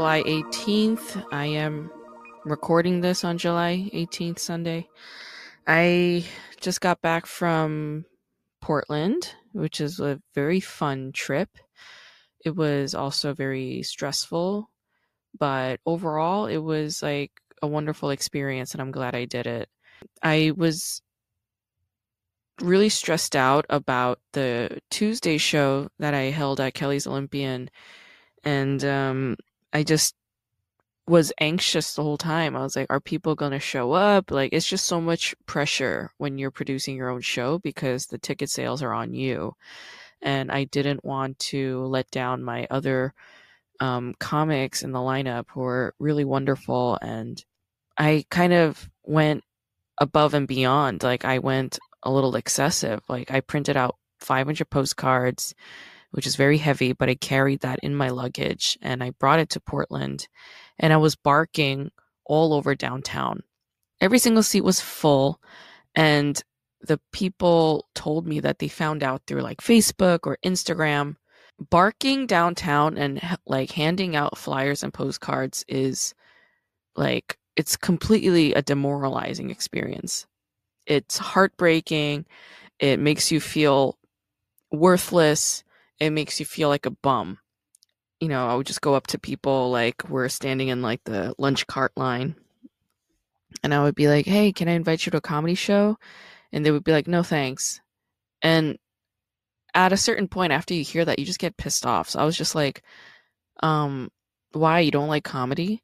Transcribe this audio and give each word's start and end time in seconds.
July 0.00 0.22
18th. 0.22 1.26
I 1.30 1.44
am 1.44 1.90
recording 2.46 3.02
this 3.02 3.22
on 3.22 3.36
July 3.36 3.90
18th, 3.92 4.38
Sunday. 4.38 4.88
I 5.66 6.24
just 6.58 6.80
got 6.80 7.02
back 7.02 7.26
from 7.26 8.06
Portland, 8.62 9.34
which 9.52 9.78
is 9.78 10.00
a 10.00 10.18
very 10.34 10.58
fun 10.58 11.12
trip. 11.12 11.50
It 12.42 12.56
was 12.56 12.94
also 12.94 13.34
very 13.34 13.82
stressful, 13.82 14.70
but 15.38 15.80
overall, 15.84 16.46
it 16.46 16.56
was 16.56 17.02
like 17.02 17.32
a 17.60 17.66
wonderful 17.66 18.08
experience, 18.08 18.72
and 18.72 18.80
I'm 18.80 18.92
glad 18.92 19.14
I 19.14 19.26
did 19.26 19.46
it. 19.46 19.68
I 20.22 20.54
was 20.56 21.02
really 22.62 22.88
stressed 22.88 23.36
out 23.36 23.66
about 23.68 24.18
the 24.32 24.78
Tuesday 24.90 25.36
show 25.36 25.90
that 25.98 26.14
I 26.14 26.30
held 26.30 26.58
at 26.58 26.72
Kelly's 26.72 27.06
Olympian 27.06 27.68
and 28.42 28.82
um 28.86 29.36
I 29.72 29.82
just 29.82 30.14
was 31.06 31.32
anxious 31.40 31.94
the 31.94 32.02
whole 32.02 32.18
time. 32.18 32.54
I 32.54 32.60
was 32.60 32.76
like, 32.76 32.86
are 32.90 33.00
people 33.00 33.34
going 33.34 33.52
to 33.52 33.58
show 33.58 33.92
up? 33.92 34.30
Like 34.30 34.52
it's 34.52 34.68
just 34.68 34.86
so 34.86 35.00
much 35.00 35.34
pressure 35.46 36.12
when 36.18 36.38
you're 36.38 36.50
producing 36.52 36.96
your 36.96 37.10
own 37.10 37.20
show 37.20 37.58
because 37.58 38.06
the 38.06 38.18
ticket 38.18 38.50
sales 38.50 38.82
are 38.82 38.92
on 38.92 39.12
you. 39.14 39.54
And 40.22 40.52
I 40.52 40.64
didn't 40.64 41.04
want 41.04 41.38
to 41.50 41.84
let 41.86 42.10
down 42.10 42.42
my 42.42 42.66
other 42.70 43.14
um 43.80 44.14
comics 44.20 44.82
in 44.82 44.92
the 44.92 44.98
lineup 44.98 45.46
who 45.50 45.60
were 45.60 45.94
really 45.98 46.24
wonderful 46.24 46.98
and 47.00 47.42
I 47.96 48.24
kind 48.30 48.52
of 48.52 48.88
went 49.04 49.42
above 49.98 50.34
and 50.34 50.48
beyond. 50.48 51.02
Like 51.02 51.24
I 51.24 51.38
went 51.38 51.78
a 52.02 52.10
little 52.10 52.36
excessive. 52.36 53.02
Like 53.08 53.30
I 53.30 53.40
printed 53.40 53.76
out 53.76 53.96
500 54.20 54.70
postcards, 54.70 55.54
which 56.10 56.26
is 56.26 56.36
very 56.36 56.58
heavy, 56.58 56.92
but 56.92 57.08
I 57.08 57.14
carried 57.14 57.60
that 57.60 57.78
in 57.82 57.94
my 57.94 58.08
luggage 58.08 58.78
and 58.82 59.02
I 59.02 59.10
brought 59.10 59.40
it 59.40 59.50
to 59.50 59.60
Portland 59.60 60.28
and 60.78 60.92
I 60.92 60.96
was 60.96 61.16
barking 61.16 61.90
all 62.24 62.52
over 62.52 62.74
downtown. 62.74 63.42
Every 64.00 64.18
single 64.18 64.42
seat 64.42 64.62
was 64.62 64.80
full 64.80 65.40
and 65.94 66.42
the 66.80 67.00
people 67.12 67.86
told 67.94 68.26
me 68.26 68.40
that 68.40 68.58
they 68.58 68.68
found 68.68 69.02
out 69.02 69.22
through 69.26 69.42
like 69.42 69.60
Facebook 69.60 70.20
or 70.24 70.38
Instagram. 70.44 71.16
Barking 71.68 72.26
downtown 72.26 72.96
and 72.96 73.20
like 73.46 73.70
handing 73.70 74.16
out 74.16 74.38
flyers 74.38 74.82
and 74.82 74.94
postcards 74.94 75.62
is 75.68 76.14
like 76.96 77.36
it's 77.54 77.76
completely 77.76 78.54
a 78.54 78.62
demoralizing 78.62 79.50
experience 79.50 80.26
it's 80.90 81.18
heartbreaking. 81.18 82.26
It 82.80 82.98
makes 82.98 83.30
you 83.30 83.40
feel 83.40 83.96
worthless. 84.72 85.62
It 86.00 86.10
makes 86.10 86.40
you 86.40 86.46
feel 86.46 86.68
like 86.68 86.86
a 86.86 86.90
bum. 86.90 87.38
You 88.20 88.28
know, 88.28 88.48
I 88.48 88.54
would 88.54 88.66
just 88.66 88.80
go 88.80 88.94
up 88.94 89.06
to 89.08 89.18
people 89.18 89.70
like 89.70 90.08
we're 90.08 90.28
standing 90.28 90.68
in 90.68 90.82
like 90.82 91.04
the 91.04 91.34
lunch 91.38 91.66
cart 91.66 91.92
line 91.96 92.34
and 93.62 93.74
I 93.74 93.82
would 93.82 93.94
be 93.94 94.08
like, 94.08 94.26
"Hey, 94.26 94.52
can 94.52 94.68
I 94.68 94.72
invite 94.72 95.06
you 95.06 95.10
to 95.12 95.18
a 95.18 95.22
comedy 95.22 95.54
show?" 95.54 95.98
And 96.52 96.64
they 96.64 96.70
would 96.70 96.84
be 96.84 96.92
like, 96.92 97.06
"No, 97.06 97.22
thanks." 97.22 97.80
And 98.42 98.78
at 99.74 99.92
a 99.92 99.96
certain 99.96 100.28
point 100.28 100.52
after 100.52 100.74
you 100.74 100.84
hear 100.84 101.04
that, 101.04 101.18
you 101.18 101.24
just 101.24 101.38
get 101.38 101.56
pissed 101.56 101.86
off. 101.86 102.10
So 102.10 102.20
I 102.20 102.24
was 102.24 102.36
just 102.36 102.54
like, 102.54 102.82
um, 103.62 104.10
why 104.52 104.80
you 104.80 104.90
don't 104.90 105.08
like 105.08 105.24
comedy? 105.24 105.82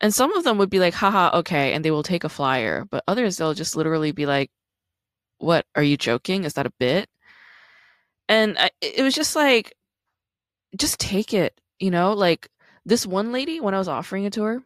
And 0.00 0.14
some 0.14 0.32
of 0.32 0.44
them 0.44 0.58
would 0.58 0.70
be 0.70 0.78
like, 0.80 0.94
haha, 0.94 1.38
okay, 1.38 1.72
and 1.72 1.84
they 1.84 1.90
will 1.90 2.02
take 2.02 2.24
a 2.24 2.28
flyer. 2.28 2.84
But 2.90 3.04
others, 3.08 3.36
they'll 3.36 3.54
just 3.54 3.76
literally 3.76 4.12
be 4.12 4.26
like, 4.26 4.50
what, 5.38 5.66
are 5.74 5.82
you 5.82 5.96
joking? 5.96 6.44
Is 6.44 6.54
that 6.54 6.66
a 6.66 6.72
bit? 6.78 7.08
And 8.28 8.58
I, 8.58 8.70
it 8.80 9.02
was 9.02 9.14
just 9.14 9.34
like, 9.36 9.74
just 10.76 10.98
take 11.00 11.32
it, 11.32 11.60
you 11.78 11.90
know? 11.90 12.12
Like 12.12 12.48
this 12.84 13.06
one 13.06 13.32
lady, 13.32 13.60
when 13.60 13.74
I 13.74 13.78
was 13.78 13.88
offering 13.88 14.24
it 14.24 14.32
to 14.34 14.42
her, 14.42 14.62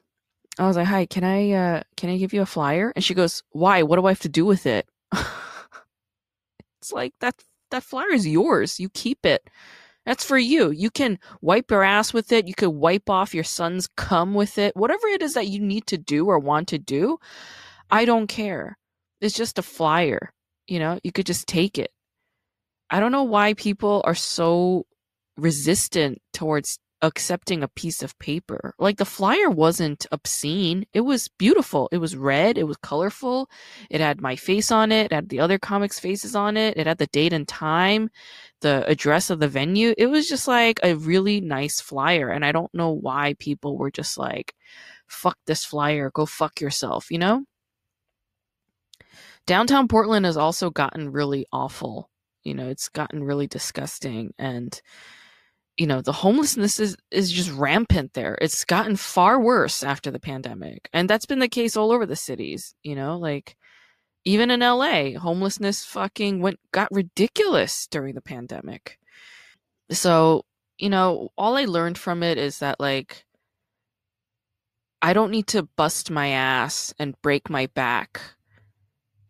I 0.58 0.66
was 0.66 0.76
like, 0.76 0.86
hi, 0.86 1.06
can 1.06 1.24
I, 1.24 1.52
uh, 1.52 1.82
can 1.96 2.10
I 2.10 2.18
give 2.18 2.32
you 2.32 2.42
a 2.42 2.46
flyer? 2.46 2.92
And 2.94 3.04
she 3.04 3.14
goes, 3.14 3.42
why? 3.50 3.82
What 3.82 3.96
do 3.96 4.06
I 4.06 4.10
have 4.10 4.20
to 4.20 4.28
do 4.28 4.44
with 4.44 4.66
it? 4.66 4.86
it's 6.80 6.92
like, 6.92 7.14
that, 7.20 7.34
that 7.70 7.84
flyer 7.84 8.10
is 8.10 8.26
yours. 8.26 8.78
You 8.78 8.88
keep 8.90 9.24
it. 9.24 9.48
That's 10.04 10.24
for 10.24 10.36
you. 10.36 10.70
You 10.70 10.90
can 10.90 11.18
wipe 11.40 11.70
your 11.70 11.84
ass 11.84 12.12
with 12.12 12.32
it. 12.32 12.48
You 12.48 12.54
could 12.54 12.70
wipe 12.70 13.08
off 13.08 13.34
your 13.34 13.44
son's 13.44 13.86
cum 13.96 14.34
with 14.34 14.58
it. 14.58 14.76
Whatever 14.76 15.06
it 15.08 15.22
is 15.22 15.34
that 15.34 15.46
you 15.46 15.60
need 15.60 15.86
to 15.86 15.98
do 15.98 16.26
or 16.26 16.38
want 16.38 16.68
to 16.68 16.78
do, 16.78 17.18
I 17.90 18.04
don't 18.04 18.26
care. 18.26 18.76
It's 19.20 19.36
just 19.36 19.58
a 19.58 19.62
flyer. 19.62 20.32
You 20.66 20.80
know, 20.80 20.98
you 21.04 21.12
could 21.12 21.26
just 21.26 21.46
take 21.46 21.78
it. 21.78 21.92
I 22.92 23.00
don't 23.00 23.10
know 23.10 23.24
why 23.24 23.54
people 23.54 24.02
are 24.04 24.14
so 24.14 24.86
resistant 25.38 26.20
towards 26.32 26.78
accepting 27.00 27.62
a 27.62 27.68
piece 27.68 28.02
of 28.02 28.16
paper. 28.18 28.74
Like 28.78 28.98
the 28.98 29.04
flyer 29.04 29.50
wasn't 29.50 30.06
obscene. 30.12 30.84
It 30.92 31.00
was 31.00 31.28
beautiful. 31.38 31.88
It 31.90 31.98
was 31.98 32.14
red. 32.14 32.58
It 32.58 32.64
was 32.64 32.76
colorful. 32.76 33.50
It 33.90 34.00
had 34.00 34.20
my 34.20 34.36
face 34.36 34.70
on 34.70 34.92
it. 34.92 35.06
It 35.06 35.12
had 35.12 35.28
the 35.30 35.40
other 35.40 35.58
comics' 35.58 35.98
faces 35.98 36.36
on 36.36 36.56
it. 36.56 36.76
It 36.76 36.86
had 36.86 36.98
the 36.98 37.08
date 37.08 37.32
and 37.32 37.48
time, 37.48 38.10
the 38.60 38.84
address 38.86 39.30
of 39.30 39.40
the 39.40 39.48
venue. 39.48 39.94
It 39.98 40.06
was 40.06 40.28
just 40.28 40.46
like 40.46 40.78
a 40.82 40.94
really 40.94 41.40
nice 41.40 41.80
flyer. 41.80 42.28
And 42.28 42.44
I 42.44 42.52
don't 42.52 42.72
know 42.74 42.90
why 42.90 43.34
people 43.38 43.76
were 43.78 43.90
just 43.90 44.16
like, 44.18 44.54
fuck 45.08 45.38
this 45.46 45.64
flyer. 45.64 46.10
Go 46.14 46.26
fuck 46.26 46.60
yourself, 46.60 47.10
you 47.10 47.18
know? 47.18 47.44
Downtown 49.46 49.88
Portland 49.88 50.24
has 50.24 50.36
also 50.36 50.70
gotten 50.70 51.10
really 51.10 51.46
awful. 51.52 52.11
You 52.44 52.54
know, 52.54 52.68
it's 52.68 52.88
gotten 52.88 53.24
really 53.24 53.46
disgusting 53.46 54.32
and 54.38 54.80
you 55.78 55.86
know 55.86 56.02
the 56.02 56.12
homelessness 56.12 56.78
is 56.80 56.96
is 57.10 57.32
just 57.32 57.50
rampant 57.52 58.12
there. 58.14 58.36
It's 58.40 58.64
gotten 58.64 58.96
far 58.96 59.40
worse 59.40 59.82
after 59.82 60.10
the 60.10 60.20
pandemic 60.20 60.88
and 60.92 61.08
that's 61.08 61.26
been 61.26 61.38
the 61.38 61.48
case 61.48 61.76
all 61.76 61.92
over 61.92 62.04
the 62.06 62.16
cities 62.16 62.74
you 62.82 62.94
know 62.94 63.18
like 63.18 63.56
even 64.24 64.50
in 64.50 64.60
LA 64.60 65.18
homelessness 65.18 65.84
fucking 65.84 66.40
went 66.40 66.60
got 66.72 66.88
ridiculous 66.92 67.86
during 67.88 68.14
the 68.14 68.22
pandemic. 68.22 68.98
So 69.90 70.44
you 70.82 70.90
know 70.90 71.30
all 71.38 71.56
i 71.56 71.64
learned 71.64 71.96
from 71.96 72.22
it 72.22 72.38
is 72.38 72.58
that 72.58 72.80
like 72.80 73.24
i 75.00 75.12
don't 75.12 75.30
need 75.30 75.46
to 75.46 75.62
bust 75.76 76.10
my 76.10 76.28
ass 76.28 76.92
and 76.98 77.20
break 77.22 77.48
my 77.48 77.66
back 77.66 78.20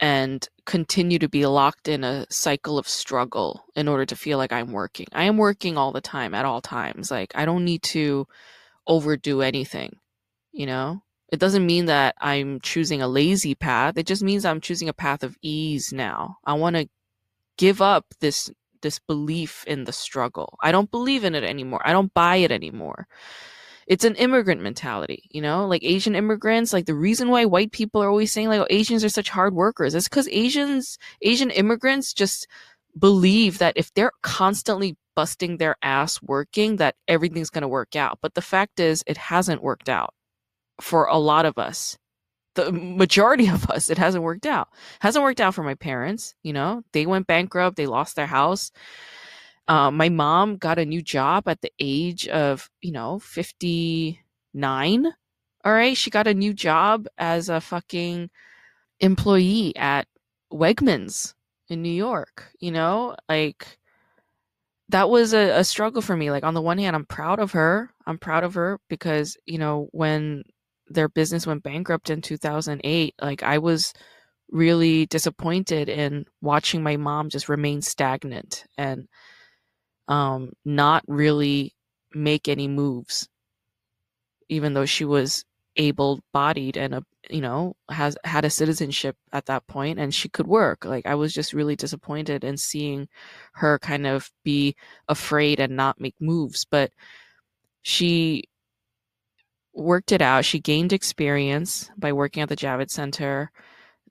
and 0.03 0.49
continue 0.67 1.21
to 1.21 1.29
be 1.29 1.47
locked 1.47 1.87
in 1.87 2.03
a 2.03 2.27
cycle 2.29 2.77
of 2.77 2.89
struggle 2.89 3.65
in 3.77 3.87
order 3.87 4.05
to 4.05 4.17
feel 4.17 4.37
like 4.37 4.53
I'm 4.53 4.73
working. 4.73 5.07
I 5.13 5.25
am 5.25 5.37
working 5.37 5.79
all 5.79 5.93
the 5.93 6.01
time 6.01 6.35
at 6.35 6.45
all 6.45 6.61
times. 6.61 7.09
Like 7.09 7.31
I 7.37 7.45
don't 7.45 7.65
need 7.65 7.85
to 7.85 8.27
overdo 8.87 9.43
anything, 9.43 9.97
you 10.51 10.67
know? 10.67 11.03
It 11.31 11.39
doesn't 11.39 11.65
mean 11.65 11.87
that 11.87 12.17
I'm 12.21 12.61
choosing 12.61 13.01
a 13.01 13.09
lazy 13.09 13.55
path. 13.55 13.97
It 13.97 14.07
just 14.07 14.25
means 14.25 14.45
I'm 14.45 14.61
choosing 14.61 14.89
a 14.89 14.93
path 14.93 15.23
of 15.23 15.39
ease 15.41 15.93
now. 15.93 16.37
I 16.45 16.55
want 16.55 16.77
to 16.77 16.89
give 17.57 17.81
up 17.81 18.07
this 18.21 18.51
this 18.83 18.99
belief 18.99 19.65
in 19.69 19.85
the 19.85 19.93
struggle. 19.93 20.59
I 20.61 20.73
don't 20.73 20.91
believe 20.91 21.23
in 21.23 21.37
it 21.37 21.45
anymore. 21.45 21.81
I 21.85 21.93
don't 21.93 22.12
buy 22.12 22.37
it 22.37 22.51
anymore 22.51 23.07
it's 23.87 24.04
an 24.04 24.15
immigrant 24.16 24.60
mentality, 24.60 25.28
you 25.31 25.41
know, 25.41 25.66
like 25.66 25.84
Asian 25.84 26.14
immigrants. 26.14 26.73
Like 26.73 26.87
the 26.87 26.94
reason 26.94 27.29
why 27.29 27.44
white 27.44 27.73
people 27.73 28.02
are 28.02 28.08
always 28.08 28.32
saying 28.32 28.49
like 28.49 28.61
oh, 28.61 28.67
Asians 28.70 29.05
are 29.05 29.08
such 29.08 29.29
hard 29.29 29.55
workers 29.55 29.94
is 29.94 30.08
because 30.08 30.29
Asians, 30.29 30.99
Asian 31.23 31.50
immigrants 31.50 32.12
just 32.12 32.46
believe 32.99 33.58
that 33.58 33.75
if 33.76 33.93
they're 33.94 34.12
constantly 34.23 34.96
busting 35.14 35.56
their 35.56 35.76
ass 35.82 36.20
working, 36.23 36.76
that 36.76 36.96
everything's 37.08 37.50
going 37.50 37.62
to 37.62 37.69
work 37.69 37.96
out. 37.96 38.19
But 38.23 38.34
the 38.34 38.43
fact 38.43 38.81
is, 38.81 39.02
it 39.06 39.17
hasn't 39.17 39.62
worked 39.62 39.88
out 39.88 40.14
for 40.81 41.06
a 41.06 41.19
lot 41.19 41.46
of 41.46 41.58
us. 41.58 41.99
The 42.55 42.70
majority 42.70 43.49
of 43.49 43.70
us, 43.70 43.88
it 43.88 43.99
hasn't 43.99 44.25
worked 44.25 44.46
out. 44.46 44.69
Hasn't 45.00 45.23
worked 45.23 45.40
out 45.40 45.55
for 45.55 45.62
my 45.62 45.75
parents. 45.75 46.35
You 46.43 46.52
know, 46.52 46.82
they 46.93 47.06
went 47.06 47.26
bankrupt. 47.26 47.76
They 47.76 47.87
lost 47.87 48.17
their 48.17 48.26
house 48.26 48.70
uh, 49.73 49.91
my 49.91 50.11
mom 50.11 50.59
got 50.59 50.79
a 50.79 50.85
new 50.85 51.01
job 51.01 51.49
at 51.49 51.63
the 51.63 51.73
age 51.81 52.29
of, 52.29 52.69
you 52.83 52.93
know, 52.93 53.19
59. 53.21 55.07
All 55.65 55.73
right. 55.73 55.97
She 55.97 56.11
got 56.11 56.27
a 56.27 56.35
new 56.35 56.53
job 56.53 57.07
as 57.17 57.49
a 57.49 57.59
fucking 57.59 58.29
employee 59.01 59.75
at 59.75 60.07
Wegmans 60.53 61.33
in 61.71 61.81
New 61.81 61.89
York. 61.89 62.51
You 62.61 62.71
know, 62.71 63.17
like 63.31 63.79
that 64.91 65.09
was 65.09 65.33
a, 65.33 65.61
a 65.61 65.65
struggle 65.65 66.03
for 66.03 66.19
me. 66.19 66.31
Like 66.31 66.45
on 66.45 66.53
the 66.53 66.61
one 66.61 66.77
hand, 66.77 66.95
I'm 66.95 67.07
proud 67.07 67.39
of 67.39 67.53
her. 67.53 67.95
I'm 68.07 68.19
proud 68.19 68.45
of 68.45 68.53
her 68.53 68.79
because, 68.91 69.39
you 69.47 69.57
know, 69.57 69.89
when 69.93 70.43
their 70.89 71.09
business 71.09 71.47
went 71.47 71.63
bankrupt 71.63 72.11
in 72.11 72.21
2008, 72.21 73.15
like 73.23 73.43
I 73.43 73.57
was 73.57 73.95
really 74.51 75.07
disappointed 75.07 75.89
in 75.89 76.27
watching 76.43 76.83
my 76.83 76.99
mom 76.99 77.31
just 77.31 77.49
remain 77.49 77.81
stagnant 77.81 78.67
and 78.77 79.09
um, 80.12 80.53
not 80.67 81.03
really 81.09 81.75
make 82.14 82.47
any 82.47 82.69
moves, 82.69 83.26
even 84.50 84.75
though 84.75 84.85
she 84.85 85.06
was 85.06 85.43
able-bodied 85.76 86.76
and 86.76 86.94
a 86.94 87.03
you 87.31 87.41
know 87.41 87.75
has 87.88 88.14
had 88.25 88.44
a 88.44 88.50
citizenship 88.50 89.17
at 89.32 89.47
that 89.47 89.67
point 89.67 89.99
and 89.99 90.14
she 90.14 90.29
could 90.29 90.47
work. 90.47 90.85
Like 90.85 91.06
i 91.06 91.14
was 91.14 91.32
just 91.32 91.55
really 91.55 91.76
disappointed 91.76 92.44
in 92.44 92.59
seeing 92.59 93.09
her 93.55 93.79
kind 93.79 94.06
of 94.06 94.31
be 94.44 94.76
afraid 95.09 95.61
and 95.61 95.75
not 95.75 95.99
make 95.99 96.14
moves 96.20 96.67
but 96.70 96.91
she 97.82 98.44
worked 99.75 100.12
it 100.12 100.20
out. 100.20 100.44
She 100.44 100.61
gained 100.61 100.93
experience 100.93 101.91
by 101.97 102.12
working 102.12 102.43
at 102.43 102.50
the 102.50 102.56
javits 102.56 102.91
center 102.91 103.50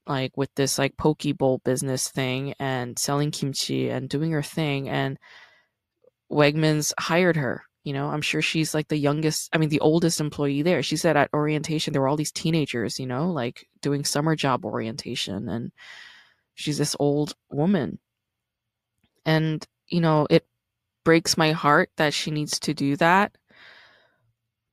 like 0.08 0.36
with 0.36 0.50
this 0.56 0.80
like 0.80 0.98
poke 0.98 1.24
bowl 1.38 1.62
business 1.64 2.10
thing 2.10 2.56
and 2.60 2.98
selling 2.98 3.30
kimchi 3.32 3.90
and 3.90 4.10
doing 4.10 4.32
her 4.32 4.42
thing 4.42 4.90
and 4.90 5.20
wegmans 6.32 6.94
hired 6.98 7.36
her 7.36 7.66
you 7.84 7.94
know, 7.94 8.10
I'm 8.10 8.22
sure 8.22 8.42
she's 8.42 8.74
like 8.74 8.88
the 8.90 8.98
youngest, 8.98 9.50
I 9.54 9.58
mean, 9.58 9.70
the 9.70 9.80
oldest 9.80 10.22
employee 10.22 10.62
there. 10.62 10.84
She 10.84 10.98
said 10.98 11.18
at 11.18 11.34
orientation, 11.34 11.94
there 11.94 12.02
were 12.02 12.08
all 12.08 12.18
these 12.18 12.32
teenagers, 12.32 13.00
you 13.00 13.08
know, 13.08 13.32
like 13.32 13.68
doing 13.82 14.04
summer 14.04 14.36
job 14.36 14.66
orientation. 14.66 15.50
And 15.50 15.72
she's 16.54 16.78
this 16.78 16.96
old 17.00 17.34
woman. 17.50 17.98
And, 19.26 19.66
you 19.88 20.00
know, 20.00 20.28
it 20.30 20.46
breaks 21.04 21.38
my 21.38 21.54
heart 21.54 21.90
that 21.98 22.14
she 22.14 22.30
needs 22.30 22.60
to 22.60 22.74
do 22.76 22.96
that. 22.98 23.36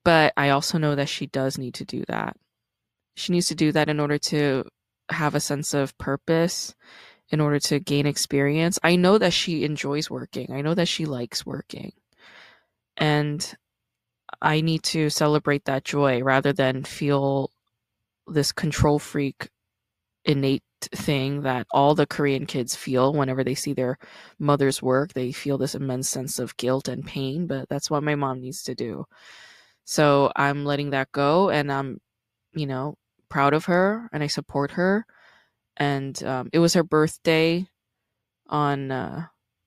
But 0.04 0.34
I 0.36 0.50
also 0.50 0.76
know 0.76 0.94
that 0.94 1.08
she 1.08 1.26
does 1.26 1.56
need 1.56 1.74
to 1.74 1.86
do 1.86 2.04
that. 2.08 2.36
She 3.16 3.32
needs 3.32 3.46
to 3.48 3.54
do 3.54 3.72
that 3.72 3.88
in 3.88 4.00
order 4.00 4.18
to 4.18 4.64
have 5.10 5.34
a 5.34 5.40
sense 5.40 5.72
of 5.72 5.96
purpose, 5.96 6.74
in 7.30 7.40
order 7.40 7.58
to 7.60 7.80
gain 7.80 8.06
experience. 8.06 8.78
I 8.82 8.96
know 8.96 9.18
that 9.18 9.32
she 9.32 9.64
enjoys 9.64 10.10
working, 10.10 10.52
I 10.52 10.62
know 10.62 10.74
that 10.74 10.88
she 10.88 11.06
likes 11.06 11.46
working 11.46 11.92
and 12.96 13.56
I 14.42 14.60
need 14.60 14.82
to 14.84 15.10
celebrate 15.10 15.64
that 15.64 15.84
joy 15.84 16.22
rather 16.22 16.52
than 16.52 16.84
feel 16.84 17.50
this 18.26 18.52
control 18.52 18.98
freak 18.98 19.48
innate 20.24 20.62
thing 20.94 21.42
that 21.42 21.66
all 21.72 21.94
the 21.94 22.06
Korean 22.06 22.46
kids 22.46 22.76
feel 22.76 23.12
whenever 23.12 23.42
they 23.42 23.54
see 23.54 23.72
their 23.72 23.98
mother's 24.38 24.82
work. 24.82 25.12
They 25.12 25.32
feel 25.32 25.58
this 25.58 25.74
immense 25.74 26.08
sense 26.08 26.38
of 26.38 26.56
guilt 26.56 26.88
and 26.88 27.04
pain, 27.06 27.46
but 27.46 27.68
that's 27.68 27.90
what 27.90 28.02
my 28.02 28.14
mom 28.14 28.40
needs 28.40 28.62
to 28.64 28.74
do. 28.74 29.06
So 29.84 30.30
I'm 30.36 30.64
letting 30.64 30.90
that 30.90 31.10
go 31.12 31.50
and 31.50 31.72
I'm, 31.72 32.00
you 32.52 32.66
know, 32.66 32.96
proud 33.28 33.54
of 33.54 33.66
her 33.66 34.08
and 34.12 34.22
I 34.22 34.26
support 34.26 34.72
her. 34.72 35.06
And 35.78 36.20
um, 36.24 36.50
it 36.52 36.58
was 36.58 36.74
her 36.74 36.82
birthday 36.82 37.66
on 38.48 38.90
uh, 38.90 39.26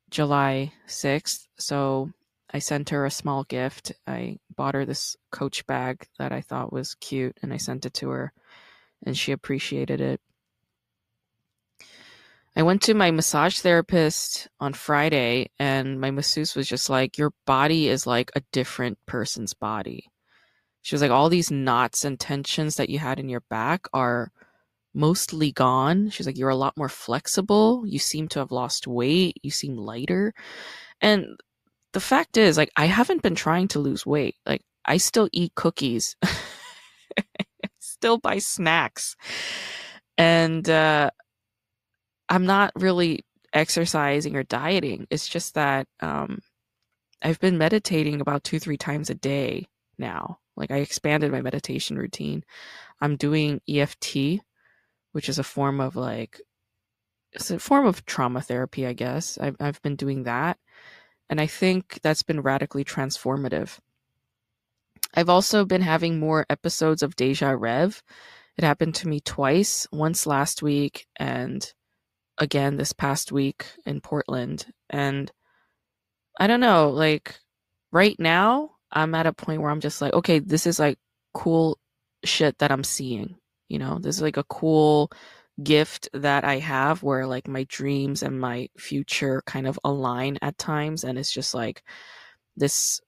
July 0.09 0.73
6th. 0.87 1.47
So 1.57 2.11
I 2.53 2.59
sent 2.59 2.89
her 2.89 3.05
a 3.05 3.11
small 3.11 3.45
gift. 3.45 3.93
I 4.05 4.37
bought 4.55 4.75
her 4.75 4.85
this 4.85 5.15
coach 5.31 5.65
bag 5.65 6.05
that 6.19 6.31
I 6.33 6.41
thought 6.41 6.73
was 6.73 6.95
cute 6.95 7.37
and 7.41 7.53
I 7.53 7.57
sent 7.57 7.85
it 7.85 7.93
to 7.95 8.09
her 8.09 8.33
and 9.05 9.17
she 9.17 9.31
appreciated 9.31 10.01
it. 10.01 10.21
I 12.53 12.63
went 12.63 12.81
to 12.83 12.93
my 12.93 13.11
massage 13.11 13.59
therapist 13.59 14.49
on 14.59 14.73
Friday 14.73 15.49
and 15.57 16.01
my 16.01 16.11
masseuse 16.11 16.53
was 16.53 16.67
just 16.67 16.89
like, 16.89 17.17
Your 17.17 17.31
body 17.45 17.87
is 17.87 18.05
like 18.05 18.29
a 18.35 18.43
different 18.51 18.97
person's 19.05 19.53
body. 19.53 20.11
She 20.81 20.93
was 20.93 21.01
like, 21.01 21.11
All 21.11 21.29
these 21.29 21.49
knots 21.49 22.03
and 22.03 22.19
tensions 22.19 22.75
that 22.75 22.89
you 22.89 22.99
had 22.99 23.19
in 23.19 23.29
your 23.29 23.43
back 23.49 23.87
are 23.93 24.33
mostly 24.93 25.51
gone. 25.51 26.09
She's 26.09 26.25
like, 26.25 26.37
You're 26.37 26.49
a 26.49 26.55
lot 26.55 26.77
more 26.77 26.89
flexible. 26.89 27.83
You 27.85 27.99
seem 27.99 28.27
to 28.29 28.39
have 28.39 28.51
lost 28.51 28.87
weight. 28.87 29.37
You 29.43 29.51
seem 29.51 29.75
lighter. 29.75 30.33
And 31.01 31.39
the 31.93 31.99
fact 31.99 32.37
is, 32.37 32.57
like, 32.57 32.71
I 32.75 32.85
haven't 32.85 33.21
been 33.21 33.35
trying 33.35 33.67
to 33.69 33.79
lose 33.79 34.05
weight. 34.05 34.35
Like, 34.45 34.61
I 34.85 34.97
still 34.97 35.29
eat 35.31 35.53
cookies, 35.55 36.15
still 37.79 38.17
buy 38.17 38.39
snacks, 38.39 39.15
and 40.17 40.67
uh, 40.69 41.11
I'm 42.29 42.45
not 42.45 42.71
really 42.75 43.25
exercising 43.53 44.35
or 44.35 44.43
dieting. 44.43 45.07
It's 45.09 45.27
just 45.27 45.55
that 45.55 45.87
um, 45.99 46.39
I've 47.21 47.39
been 47.39 47.57
meditating 47.57 48.21
about 48.21 48.43
two, 48.43 48.59
three 48.59 48.77
times 48.77 49.09
a 49.09 49.15
day 49.15 49.67
now. 49.97 50.39
Like, 50.55 50.71
I 50.71 50.77
expanded 50.77 51.31
my 51.31 51.41
meditation 51.41 51.97
routine. 51.97 52.43
I'm 53.01 53.17
doing 53.17 53.61
EFT, 53.69 54.41
which 55.11 55.29
is 55.29 55.39
a 55.39 55.43
form 55.43 55.79
of 55.79 55.95
like, 55.95 56.41
it's 57.33 57.51
a 57.51 57.59
form 57.59 57.85
of 57.85 58.05
trauma 58.05 58.41
therapy, 58.41 58.85
I 58.85 58.93
guess. 58.93 59.37
I've, 59.39 59.55
I've 59.59 59.81
been 59.81 59.95
doing 59.95 60.23
that 60.23 60.57
and 61.29 61.39
I 61.39 61.47
think 61.47 61.99
that's 62.03 62.23
been 62.23 62.41
radically 62.41 62.83
transformative. 62.83 63.79
I've 65.13 65.29
also 65.29 65.63
been 65.65 65.81
having 65.81 66.19
more 66.19 66.45
episodes 66.49 67.01
of 67.03 67.15
déjà 67.15 67.57
rêvé. 67.57 68.01
It 68.57 68.65
happened 68.65 68.95
to 68.95 69.07
me 69.07 69.21
twice, 69.21 69.87
once 69.93 70.27
last 70.27 70.61
week 70.61 71.07
and 71.17 71.65
again 72.37 72.75
this 72.75 72.91
past 72.91 73.31
week 73.31 73.65
in 73.85 74.01
Portland. 74.01 74.65
And 74.89 75.31
I 76.37 76.47
don't 76.47 76.59
know, 76.59 76.89
like 76.89 77.39
right 77.93 78.15
now, 78.19 78.71
I'm 78.91 79.15
at 79.15 79.25
a 79.25 79.33
point 79.33 79.61
where 79.61 79.71
I'm 79.71 79.79
just 79.79 80.01
like, 80.01 80.13
okay, 80.13 80.39
this 80.39 80.67
is 80.67 80.79
like 80.79 80.99
cool 81.33 81.79
shit 82.25 82.57
that 82.59 82.71
I'm 82.71 82.83
seeing. 82.83 83.37
You 83.71 83.79
know, 83.79 83.99
this 83.99 84.17
is 84.17 84.21
like 84.21 84.35
a 84.35 84.43
cool 84.43 85.11
gift 85.63 86.09
that 86.13 86.43
I 86.43 86.57
have 86.57 87.03
where 87.03 87.25
like 87.25 87.47
my 87.47 87.63
dreams 87.69 88.21
and 88.21 88.39
my 88.39 88.69
future 88.77 89.41
kind 89.45 89.65
of 89.65 89.79
align 89.83 90.37
at 90.41 90.57
times 90.57 91.03
and 91.05 91.17
it's 91.17 91.31
just 91.31 91.53
like 91.53 91.83
this 92.57 92.99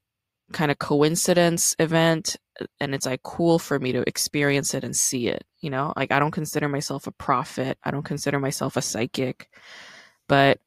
kind 0.52 0.72
of 0.72 0.78
coincidence 0.80 1.76
event 1.80 2.38
uh, 2.62 2.66
and 2.80 2.94
it's 2.94 3.06
like 3.06 3.24
cool 3.24 3.60
for 3.60 3.80
me 3.80 3.92
to 3.92 4.08
experience 4.08 4.74
it 4.74 4.84
and 4.84 4.96
see 4.96 5.28
it 5.28 5.44
you 5.62 5.70
know? 5.70 5.94
Like 5.96 6.12
i 6.12 6.20
don't 6.20 6.32
consider 6.32 6.70
myself 6.70 7.08
a 7.08 7.12
prophet 7.12 7.78
i 7.84 7.92
don't 7.92 8.04
consider 8.04 8.40
myself 8.40 8.78
a 8.78 8.82
psychic 8.82 9.50
but 10.28 10.60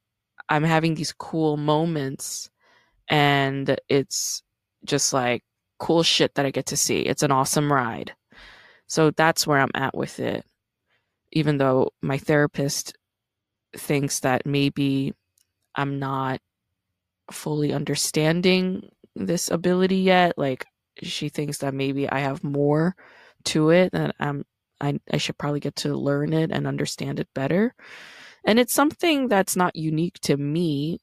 i'm 0.48 0.64
having 0.64 0.94
these 0.94 1.12
cool 1.12 1.56
moments 1.56 2.50
and 3.08 3.78
it's 3.88 4.42
just 4.84 5.12
like 5.12 5.44
cool 5.78 6.02
shit 6.02 6.34
that 6.34 6.46
i 6.46 6.50
get 6.50 6.66
to 6.66 6.76
see. 6.76 7.00
It's 7.00 7.22
an 7.22 7.30
awesome 7.30 7.72
ride 7.72 8.14
so 8.86 9.10
that's 9.10 9.46
where 9.46 9.58
i'm 9.58 9.70
at 9.74 9.96
with 9.96 10.20
it 10.20 10.44
even 11.32 11.58
though 11.58 11.90
my 12.02 12.18
therapist 12.18 12.94
thinks 13.76 14.20
that 14.20 14.46
maybe 14.46 15.12
I'm 15.74 15.98
not 15.98 16.40
fully 17.30 17.72
understanding 17.72 18.88
this 19.14 19.50
ability 19.50 19.98
yet. 19.98 20.38
Like 20.38 20.66
she 21.02 21.28
thinks 21.28 21.58
that 21.58 21.74
maybe 21.74 22.08
I 22.08 22.20
have 22.20 22.42
more 22.44 22.96
to 23.46 23.70
it 23.70 23.90
and 23.92 24.12
I'm 24.18 24.44
I, 24.80 25.00
I 25.10 25.16
should 25.16 25.38
probably 25.38 25.60
get 25.60 25.76
to 25.76 25.96
learn 25.96 26.32
it 26.34 26.50
and 26.52 26.66
understand 26.66 27.18
it 27.18 27.28
better. 27.34 27.74
And 28.44 28.58
it's 28.58 28.74
something 28.74 29.28
that's 29.28 29.56
not 29.56 29.74
unique 29.76 30.18
to 30.22 30.36
me. 30.36 31.00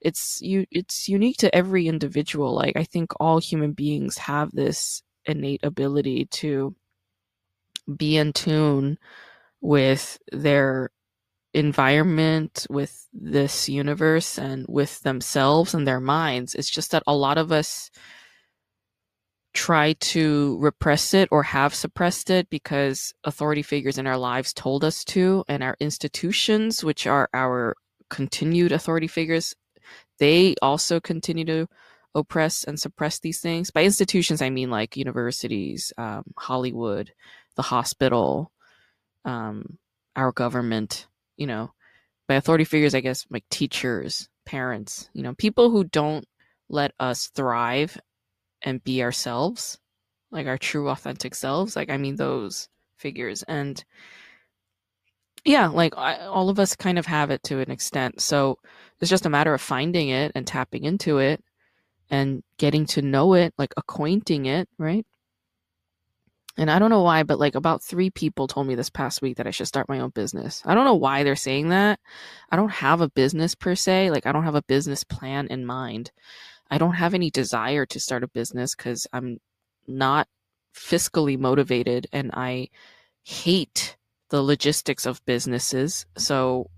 It's 0.00 0.40
you 0.42 0.66
it's 0.70 1.08
unique 1.08 1.38
to 1.38 1.54
every 1.54 1.88
individual. 1.88 2.54
Like 2.54 2.76
I 2.76 2.84
think 2.84 3.12
all 3.20 3.38
human 3.40 3.72
beings 3.72 4.18
have 4.18 4.52
this 4.52 5.02
innate 5.26 5.60
ability 5.64 6.26
to 6.26 6.74
be 7.96 8.16
in 8.16 8.32
tune 8.32 8.98
with 9.60 10.18
their 10.32 10.90
environment, 11.54 12.66
with 12.70 13.08
this 13.12 13.68
universe, 13.68 14.38
and 14.38 14.66
with 14.68 15.00
themselves 15.00 15.74
and 15.74 15.86
their 15.86 16.00
minds. 16.00 16.54
It's 16.54 16.70
just 16.70 16.90
that 16.92 17.02
a 17.06 17.16
lot 17.16 17.38
of 17.38 17.52
us 17.52 17.90
try 19.54 19.94
to 19.94 20.56
repress 20.60 21.14
it 21.14 21.28
or 21.32 21.42
have 21.42 21.74
suppressed 21.74 22.30
it 22.30 22.48
because 22.50 23.12
authority 23.24 23.62
figures 23.62 23.98
in 23.98 24.06
our 24.06 24.18
lives 24.18 24.52
told 24.52 24.84
us 24.84 25.04
to, 25.04 25.44
and 25.48 25.62
our 25.62 25.76
institutions, 25.80 26.84
which 26.84 27.06
are 27.06 27.28
our 27.34 27.74
continued 28.10 28.72
authority 28.72 29.08
figures, 29.08 29.54
they 30.18 30.54
also 30.62 31.00
continue 31.00 31.44
to 31.44 31.66
oppress 32.14 32.64
and 32.64 32.78
suppress 32.78 33.18
these 33.18 33.40
things. 33.40 33.70
By 33.70 33.84
institutions, 33.84 34.42
I 34.42 34.50
mean 34.50 34.70
like 34.70 34.96
universities, 34.96 35.92
um, 35.98 36.24
Hollywood, 36.36 37.12
the 37.58 37.62
hospital, 37.62 38.52
um, 39.24 39.78
our 40.14 40.30
government, 40.30 41.08
you 41.36 41.46
know, 41.46 41.72
by 42.28 42.36
authority 42.36 42.64
figures, 42.64 42.94
I 42.94 43.00
guess 43.00 43.26
like 43.30 43.44
teachers, 43.50 44.28
parents, 44.46 45.10
you 45.12 45.24
know, 45.24 45.34
people 45.34 45.70
who 45.70 45.82
don't 45.82 46.24
let 46.68 46.92
us 47.00 47.26
thrive 47.34 48.00
and 48.62 48.82
be 48.84 49.02
ourselves, 49.02 49.76
like 50.30 50.46
our 50.46 50.56
true 50.56 50.88
authentic 50.88 51.34
selves. 51.34 51.74
Like, 51.74 51.90
I 51.90 51.96
mean, 51.96 52.14
those 52.14 52.68
figures. 52.96 53.42
And 53.42 53.84
yeah, 55.44 55.66
like 55.66 55.98
I, 55.98 56.26
all 56.26 56.48
of 56.48 56.60
us 56.60 56.76
kind 56.76 56.96
of 56.96 57.06
have 57.06 57.32
it 57.32 57.42
to 57.44 57.58
an 57.58 57.72
extent. 57.72 58.20
So 58.20 58.58
it's 59.00 59.10
just 59.10 59.26
a 59.26 59.30
matter 59.30 59.52
of 59.52 59.60
finding 59.60 60.10
it 60.10 60.30
and 60.36 60.46
tapping 60.46 60.84
into 60.84 61.18
it 61.18 61.42
and 62.08 62.44
getting 62.56 62.86
to 62.86 63.02
know 63.02 63.34
it, 63.34 63.52
like 63.58 63.74
acquainting 63.76 64.46
it, 64.46 64.68
right? 64.78 65.04
And 66.58 66.72
I 66.72 66.80
don't 66.80 66.90
know 66.90 67.04
why, 67.04 67.22
but 67.22 67.38
like 67.38 67.54
about 67.54 67.84
three 67.84 68.10
people 68.10 68.48
told 68.48 68.66
me 68.66 68.74
this 68.74 68.90
past 68.90 69.22
week 69.22 69.36
that 69.36 69.46
I 69.46 69.52
should 69.52 69.68
start 69.68 69.88
my 69.88 70.00
own 70.00 70.10
business. 70.10 70.60
I 70.66 70.74
don't 70.74 70.84
know 70.84 70.94
why 70.94 71.22
they're 71.22 71.36
saying 71.36 71.68
that. 71.68 72.00
I 72.50 72.56
don't 72.56 72.72
have 72.72 73.00
a 73.00 73.08
business 73.08 73.54
per 73.54 73.76
se. 73.76 74.10
Like, 74.10 74.26
I 74.26 74.32
don't 74.32 74.42
have 74.42 74.56
a 74.56 74.62
business 74.62 75.04
plan 75.04 75.46
in 75.46 75.64
mind. 75.64 76.10
I 76.68 76.78
don't 76.78 76.94
have 76.94 77.14
any 77.14 77.30
desire 77.30 77.86
to 77.86 78.00
start 78.00 78.24
a 78.24 78.28
business 78.28 78.74
because 78.74 79.06
I'm 79.12 79.38
not 79.86 80.26
fiscally 80.74 81.38
motivated 81.38 82.08
and 82.12 82.32
I 82.34 82.70
hate 83.22 83.96
the 84.30 84.42
logistics 84.42 85.06
of 85.06 85.24
businesses. 85.24 86.06
So 86.16 86.70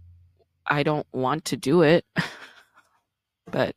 I 0.67 0.83
don't 0.83 1.07
want 1.11 1.47
to 1.47 1.57
do 1.57 1.81
it. 1.81 2.05
but 3.51 3.75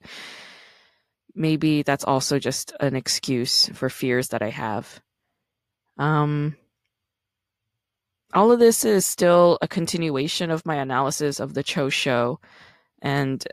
maybe 1.33 1.81
that's 1.81 2.03
also 2.03 2.39
just 2.39 2.73
an 2.81 2.97
excuse 2.97 3.69
for 3.73 3.89
fears 3.89 4.27
that 4.29 4.41
I 4.41 4.49
have. 4.49 5.01
Um, 5.97 6.55
all 8.33 8.51
of 8.51 8.59
this 8.59 8.83
is 8.83 9.05
still 9.05 9.57
a 9.61 9.67
continuation 9.67 10.49
of 10.49 10.65
my 10.65 10.75
analysis 10.75 11.39
of 11.39 11.53
the 11.53 11.63
Choe 11.63 11.89
show. 11.89 12.39
And 13.01 13.45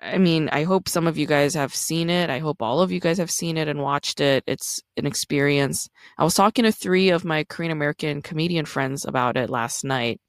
I 0.00 0.18
mean, 0.18 0.48
I 0.50 0.62
hope 0.62 0.88
some 0.88 1.06
of 1.06 1.18
you 1.18 1.26
guys 1.26 1.54
have 1.54 1.74
seen 1.74 2.08
it. 2.08 2.30
I 2.30 2.38
hope 2.38 2.62
all 2.62 2.80
of 2.80 2.92
you 2.92 3.00
guys 3.00 3.18
have 3.18 3.30
seen 3.30 3.56
it 3.56 3.68
and 3.68 3.82
watched 3.82 4.20
it. 4.20 4.44
It's 4.46 4.80
an 4.96 5.06
experience. 5.06 5.88
I 6.16 6.24
was 6.24 6.34
talking 6.34 6.64
to 6.64 6.72
three 6.72 7.10
of 7.10 7.24
my 7.24 7.44
Korean 7.44 7.72
American 7.72 8.22
comedian 8.22 8.64
friends 8.64 9.04
about 9.04 9.36
it 9.36 9.50
last 9.50 9.84
night. 9.84 10.20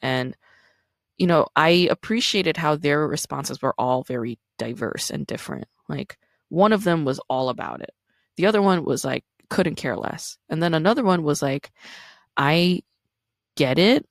And, 0.00 0.34
you 1.18 1.26
know, 1.26 1.46
I 1.54 1.88
appreciated 1.90 2.56
how 2.56 2.76
their 2.76 3.06
responses 3.06 3.60
were 3.60 3.74
all 3.78 4.02
very 4.02 4.38
diverse 4.56 5.10
and 5.10 5.26
different. 5.26 5.66
Like, 5.88 6.16
one 6.48 6.72
of 6.72 6.84
them 6.84 7.04
was 7.04 7.20
all 7.28 7.50
about 7.50 7.82
it. 7.82 7.90
The 8.36 8.46
other 8.46 8.62
one 8.62 8.84
was 8.84 9.04
like, 9.04 9.24
couldn't 9.48 9.76
care 9.76 9.96
less. 9.96 10.38
And 10.48 10.62
then 10.62 10.74
another 10.74 11.04
one 11.04 11.22
was 11.22 11.42
like, 11.42 11.70
I 12.36 12.82
get 13.56 13.78
it, 13.78 14.06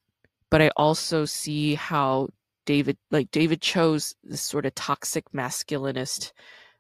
but 0.49 0.61
I 0.61 0.69
also 0.75 1.25
see 1.25 1.75
how 1.75 2.29
David, 2.65 2.97
like 3.11 3.31
David 3.31 3.61
chose 3.61 4.15
this 4.23 4.41
sort 4.41 4.65
of 4.65 4.75
toxic 4.75 5.31
masculinist 5.31 6.33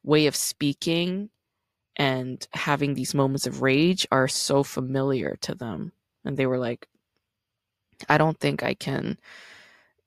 way 0.03 0.27
of 0.27 0.35
speaking 0.35 1.29
and 1.95 2.47
having 2.53 2.93
these 2.93 3.13
moments 3.15 3.47
of 3.47 3.61
rage 3.61 4.05
are 4.11 4.27
so 4.27 4.63
familiar 4.63 5.37
to 5.41 5.55
them. 5.55 5.91
And 6.25 6.37
they 6.37 6.45
were 6.45 6.59
like, 6.59 6.87
I 8.09 8.17
don't 8.17 8.39
think 8.39 8.63
I 8.63 8.73
can, 8.73 9.17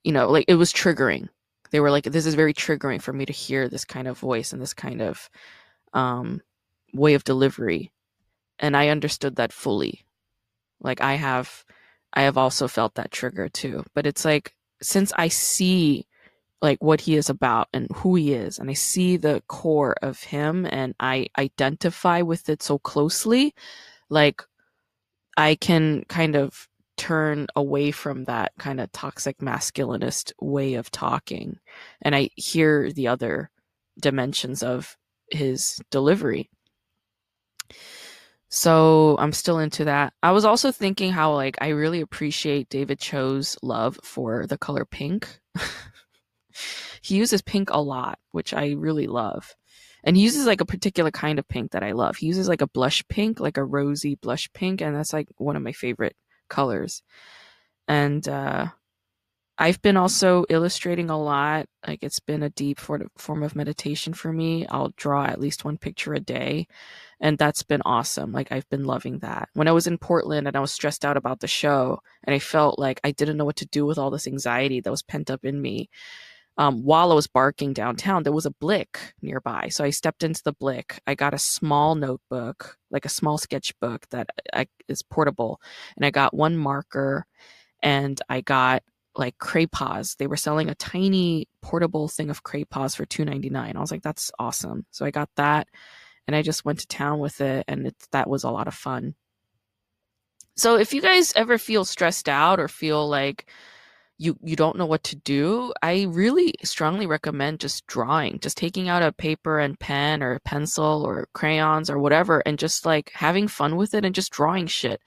you 0.04 0.12
know, 0.12 0.30
like 0.30 0.44
it 0.48 0.54
was 0.54 0.72
triggering. 0.72 1.28
They 1.70 1.80
were 1.80 1.90
like, 1.90 2.04
this 2.04 2.26
is 2.26 2.34
very 2.34 2.54
triggering 2.54 3.02
for 3.02 3.12
me 3.12 3.24
to 3.26 3.32
hear 3.32 3.68
this 3.68 3.84
kind 3.84 4.06
of 4.06 4.18
voice 4.18 4.52
and 4.52 4.60
this 4.60 4.74
kind 4.74 5.00
of 5.00 5.30
um, 5.92 6.40
way 6.92 7.14
of 7.14 7.24
delivery 7.24 7.90
and 8.60 8.76
I 8.76 8.88
understood 8.88 9.36
that 9.36 9.52
fully. 9.52 10.04
Like 10.80 11.00
I 11.00 11.14
have 11.14 11.64
I 12.12 12.22
have 12.22 12.38
also 12.38 12.68
felt 12.68 12.94
that 12.94 13.10
trigger 13.10 13.48
too. 13.48 13.84
But 13.94 14.06
it's 14.06 14.24
like 14.24 14.54
since 14.82 15.12
I 15.16 15.28
see 15.28 16.06
like 16.62 16.82
what 16.82 17.00
he 17.00 17.16
is 17.16 17.30
about 17.30 17.68
and 17.72 17.88
who 17.96 18.14
he 18.16 18.34
is 18.34 18.58
and 18.58 18.70
I 18.70 18.74
see 18.74 19.16
the 19.16 19.42
core 19.48 19.96
of 20.02 20.22
him 20.22 20.66
and 20.70 20.94
I 21.00 21.28
identify 21.38 22.20
with 22.22 22.48
it 22.48 22.62
so 22.62 22.78
closely, 22.78 23.54
like 24.10 24.42
I 25.36 25.54
can 25.54 26.04
kind 26.08 26.36
of 26.36 26.68
turn 26.96 27.46
away 27.56 27.90
from 27.92 28.24
that 28.24 28.52
kind 28.58 28.78
of 28.78 28.92
toxic 28.92 29.38
masculinist 29.38 30.32
way 30.38 30.74
of 30.74 30.90
talking 30.90 31.58
and 32.02 32.14
I 32.14 32.28
hear 32.36 32.92
the 32.92 33.08
other 33.08 33.50
dimensions 33.98 34.62
of 34.62 34.98
his 35.30 35.80
delivery. 35.90 36.50
So 38.50 39.16
I'm 39.18 39.32
still 39.32 39.60
into 39.60 39.84
that. 39.84 40.12
I 40.22 40.32
was 40.32 40.44
also 40.44 40.72
thinking 40.72 41.12
how 41.12 41.34
like 41.34 41.56
I 41.60 41.68
really 41.68 42.00
appreciate 42.00 42.68
David 42.68 42.98
Choe's 42.98 43.56
love 43.62 43.98
for 44.02 44.46
the 44.46 44.58
color 44.58 44.84
pink. 44.84 45.40
he 47.00 47.16
uses 47.16 47.42
pink 47.42 47.70
a 47.70 47.80
lot, 47.80 48.18
which 48.32 48.52
I 48.52 48.72
really 48.72 49.06
love. 49.06 49.54
And 50.02 50.16
he 50.16 50.22
uses 50.24 50.46
like 50.46 50.60
a 50.60 50.66
particular 50.66 51.12
kind 51.12 51.38
of 51.38 51.46
pink 51.46 51.72
that 51.72 51.84
I 51.84 51.92
love. 51.92 52.16
He 52.16 52.26
uses 52.26 52.48
like 52.48 52.62
a 52.62 52.66
blush 52.66 53.06
pink, 53.08 53.38
like 53.38 53.56
a 53.56 53.64
rosy 53.64 54.16
blush 54.16 54.52
pink, 54.52 54.80
and 54.80 54.96
that's 54.96 55.12
like 55.12 55.28
one 55.36 55.56
of 55.56 55.62
my 55.62 55.72
favorite 55.72 56.16
colors. 56.48 57.02
And 57.86 58.26
uh 58.28 58.68
I've 59.60 59.82
been 59.82 59.98
also 59.98 60.46
illustrating 60.48 61.10
a 61.10 61.20
lot. 61.20 61.66
Like 61.86 61.98
it's 62.02 62.18
been 62.18 62.42
a 62.42 62.48
deep 62.48 62.80
form 62.80 63.42
of 63.42 63.54
meditation 63.54 64.14
for 64.14 64.32
me. 64.32 64.66
I'll 64.68 64.94
draw 64.96 65.26
at 65.26 65.38
least 65.38 65.66
one 65.66 65.76
picture 65.76 66.14
a 66.14 66.20
day 66.20 66.66
and 67.20 67.36
that's 67.36 67.62
been 67.62 67.82
awesome. 67.84 68.32
Like 68.32 68.50
I've 68.50 68.68
been 68.70 68.84
loving 68.84 69.18
that. 69.18 69.50
When 69.52 69.68
I 69.68 69.72
was 69.72 69.86
in 69.86 69.98
Portland 69.98 70.48
and 70.48 70.56
I 70.56 70.60
was 70.60 70.72
stressed 70.72 71.04
out 71.04 71.18
about 71.18 71.40
the 71.40 71.46
show 71.46 72.00
and 72.24 72.34
I 72.34 72.38
felt 72.38 72.78
like 72.78 73.00
I 73.04 73.10
didn't 73.10 73.36
know 73.36 73.44
what 73.44 73.56
to 73.56 73.66
do 73.66 73.84
with 73.84 73.98
all 73.98 74.10
this 74.10 74.26
anxiety 74.26 74.80
that 74.80 74.90
was 74.90 75.02
pent 75.02 75.30
up 75.30 75.44
in 75.44 75.60
me. 75.60 75.90
Um, 76.56 76.82
while 76.82 77.12
I 77.12 77.14
was 77.14 77.26
barking 77.26 77.74
downtown, 77.74 78.22
there 78.22 78.32
was 78.32 78.46
a 78.46 78.50
blick 78.50 79.14
nearby. 79.20 79.68
So 79.68 79.84
I 79.84 79.90
stepped 79.90 80.22
into 80.22 80.42
the 80.42 80.54
blick. 80.54 81.02
I 81.06 81.14
got 81.14 81.34
a 81.34 81.38
small 81.38 81.94
notebook, 81.94 82.78
like 82.90 83.04
a 83.04 83.10
small 83.10 83.36
sketchbook 83.36 84.08
that 84.08 84.30
I, 84.54 84.68
is 84.88 85.02
portable. 85.02 85.60
And 85.96 86.06
I 86.06 86.10
got 86.10 86.32
one 86.32 86.56
marker 86.56 87.26
and 87.82 88.18
I 88.30 88.40
got 88.40 88.82
like 89.20 89.38
Cray-Pas. 89.38 90.16
They 90.16 90.26
were 90.26 90.36
selling 90.36 90.68
a 90.68 90.74
tiny 90.74 91.46
portable 91.62 92.08
thing 92.08 92.30
of 92.30 92.42
Cray-Pas 92.42 92.96
for 92.96 93.06
two 93.06 93.24
ninety 93.24 93.50
nine. 93.50 93.76
I 93.76 93.80
was 93.80 93.92
like, 93.92 94.02
that's 94.02 94.32
awesome. 94.40 94.84
So 94.90 95.06
I 95.06 95.12
got 95.12 95.28
that 95.36 95.68
and 96.26 96.34
I 96.34 96.42
just 96.42 96.64
went 96.64 96.80
to 96.80 96.86
town 96.88 97.20
with 97.20 97.40
it, 97.40 97.64
and 97.68 97.86
it, 97.86 97.96
that 98.10 98.28
was 98.28 98.44
a 98.44 98.50
lot 98.50 98.66
of 98.68 98.74
fun. 98.74 99.14
So 100.56 100.76
if 100.76 100.92
you 100.92 101.00
guys 101.00 101.32
ever 101.36 101.58
feel 101.58 101.84
stressed 101.84 102.28
out 102.28 102.60
or 102.60 102.68
feel 102.68 103.08
like 103.08 103.48
you 104.20 104.36
you 104.42 104.54
don't 104.54 104.76
know 104.76 104.86
what 104.86 105.02
to 105.04 105.16
do, 105.16 105.72
I 105.82 106.06
really 106.10 106.54
strongly 106.62 107.06
recommend 107.06 107.60
just 107.60 107.86
drawing, 107.86 108.38
just 108.40 108.58
taking 108.58 108.88
out 108.88 109.02
a 109.02 109.12
paper 109.12 109.58
and 109.58 109.80
pen 109.80 110.22
or 110.22 110.34
a 110.34 110.40
pencil 110.40 111.04
or 111.06 111.28
crayons 111.32 111.88
or 111.88 111.98
whatever 111.98 112.42
and 112.44 112.58
just 112.58 112.84
like 112.84 113.10
having 113.14 113.48
fun 113.48 113.76
with 113.76 113.94
it 113.94 114.04
and 114.04 114.14
just 114.14 114.30
drawing 114.30 114.66
shit 114.66 115.00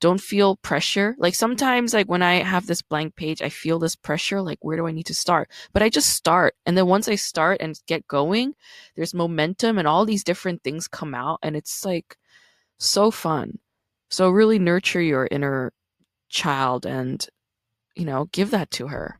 don't 0.00 0.20
feel 0.20 0.56
pressure. 0.56 1.16
Like 1.18 1.34
sometimes, 1.34 1.92
like 1.92 2.08
when 2.08 2.22
I 2.22 2.34
have 2.42 2.66
this 2.66 2.82
blank 2.82 3.16
page, 3.16 3.42
I 3.42 3.48
feel 3.48 3.78
this 3.78 3.96
pressure. 3.96 4.40
Like, 4.40 4.58
where 4.62 4.76
do 4.76 4.86
I 4.86 4.92
need 4.92 5.06
to 5.06 5.14
start? 5.14 5.50
But 5.72 5.82
I 5.82 5.88
just 5.88 6.10
start. 6.10 6.54
And 6.66 6.76
then 6.76 6.86
once 6.86 7.08
I 7.08 7.16
start 7.16 7.60
and 7.60 7.78
get 7.86 8.06
going, 8.06 8.54
there's 8.94 9.14
momentum 9.14 9.78
and 9.78 9.88
all 9.88 10.04
these 10.04 10.24
different 10.24 10.62
things 10.62 10.86
come 10.88 11.14
out. 11.14 11.40
And 11.42 11.56
it's 11.56 11.84
like 11.84 12.16
so 12.78 13.10
fun. 13.10 13.58
So 14.10 14.30
really 14.30 14.58
nurture 14.58 15.02
your 15.02 15.28
inner 15.30 15.72
child 16.28 16.86
and, 16.86 17.26
you 17.98 18.04
know, 18.04 18.28
give 18.32 18.52
that 18.52 18.70
to 18.70 18.86
her. 18.86 19.18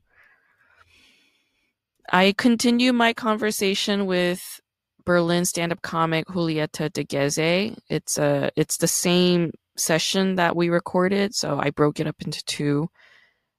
I 2.11 2.33
continue 2.39 2.93
my 2.93 3.13
conversation 3.13 4.07
with 4.07 4.61
Berlin 5.05 5.45
stand-up 5.45 5.83
comic 5.83 6.27
Julieta 6.29 6.91
de 6.93 7.05
Geze. 7.05 7.77
It's 7.91 8.19
a 8.19 8.51
it's 8.57 8.79
the 8.79 8.89
same 8.89 9.53
session 9.77 10.37
that 10.37 10.57
we 10.57 10.69
recorded. 10.71 11.35
So 11.35 11.59
I 11.59 11.71
broke 11.71 12.01
it 12.01 12.07
up 12.07 12.17
into 12.25 12.43
two 12.45 12.89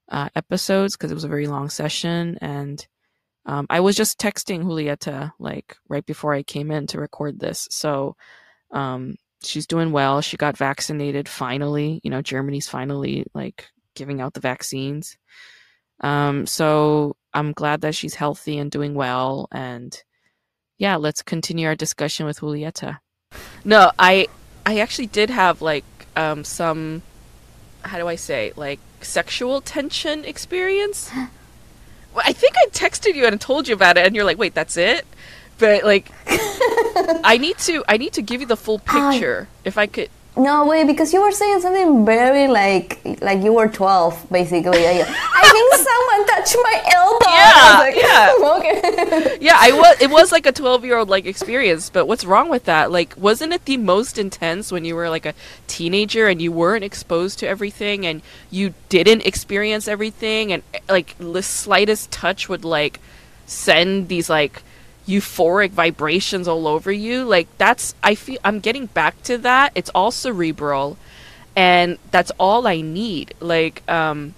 uh, 0.08 0.30
episodes 0.34 0.96
because 0.96 1.10
it 1.10 1.14
was 1.14 1.24
a 1.24 1.28
very 1.28 1.46
long 1.46 1.68
session. 1.68 2.38
And 2.40 2.84
um, 3.46 3.66
I 3.70 3.80
was 3.80 3.96
just 3.96 4.18
texting 4.18 4.64
Julieta 4.64 5.32
like 5.38 5.76
right 5.88 6.04
before 6.04 6.34
I 6.34 6.42
came 6.42 6.70
in 6.70 6.86
to 6.88 7.00
record 7.00 7.38
this. 7.38 7.68
So 7.70 8.16
um, 8.72 9.16
she's 9.42 9.66
doing 9.66 9.92
well. 9.92 10.20
She 10.22 10.36
got 10.36 10.56
vaccinated 10.56 11.28
finally. 11.28 12.00
You 12.02 12.10
know, 12.10 12.22
Germany's 12.22 12.68
finally 12.68 13.26
like 13.34 13.68
giving 13.94 14.20
out 14.20 14.34
the 14.34 14.40
vaccines. 14.40 15.16
Um, 16.00 16.46
so 16.46 17.16
I'm 17.34 17.52
glad 17.52 17.82
that 17.82 17.94
she's 17.94 18.14
healthy 18.14 18.58
and 18.58 18.70
doing 18.70 18.94
well. 18.94 19.48
And 19.52 19.96
yeah, 20.78 20.96
let's 20.96 21.22
continue 21.22 21.66
our 21.66 21.74
discussion 21.76 22.26
with 22.26 22.40
Julieta. 22.40 22.98
No, 23.64 23.92
I 23.98 24.28
I 24.66 24.78
actually 24.78 25.06
did 25.06 25.30
have 25.30 25.62
like 25.62 25.84
um, 26.16 26.44
some 26.44 27.02
how 27.82 27.98
do 27.98 28.08
I 28.08 28.16
say 28.16 28.52
like 28.56 28.80
sexual 29.00 29.60
tension 29.60 30.24
experience. 30.24 31.10
I 32.16 32.32
think 32.32 32.54
I 32.56 32.66
texted 32.70 33.14
you 33.14 33.26
and 33.26 33.40
told 33.40 33.68
you 33.68 33.74
about 33.74 33.96
it, 33.96 34.06
and 34.06 34.16
you're 34.16 34.24
like, 34.24 34.38
"Wait, 34.38 34.54
that's 34.54 34.76
it." 34.76 35.06
But 35.58 35.84
like, 35.84 36.10
I 36.26 37.38
need 37.40 37.58
to 37.58 37.84
I 37.88 37.98
need 37.98 38.14
to 38.14 38.22
give 38.22 38.40
you 38.40 38.46
the 38.46 38.56
full 38.56 38.78
picture. 38.78 39.48
If 39.64 39.78
I 39.78 39.86
could, 39.86 40.10
No 40.36 40.64
way, 40.64 40.84
because 40.84 41.12
you 41.12 41.20
were 41.20 41.32
saying 41.32 41.60
something 41.60 42.06
very 42.06 42.46
like 42.48 43.00
like 43.20 43.42
you 43.42 43.52
were 43.52 43.68
twelve, 43.68 44.24
basically. 44.30 44.82
Like, 44.84 45.06
I 45.08 45.48
think 45.50 45.74
someone 45.88 46.26
touched 46.26 46.56
my 46.62 46.82
elbow. 46.94 47.26
I 47.28 47.92
Yeah, 47.96 48.34
like, 48.38 48.64
okay. 48.64 49.38
yeah, 49.40 49.56
I 49.58 49.72
was. 49.72 50.00
It 50.00 50.10
was 50.10 50.32
like 50.32 50.46
a 50.46 50.52
twelve-year-old 50.52 51.08
like 51.08 51.26
experience. 51.26 51.90
But 51.90 52.06
what's 52.06 52.24
wrong 52.24 52.48
with 52.48 52.64
that? 52.64 52.90
Like, 52.92 53.14
wasn't 53.16 53.52
it 53.52 53.64
the 53.64 53.76
most 53.76 54.18
intense 54.18 54.70
when 54.72 54.84
you 54.84 54.94
were 54.94 55.10
like 55.10 55.26
a 55.26 55.34
teenager 55.66 56.28
and 56.28 56.40
you 56.40 56.52
weren't 56.52 56.84
exposed 56.84 57.38
to 57.40 57.48
everything 57.48 58.06
and 58.06 58.22
you 58.50 58.74
didn't 58.88 59.26
experience 59.26 59.88
everything 59.88 60.52
and 60.52 60.62
like 60.88 61.16
the 61.18 61.42
slightest 61.42 62.10
touch 62.10 62.48
would 62.48 62.64
like 62.64 63.00
send 63.46 64.08
these 64.08 64.30
like 64.30 64.62
euphoric 65.06 65.70
vibrations 65.70 66.46
all 66.46 66.66
over 66.68 66.92
you 66.92 67.24
like 67.24 67.48
that's 67.58 67.94
i 68.02 68.14
feel 68.14 68.38
i'm 68.44 68.60
getting 68.60 68.86
back 68.86 69.20
to 69.22 69.36
that 69.38 69.72
it's 69.74 69.90
all 69.90 70.10
cerebral 70.10 70.96
and 71.56 71.98
that's 72.10 72.30
all 72.38 72.66
i 72.66 72.80
need 72.80 73.34
like 73.40 73.82
um 73.90 74.34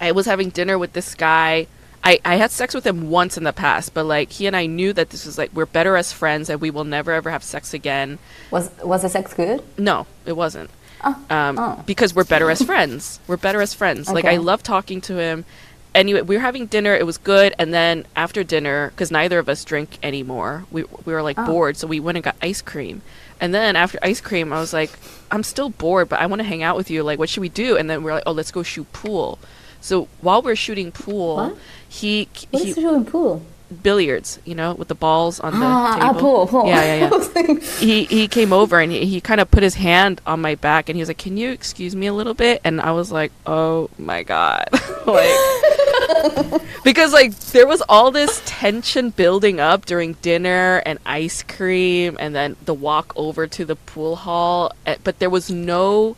i 0.00 0.12
was 0.12 0.26
having 0.26 0.50
dinner 0.50 0.78
with 0.78 0.92
this 0.92 1.14
guy 1.14 1.66
I, 2.04 2.18
I 2.24 2.34
had 2.34 2.50
sex 2.50 2.74
with 2.74 2.84
him 2.84 3.10
once 3.10 3.36
in 3.36 3.44
the 3.44 3.52
past, 3.52 3.94
but 3.94 4.02
like 4.04 4.32
he 4.32 4.48
and 4.48 4.56
I 4.56 4.66
knew 4.66 4.92
that 4.92 5.10
this 5.10 5.24
was 5.24 5.38
like 5.38 5.52
we're 5.54 5.66
better 5.66 5.96
as 5.96 6.12
friends 6.12 6.50
and 6.50 6.60
we 6.60 6.68
will 6.68 6.82
never 6.82 7.12
ever 7.12 7.30
have 7.30 7.44
sex 7.44 7.72
again. 7.72 8.18
Was 8.50 8.72
was 8.82 9.02
the 9.02 9.08
sex 9.08 9.32
good? 9.32 9.62
No, 9.78 10.06
it 10.26 10.32
wasn't. 10.32 10.70
Oh. 11.04 11.16
Um, 11.30 11.58
Oh. 11.58 11.82
Because 11.86 12.12
we're 12.12 12.24
better 12.24 12.50
as 12.50 12.60
friends. 12.62 13.20
We're 13.28 13.36
better 13.36 13.60
as 13.60 13.72
friends. 13.72 14.08
Like 14.10 14.24
I 14.24 14.38
love 14.38 14.64
talking 14.64 15.00
to 15.02 15.16
him. 15.16 15.44
Anyway, 15.94 16.22
we 16.22 16.36
were 16.36 16.40
having 16.40 16.66
dinner. 16.66 16.94
It 16.94 17.04
was 17.04 17.18
good, 17.18 17.54
and 17.58 17.72
then 17.74 18.06
after 18.16 18.42
dinner, 18.42 18.90
because 18.90 19.10
neither 19.10 19.38
of 19.38 19.48
us 19.48 19.62
drink 19.64 19.98
anymore, 20.02 20.64
we 20.70 20.84
we 21.04 21.12
were 21.12 21.22
like 21.22 21.38
Oh. 21.38 21.46
bored, 21.46 21.76
so 21.76 21.86
we 21.86 22.00
went 22.00 22.16
and 22.16 22.24
got 22.24 22.36
ice 22.40 22.62
cream. 22.62 23.02
And 23.40 23.52
then 23.52 23.76
after 23.76 23.98
ice 24.02 24.20
cream, 24.20 24.52
I 24.52 24.60
was 24.60 24.72
like, 24.72 24.90
I'm 25.30 25.42
still 25.42 25.68
bored, 25.68 26.08
but 26.08 26.20
I 26.20 26.26
want 26.26 26.40
to 26.40 26.44
hang 26.48 26.62
out 26.62 26.76
with 26.76 26.90
you. 26.90 27.02
Like, 27.02 27.18
what 27.18 27.28
should 27.28 27.40
we 27.40 27.48
do? 27.48 27.76
And 27.76 27.90
then 27.90 28.02
we're 28.02 28.14
like, 28.14 28.22
oh, 28.26 28.32
let's 28.32 28.52
go 28.52 28.62
shoot 28.62 28.90
pool. 28.92 29.38
So 29.80 30.06
while 30.20 30.40
we're 30.42 30.54
shooting 30.56 30.92
pool, 30.92 31.36
What? 31.36 31.56
he 31.88 32.28
What 32.50 32.62
he 32.62 32.72
the 32.72 33.04
pool? 33.04 33.42
Billiards, 33.72 34.38
you 34.44 34.54
know, 34.54 34.74
with 34.74 34.88
the 34.88 34.94
balls 34.94 35.40
on 35.40 35.58
the 35.58 35.66
Ah, 35.66 35.94
table. 35.96 36.06
ah, 36.06 36.20
pool, 36.20 36.46
pool. 36.46 36.66
Yeah, 36.66 36.84
yeah, 36.84 36.94
yeah 37.00 37.06
I 37.12 37.16
was 37.16 37.34
like, 37.34 37.62
he 37.80 38.04
he 38.04 38.28
came 38.28 38.52
over 38.52 38.78
and 38.80 38.92
he, 38.92 39.04
he 39.06 39.20
kind 39.20 39.40
of 39.40 39.50
put 39.50 39.62
his 39.62 39.74
hand 39.74 40.20
on 40.26 40.40
my 40.40 40.54
back 40.54 40.88
and 40.88 40.96
he 40.96 41.00
was 41.02 41.08
like, 41.08 41.18
"Can 41.18 41.36
you 41.36 41.50
excuse 41.50 41.94
me 41.96 42.06
a 42.06 42.12
little 42.14 42.34
bit?" 42.34 42.60
And 42.64 42.80
I 42.80 42.92
was 42.92 43.10
like, 43.12 43.32
"Oh 43.46 43.90
my 43.98 44.22
god!" 44.22 44.68
like 45.06 46.62
because 46.84 47.12
like 47.12 47.34
there 47.52 47.66
was 47.66 47.82
all 47.88 48.10
this 48.10 48.42
tension 48.44 49.10
building 49.10 49.60
up 49.60 49.86
during 49.86 50.14
dinner 50.14 50.82
and 50.86 50.98
ice 51.06 51.42
cream 51.42 52.16
and 52.20 52.34
then 52.34 52.56
the 52.64 52.74
walk 52.74 53.12
over 53.16 53.46
to 53.46 53.64
the 53.64 53.76
pool 53.76 54.16
hall, 54.16 54.72
eh, 54.86 54.96
but 55.04 55.18
there 55.18 55.30
was 55.30 55.50
no 55.50 56.16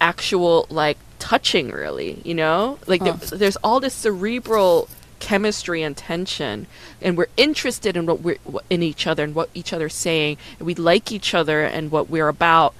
actual 0.00 0.66
like 0.70 0.98
touching 1.18 1.70
really, 1.70 2.20
you 2.24 2.34
know? 2.34 2.78
Like 2.86 3.02
there, 3.04 3.12
there's 3.14 3.56
all 3.56 3.80
this 3.80 3.94
cerebral 3.94 4.88
chemistry 5.20 5.82
and 5.82 5.96
tension 5.96 6.66
and 7.00 7.16
we're 7.16 7.28
interested 7.36 7.96
in 7.96 8.06
what 8.06 8.20
we're 8.20 8.38
in 8.68 8.82
each 8.82 9.06
other 9.06 9.22
and 9.22 9.34
what 9.34 9.50
each 9.54 9.72
other's 9.72 9.94
saying 9.94 10.36
and 10.58 10.66
we 10.66 10.74
like 10.74 11.12
each 11.12 11.34
other 11.34 11.62
and 11.62 11.90
what 11.92 12.10
we're 12.10 12.28
about. 12.28 12.74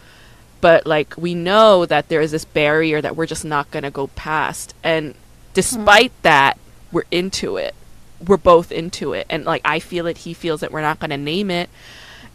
But 0.60 0.86
like 0.86 1.16
we 1.16 1.34
know 1.34 1.86
that 1.86 2.08
there 2.08 2.20
is 2.20 2.32
this 2.32 2.44
barrier 2.44 3.00
that 3.00 3.14
we're 3.14 3.26
just 3.26 3.44
not 3.44 3.70
going 3.70 3.84
to 3.84 3.90
go 3.90 4.08
past. 4.08 4.74
And 4.82 5.14
despite 5.54 6.10
mm-hmm. 6.10 6.22
that 6.22 6.58
we're 6.90 7.04
into 7.10 7.56
it. 7.56 7.74
We're 8.26 8.36
both 8.36 8.72
into 8.72 9.12
it. 9.12 9.26
And 9.30 9.44
like 9.44 9.62
i 9.64 9.78
feel 9.78 10.06
it 10.06 10.18
he 10.18 10.34
feels 10.34 10.62
it 10.62 10.72
we're 10.72 10.80
not 10.80 10.98
going 10.98 11.10
to 11.10 11.16
name 11.16 11.50
it. 11.50 11.70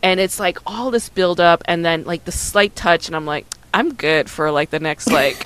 And 0.02 0.20
it's 0.20 0.40
like 0.40 0.60
all 0.66 0.92
this 0.92 1.10
build 1.10 1.40
up 1.40 1.64
and 1.66 1.84
then 1.84 2.04
like 2.04 2.26
the 2.26 2.32
slight 2.32 2.76
touch 2.76 3.08
and 3.08 3.16
i'm 3.16 3.26
like 3.26 3.48
i'm 3.74 3.94
good 3.94 4.30
for 4.30 4.52
like 4.52 4.70
the 4.70 4.80
next 4.80 5.12
like 5.12 5.42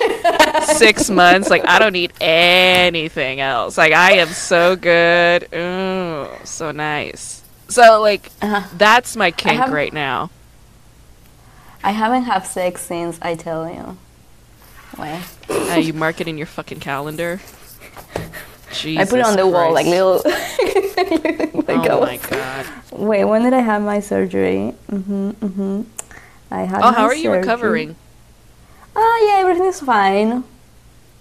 six 0.64 1.08
months 1.10 1.48
like 1.50 1.64
i 1.66 1.78
don't 1.78 1.92
need 1.92 2.12
anything 2.20 3.40
else 3.40 3.76
like 3.78 3.92
i 3.92 4.12
am 4.14 4.28
so 4.28 4.76
good 4.76 5.46
Ooh, 5.54 6.26
so 6.44 6.70
nice 6.70 7.42
so 7.68 8.00
like 8.00 8.30
Uh-huh. 8.42 8.66
that's 8.76 9.16
my 9.16 9.30
kink 9.30 9.68
right 9.68 9.92
now 9.92 10.30
I 11.82 11.92
haven't 11.92 12.24
had 12.24 12.40
sex 12.40 12.82
since 12.82 13.18
I 13.22 13.34
tell 13.36 13.66
you. 13.66 13.96
Wait. 14.98 15.22
uh, 15.48 15.76
you 15.76 15.94
mark 15.94 16.20
it 16.20 16.28
in 16.28 16.36
your 16.36 16.46
fucking 16.46 16.78
calendar 16.80 17.40
Jesus 18.74 19.00
I 19.00 19.10
put 19.10 19.18
it 19.18 19.24
on 19.24 19.36
the 19.36 19.46
wall 19.46 19.72
like 19.72 19.86
Christ. 19.86 20.24
little. 20.26 21.64
like 21.80 21.90
oh 21.90 22.00
my 22.02 22.18
god 22.18 22.66
Wait, 22.92 23.24
when 23.24 23.44
did 23.44 23.54
I 23.54 23.60
have 23.60 23.80
my 23.80 24.00
surgery? 24.00 24.74
Mhm, 24.90 25.34
mhm. 25.36 25.86
I 26.50 26.62
had. 26.64 26.82
oh 26.82 26.92
how 26.92 27.04
are 27.04 27.14
you 27.14 27.22
surgery- 27.30 27.38
recovering 27.40 27.96
Ah, 28.96 29.18
yeah, 29.26 29.38
everything's 29.40 29.80
fine. 29.80 30.44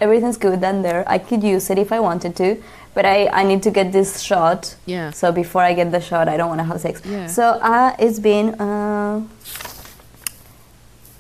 Everything's 0.02 0.38
good 0.38 0.62
down 0.62 0.82
there. 0.82 1.04
I 1.08 1.18
could 1.18 1.44
use 1.44 1.70
it 1.70 1.78
if 1.78 1.92
I 1.92 2.00
wanted 2.00 2.36
to, 2.38 2.62
but 2.94 3.06
I, 3.06 3.28
I 3.28 3.44
need 3.44 3.62
to 3.64 3.72
get 3.72 3.92
this 3.92 4.22
shot. 4.22 4.76
yeah 4.86 5.12
So 5.12 5.32
before 5.32 5.62
I 5.62 5.74
get 5.74 5.92
the 5.92 6.00
shot, 6.02 6.28
I 6.30 6.38
don't 6.38 6.48
want 6.50 6.60
to 6.60 6.66
have 6.66 6.80
sex. 6.80 7.02
Yeah. 7.06 7.28
So 7.28 7.44
uh, 7.62 7.96
it's 8.00 8.20
been 8.20 8.56
uh, 8.60 9.22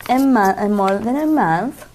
a 0.09 0.19
month, 0.19 0.57
uh, 0.57 0.69
more 0.69 0.97
than 0.97 1.15
a 1.15 1.25
month. 1.25 1.85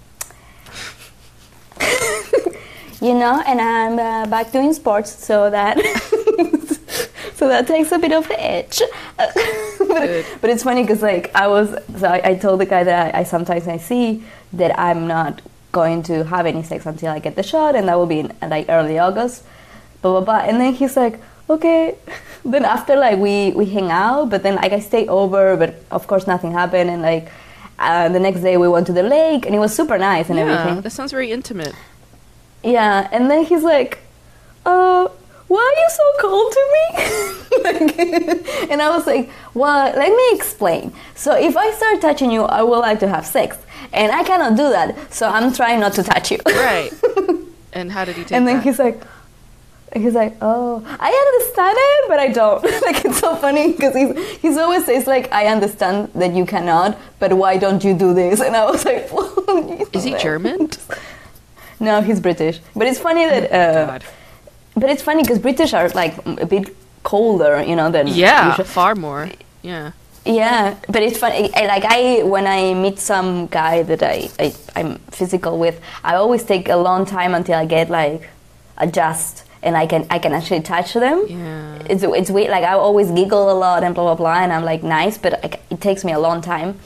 you 3.01 3.15
know, 3.15 3.43
and 3.47 3.61
I'm 3.61 3.99
uh, 3.99 4.27
back 4.27 4.53
doing 4.53 4.73
sports, 4.73 5.11
so 5.25 5.51
that 5.51 5.79
so 7.35 7.49
that 7.49 7.67
takes 7.67 7.93
a 7.93 7.99
bit 7.99 8.13
of 8.13 8.29
the 8.29 8.41
edge. 8.41 8.81
but, 9.95 10.41
but 10.41 10.51
it's 10.51 10.63
funny 10.63 10.83
because 10.83 11.03
like 11.03 11.35
I 11.35 11.49
was, 11.49 11.71
so 11.99 12.07
I, 12.07 12.31
I 12.31 12.35
told 12.35 12.61
the 12.61 12.67
guy 12.67 12.85
that 12.85 13.15
I, 13.15 13.21
I 13.21 13.25
sometimes 13.25 13.67
I 13.69 13.79
see 13.79 14.23
that 14.53 14.79
I'm 14.79 15.07
not 15.07 15.43
going 15.73 16.03
to 16.05 16.25
have 16.25 16.47
any 16.47 16.63
sex 16.63 16.87
until 16.87 17.11
I 17.11 17.19
get 17.19 17.35
the 17.35 17.43
shot, 17.43 17.75
and 17.75 17.89
that 17.89 17.97
will 17.97 18.07
be 18.07 18.21
in 18.21 18.33
like 18.43 18.67
early 18.69 18.99
August 18.99 19.45
blah 20.05 20.21
blah 20.21 20.25
blah. 20.29 20.49
And 20.49 20.61
then 20.61 20.75
he's 20.75 20.97
like 20.97 21.19
okay. 21.51 21.97
Then 22.45 22.67
after 22.67 22.95
like 22.95 23.19
we 23.19 23.53
we 23.53 23.65
hang 23.65 23.91
out 23.91 24.29
but 24.29 24.43
then 24.43 24.57
like 24.57 24.73
i 24.79 24.79
stay 24.79 25.09
over 25.09 25.57
but 25.57 25.71
of 25.91 26.07
course 26.07 26.27
nothing 26.27 26.53
happened 26.53 26.91
and 26.91 27.01
like 27.01 27.33
uh, 27.79 28.11
the 28.11 28.21
next 28.21 28.41
day 28.43 28.59
we 28.59 28.69
went 28.69 28.87
to 28.89 28.93
the 28.93 29.03
lake 29.03 29.47
and 29.47 29.55
it 29.55 29.59
was 29.59 29.75
super 29.75 29.97
nice 29.97 30.29
and 30.29 30.39
yeah 30.39 30.45
everything. 30.45 30.83
that 30.83 30.91
sounds 30.91 31.11
very 31.11 31.33
intimate. 31.33 31.75
Yeah 32.63 33.09
and 33.13 33.31
then 33.31 33.47
he's 33.47 33.63
like 33.63 33.93
uh 34.67 35.09
why 35.49 35.61
are 35.61 35.79
you 35.83 35.89
so 35.91 36.05
cold 36.21 36.53
to 36.53 36.63
me? 36.75 36.85
Like, 37.65 37.99
and 38.71 38.83
i 38.83 38.91
was 38.95 39.07
like 39.07 39.31
well 39.55 39.95
let 39.97 40.11
me 40.15 40.27
explain. 40.33 40.93
So 41.15 41.35
if 41.35 41.57
i 41.57 41.71
start 41.73 42.01
touching 42.01 42.31
you 42.31 42.43
i 42.43 42.63
would 42.63 42.79
like 42.79 43.01
to 43.01 43.09
have 43.09 43.25
sex. 43.25 43.57
And 43.93 44.11
i 44.13 44.23
cannot 44.25 44.57
do 44.57 44.69
that 44.71 45.13
so 45.13 45.29
i'm 45.29 45.53
trying 45.53 45.81
not 45.81 45.93
to 45.95 46.03
touch 46.03 46.31
you. 46.33 46.39
Right. 46.47 46.91
And 47.73 47.91
how 47.91 48.05
did 48.05 48.17
he 48.17 48.23
take 48.23 48.33
and 48.33 48.47
then 48.47 48.57
that? 48.57 48.65
he's 48.65 48.79
like 48.79 49.03
he's 49.97 50.15
like 50.15 50.37
oh 50.43 50.83
i 51.01 51.11
understand 51.25 51.77
it 51.89 52.09
but 52.09 52.19
i 52.19 52.29
don't. 52.29 52.63
Like 52.87 53.05
it's 53.05 53.19
so 53.19 53.35
funny 53.37 53.73
because 53.73 53.95
he's, 53.95 54.13
he's 54.43 54.57
always 54.57 54.85
says 54.85 55.07
like 55.07 55.33
i 55.33 55.47
understand 55.47 56.11
that 56.15 56.35
you 56.35 56.45
cannot 56.47 56.99
but 57.19 57.33
why 57.33 57.57
don't 57.57 57.83
you 57.85 57.95
do 57.95 58.13
this? 58.15 58.41
And 58.41 58.55
i 58.57 58.65
was 58.71 58.85
like 58.85 59.11
well, 59.13 59.89
is 59.93 60.05
he 60.05 60.17
german? 60.19 60.71
No 61.81 62.01
he's 62.03 62.21
british. 62.21 62.61
But 62.77 62.87
it's 62.89 62.99
funny 63.01 63.25
that 63.27 63.45
uh, 63.53 63.87
God. 63.87 64.05
But 64.77 64.89
it's 64.91 65.03
funny 65.03 65.23
because 65.23 65.39
british 65.39 65.73
are 65.75 65.89
like 65.91 66.15
a 66.27 66.47
bit 66.47 66.75
colder 67.03 67.63
you 67.63 67.77
know 67.77 67.91
than 67.91 68.07
yeah 68.09 68.51
usual. 68.51 68.65
far 68.65 68.95
more 68.95 69.29
yeah 69.63 69.93
Yeah, 70.27 70.75
but 70.89 71.03
it's 71.07 71.19
funny. 71.19 71.53
I, 71.53 71.67
like 71.75 71.85
I, 71.85 72.23
when 72.25 72.47
I 72.47 72.73
meet 72.73 72.97
some 72.99 73.45
guy 73.59 73.83
that 73.91 74.03
I, 74.03 74.17
I 74.45 74.47
I'm 74.75 74.97
physical 75.13 75.55
with, 75.65 75.77
I 76.03 76.13
always 76.17 76.43
take 76.53 76.65
a 76.73 76.81
long 76.89 77.05
time 77.05 77.35
until 77.39 77.57
I 77.61 77.67
get 77.69 77.91
like 77.91 78.23
adjust 78.79 79.45
and 79.63 79.77
I 79.77 79.85
can 79.87 80.07
I 80.09 80.19
can 80.25 80.33
actually 80.33 80.63
touch 80.65 80.95
them. 80.95 81.19
yeah 81.29 81.93
It's 81.93 82.03
it's 82.21 82.31
weird. 82.33 82.49
Like 82.57 82.65
I 82.65 82.73
always 82.73 83.09
giggle 83.13 83.47
a 83.53 83.59
lot 83.67 83.85
and 83.85 83.93
blah 83.95 84.05
blah 84.09 84.17
blah, 84.23 84.39
and 84.45 84.51
I'm 84.57 84.65
like 84.65 84.83
nice, 84.83 85.19
but 85.21 85.33
like, 85.45 85.61
it 85.69 85.81
takes 85.85 86.03
me 86.09 86.13
a 86.17 86.19
long 86.27 86.41
time. 86.41 86.81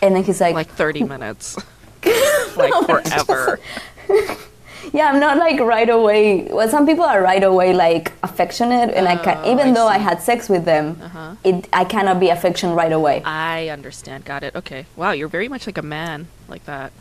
And 0.00 0.16
then 0.16 0.24
he's 0.24 0.40
like, 0.40 0.54
like 0.56 0.72
30 0.72 1.04
minutes 1.04 1.56
like 2.56 2.72
forever 2.88 3.60
yeah, 4.92 5.10
I'm 5.10 5.20
not 5.20 5.36
like 5.38 5.60
right 5.60 5.88
away. 5.88 6.42
Well, 6.50 6.68
some 6.68 6.86
people 6.86 7.04
are 7.04 7.22
right 7.22 7.42
away 7.42 7.72
like 7.74 8.12
affectionate, 8.22 8.90
and 8.94 9.06
I 9.08 9.16
can 9.16 9.38
Oh, 9.44 9.52
even 9.52 9.68
I 9.68 9.72
though 9.72 9.86
I 9.88 9.98
had 9.98 10.22
sex 10.22 10.48
with 10.48 10.64
them, 10.64 10.98
Uh-huh. 11.02 11.34
it 11.44 11.68
I 11.72 11.84
cannot 11.84 12.18
be 12.20 12.28
affection 12.30 12.74
right 12.74 12.92
away. 12.92 13.22
i 13.24 13.68
understand 13.68 14.24
got 14.24 14.42
it 14.42 14.54
okay 14.56 14.86
wow 14.96 15.12
you're 15.12 15.28
very 15.28 15.48
much 15.48 15.66
like 15.66 15.78
a 15.78 15.82
man 15.82 16.28
like 16.48 16.64
that 16.64 16.92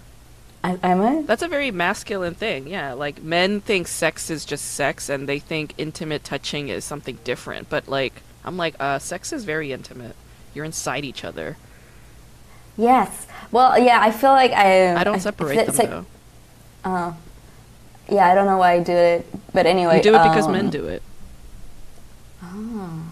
I, 0.63 0.77
am 0.83 1.01
I? 1.01 1.21
That's 1.21 1.43
a 1.43 1.47
very 1.47 1.71
masculine 1.71 2.33
thing, 2.33 2.67
yeah. 2.67 2.93
Like 2.93 3.21
men 3.23 3.61
think 3.61 3.87
sex 3.87 4.29
is 4.29 4.43
just 4.43 4.65
sex 4.65 5.07
and 5.07 5.29
they 5.29 5.39
think 5.39 5.73
intimate 5.77 6.23
touching 6.23 6.67
is 6.69 6.83
something 6.83 7.19
different. 7.23 7.69
But 7.69 7.87
like 7.87 8.21
I'm 8.43 8.57
like, 8.57 8.75
uh, 8.79 8.97
sex 8.99 9.31
is 9.31 9.45
very 9.45 9.71
intimate. 9.71 10.15
You're 10.53 10.65
inside 10.65 11.05
each 11.05 11.23
other. 11.23 11.57
Yes. 12.75 13.27
Well, 13.51 13.77
yeah, 13.79 13.99
I 14.01 14.11
feel 14.11 14.31
like 14.31 14.51
I. 14.51 14.95
I 14.95 15.03
don't 15.03 15.19
separate 15.19 15.57
it's 15.57 15.77
them 15.77 15.89
like- 15.89 15.89
though. 15.89 16.05
Uh, 16.89 17.13
yeah, 18.09 18.27
I 18.27 18.35
don't 18.35 18.45
know 18.45 18.57
why 18.57 18.73
I 18.73 18.79
do 18.79 18.93
it, 18.93 19.25
but 19.53 19.65
anyway. 19.65 19.97
You 19.97 20.03
do 20.03 20.15
it 20.15 20.23
because 20.23 20.45
um, 20.45 20.53
men 20.53 20.69
do 20.69 20.87
it. 20.87 21.01
Oh. 22.43 23.03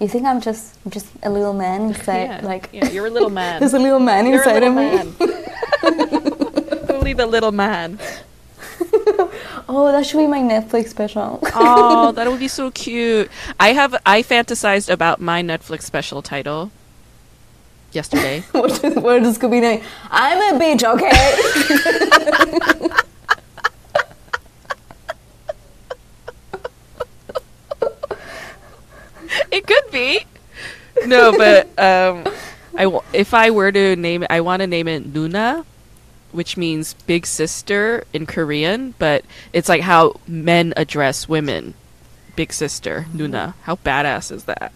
You 0.00 0.08
think 0.08 0.26
I'm 0.26 0.40
just 0.40 0.76
just 0.88 1.06
a 1.22 1.30
little 1.30 1.54
man 1.54 1.82
inside, 1.88 2.24
yeah, 2.24 2.40
like 2.42 2.68
yeah, 2.72 2.90
you're 2.90 3.06
a 3.06 3.10
little 3.10 3.30
man. 3.30 3.60
there's 3.60 3.74
a 3.74 3.78
little 3.78 4.00
man 4.00 4.26
You're 4.26 4.38
inside 4.38 4.62
little 4.62 4.78
of 4.78 5.20
me. 5.20 5.26
Only 6.94 7.12
the 7.12 7.26
little 7.26 7.52
man. 7.52 7.98
Oh, 9.66 9.90
that 9.90 10.04
should 10.04 10.18
be 10.18 10.26
my 10.26 10.40
Netflix 10.40 10.88
special. 10.88 11.38
Oh, 11.54 12.12
that 12.12 12.28
would 12.28 12.38
be 12.38 12.48
so 12.48 12.70
cute. 12.70 13.30
I 13.58 13.72
have 13.72 13.94
I 14.04 14.22
fantasized 14.22 14.90
about 14.90 15.20
my 15.20 15.42
Netflix 15.42 15.82
special 15.82 16.22
title 16.22 16.70
yesterday. 17.92 18.40
what 18.52 18.84
is, 18.84 18.96
what 18.96 19.22
is 19.22 19.38
Scooby 19.38 19.60
Doo? 19.60 19.82
I'm 20.10 20.54
a 20.54 20.58
bitch, 20.62 20.84
okay? 20.84 22.88
it 29.50 29.66
could 29.66 29.90
be. 29.90 30.24
No, 31.06 31.32
but 31.36 31.66
um, 31.78 32.24
I 32.76 32.84
w- 32.84 33.02
if 33.12 33.34
I 33.34 33.50
were 33.50 33.72
to 33.72 33.96
name 33.96 34.22
it, 34.22 34.30
I 34.30 34.40
want 34.40 34.60
to 34.60 34.66
name 34.66 34.88
it 34.88 35.12
Nuna, 35.12 35.64
which 36.32 36.56
means 36.56 36.94
big 37.06 37.26
sister 37.26 38.04
in 38.12 38.26
Korean, 38.26 38.94
but 38.98 39.24
it's 39.52 39.68
like 39.68 39.82
how 39.82 40.20
men 40.26 40.72
address 40.76 41.28
women. 41.28 41.74
Big 42.36 42.52
sister, 42.52 43.06
Nuna. 43.14 43.54
How 43.62 43.76
badass 43.76 44.32
is 44.32 44.44
that? 44.44 44.72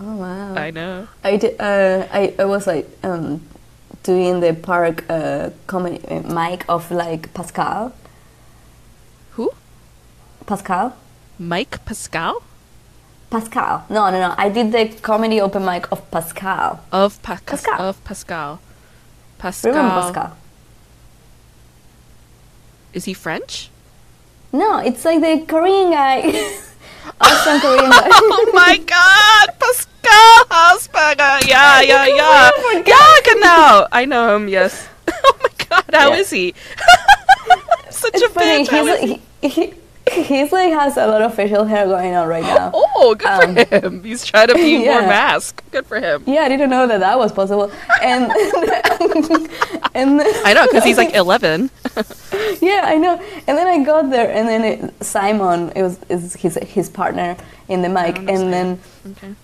oh 0.00 0.16
wow. 0.16 0.54
I 0.54 0.70
know. 0.70 1.08
I 1.22 1.36
did. 1.36 1.60
Uh, 1.60 2.06
I 2.12 2.34
I 2.38 2.44
was 2.44 2.66
like 2.66 2.88
um, 3.02 3.42
doing 4.02 4.40
the 4.40 4.54
park 4.54 5.04
uh, 5.08 5.50
comedy 5.66 6.00
uh, 6.08 6.22
mic 6.22 6.64
of 6.68 6.90
like 6.90 7.32
Pascal. 7.34 7.92
Who? 9.32 9.50
Pascal. 10.46 10.96
Mike 11.38 11.84
Pascal 11.84 12.42
Pascal. 13.32 13.86
No, 13.88 14.10
no, 14.10 14.20
no. 14.20 14.34
I 14.36 14.50
did 14.50 14.72
the 14.72 14.84
comedy 15.00 15.40
open 15.40 15.64
mic 15.64 15.90
of 15.90 16.08
Pascal. 16.10 16.80
of 16.92 17.20
pa- 17.22 17.40
Pascal. 17.46 17.80
of 17.80 18.04
Pascal. 18.04 18.60
Pascal. 19.38 19.72
Remember 19.72 19.94
Pascal? 20.02 20.36
Is 22.92 23.06
he 23.06 23.14
French? 23.14 23.70
No, 24.52 24.78
it's 24.78 25.02
like 25.06 25.20
the 25.22 25.46
Korean 25.48 25.90
guy. 25.90 26.20
awesome 27.20 27.58
Korean 27.60 27.90
guy. 27.90 28.08
oh 28.12 28.50
my 28.52 28.76
God, 28.76 29.46
Pascal 29.58 30.44
Hasberger. 30.52 31.48
Yeah, 31.48 31.80
yeah, 31.90 32.06
yeah. 32.06 32.50
forgot. 32.50 32.86
Yeah, 32.86 33.32
genau. 33.32 33.88
I 33.90 34.04
know 34.04 34.36
him. 34.36 34.48
Yes. 34.48 34.88
Oh 35.08 35.38
my 35.42 35.66
God, 35.68 35.84
how 35.90 36.12
is 36.12 36.30
Yeah. 36.32 36.38
he? 36.38 36.54
Such 37.90 38.12
It's 38.14 38.22
a 38.24 38.28
funny. 38.28 38.64
He's, 38.66 38.72
is 38.72 39.00
he? 39.00 39.22
he, 39.40 39.48
he, 39.48 39.74
he's 40.30 40.52
like 40.52 40.72
has 40.72 40.96
a 40.96 41.06
lot 41.06 41.22
of 41.22 41.34
facial 41.34 41.64
hair 41.64 41.86
going 41.86 42.14
on 42.14 42.28
right 42.28 42.42
now. 42.42 42.70
Oh, 42.74 43.14
good 43.14 43.26
Um, 43.28 43.54
for 43.56 43.64
him. 43.80 44.02
He's 44.08 44.24
trying 44.24 44.48
to 44.48 44.54
be 44.54 44.78
more 44.84 45.02
mask. 45.02 45.62
Good 45.70 45.86
for 45.86 45.98
him. 46.00 46.22
Yeah, 46.26 46.42
I 46.42 46.48
didn't 46.48 46.70
know 46.70 46.86
that 46.86 47.00
that 47.00 47.18
was 47.18 47.32
possible. 47.32 47.70
And 48.02 48.30
and 49.94 50.20
I 50.44 50.52
know 50.54 50.66
because 50.66 50.84
he's 50.84 50.96
like 50.98 51.14
11. 51.14 51.70
yeah, 52.60 52.82
I 52.84 52.96
know. 52.96 53.14
And 53.46 53.58
then 53.58 53.66
I 53.66 53.82
got 53.84 54.10
there, 54.10 54.30
and 54.30 54.48
then 54.48 54.64
it, 54.64 55.04
Simon, 55.04 55.72
it 55.76 55.82
was 55.82 55.98
is 56.08 56.34
his 56.34 56.54
his 56.62 56.88
partner 56.88 57.36
in 57.68 57.82
the 57.82 57.88
mic, 57.88 58.14
don't 58.16 58.28
and 58.30 58.52
then 58.52 58.80
Okay. 59.12 59.34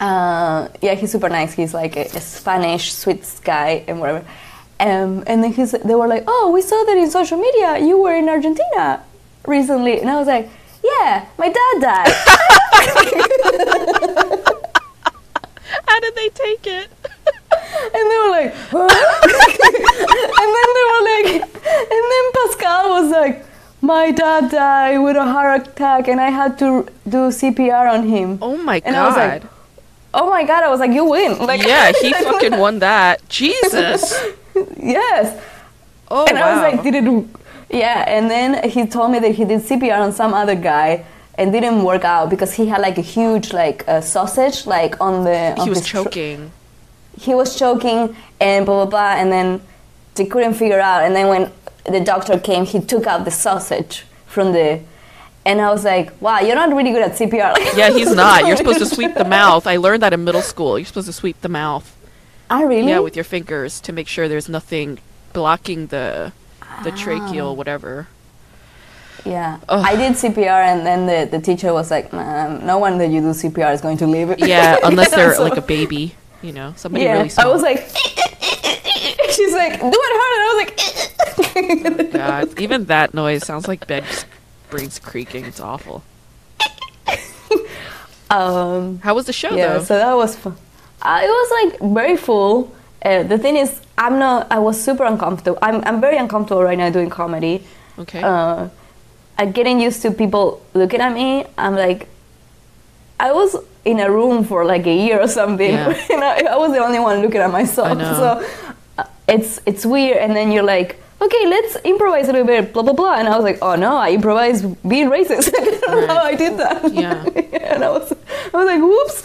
uh, 0.00 0.68
yeah, 0.82 0.94
he's 0.94 1.12
super 1.12 1.28
nice. 1.28 1.52
He's 1.54 1.74
like 1.74 1.96
a, 1.96 2.04
a 2.06 2.20
Spanish 2.20 2.92
sweet 2.92 3.24
guy 3.44 3.84
and 3.88 4.00
whatever. 4.00 4.24
Um, 4.78 5.24
and 5.26 5.42
then 5.42 5.52
he's, 5.52 5.72
they 5.72 5.94
were 5.94 6.06
like, 6.08 6.24
"Oh, 6.26 6.50
we 6.52 6.60
saw 6.60 6.82
that 6.84 6.96
in 6.96 7.10
social 7.10 7.38
media. 7.38 7.78
You 7.78 7.98
were 7.98 8.14
in 8.14 8.28
Argentina 8.28 9.02
recently," 9.46 10.00
and 10.00 10.10
I 10.10 10.16
was 10.16 10.26
like, 10.26 10.48
"Yeah, 10.82 11.26
my 11.38 11.48
dad 11.48 11.80
died." 11.80 12.12
How 15.88 16.00
did 16.00 16.14
they 16.14 16.28
take 16.30 16.66
it? 16.66 16.88
And 17.94 18.10
they 18.10 18.18
were 18.22 18.30
like, 18.30 18.54
huh? 18.70 18.86
and 20.40 20.48
then 20.56 20.68
they 20.76 20.86
were 20.92 21.04
like, 21.12 21.28
and 21.94 22.04
then 22.12 22.24
Pascal 22.34 22.82
was 23.00 23.10
like, 23.10 23.44
my 23.80 24.10
dad 24.10 24.50
died 24.50 24.98
with 24.98 25.16
a 25.16 25.24
heart 25.24 25.68
attack, 25.68 26.08
and 26.08 26.20
I 26.20 26.30
had 26.30 26.58
to 26.58 26.88
do 27.08 27.30
CPR 27.30 27.92
on 27.92 28.08
him. 28.08 28.38
Oh 28.42 28.56
my 28.56 28.82
And 28.84 28.96
I 28.96 29.06
was 29.06 29.16
like, 29.16 29.42
Oh 30.18 30.30
my 30.30 30.44
god! 30.44 30.64
I 30.64 30.70
was 30.70 30.80
like, 30.80 30.92
you 30.92 31.04
win. 31.04 31.36
Like, 31.38 31.62
yeah, 31.62 31.92
he 31.92 32.10
fucking 32.10 32.56
won 32.56 32.78
that. 32.78 33.20
Jesus. 33.28 34.14
yes. 34.78 35.38
Oh, 36.10 36.24
and 36.26 36.38
I 36.38 36.54
was 36.54 36.62
like, 36.72 36.82
did 36.82 36.94
it? 36.94 37.26
Yeah. 37.70 38.04
And 38.06 38.30
then 38.30 38.68
he 38.68 38.86
told 38.86 39.10
me 39.12 39.18
that 39.18 39.34
he 39.34 39.44
did 39.44 39.60
CPR 39.62 39.98
on 40.00 40.12
some 40.12 40.32
other 40.34 40.54
guy. 40.54 41.04
And 41.38 41.52
didn't 41.52 41.84
work 41.84 42.02
out 42.02 42.30
because 42.30 42.54
he 42.54 42.64
had 42.64 42.80
like 42.80 42.96
a 42.96 43.02
huge 43.02 43.52
like 43.52 43.86
uh, 43.86 44.00
sausage 44.00 44.66
like 44.66 44.98
on 45.02 45.24
the. 45.24 45.52
on 45.58 45.64
he 45.64 45.68
was 45.68 45.80
his 45.80 45.86
tr- 45.86 45.96
choking. 46.04 46.50
he 47.18 47.34
was 47.34 47.58
choking 47.58 48.16
and 48.40 48.64
blah 48.64 48.86
blah 48.86 48.86
blah 48.86 49.20
and 49.20 49.30
then 49.30 49.60
they 50.14 50.24
couldn't 50.24 50.54
figure 50.54 50.80
out 50.80 51.02
and 51.04 51.14
then 51.14 51.28
when 51.28 51.52
the 51.84 52.00
doctor 52.00 52.38
came 52.38 52.64
he 52.64 52.80
took 52.80 53.06
out 53.06 53.26
the 53.26 53.30
sausage 53.30 54.06
from 54.24 54.52
the 54.54 54.80
and 55.44 55.60
I 55.60 55.68
was 55.70 55.84
like 55.84 56.08
wow 56.22 56.40
you're 56.40 56.56
not 56.56 56.74
really 56.74 56.92
good 56.92 57.02
at 57.02 57.12
CPR 57.12 57.52
Like, 57.52 57.76
Yeah, 57.76 57.90
he's 57.90 58.14
not. 58.14 58.46
You're 58.46 58.56
supposed 58.56 58.78
to 58.78 58.86
sweep 58.96 59.12
the 59.12 59.26
mouth. 59.26 59.66
I 59.66 59.76
learned 59.76 60.02
that 60.04 60.14
in 60.14 60.24
middle 60.24 60.40
school. 60.40 60.78
You're 60.78 60.86
supposed 60.86 61.08
to 61.08 61.12
sweep 61.12 61.38
the 61.42 61.50
mouth. 61.50 61.94
I 62.48 62.62
really 62.62 62.88
Yeah, 62.88 63.00
with 63.00 63.14
your 63.14 63.24
fingers 63.24 63.78
to 63.82 63.92
make 63.92 64.08
sure 64.08 64.26
there's 64.26 64.48
nothing 64.48 65.00
blocking 65.34 65.88
the 65.88 66.32
the 66.84 66.90
tracheal 66.92 67.54
whatever. 67.56 68.06
yeah 69.24 69.58
Ugh. 69.68 69.84
I 69.84 69.96
did 69.96 70.12
CPR 70.14 70.62
and 70.72 70.86
then 70.86 71.06
the, 71.06 71.36
the 71.38 71.42
teacher 71.42 71.72
was 71.72 71.90
like 71.90 72.12
man 72.12 72.64
no 72.66 72.78
one 72.78 72.98
that 72.98 73.08
you 73.10 73.20
do 73.20 73.30
CPR 73.32 73.72
is 73.74 73.80
going 73.80 73.96
to 73.98 74.06
live 74.06 74.38
Yeah, 74.38 74.76
unless 74.84 75.10
they're 75.14 75.34
So- 75.34 75.42
like 75.42 75.56
a 75.58 75.62
baby, 75.62 76.14
you 76.42 76.52
know, 76.52 76.74
somebody 76.76 77.04
yeah 77.04 77.14
really 77.18 77.28
small. 77.30 77.46
I 77.46 77.52
was 77.52 77.62
like 77.62 77.78
she's 79.34 79.52
like 79.52 79.80
do 79.80 79.90
it 79.92 80.14
hard 80.20 80.32
and 80.36 80.42
I 80.44 80.48
was 80.52 80.58
like 80.64 82.12
God, 82.12 82.60
even 82.60 82.84
that 82.86 83.14
noise 83.14 83.44
sounds 83.46 83.66
like 83.68 83.86
bed 83.86 84.04
springs 84.68 84.98
creaking. 84.98 85.44
It's 85.46 85.60
awful. 85.60 86.02
um 88.30 88.98
How 89.00 89.14
was 89.14 89.26
the 89.26 89.32
show 89.32 89.54
yeah 89.54 89.74
though? 89.78 89.84
so 89.84 89.96
that 89.96 90.14
was 90.14 90.34
fun 90.36 90.56
uh, 91.02 91.20
it 91.22 91.28
was 91.28 91.70
like 91.70 91.92
very 91.94 92.16
full 92.16 92.74
uh, 93.04 93.22
the 93.22 93.38
thing 93.38 93.56
is 93.56 93.80
i'm 93.98 94.18
not 94.18 94.46
i 94.50 94.58
was 94.58 94.82
super 94.82 95.04
uncomfortable. 95.04 95.58
I'm, 95.62 95.82
I'm 95.84 96.00
very 96.00 96.16
uncomfortable 96.16 96.62
right 96.62 96.78
now 96.78 96.90
doing 96.90 97.10
comedy. 97.10 97.64
Okay. 97.98 98.22
uh, 98.22 98.68
i'm 99.38 99.52
getting 99.52 99.80
used 99.80 100.02
to 100.02 100.10
people 100.10 100.62
looking 100.74 101.00
at 101.00 101.12
me. 101.12 101.46
I'm 101.56 101.76
like 101.76 102.08
i 103.18 103.32
was 103.32 103.56
in 103.86 104.00
a 104.00 104.10
room 104.10 104.44
for 104.44 104.64
like 104.64 104.86
a 104.86 104.94
year 104.94 105.20
or 105.20 105.28
something. 105.28 105.70
Yeah. 105.72 106.06
and 106.10 106.22
I, 106.22 106.54
I 106.54 106.56
was 106.56 106.72
the 106.72 106.84
only 106.84 106.98
one 106.98 107.22
looking 107.22 107.40
at 107.40 107.50
myself. 107.50 107.98
So 107.98 108.46
uh, 108.98 109.04
it's 109.28 109.60
it's 109.64 109.86
weird. 109.86 110.18
And 110.18 110.34
then 110.36 110.52
you're 110.52 110.64
like 110.64 111.00
okay 111.18 111.46
let's 111.46 111.76
improvise 111.76 112.28
a 112.28 112.32
little 112.32 112.46
bit 112.46 112.72
blah 112.74 112.82
blah 112.82 112.92
blah. 112.92 113.14
And 113.14 113.28
i 113.28 113.34
was 113.36 113.44
like 113.44 113.58
oh 113.62 113.74
no 113.76 113.96
i 113.96 114.10
improvised 114.10 114.64
being 114.86 115.08
racist. 115.08 115.50
I 115.58 115.64
don't 115.64 116.06
know 116.06 116.14
how 116.14 116.24
i 116.24 116.34
did 116.34 116.58
that. 116.58 116.92
Yeah. 116.92 117.24
and 117.72 117.84
i 117.84 117.88
was 117.88 118.12
i 118.52 118.56
was 118.56 118.66
like 118.66 118.82
whoops. 118.82 119.22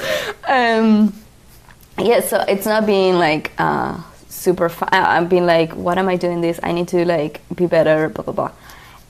Um 0.48 1.14
yeah 2.06 2.20
so 2.22 2.44
it's 2.48 2.66
not 2.66 2.86
being 2.86 3.16
like 3.16 3.52
uh 3.58 4.00
super 4.30 4.70
fun 4.70 4.90
I'm 4.92 5.28
being 5.28 5.46
like 5.46 5.74
what 5.74 5.98
am 5.98 6.08
i 6.10 6.16
doing 6.16 6.42
this 6.42 6.60
i 6.64 6.72
need 6.72 6.88
to 6.90 7.06
like 7.06 7.42
be 7.56 7.66
better 7.68 8.10
blah 8.10 8.24
blah 8.24 8.34
blah 8.34 8.52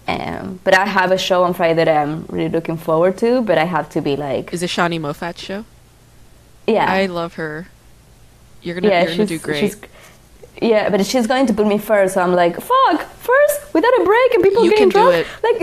um, 0.07 0.59
but 0.63 0.73
i 0.73 0.85
have 0.85 1.11
a 1.11 1.17
show 1.17 1.43
on 1.43 1.53
friday 1.53 1.75
that 1.83 1.87
i'm 1.87 2.25
really 2.29 2.49
looking 2.49 2.75
forward 2.77 3.17
to 3.19 3.41
but 3.43 3.57
i 3.57 3.63
have 3.65 3.89
to 3.91 4.01
be 4.01 4.15
like 4.15 4.51
Is 4.53 4.61
it 4.63 4.69
Shawnee 4.69 4.99
Moffat 4.99 5.37
show? 5.37 5.65
yeah 6.67 6.85
I 6.91 7.05
love 7.07 7.35
her. 7.35 7.67
You're 8.61 8.75
gonna, 8.75 8.89
yeah 8.89 9.03
you're 9.03 9.11
gonna 9.17 9.25
do 9.25 9.39
great. 9.39 9.75
yeah 10.61 10.89
but 10.89 11.05
she's 11.05 11.27
going 11.27 11.45
to 11.47 11.53
put 11.53 11.65
me 11.67 11.77
first 11.77 12.13
so 12.15 12.21
i'm 12.21 12.33
like 12.33 12.55
fuck 12.59 13.01
first 13.29 13.73
without 13.73 13.93
a 14.01 14.03
break 14.03 14.33
and 14.35 14.43
people 14.43 14.63
You 14.65 14.71
getting 14.71 14.91
can 14.91 15.05
do 15.05 15.23
drunk 15.23 15.27
like 15.43 15.59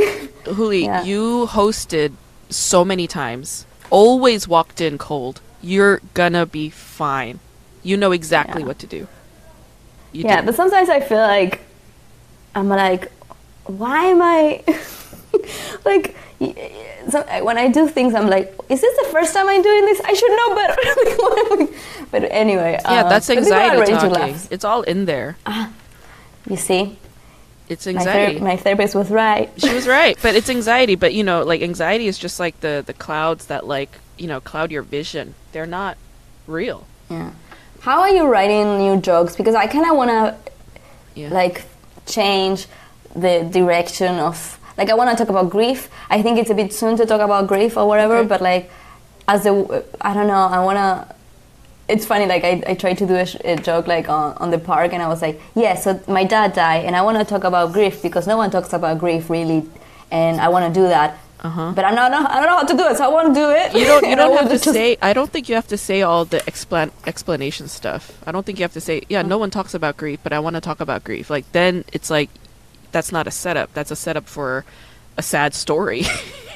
Huli, 0.57 0.83
Yeah. 0.91 1.03
you 1.05 1.47
hosted 1.47 2.13
so 2.51 2.85
many 2.85 3.07
times. 3.07 3.67
Always 3.91 4.49
walked 4.49 4.81
in 4.81 4.97
cold. 4.99 5.41
You're 5.69 6.01
gonna 6.15 6.47
be 6.47 6.71
fine. 6.71 7.41
You 7.83 7.97
know 7.97 8.13
exactly 8.13 8.63
Yeah. 8.63 8.69
what 8.69 8.79
to 8.85 8.87
do. 8.87 9.07
You 10.13 10.25
yeah 10.25 10.41
do. 10.41 10.47
but 10.47 10.55
sometimes 10.55 10.89
i 10.89 11.01
feel 11.01 11.21
like 11.37 11.61
i'm 12.55 12.69
like 12.71 13.13
why 13.67 14.01
am 14.15 14.23
i 14.23 14.65
like 15.85 16.17
so 17.13 17.19
when 17.45 17.59
i 17.59 17.69
do 17.69 17.87
things 17.97 18.15
i'm 18.15 18.27
like 18.37 18.49
is 18.73 18.81
this 18.81 18.95
the 19.03 19.09
first 19.13 19.35
time 19.35 19.47
i'm 19.53 19.61
doing 19.63 19.85
this 19.85 20.01
i 20.11 20.13
should 20.19 20.35
know 20.41 20.49
better 20.61 21.69
but 22.13 22.23
anyway 22.33 22.73
yeah, 22.81 23.05
uh, 23.05 23.09
that's 23.13 23.27
but 23.29 23.37
people 23.37 23.53
are 23.53 23.61
anxiety 23.77 23.93
talking. 24.09 24.37
It's 24.51 24.65
all 24.65 24.83
in 24.83 25.05
there. 25.05 25.37
you 26.49 26.57
see 26.57 26.97
It's 27.69 27.85
my, 27.87 27.93
ther- 27.93 27.99
anxiety. 27.99 28.41
my 28.41 28.57
therapist 28.57 28.95
was 28.95 29.11
right 29.11 29.51
she 29.59 29.75
was 29.75 29.87
right, 29.87 30.17
but 30.25 30.33
it's 30.35 30.49
anxiety. 30.49 30.95
But 30.97 31.13
you 31.13 31.23
know, 31.29 31.45
like 31.45 31.61
anxiety 31.61 32.07
is 32.09 32.17
just 32.19 32.41
like 32.41 32.57
the 32.65 32.83
the 32.91 32.95
clouds 32.95 33.47
that 33.53 33.67
like 33.77 33.93
you 34.19 34.27
know 34.27 34.41
cloud 34.41 34.71
your 34.71 34.83
vision. 34.83 35.35
They're 35.53 35.67
not 35.81 35.97
real. 36.47 36.87
yeah 37.11 37.31
how 37.81 38.01
are 38.01 38.09
you 38.11 38.27
writing 38.27 38.67
new 38.79 38.97
jokes 39.01 39.37
because 39.37 39.55
i 39.55 39.67
kind 39.69 39.89
of 39.89 39.97
want 39.97 40.11
to 40.11 40.35
Yeah. 41.15 41.29
like 41.41 41.63
change 42.07 42.67
the 43.15 43.35
direction 43.59 44.19
of 44.19 44.59
like 44.79 44.91
I 44.91 44.95
want 44.95 45.11
to 45.11 45.17
talk 45.17 45.29
about 45.29 45.51
grief. 45.51 45.89
I 46.09 46.23
think 46.23 46.39
it's 46.39 46.51
a 46.51 46.55
bit 46.55 46.73
soon 46.73 46.97
to 46.99 47.05
talk 47.07 47.21
about 47.21 47.49
grief 47.49 47.77
or 47.77 47.85
whatever, 47.89 48.17
Okay. 48.19 48.29
but 48.29 48.41
like 48.41 48.71
as 49.27 49.43
the 49.43 49.53
I 50.01 50.15
don't 50.15 50.29
know. 50.29 50.45
I 50.57 50.61
wanna. 50.65 51.13
It's 51.89 52.07
funny. 52.07 52.27
Like 52.27 52.45
I, 52.45 52.63
I 52.73 52.75
tried 52.75 52.99
to 52.99 53.07
do 53.07 53.17
a, 53.17 53.27
sh- 53.27 53.43
a 53.45 53.57
joke 53.57 53.87
like 53.89 54.09
on, 54.09 54.37
on 54.43 54.51
the 54.51 54.59
park, 54.59 54.93
and 54.93 55.03
I 55.03 55.09
was 55.09 55.21
like, 55.21 55.41
yeah. 55.57 55.75
So 55.75 55.99
my 56.07 56.23
dad 56.25 56.53
died, 56.55 56.85
and 56.87 56.95
I 56.95 57.03
want 57.03 57.19
to 57.19 57.25
talk 57.25 57.43
about 57.45 57.73
grief 57.73 58.03
because 58.03 58.27
no 58.29 58.37
one 58.37 58.51
talks 58.53 58.73
about 58.73 58.99
grief 59.01 59.29
really, 59.31 59.67
and 60.13 60.41
I 60.41 60.49
want 60.49 60.73
to 60.73 60.81
do 60.81 60.87
that. 60.89 61.19
Uh-huh. 61.41 61.73
But 61.75 61.85
I'm 61.85 61.95
not. 61.95 62.11
know. 62.11 62.27
I 62.29 62.41
don't 62.41 62.47
know 62.47 62.57
how 62.57 62.65
to 62.65 62.77
do 62.77 62.89
it, 62.89 62.97
so 62.97 63.05
I 63.05 63.09
want 63.09 63.29
to 63.29 63.35
do 63.35 63.51
it. 63.51 63.73
You 63.73 63.85
don't. 63.85 64.05
You 64.05 64.13
I 64.13 64.15
don't 64.17 64.37
have 64.37 64.49
to 64.51 64.59
say. 64.59 64.97
I 65.01 65.13
don't 65.13 65.31
think 65.31 65.49
you 65.49 65.55
have 65.55 65.69
to 65.69 65.79
say 65.79 66.03
all 66.03 66.25
the 66.25 66.39
explan- 66.39 66.91
explanation 67.07 67.69
stuff. 67.69 68.21
I 68.27 68.33
don't 68.33 68.45
think 68.45 68.59
you 68.59 68.65
have 68.65 68.73
to 68.73 68.81
say. 68.81 69.03
Yeah, 69.09 69.23
no 69.23 69.39
one 69.39 69.51
talks 69.51 69.73
about 69.75 69.97
grief, 69.97 70.19
but 70.23 70.33
I 70.33 70.41
want 70.41 70.55
to 70.57 70.61
talk 70.61 70.81
about 70.81 71.05
grief. 71.05 71.31
Like 71.31 71.51
then 71.53 71.85
it's 71.93 72.11
like, 72.11 72.31
that's 72.91 73.13
not 73.13 73.27
a 73.27 73.31
setup. 73.31 73.73
That's 73.73 73.91
a 73.91 73.97
setup 73.97 74.27
for 74.29 74.65
a 75.17 75.23
sad 75.23 75.55
story. 75.55 76.03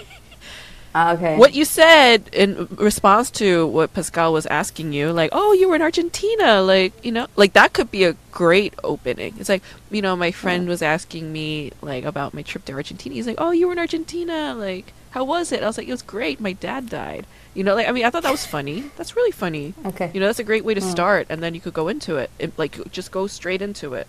Ah, 0.95 1.13
okay. 1.15 1.39
what 1.39 1.55
you 1.55 1.65
said 1.65 2.29
in 2.35 2.69
response 2.77 3.31
to 3.31 3.67
what 3.67 3.95
Pascal 3.95 4.33
was 4.33 4.45
asking 4.47 4.93
you, 4.93 5.11
like, 5.11 5.31
oh, 5.33 5.53
you 5.55 5.69
were 5.69 5.77
in 5.77 5.83
Argentina, 5.83 6.61
like, 6.63 6.93
you 7.05 7.11
know, 7.11 7.27
like 7.37 7.55
that 7.55 7.73
could 7.73 7.91
be 7.91 8.05
a 8.05 8.15
great 8.31 8.75
opening. 8.85 9.35
It's 9.39 9.49
like, 9.49 9.63
you 9.91 10.03
know, 10.03 10.15
my 10.17 10.31
friend 10.33 10.69
was 10.69 10.83
asking 10.83 11.33
me 11.33 11.73
like 11.81 12.05
about 12.05 12.35
my 12.35 12.43
trip 12.43 12.65
to 12.67 12.73
Argentina. 12.75 13.15
He's 13.15 13.27
like, 13.27 13.41
oh, 13.41 13.53
you 13.53 13.67
were 13.67 13.73
in 13.73 13.79
Argentina, 13.79 14.55
like, 14.55 14.93
how 15.13 15.25
was 15.25 15.51
it? 15.53 15.63
I 15.63 15.67
was 15.67 15.79
like, 15.79 15.89
it 15.89 15.93
was 15.93 16.03
great. 16.03 16.41
My 16.41 16.53
dad 16.53 16.91
died. 16.91 17.27
You 17.55 17.65
know, 17.65 17.75
like, 17.75 17.89
I 17.89 17.93
mean, 17.93 18.05
I 18.05 18.11
thought 18.11 18.23
that 18.23 18.31
was 18.31 18.47
funny. 18.47 18.91
That's 18.97 19.15
really 19.17 19.31
funny. 19.33 19.75
Okay. 19.85 20.11
You 20.13 20.21
know, 20.21 20.27
that's 20.27 20.39
a 20.39 20.45
great 20.45 20.65
way 20.65 20.73
to 20.75 20.81
Mm. 20.81 20.91
start, 20.91 21.27
and 21.29 21.43
then 21.43 21.55
you 21.55 21.61
could 21.61 21.75
go 21.75 21.89
into 21.89 22.17
it. 22.17 22.31
it 22.39 22.59
like, 22.59 22.91
just 22.91 23.11
go 23.11 23.27
straight 23.27 23.61
into 23.61 23.93
it. 23.95 24.07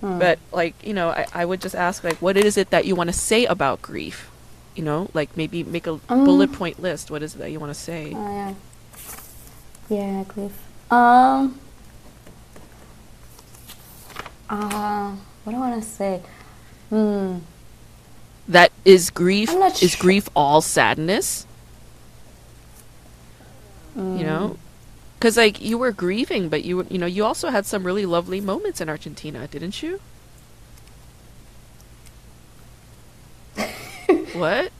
Hmm. 0.00 0.18
But 0.20 0.38
like, 0.52 0.74
you 0.84 0.94
know, 0.94 1.08
I, 1.10 1.26
I 1.34 1.44
would 1.44 1.60
just 1.60 1.74
ask 1.74 2.04
like, 2.04 2.22
what 2.22 2.36
is 2.36 2.56
it 2.56 2.70
that 2.70 2.84
you 2.84 2.94
want 2.94 3.08
to 3.10 3.16
say 3.16 3.44
about 3.46 3.82
grief? 3.82 4.30
You 4.78 4.84
know, 4.84 5.10
like 5.12 5.36
maybe 5.36 5.64
make 5.64 5.88
a 5.88 5.98
Um, 6.08 6.24
bullet 6.24 6.52
point 6.52 6.80
list. 6.80 7.10
What 7.10 7.20
is 7.20 7.34
it 7.34 7.38
that 7.38 7.50
you 7.50 7.58
want 7.58 7.74
to 7.74 7.80
say? 7.80 8.12
Oh, 8.14 8.32
yeah. 8.32 8.54
Yeah, 9.88 10.24
Cliff. 10.28 10.52
Um. 10.88 11.58
Uh, 14.48 15.16
what 15.42 15.52
do 15.52 15.56
I 15.56 15.60
want 15.70 15.82
to 15.82 15.88
say? 15.88 16.22
Hmm. 16.90 17.38
that 18.46 18.70
is 18.84 19.10
grief. 19.10 19.50
Is 19.82 19.90
sure. 19.90 20.00
grief 20.00 20.28
all 20.36 20.60
sadness? 20.60 21.44
Mm. 23.96 24.18
You 24.20 24.24
know, 24.24 24.56
because 25.18 25.36
like 25.36 25.60
you 25.60 25.76
were 25.76 25.90
grieving, 25.90 26.48
but 26.48 26.64
you 26.64 26.86
you 26.88 26.98
know, 26.98 27.06
you 27.06 27.24
also 27.24 27.50
had 27.50 27.66
some 27.66 27.82
really 27.82 28.06
lovely 28.06 28.40
moments 28.40 28.80
in 28.80 28.88
Argentina, 28.88 29.48
didn't 29.48 29.82
you? 29.82 30.00
What? 34.34 34.70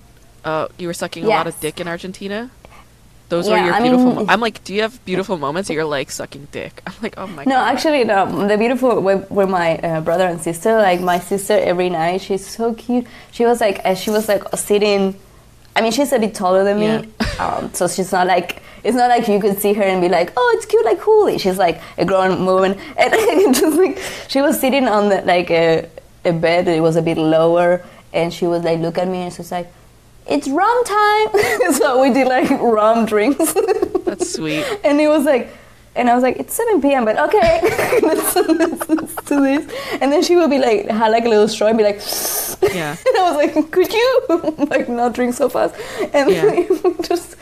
Uh, 0.44 0.68
you 0.78 0.86
were 0.86 0.94
sucking 0.94 1.24
a 1.24 1.28
lot 1.28 1.46
of 1.46 1.58
dick 1.60 1.80
in 1.80 1.88
Argentina. 1.88 2.50
Those 3.28 3.46
were 3.50 3.56
Yeah, 3.56 3.66
your 3.66 3.74
I 3.74 3.80
beautiful. 3.82 4.06
mean- 4.06 4.14
mo- 4.14 4.32
I'm 4.32 4.40
like, 4.40 4.64
do 4.64 4.72
you 4.74 4.80
have 4.82 5.04
beautiful 5.04 5.36
moments? 5.36 5.68
You're 5.68 5.84
like 5.84 6.10
sucking 6.10 6.48
dick. 6.50 6.80
I'm 6.86 6.94
like, 7.02 7.14
oh 7.18 7.26
my 7.26 7.44
god. 7.44 7.50
No, 7.50 7.56
god. 7.56 7.74
actually, 7.74 8.04
no. 8.04 8.48
The 8.48 8.56
beautiful 8.56 9.00
were, 9.02 9.18
were 9.28 9.46
my 9.46 9.76
uh, 9.78 10.00
brother 10.00 10.26
and 10.26 10.40
sister. 10.40 10.76
Like 10.78 11.00
my 11.00 11.18
sister, 11.18 11.52
every 11.52 11.90
night 11.90 12.22
she's 12.22 12.46
so 12.46 12.72
cute. 12.74 13.06
She 13.32 13.44
was 13.44 13.60
like, 13.60 13.80
uh, 13.84 13.94
she 13.94 14.10
was 14.10 14.28
like 14.28 14.44
sitting. 14.56 15.14
I 15.76 15.82
mean, 15.82 15.92
she's 15.92 16.12
a 16.12 16.18
bit 16.18 16.34
taller 16.34 16.64
than 16.64 16.80
me, 16.80 16.86
Yeah. 16.86 17.02
um, 17.38 17.72
so 17.74 17.86
she's 17.86 18.12
not 18.12 18.26
like. 18.26 18.62
It's 18.84 18.96
not 18.96 19.10
like 19.10 19.28
you 19.28 19.40
could 19.40 19.58
see 19.60 19.74
her 19.74 19.82
and 19.82 20.00
be 20.00 20.08
like, 20.08 20.32
"Oh, 20.36 20.54
it's 20.56 20.64
cute, 20.64 20.84
like 20.84 20.98
Hooli." 21.00 21.38
She's 21.38 21.58
like 21.58 21.80
a 21.98 22.04
grown 22.04 22.46
woman, 22.46 22.72
and 22.96 23.54
just 23.54 23.76
like 23.76 23.98
she 24.28 24.40
was 24.40 24.58
sitting 24.58 24.86
on 24.88 25.08
the 25.08 25.20
like 25.22 25.50
a, 25.50 25.88
a 26.24 26.32
bed. 26.32 26.68
It 26.68 26.80
was 26.80 26.94
a 26.96 27.02
bit 27.02 27.18
lower, 27.18 27.84
and 28.12 28.32
she 28.32 28.46
was 28.46 28.62
like, 28.64 28.78
look 28.80 28.98
at 28.98 29.08
me, 29.08 29.18
and 29.18 29.32
she 29.32 29.38
was 29.38 29.52
like, 29.52 29.70
"It's 30.26 30.48
rum 30.48 30.84
time." 30.84 31.72
so 31.74 32.00
we 32.02 32.12
did 32.12 32.26
like 32.28 32.50
rum 32.60 33.06
drinks. 33.06 33.52
That's 34.04 34.32
sweet. 34.34 34.64
And 34.84 35.00
it 35.00 35.08
was 35.08 35.24
like, 35.24 35.48
and 35.96 36.08
I 36.08 36.14
was 36.14 36.22
like, 36.22 36.36
it's 36.36 36.54
7 36.54 36.80
p.m., 36.80 37.04
but 37.04 37.18
okay, 37.18 37.60
let's, 38.02 38.36
let's, 38.36 38.88
let's 38.88 39.14
do 39.28 39.40
this. 39.42 39.72
And 40.00 40.12
then 40.12 40.22
she 40.22 40.36
would 40.36 40.48
be 40.48 40.58
like, 40.58 40.86
had 40.88 41.08
like 41.08 41.24
a 41.24 41.28
little 41.28 41.48
straw 41.48 41.68
and 41.68 41.76
be 41.76 41.82
like, 41.84 42.00
Yeah. 42.72 42.92
and 43.06 43.16
I 43.18 43.30
was 43.30 43.36
like, 43.36 43.70
could 43.72 43.92
you 43.92 44.66
like 44.70 44.88
not 44.88 45.14
drink 45.14 45.34
so 45.34 45.48
fast? 45.48 45.74
And 46.14 46.30
Yeah. 46.30 46.66
just, 47.02 47.34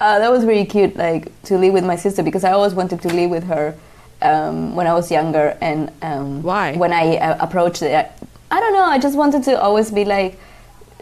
uh, 0.00 0.18
that 0.18 0.30
was 0.32 0.46
really 0.46 0.64
cute, 0.64 0.96
like 0.96 1.30
to 1.44 1.58
live 1.58 1.74
with 1.74 1.84
my 1.84 1.96
sister 1.96 2.22
because 2.22 2.42
I 2.42 2.52
always 2.52 2.72
wanted 2.74 3.02
to 3.02 3.08
live 3.08 3.28
with 3.30 3.44
her 3.44 3.74
um, 4.22 4.74
when 4.74 4.86
I 4.86 4.94
was 4.94 5.10
younger. 5.10 5.58
And 5.60 5.92
um, 6.00 6.42
Why? 6.42 6.74
When 6.76 6.92
I 6.94 7.18
uh, 7.18 7.36
approached 7.44 7.82
it, 7.82 8.10
I 8.50 8.60
don't 8.60 8.72
know, 8.72 8.84
I 8.84 8.98
just 8.98 9.16
wanted 9.16 9.44
to 9.44 9.60
always 9.60 9.90
be 9.90 10.04
like, 10.04 10.38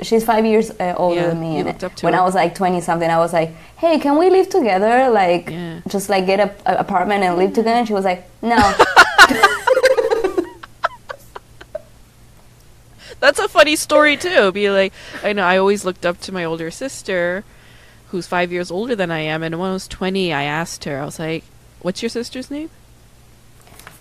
she's 0.02 0.24
five 0.24 0.44
years 0.44 0.70
uh, 0.78 0.94
older 0.96 1.20
Yeah, 1.20 1.26
than 1.28 1.40
me. 1.40 1.58
and 1.58 1.82
when 2.02 2.12
her. 2.14 2.20
I 2.20 2.22
was 2.22 2.34
like 2.34 2.54
20 2.54 2.80
something, 2.82 3.08
I 3.10 3.18
was 3.18 3.32
like, 3.32 3.50
hey, 3.78 3.98
can 3.98 4.18
we 4.18 4.30
live 4.30 4.48
together? 4.48 5.08
Like, 5.10 5.48
Yeah. 5.50 5.80
just 5.88 6.08
like 6.08 6.26
get 6.26 6.40
a, 6.40 6.54
a 6.66 6.76
apartment 6.80 7.24
and 7.24 7.36
live 7.36 7.50
together. 7.54 7.70
And 7.78 7.86
she 7.88 7.94
was 7.94 8.04
like, 8.04 8.28
no. 8.42 8.56
That's 13.20 13.38
a 13.40 13.48
funny 13.48 13.74
story 13.76 14.16
too. 14.16 14.52
Be 14.52 14.70
like, 14.70 14.92
I 15.24 15.32
know 15.32 15.42
I 15.42 15.56
always 15.58 15.84
looked 15.84 16.06
up 16.06 16.20
to 16.22 16.32
my 16.32 16.44
older 16.44 16.70
sister, 16.70 17.42
who's 18.10 18.26
five 18.28 18.52
years 18.52 18.70
older 18.70 18.94
than 18.94 19.10
I 19.10 19.20
am, 19.20 19.42
and 19.42 19.58
when 19.58 19.70
I 19.70 19.72
was 19.72 19.88
twenty, 19.88 20.32
I 20.32 20.44
asked 20.44 20.84
her, 20.84 21.00
I 21.00 21.04
was 21.04 21.18
like, 21.18 21.42
"What's 21.80 22.00
your 22.00 22.10
sister's 22.10 22.48
name?" 22.50 22.70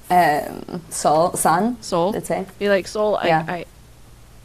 Um, 0.09 0.81
soul, 0.89 1.33
son, 1.33 1.81
Soul. 1.81 2.11
let's 2.11 2.27
say. 2.27 2.45
Be 2.59 2.69
like, 2.69 2.87
Soul, 2.87 3.17
I, 3.17 3.27
Yeah. 3.27 3.45
I, 3.47 3.65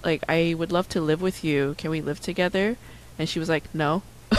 like, 0.05 0.25
I 0.29 0.55
would 0.59 0.73
love 0.73 0.89
to 0.91 1.01
live 1.01 1.23
with 1.23 1.45
you. 1.45 1.75
Can 1.79 1.91
we 1.91 2.01
live 2.01 2.21
together? 2.21 2.77
And 3.19 3.29
she 3.29 3.39
was 3.39 3.49
like, 3.49 3.73
No. 3.75 4.03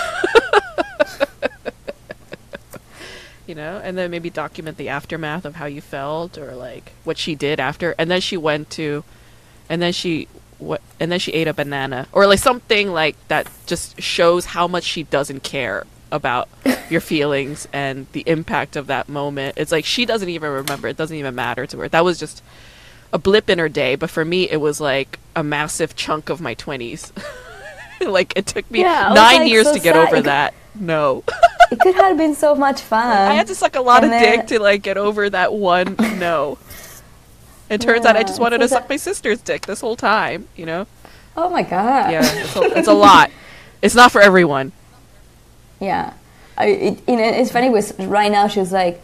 you 3.48 3.56
know, 3.56 3.82
and 3.84 3.98
then 3.98 4.10
maybe 4.12 4.30
document 4.30 4.78
the 4.78 4.90
aftermath 4.90 5.46
of 5.46 5.56
how 5.56 5.66
you 5.66 5.82
felt 5.82 6.38
or 6.38 6.56
like 6.56 6.94
what 7.04 7.18
she 7.18 7.36
did 7.36 7.60
after, 7.60 7.94
and 7.98 8.10
then 8.10 8.22
she 8.22 8.38
went 8.38 8.70
to, 8.72 9.04
and 9.70 9.82
then 9.82 9.92
she 9.94 10.28
what, 10.60 10.82
and 11.00 11.12
then 11.12 11.20
she 11.20 11.32
ate 11.34 11.48
a 11.48 11.54
banana 11.54 12.08
or 12.14 12.26
like 12.26 12.40
something 12.40 12.92
like 12.92 13.16
that 13.28 13.48
just 13.66 14.02
shows 14.02 14.46
how 14.46 14.68
much 14.68 14.84
she 14.84 15.04
doesn't 15.04 15.44
care 15.44 15.86
about 16.14 16.48
your 16.90 17.02
feelings 17.02 17.68
and 17.74 18.06
the 18.14 18.24
impact 18.28 18.76
of 18.78 18.88
that 18.88 19.10
moment. 19.10 19.58
It's 19.58 19.72
like 19.72 19.84
she 19.84 20.06
doesn't 20.06 20.30
even 20.30 20.50
remember. 20.52 20.88
It 20.88 20.96
doesn't 20.96 21.18
even 21.18 21.36
matter 21.36 21.66
to 21.68 21.78
her. 21.80 21.90
That 21.90 22.06
was 22.06 22.20
just 22.20 22.42
a 23.12 23.18
blip 23.18 23.50
in 23.50 23.60
her 23.60 23.68
day, 23.70 23.96
but 23.96 24.10
for 24.10 24.24
me, 24.24 24.50
it 24.50 24.58
was 24.62 24.80
like 24.80 25.20
a 25.36 25.44
massive 25.44 25.96
chunk 25.96 26.30
of 26.30 26.40
my 26.40 26.56
20s. 26.56 27.12
like, 28.08 28.34
it 28.36 28.46
took 28.48 28.70
me 28.72 28.82
Yeah, 28.82 29.12
nine 29.14 29.40
like, 29.42 29.50
years 29.52 29.66
so 29.68 29.74
to 29.74 29.80
get 29.80 29.96
sad. 29.96 30.08
over 30.08 30.22
that. 30.22 30.54
No. 30.76 31.24
It 31.72 31.80
could 31.80 31.96
have 31.96 32.18
been 32.18 32.36
so 32.36 32.54
much 32.54 32.82
fun. 32.82 33.08
I 33.32 33.34
had 33.34 33.48
to 33.48 33.56
suck 33.56 33.76
a 33.76 33.82
lot 33.82 34.04
and 34.04 34.14
of 34.14 34.20
then- 34.20 34.38
dick 34.40 34.48
to, 34.50 34.60
like, 34.60 34.84
get 34.84 34.96
over 34.96 35.28
that 35.28 35.52
one 35.54 35.96
no. 36.20 36.60
It 37.68 37.82
turns 37.82 38.06
out 38.06 38.16
I 38.16 38.22
just 38.22 38.40
wanted 38.40 38.60
to 38.60 38.68
suck 38.68 38.84
that- 38.84 38.90
my 38.92 38.98
sister's 38.98 39.42
dick 39.42 39.66
this 39.66 39.82
whole 39.82 39.96
time, 39.96 40.48
you 40.56 40.68
know? 40.68 40.86
Oh 41.36 41.50
my 41.50 41.64
god. 41.64 42.12
Yeah, 42.12 42.22
it's 42.24 42.56
a, 42.56 42.62
it's 42.78 42.88
a 42.88 42.94
lot. 42.94 43.32
It's 43.82 43.96
not 43.96 44.12
for 44.12 44.22
everyone. 44.22 44.72
Yeah. 45.84 46.14
I, 46.58 46.66
it, 46.68 47.02
you 47.08 47.16
know, 47.18 47.24
it's 47.24 47.52
funny 47.52 47.70
because 47.70 47.98
right 48.00 48.32
now 48.32 48.48
she's 48.48 48.72
like, 48.72 49.02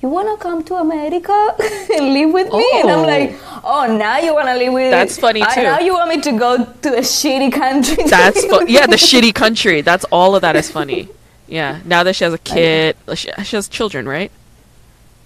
you 0.00 0.08
want 0.08 0.28
to 0.28 0.42
come 0.42 0.62
to 0.64 0.74
America 0.76 1.32
and 1.96 2.12
live 2.12 2.30
with 2.32 2.52
me? 2.52 2.66
And 2.80 2.90
I'm 2.90 2.98
Oh. 3.00 3.06
like, 3.06 3.34
oh, 3.64 3.96
now 3.96 4.18
you 4.18 4.32
want 4.34 4.46
to 4.48 4.56
live 4.56 4.72
with 4.72 4.90
That's 4.90 5.18
funny, 5.18 5.42
I- 5.42 5.54
too. 5.54 5.62
Now 5.62 5.78
you 5.80 5.92
want 5.94 6.08
me 6.10 6.20
to 6.20 6.32
go 6.32 6.50
to 6.64 6.88
a 6.96 7.00
shitty 7.00 7.52
country? 7.52 8.04
That's 8.04 8.44
fu- 8.44 8.66
yeah, 8.68 8.86
the 8.86 8.96
shitty 8.96 9.34
country. 9.34 9.80
That's 9.80 10.04
all 10.12 10.34
of 10.36 10.42
that 10.42 10.56
is 10.56 10.70
funny. 10.78 11.08
Yeah, 11.48 11.80
now 11.84 12.02
that 12.04 12.16
she 12.16 12.24
has 12.24 12.32
a 12.34 12.38
kid, 12.38 12.96
uh, 13.08 13.14
she, 13.14 13.30
she 13.44 13.56
has 13.56 13.68
children, 13.68 14.06
right? 14.08 14.30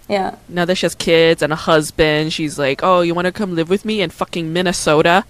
Yeah. 0.08 0.36
Now 0.48 0.64
that 0.64 0.76
she 0.76 0.86
has 0.86 0.94
kids 0.94 1.42
and 1.42 1.52
a 1.52 1.56
husband, 1.56 2.32
she's 2.32 2.58
like, 2.58 2.80
"Oh, 2.82 3.02
you 3.02 3.14
want 3.14 3.26
to 3.26 3.32
come 3.32 3.54
live 3.54 3.68
with 3.68 3.84
me 3.84 4.00
in 4.00 4.10
fucking 4.10 4.52
Minnesota, 4.52 5.24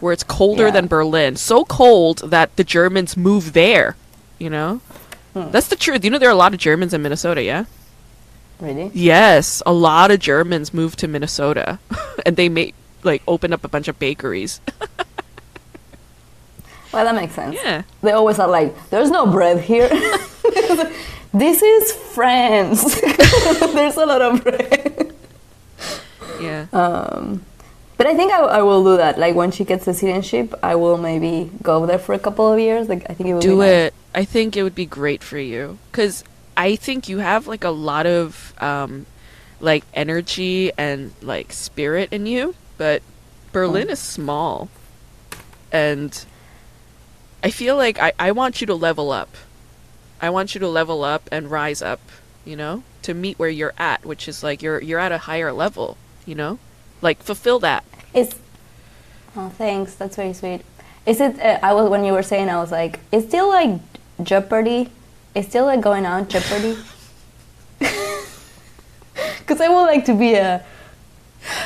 where 0.00 0.12
it's 0.12 0.22
colder 0.24 0.66
Yeah. 0.66 0.70
than 0.72 0.86
Berlin, 0.86 1.36
so 1.36 1.64
cold 1.64 2.18
that 2.30 2.54
the 2.56 2.64
Germans 2.64 3.16
move 3.16 3.52
there." 3.52 3.96
You 4.38 4.50
know, 4.50 4.80
Hmm. 5.34 5.50
that's 5.50 5.68
the 5.68 5.76
truth. 5.76 6.04
You 6.04 6.10
know, 6.10 6.18
there 6.18 6.28
are 6.28 6.32
a 6.32 6.44
lot 6.46 6.52
of 6.54 6.58
Germans 6.60 6.92
in 6.94 7.02
Minnesota. 7.02 7.42
Yeah. 7.42 7.64
Really? 8.58 8.90
Yes, 8.92 9.62
a 9.64 9.72
lot 9.72 10.10
of 10.10 10.18
Germans 10.20 10.74
moved 10.74 10.98
to 11.00 11.08
Minnesota, 11.08 11.78
and 12.26 12.36
they 12.36 12.48
made 12.48 12.74
like 13.02 13.22
opened 13.26 13.54
up 13.54 13.64
a 13.64 13.68
bunch 13.68 13.88
of 13.88 13.98
bakeries. 13.98 14.60
Well, 16.92 17.04
that 17.04 17.14
makes 17.14 17.34
sense. 17.34 17.54
yeah. 17.54 17.82
They 18.02 18.10
always 18.10 18.40
are 18.40 18.48
like, 18.48 18.74
there's 18.90 19.10
no 19.12 19.24
bread 19.24 19.60
here. 19.60 19.88
this 21.32 21.62
is 21.62 21.92
France. 21.92 23.00
there's 23.74 23.96
a 23.96 24.06
lot 24.06 24.20
of 24.20 24.42
bread. 24.42 25.14
Yeah. 26.40 26.66
Um, 26.72 27.44
but 28.00 28.06
I 28.06 28.14
think 28.16 28.32
I, 28.32 28.38
I 28.38 28.62
will 28.62 28.82
do 28.82 28.96
that. 28.96 29.18
Like 29.18 29.34
when 29.34 29.50
she 29.50 29.62
gets 29.62 29.84
the 29.84 29.92
citizenship, 29.92 30.54
I 30.62 30.74
will 30.74 30.96
maybe 30.96 31.50
go 31.62 31.84
there 31.84 31.98
for 31.98 32.14
a 32.14 32.18
couple 32.18 32.50
of 32.50 32.58
years. 32.58 32.88
Like 32.88 33.04
I 33.10 33.12
think 33.12 33.28
it 33.28 33.34
will 33.34 33.42
do 33.42 33.50
be 33.50 33.56
nice. 33.56 33.68
it. 33.68 33.94
I 34.14 34.24
think 34.24 34.56
it 34.56 34.62
would 34.62 34.74
be 34.74 34.86
great 34.86 35.22
for 35.22 35.36
you 35.36 35.76
because 35.92 36.24
I 36.56 36.76
think 36.76 37.10
you 37.10 37.18
have 37.18 37.46
like 37.46 37.62
a 37.62 37.68
lot 37.68 38.06
of 38.06 38.54
um, 38.56 39.04
like 39.60 39.84
energy 39.92 40.72
and 40.78 41.12
like 41.20 41.52
spirit 41.52 42.08
in 42.10 42.24
you, 42.24 42.54
but 42.78 43.02
Berlin 43.52 43.88
Hmm. 43.88 43.92
is 43.92 43.98
small, 43.98 44.70
and 45.70 46.24
I 47.44 47.50
feel 47.50 47.76
like 47.76 48.00
I, 48.00 48.14
I 48.18 48.32
want 48.32 48.62
you 48.62 48.66
to 48.68 48.74
level 48.74 49.12
up. 49.12 49.28
I 50.22 50.30
want 50.30 50.54
you 50.54 50.58
to 50.60 50.68
level 50.68 51.04
up 51.04 51.28
and 51.30 51.50
rise 51.50 51.82
up, 51.82 52.00
you 52.46 52.56
know, 52.56 52.82
to 53.02 53.12
meet 53.12 53.38
where 53.38 53.50
you're 53.50 53.74
at, 53.76 54.06
which 54.06 54.26
is 54.26 54.42
like 54.42 54.62
you're 54.62 54.80
you're 54.80 54.98
at 54.98 55.12
a 55.12 55.18
higher 55.18 55.52
level, 55.52 55.98
you 56.24 56.34
know? 56.34 56.58
Like 57.02 57.22
fulfill 57.22 57.58
that. 57.60 57.84
Is 58.14 58.34
oh 59.36 59.48
thanks, 59.50 59.94
that's 59.94 60.16
very 60.16 60.32
sweet. 60.32 60.62
Is 61.06 61.20
it? 61.20 61.40
Uh, 61.40 61.58
I 61.62 61.72
was 61.72 61.88
when 61.88 62.04
you 62.04 62.12
were 62.12 62.22
saying, 62.22 62.48
I 62.48 62.56
was 62.56 62.70
like, 62.70 63.00
it's 63.12 63.26
still 63.26 63.48
like 63.48 63.80
Jeopardy. 64.22 64.90
It's 65.34 65.48
still 65.48 65.64
like 65.66 65.80
going 65.80 66.06
on 66.06 66.28
Jeopardy. 66.28 66.76
Because 69.40 69.60
I 69.60 69.68
would 69.68 69.82
like 69.82 70.04
to 70.04 70.14
be 70.14 70.34
a 70.34 70.64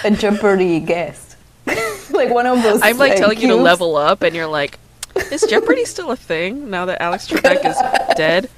a 0.04 0.10
Jeopardy 0.10 0.80
guest, 0.80 1.36
like 2.10 2.30
one 2.30 2.46
of 2.46 2.62
those. 2.62 2.80
I'm 2.82 2.96
like 2.96 3.16
telling 3.16 3.38
you 3.40 3.48
to 3.48 3.56
level 3.56 3.96
up 3.96 4.22
and 4.22 4.34
you're 4.34 4.46
like, 4.46 4.78
is 5.30 5.42
Jeopardy 5.48 5.84
still 5.84 6.10
a 6.10 6.16
thing 6.16 6.70
now 6.70 6.86
that 6.86 7.02
Alex 7.02 7.28
Trebek 7.28 7.64
is 7.64 7.76
dead? 8.16 8.48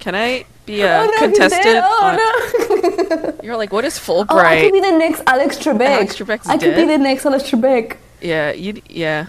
Can 0.00 0.14
I 0.14 0.44
be 0.66 0.82
a 0.82 1.00
Oh 1.00 1.06
no, 1.06 1.18
contestant? 1.18 1.80
Oh. 1.82 2.63
You're 3.42 3.56
like, 3.56 3.72
what 3.72 3.84
is 3.84 4.00
Oh, 4.08 4.26
I 4.28 4.60
could 4.62 4.72
be 4.72 4.80
the 4.80 4.96
next 4.96 5.22
Alex 5.26 5.58
Trebek. 5.58 5.86
Alex 5.86 6.16
Trebek's 6.16 6.48
I 6.48 6.58
could 6.58 6.76
be 6.76 6.84
the 6.84 6.98
next 6.98 7.26
Alex 7.26 7.50
Trebek. 7.50 7.96
Yeah, 8.20 8.52
you 8.52 8.80
yeah. 8.88 9.26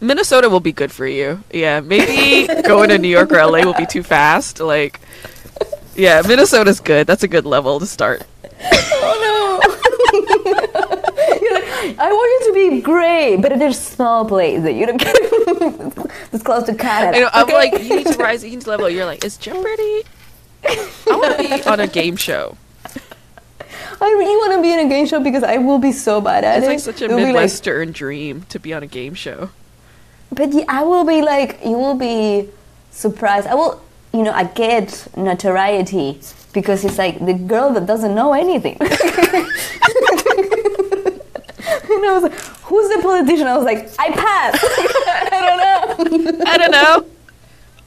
Minnesota 0.00 0.48
will 0.48 0.60
be 0.60 0.72
good 0.72 0.90
for 0.90 1.06
you. 1.06 1.42
Yeah, 1.52 1.80
maybe 1.80 2.46
going 2.66 2.88
to 2.88 2.98
New 2.98 3.08
York 3.08 3.32
or 3.32 3.44
LA 3.44 3.64
will 3.64 3.74
be 3.74 3.86
too 3.86 4.02
fast. 4.02 4.60
Like, 4.60 5.00
yeah, 5.94 6.22
Minnesota's 6.26 6.80
good. 6.80 7.06
That's 7.06 7.22
a 7.22 7.28
good 7.28 7.44
level 7.44 7.78
to 7.80 7.86
start. 7.86 8.22
Oh 8.62 9.16
no! 9.20 9.60
You're 11.42 11.54
like, 11.54 11.98
I 11.98 12.12
want 12.12 12.46
you 12.46 12.52
to 12.52 12.70
be 12.70 12.80
great, 12.80 13.36
but 13.36 13.52
in 13.52 13.62
a 13.62 13.72
small 13.74 14.24
place 14.24 14.62
that 14.62 14.72
you 14.72 14.86
don't 14.86 14.96
get 14.96 15.16
it's 16.32 16.42
close 16.42 16.64
to 16.64 16.74
Canada. 16.74 17.16
I 17.16 17.20
know, 17.20 17.30
I'm 17.32 17.48
like, 17.48 17.82
you 17.82 17.96
need 17.96 18.06
to 18.06 18.18
rise, 18.18 18.44
you 18.44 18.50
need 18.50 18.62
to 18.62 18.70
level. 18.70 18.88
You're 18.88 19.04
like, 19.04 19.24
is 19.24 19.36
Jeopardy? 19.36 20.02
I 20.64 20.88
want 21.06 21.36
to 21.38 21.42
be 21.42 21.62
on 21.64 21.80
a 21.80 21.86
game 21.86 22.16
show. 22.16 22.56
I 24.02 24.06
really 24.06 24.36
want 24.36 24.52
to 24.54 24.62
be 24.62 24.72
in 24.72 24.78
a 24.86 24.88
game 24.88 25.06
show 25.06 25.20
because 25.20 25.42
I 25.42 25.58
will 25.58 25.78
be 25.78 25.92
so 25.92 26.20
bad 26.20 26.42
at 26.44 26.58
It's 26.58 26.66
it. 26.66 26.72
It's 26.72 26.86
like 26.86 26.94
such 26.94 27.02
a 27.02 27.04
It'll 27.06 27.16
be 27.18 27.24
like- 27.24 27.32
midwestern 27.34 27.92
dream 27.92 28.42
to 28.48 28.58
be 28.58 28.72
on 28.72 28.82
a 28.82 28.86
game 28.86 29.14
show. 29.14 29.50
but 30.32 30.52
yeah, 30.54 30.64
I 30.68 30.82
will 30.84 31.04
be 31.04 31.20
like, 31.22 31.58
you 31.64 31.72
will 31.76 31.94
be 31.96 32.48
surprised. 32.90 33.46
I 33.46 33.54
will, 33.54 33.80
you 34.14 34.22
know, 34.22 34.32
I 34.32 34.44
get 34.44 35.06
notoriety 35.16 36.20
because 36.52 36.84
it's 36.84 36.96
like 36.98 37.24
the 37.24 37.34
girl 37.34 37.72
that 37.74 37.84
doesn't 37.86 38.14
know 38.14 38.32
anything. 38.32 38.76
and 38.80 38.86
I 42.06 42.12
was 42.12 42.22
like, 42.22 42.32
who's 42.64 42.88
the 42.94 43.02
politician? 43.02 43.46
I 43.46 43.56
was 43.56 43.64
like, 43.66 43.90
I 43.98 44.10
pass. 44.10 44.58
I 45.32 45.38
don't 45.46 45.58
know. 46.38 46.44
I 46.46 46.58
don't 46.58 46.70
know. 46.70 47.06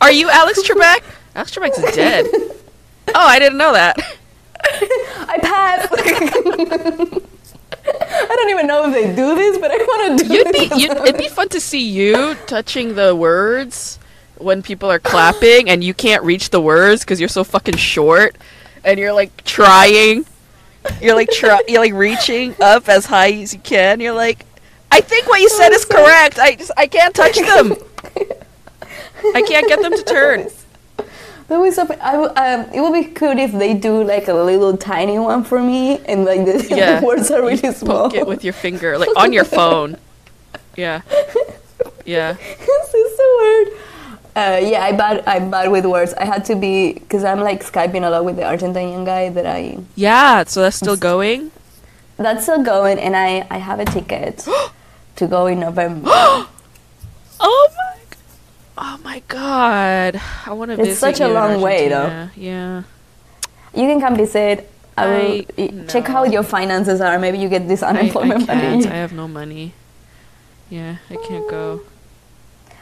Are 0.01 0.11
you 0.11 0.29
Alex 0.29 0.61
Trebek? 0.63 1.01
Alex 1.35 1.51
Trebek's 1.55 1.95
dead. 1.95 2.27
Oh, 3.15 3.27
I 3.27 3.39
didn't 3.39 3.57
know 3.57 3.73
that. 3.73 3.97
I 4.63 5.39
pass. 5.41 5.87
I 7.85 8.35
don't 8.35 8.49
even 8.49 8.67
know 8.67 8.85
if 8.87 8.93
they 8.93 9.13
do 9.13 9.35
this, 9.35 9.57
but 9.57 9.71
I 9.71 9.75
want 9.75 10.19
to 10.19 10.25
do 10.25 10.33
You'd 10.33 10.51
be, 10.51 10.69
you'd, 10.75 10.91
it'd 10.91 11.17
be 11.17 11.27
fun 11.27 11.49
to 11.49 11.59
see 11.59 11.87
you 11.87 12.35
touching 12.47 12.95
the 12.95 13.15
words 13.15 13.99
when 14.37 14.61
people 14.61 14.89
are 14.89 14.99
clapping 14.99 15.69
and 15.69 15.83
you 15.83 15.93
can't 15.93 16.23
reach 16.23 16.49
the 16.49 16.61
words 16.61 17.01
because 17.01 17.19
you're 17.19 17.29
so 17.29 17.43
fucking 17.43 17.77
short 17.77 18.35
and 18.83 18.99
you're 18.99 19.13
like 19.13 19.43
trying. 19.43 20.25
You're 21.01 21.15
like 21.15 21.29
try, 21.29 21.61
you're 21.67 21.81
like 21.81 21.93
reaching 21.93 22.55
up 22.61 22.89
as 22.89 23.05
high 23.05 23.31
as 23.31 23.53
you 23.53 23.59
can. 23.59 23.99
You're 23.99 24.13
like, 24.13 24.45
I 24.91 25.01
think 25.01 25.27
what 25.27 25.39
you 25.39 25.49
said 25.49 25.71
is 25.71 25.85
correct. 25.85 26.39
I 26.39 26.55
just 26.55 26.71
I 26.77 26.87
can't 26.87 27.15
touch 27.15 27.37
them. 27.37 27.73
I 29.33 29.41
can't 29.41 29.67
get 29.67 29.81
them 29.81 29.93
to 29.93 30.03
turn. 30.03 30.47
That 31.47 31.59
was 31.59 31.75
so. 31.75 31.83
I 32.01 32.13
w- 32.13 32.31
um, 32.35 32.65
it 32.73 32.79
would 32.81 32.93
be 32.93 33.05
cool 33.13 33.37
if 33.37 33.51
they 33.51 33.73
do 33.73 34.03
like 34.03 34.27
a 34.27 34.33
little 34.33 34.77
tiny 34.77 35.19
one 35.19 35.43
for 35.43 35.61
me, 35.61 35.99
and 36.05 36.23
like 36.25 36.45
the, 36.45 36.65
Yeah. 36.75 36.99
the 36.99 37.05
words 37.05 37.29
are 37.31 37.41
really 37.41 37.71
small. 37.73 38.09
Poke 38.09 38.15
it 38.15 38.27
with 38.27 38.43
your 38.43 38.53
finger, 38.53 38.97
like 38.97 39.09
on 39.17 39.33
your 39.33 39.43
phone. 39.43 39.97
Yeah, 40.77 41.01
yeah. 42.05 42.33
this 42.67 42.93
is 42.93 43.17
so 43.17 43.35
weird. 43.39 43.67
Uh, 44.35 44.59
yeah, 44.63 44.83
I 44.83 44.91
bad. 44.93 45.23
I'm 45.27 45.51
bad 45.51 45.69
with 45.69 45.85
words. 45.85 46.13
I 46.15 46.25
had 46.25 46.43
to 46.45 46.55
be 46.55 46.93
because 46.93 47.23
I'm 47.23 47.41
like 47.41 47.63
skyping 47.63 48.07
a 48.07 48.09
lot 48.09 48.25
with 48.25 48.37
the 48.37 48.43
Argentinian 48.43 49.05
guy 49.05 49.29
that 49.29 49.45
I. 49.45 49.77
Yeah, 49.95 50.43
so 50.45 50.61
that's 50.61 50.77
still 50.77 50.95
going. 50.97 51.51
That's 52.17 52.43
still 52.43 52.63
going, 52.63 52.97
and 52.99 53.15
I 53.15 53.45
I 53.51 53.57
have 53.59 53.79
a 53.79 53.85
ticket 53.85 54.47
to 55.17 55.27
go 55.27 55.47
in 55.47 55.59
November. 55.59 56.09
Oh 57.45 57.69
my, 57.75 57.92
oh 58.77 58.99
my 59.03 59.21
god! 59.27 60.19
I 60.45 60.53
want 60.53 60.71
to 60.71 60.81
It's 60.81 60.99
such 60.99 61.19
a 61.19 61.27
long 61.27 61.61
way, 61.61 61.89
though. 61.89 62.29
Yeah. 62.35 62.83
you 63.73 63.83
can 63.87 63.99
come 63.99 64.15
visit. 64.15 64.69
I 64.95 65.05
will 65.07 65.13
I- 65.15 65.45
y- 65.57 65.85
check 65.87 66.07
no. 66.07 66.13
how 66.13 66.23
your 66.23 66.43
finances 66.43 67.01
are. 67.01 67.17
Maybe 67.17 67.39
you 67.39 67.49
get 67.49 67.67
this 67.67 67.81
I, 67.81 67.87
I 67.87 67.89
unemployment 67.91 68.45
can't. 68.45 68.81
money. 68.81 68.85
I 68.87 68.95
have 68.97 69.13
no 69.13 69.27
money. 69.27 69.73
Yeah, 70.69 70.97
I 71.09 71.15
can't 71.15 71.49
go. 71.49 71.81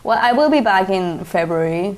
Well, 0.03 0.17
I 0.21 0.31
will 0.33 0.49
be 0.49 0.61
back 0.61 0.89
in 0.89 1.23
February 1.25 1.95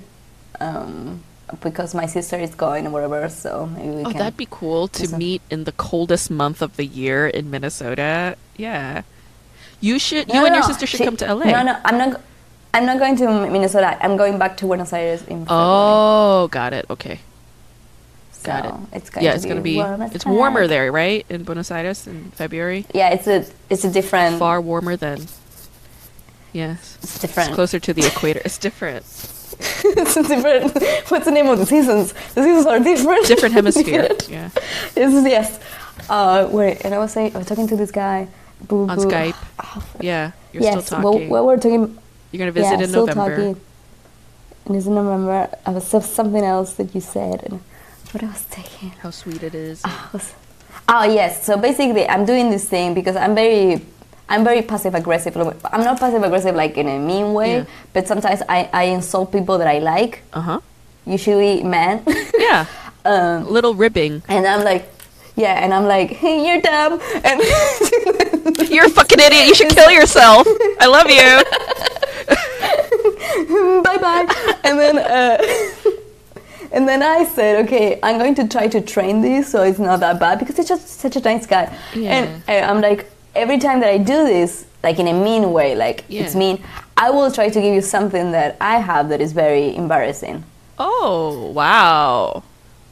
um, 0.59 1.23
because 1.61 1.95
my 1.95 2.05
sister 2.05 2.37
is 2.37 2.53
going 2.53 2.85
or 2.87 2.89
whatever. 2.91 3.29
So 3.29 3.67
maybe 3.67 3.89
we 3.89 4.03
can. 4.03 4.15
Oh, 4.15 4.19
that'd 4.19 4.37
be 4.37 4.47
cool 4.49 4.87
to 4.89 5.01
Listen. 5.03 5.17
meet 5.19 5.41
in 5.49 5.63
the 5.63 5.71
coldest 5.71 6.29
month 6.29 6.61
of 6.61 6.75
the 6.77 6.85
year 6.85 7.27
in 7.27 7.49
Minnesota. 7.49 8.35
Yeah. 8.57 9.03
You 9.81 9.97
should. 9.99 10.27
No, 10.29 10.35
you 10.41 10.45
and 10.45 10.55
your 10.55 10.61
no, 10.61 10.67
sister 10.67 10.85
should 10.85 10.99
she- 10.99 11.05
come 11.05 11.17
to 11.17 11.33
LA. 11.33 11.45
No, 11.51 11.63
no, 11.63 11.77
I'm 11.85 11.97
not. 11.97 12.21
I'm 12.73 12.85
not 12.85 12.99
going 12.99 13.15
to 13.17 13.49
Minnesota. 13.49 13.97
I'm 14.03 14.17
going 14.17 14.37
back 14.39 14.57
to 14.57 14.65
Buenos 14.65 14.93
Aires 14.93 15.21
in 15.23 15.45
February. 15.45 15.47
Oh, 15.49 16.47
got 16.51 16.73
it. 16.73 16.85
Okay. 16.89 17.19
so 18.31 18.47
got 18.47 18.65
it. 18.65 18.73
It's 18.93 19.09
going 19.09 19.25
Yeah, 19.25 19.31
to 19.31 19.35
it's 19.35 19.45
be 19.45 19.49
gonna 19.49 19.61
be. 19.61 19.75
warm 19.77 20.01
It's 20.01 20.25
warmer 20.25 20.67
there, 20.67 20.91
right? 20.91 21.25
In 21.29 21.43
Buenos 21.43 21.71
Aires 21.71 22.07
in 22.07 22.31
February. 22.31 22.85
Yeah, 22.93 23.09
it's 23.09 23.27
a 23.27 23.45
it's 23.69 23.83
a 23.85 23.91
different. 23.91 24.39
Far 24.39 24.61
warmer 24.61 24.95
than. 24.97 25.27
Yes. 26.53 26.97
It's 27.03 27.15
It's 27.15 27.19
different. 27.19 27.53
closer 27.53 27.79
to 27.79 27.93
the 27.93 28.05
equator. 28.05 28.41
It's 28.45 28.57
different. 28.57 29.05
it's 29.85 30.15
different. 30.15 30.73
What's 31.09 31.25
the 31.25 31.31
name 31.31 31.47
of 31.47 31.59
the 31.59 31.65
seasons? 31.65 32.13
The 32.35 32.43
seasons 32.43 32.65
are 32.65 32.79
different. 32.79 33.27
Different 33.27 33.53
hemisphere. 33.53 34.09
Yeah. 34.29 34.49
yes, 34.95 35.25
yes. 35.27 35.59
Uh, 36.09 36.47
wait, 36.51 36.81
and 36.85 36.93
I 36.93 36.97
was 36.99 37.11
saying, 37.11 37.35
I 37.35 37.37
was 37.39 37.47
talking 37.47 37.67
to 37.67 37.75
this 37.75 37.91
guy. 37.91 38.27
Boo, 38.67 38.87
On 38.89 38.97
boo. 38.97 39.05
Skype. 39.05 39.35
Oh, 39.63 39.83
Yeah. 40.01 40.31
You're 40.53 40.63
yes, 40.63 40.85
still 40.87 41.01
well, 41.01 41.19
well, 41.27 41.45
we're 41.45 41.57
talking. 41.57 41.97
You're 42.33 42.39
gonna 42.39 42.51
visit 42.51 42.79
yeah, 42.79 42.83
in 42.83 42.89
still 42.89 43.05
November. 43.05 43.29
talking. 43.37 43.61
And 44.65 44.75
it's 44.75 44.85
in 44.87 44.95
November. 44.95 45.49
I 45.65 45.69
was 45.69 45.85
so- 45.87 45.99
something 46.01 46.43
else 46.43 46.73
that 46.73 46.93
you 46.95 46.99
said, 47.01 47.43
and 47.45 47.61
what 48.11 48.23
I 48.23 48.27
was 48.27 48.43
saying. 48.49 48.91
How 49.01 49.11
sweet 49.11 49.43
it 49.43 49.53
is. 49.55 49.81
I 49.85 50.07
was- 50.11 50.33
Oh 50.89 51.03
yes. 51.03 51.45
So 51.45 51.55
basically, 51.57 52.09
I'm 52.09 52.25
doing 52.25 52.49
this 52.49 52.65
thing 52.67 52.93
because 52.95 53.15
I'm 53.15 53.35
very, 53.35 53.85
I'm 54.27 54.43
very 54.43 54.61
passive 54.63 54.95
aggressive. 54.95 55.37
I'm 55.37 55.83
not 55.83 55.99
passive 55.99 56.23
aggressive 56.23 56.55
like 56.55 56.75
in 56.77 56.87
a 56.89 56.97
mean 56.99 57.33
way, 57.33 57.57
Yeah. 57.57 57.65
but 57.93 58.07
sometimes 58.07 58.41
I, 58.49 58.67
I 58.73 58.83
insult 58.97 59.31
people 59.31 59.57
that 59.59 59.67
I 59.67 59.77
like, 59.79 60.23
Uh 60.33 60.41
huh. 60.41 60.59
usually 61.05 61.61
men. 61.63 62.03
Yeah. 62.37 62.65
um, 63.05 63.47
Little 63.49 63.75
ribbing. 63.75 64.23
and 64.27 64.47
I'm 64.47 64.63
like, 64.63 64.89
yeah, 65.35 65.63
and 65.63 65.73
I'm 65.73 65.85
like, 65.85 66.09
hey, 66.11 66.45
you're 66.47 66.61
dumb, 66.61 66.99
and 67.23 67.39
You're 68.73 68.85
a 68.85 68.89
fucking 68.89 69.19
idiot. 69.19 69.45
You 69.47 69.55
should 69.55 69.69
kill 69.69 69.91
yourself. 69.91 70.47
I 70.79 70.87
love 70.87 71.09
you. 71.09 71.29
bye 73.83 73.97
bye. 73.97 74.25
and 74.63 74.79
then, 74.79 74.97
uh, 74.97 75.37
and 76.71 76.87
then 76.87 77.03
I 77.03 77.25
said, 77.25 77.65
okay, 77.65 77.99
I'm 78.01 78.17
going 78.17 78.35
to 78.35 78.47
try 78.47 78.67
to 78.67 78.81
train 78.81 79.21
this 79.21 79.49
so 79.51 79.63
it's 79.63 79.79
not 79.79 79.99
that 79.99 80.19
bad 80.19 80.39
because 80.39 80.57
it's 80.59 80.69
just 80.69 80.87
such 80.87 81.15
a 81.15 81.19
nice 81.21 81.45
guy. 81.45 81.75
And 81.95 82.43
uh, 82.47 82.71
I'm 82.71 82.81
like, 82.81 83.09
every 83.35 83.57
time 83.59 83.79
that 83.81 83.89
I 83.89 83.97
do 83.97 84.23
this, 84.23 84.65
like 84.83 84.99
in 84.99 85.07
a 85.07 85.13
mean 85.13 85.53
way, 85.53 85.75
like 85.75 86.03
it's 86.09 86.35
mean, 86.35 86.63
I 86.97 87.09
will 87.09 87.31
try 87.31 87.49
to 87.49 87.61
give 87.61 87.73
you 87.73 87.81
something 87.81 88.31
that 88.31 88.57
I 88.59 88.79
have 88.79 89.09
that 89.09 89.21
is 89.21 89.31
very 89.33 89.75
embarrassing. 89.75 90.43
Oh 90.77 91.51
wow. 91.53 92.43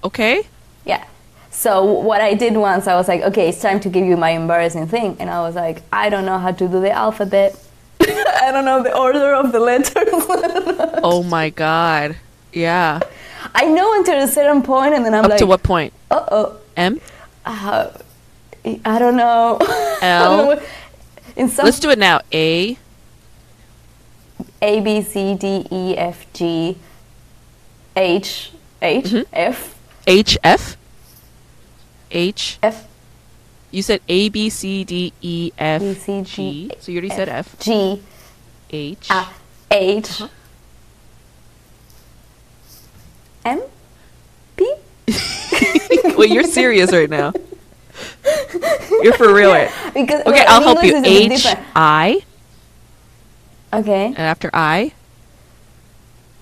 Okay. 0.03 0.43
Yeah. 0.85 1.05
So 1.49 1.83
what 1.83 2.21
I 2.21 2.33
did 2.33 2.55
once, 2.55 2.87
I 2.87 2.95
was 2.95 3.07
like, 3.07 3.21
okay, 3.23 3.49
it's 3.49 3.61
time 3.61 3.79
to 3.81 3.89
give 3.89 4.05
you 4.05 4.15
my 4.15 4.29
embarrassing 4.31 4.87
thing, 4.87 5.17
and 5.19 5.29
I 5.29 5.41
was 5.41 5.55
like, 5.55 5.81
I 5.91 6.09
don't 6.09 6.25
know 6.25 6.37
how 6.39 6.51
to 6.51 6.67
do 6.67 6.79
the 6.79 6.91
alphabet. 6.91 7.55
I 8.41 8.49
don't 8.51 8.65
know 8.65 8.83
the 8.83 8.95
order 8.97 9.33
of 9.33 9.51
the 9.51 9.59
letters. 9.59 9.93
Oh 11.03 11.23
my 11.23 11.49
god. 11.49 12.15
Yeah. 12.53 12.99
I 13.55 13.65
know 13.65 13.93
until 13.95 14.21
a 14.21 14.27
certain 14.27 14.61
point, 14.61 14.93
and 14.93 15.03
then 15.05 15.13
I'm 15.15 15.25
Up 15.25 15.31
like, 15.31 15.39
to 15.39 15.45
what 15.47 15.63
point? 15.63 15.93
Uh 16.11 16.25
oh. 16.31 16.57
M. 16.77 16.99
Uh, 17.45 17.89
I 18.85 18.99
don't 18.99 19.15
know. 19.15 19.57
Don't 19.59 20.03
L? 20.03 20.37
know 20.37 20.45
what- 20.45 20.63
In 21.35 21.49
some 21.49 21.65
Let's 21.65 21.79
do 21.79 21.89
it 21.89 21.97
now. 21.97 22.21
A. 22.31 22.77
A 24.61 24.79
B 24.81 25.01
C 25.01 25.33
D 25.35 25.65
E 25.71 25.97
F 25.97 26.25
G 26.33 26.77
H 27.95 28.51
H 28.81 29.05
Mhm. 29.05 29.25
F 29.33 29.75
H 30.05 30.37
F. 30.43 30.77
H. 32.11 32.59
F 32.61 32.85
You 33.71 33.81
said 33.81 34.01
A 34.09 34.29
B 34.29 34.49
C 34.49 34.83
D 34.83 35.13
E 35.21 35.51
F 35.57 35.81
B, 35.81 35.93
C, 35.93 36.21
G. 36.23 36.25
G, 36.25 36.71
So 36.79 36.91
you 36.91 36.97
already 36.99 37.15
said 37.15 37.29
F. 37.29 37.57
G 37.59 38.01
H. 38.69 39.09
A 39.09 39.27
H 39.71 40.21
uh-huh. 40.21 40.27
M 43.45 43.61
P. 44.57 44.73
well, 46.15 46.25
you're 46.27 46.43
serious 46.43 46.91
right 46.91 47.09
now. 47.09 47.33
You're 49.01 49.13
for 49.13 49.33
real. 49.33 49.51
right? 49.51 49.71
Because 49.93 50.21
Okay, 50.25 50.45
I'll 50.47 50.61
help 50.61 50.83
you. 50.83 50.95
English 50.95 51.45
it's 51.45 51.53
a 51.53 51.55
bit 51.55 51.59
H. 51.59 51.67
I, 51.75 52.21
Okay. 53.73 54.05
and 54.07 54.17
after 54.19 54.49
I. 54.53 54.91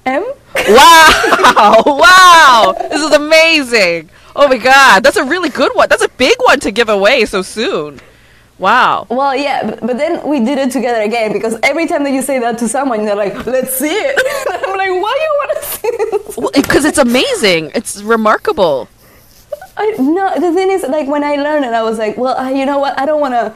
M. 0.06 0.24
Wow! 0.56 1.84
wow! 1.86 2.76
This 2.90 3.02
is 3.02 3.12
amazing. 3.12 4.10
Oh 4.42 4.48
my 4.48 4.58
god, 4.58 5.04
that's 5.04 5.18
a 5.18 5.24
really 5.26 5.50
good 5.50 5.76
one. 5.76 5.90
That's 5.90 6.02
a 6.02 6.08
big 6.08 6.38
one 6.40 6.62
to 6.62 6.72
give 6.72 6.88
away 6.88 7.26
so 7.26 7.42
soon. 7.42 8.00
Wow. 8.58 9.06
Well, 9.10 9.36
yeah, 9.36 9.70
but, 9.70 9.82
but 9.82 9.98
then 9.98 10.26
we 10.26 10.40
did 10.40 10.58
it 10.58 10.72
together 10.72 11.02
again 11.02 11.34
because 11.34 11.58
every 11.62 11.88
time 11.88 12.06
that 12.06 12.12
you 12.12 12.22
say 12.22 12.40
that 12.40 12.58
to 12.60 12.70
someone, 12.70 13.04
they're 13.04 13.18
like, 13.18 13.46
"Let's 13.46 13.76
see 13.76 13.92
it." 13.92 14.16
I'm 14.50 14.78
like, 14.78 14.92
"Why 15.04 15.14
do 15.20 15.24
you 15.28 15.36
want 15.42 15.52
to 15.60 15.66
see 15.76 15.92
this?" 15.98 16.62
Because 16.62 16.86
it's 16.86 16.98
amazing. 16.98 17.72
It's 17.76 18.02
remarkable. 18.02 18.88
I, 19.76 19.96
no, 20.00 20.34
the 20.36 20.54
thing 20.54 20.72
is, 20.72 20.84
like 20.84 21.08
when 21.10 21.26
I 21.26 21.36
learned 21.36 21.66
it, 21.66 21.74
I 21.74 21.84
was 21.84 21.98
like, 21.98 22.18
"Well, 22.18 22.38
I, 22.38 22.52
you 22.52 22.66
know 22.66 22.80
what? 22.80 22.98
I 22.98 23.06
don't 23.06 23.20
want 23.20 23.34
to." 23.34 23.54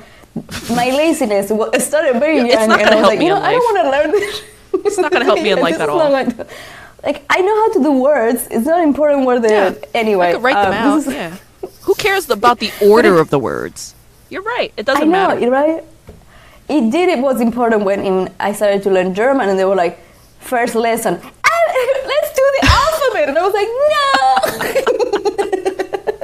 My 0.74 0.90
laziness 0.90 1.50
it 1.52 1.82
started 1.82 2.20
very 2.20 2.38
young, 2.38 2.48
it's 2.48 2.68
not 2.68 2.82
and 2.82 2.90
I 2.90 2.96
was 2.96 3.00
help 3.00 3.08
like, 3.08 3.20
me 3.20 3.28
"You 3.28 3.32
know, 3.32 3.38
in 3.38 3.44
I 3.44 3.52
don't 3.52 3.68
want 3.72 3.86
to 3.86 3.90
learn 3.96 4.12
this." 4.12 4.44
It's 4.86 4.98
not 4.98 5.12
gonna 5.14 5.26
help 5.26 5.42
me 5.42 5.52
in 5.52 5.60
life 5.68 5.80
at 5.80 5.88
all. 5.88 6.12
Like 7.04 7.24
I 7.30 7.42
know 7.42 7.56
how 7.56 7.74
to 7.74 7.84
do 7.84 7.92
words. 8.02 8.48
It's 8.52 8.66
not 8.66 8.84
important 8.84 9.26
where 9.26 9.40
they're 9.40 9.76
anyway. 9.94 10.30
I 10.30 10.34
could 10.34 10.44
write 10.44 10.56
them 10.56 10.74
um, 10.74 10.74
out. 10.94 10.98
is- 11.00 11.08
Yeah. 11.08 11.38
Who 11.84 11.96
cares 11.96 12.30
about 12.30 12.60
the 12.60 12.72
order 12.82 13.20
of 13.20 13.30
the 13.30 13.40
words? 13.40 13.94
You're 14.30 14.42
right. 14.42 14.74
It 14.78 14.86
doesn't 14.86 15.10
matter. 15.10 15.34
I 15.34 15.36
know, 15.36 15.36
matter. 15.36 15.42
you're 15.42 15.52
right? 15.76 15.84
It 16.70 16.92
did. 16.92 17.10
It 17.10 17.20
was 17.20 17.40
important 17.42 17.84
when 17.84 18.00
in, 18.02 18.30
I 18.40 18.54
started 18.54 18.84
to 18.84 18.90
learn 18.90 19.14
German, 19.14 19.50
and 19.50 19.60
they 19.60 19.66
were 19.66 19.76
like, 19.76 20.00
first 20.40 20.76
lesson, 20.76 21.20
"Ah, 21.22 21.50
let's 22.06 22.30
do 22.34 22.46
the 22.62 22.68
alphabet, 22.68 23.30
and 23.30 23.38
I 23.38 23.44
was 23.44 23.54
like, 23.54 23.68
no, 23.68 25.04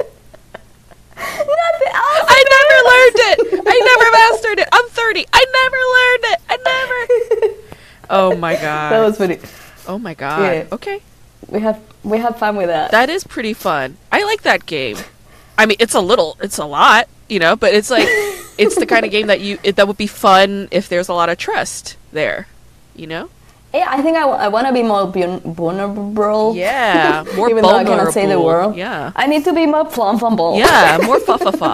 not 0.40 1.74
the 1.80 1.90
alphabet. 1.94 2.28
I 2.28 2.40
never 2.56 2.76
learned 2.90 3.18
it. 3.30 3.38
I 3.66 3.76
never 3.90 4.06
mastered 4.12 4.58
it. 4.60 4.68
I'm 4.72 4.88
30. 4.88 5.26
I 5.32 5.44
never 5.60 5.78
learned 5.96 6.24
it. 6.32 6.38
I 6.48 6.56
never. 6.64 7.54
Oh 8.10 8.36
my 8.36 8.54
god. 8.54 8.92
That 8.92 9.00
was 9.00 9.16
funny. 9.18 9.38
Oh 9.90 9.98
my 9.98 10.14
god. 10.14 10.42
Yeah. 10.42 10.64
Okay. 10.72 11.00
We 11.48 11.60
have 11.60 11.80
we 12.04 12.18
have 12.18 12.38
fun 12.38 12.54
with 12.56 12.68
that. 12.68 12.90
That 12.92 13.10
is 13.10 13.24
pretty 13.24 13.52
fun. 13.54 13.96
I 14.12 14.22
like 14.24 14.42
that 14.42 14.66
game. 14.66 14.96
I 15.58 15.66
mean, 15.66 15.76
it's 15.80 15.94
a 15.94 16.00
little, 16.00 16.38
it's 16.40 16.56
a 16.56 16.64
lot, 16.64 17.08
you 17.28 17.38
know, 17.38 17.54
but 17.56 17.74
it's 17.74 17.90
like, 17.90 18.06
it's 18.56 18.76
the 18.76 18.86
kind 18.86 19.04
of 19.04 19.10
game 19.10 19.26
that 19.26 19.40
you 19.40 19.58
it, 19.62 19.76
that 19.76 19.86
would 19.88 19.98
be 19.98 20.06
fun 20.06 20.68
if 20.70 20.88
there's 20.88 21.08
a 21.08 21.14
lot 21.14 21.28
of 21.28 21.36
trust 21.36 21.96
there, 22.12 22.46
you 22.96 23.06
know. 23.06 23.28
yeah, 23.74 23.86
I 23.88 24.00
think 24.00 24.16
I, 24.16 24.24
I 24.46 24.48
want 24.48 24.66
to 24.68 24.72
be 24.72 24.82
more 24.82 25.06
vul- 25.12 25.40
vulnerable. 25.44 26.56
Yeah, 26.56 27.24
more 27.36 27.50
Even 27.50 27.62
though 27.62 27.76
I 27.76 27.84
cannot 27.84 28.12
say 28.14 28.24
the 28.24 28.36
vulnerable. 28.38 28.70
word. 28.70 28.76
Yeah, 28.76 29.12
I 29.16 29.26
need 29.26 29.44
to 29.44 29.52
be 29.52 29.66
more 29.66 29.84
flammable. 29.84 30.56
yeah, 30.58 30.98
more 31.04 31.20
fa 31.20 31.36
fa 31.36 31.52
fa, 31.52 31.72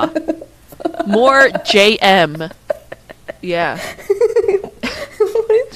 more 1.07 1.49
JM. 1.71 2.51
Yeah, 3.43 3.79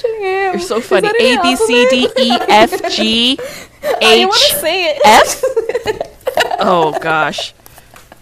what 0.03 0.12
is 0.14 0.20
your 0.22 0.51
you're 0.53 0.59
so 0.61 0.80
funny. 0.80 1.09
A 1.09 1.42
B 1.42 1.57
C 1.57 1.86
D 1.90 2.09
E 2.18 2.30
F 2.48 2.70
G 2.92 3.38
alphabet? 3.38 3.68
I 4.03 4.24
want 4.26 4.36
H 4.42 4.51
to 4.51 4.57
say 4.59 4.84
it. 4.86 5.01
F. 5.05 5.42
Oh 6.62 6.96
gosh, 7.01 7.55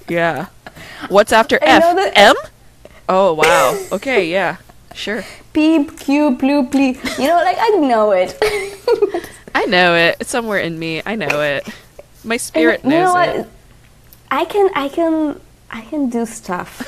yeah. 0.08 0.46
What's 1.08 1.32
after 1.32 1.58
F? 1.60 1.82
that- 1.96 2.12
M? 2.16 2.34
Oh 3.08 3.34
wow. 3.34 3.76
Okay, 3.92 4.30
yeah, 4.30 4.56
sure. 4.94 5.24
P 5.52 5.84
Q 5.84 6.32
blue 6.32 6.66
plee. 6.66 6.98
You 7.18 7.26
know, 7.28 7.36
like 7.44 7.56
I 7.60 7.68
know 7.70 8.12
it. 8.12 8.38
I 9.54 9.64
know 9.66 9.94
it. 9.94 10.16
It's 10.20 10.30
somewhere 10.30 10.60
in 10.60 10.78
me. 10.78 11.02
I 11.04 11.16
know 11.16 11.40
it. 11.42 11.68
My 12.24 12.36
spirit 12.36 12.82
And 12.84 12.92
you 12.92 12.98
knows 12.98 13.14
know 13.14 13.20
it. 13.20 13.36
what? 13.38 13.48
I 14.30 14.44
can 14.44 14.70
I 14.74 14.88
can 14.88 15.40
I 15.70 15.80
can 15.82 16.08
do 16.08 16.24
stuff. 16.26 16.82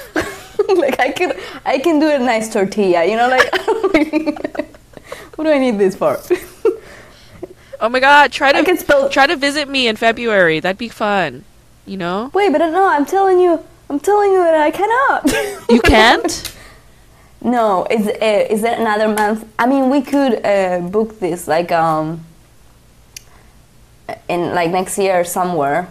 like 0.69 1.01
I 1.01 1.11
can 1.13 1.33
I 1.67 1.79
can 1.79 1.99
do 1.99 2.09
a 2.11 2.19
nice 2.19 2.53
tortilla. 2.53 3.05
You 3.05 3.17
know, 3.17 3.29
like 3.29 3.51
what 5.37 5.45
do 5.45 5.51
I 5.51 5.59
need 5.59 5.79
this 5.79 5.97
for? 5.97 6.21
Oh 7.83 7.89
my 7.89 7.99
god, 7.99 8.31
try 8.31 8.51
I 8.51 8.63
can 8.63 8.77
to 8.77 8.83
spell. 8.83 9.09
try 9.09 9.27
to 9.27 9.37
visit 9.37 9.67
me 9.67 9.89
in 9.89 9.97
February. 9.97 10.61
That'd 10.61 10.77
be 10.77 10.91
fun. 10.91 11.45
You 11.87 11.97
know? 11.97 12.31
Wait, 12.35 12.53
but 12.53 12.59
no, 12.59 12.87
I'm 12.87 13.07
telling 13.07 13.41
you, 13.41 13.65
I'm 13.89 13.99
telling 13.99 14.33
you 14.33 14.39
that 14.45 14.55
I 14.55 14.71
cannot. 14.71 15.71
You 15.71 15.81
can't? 15.85 16.55
no, 17.41 17.87
is 17.91 18.07
uh, 18.07 18.47
is 18.55 18.61
there 18.61 18.79
another 18.79 19.09
month? 19.09 19.49
I 19.59 19.67
mean, 19.67 19.89
we 19.89 20.03
could 20.03 20.45
uh, 20.45 20.81
book 20.81 21.19
this 21.21 21.49
like 21.49 21.73
um 21.73 22.23
in 24.29 24.53
like 24.55 24.71
next 24.71 24.99
year 24.99 25.25
somewhere. 25.25 25.89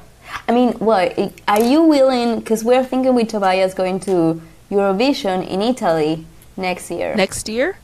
I 0.48 0.52
mean, 0.52 0.74
what 0.74 1.18
are 1.48 1.64
you 1.64 1.82
willing? 1.82 2.40
Because 2.40 2.64
we're 2.64 2.84
thinking 2.86 3.16
with 3.16 3.30
Tobias 3.30 3.74
going 3.74 4.00
to 4.02 4.40
Eurovision 4.70 5.48
in 5.48 5.64
Italy 5.64 6.26
next 6.56 6.92
year. 6.92 7.16
Next 7.16 7.50
year? 7.50 7.78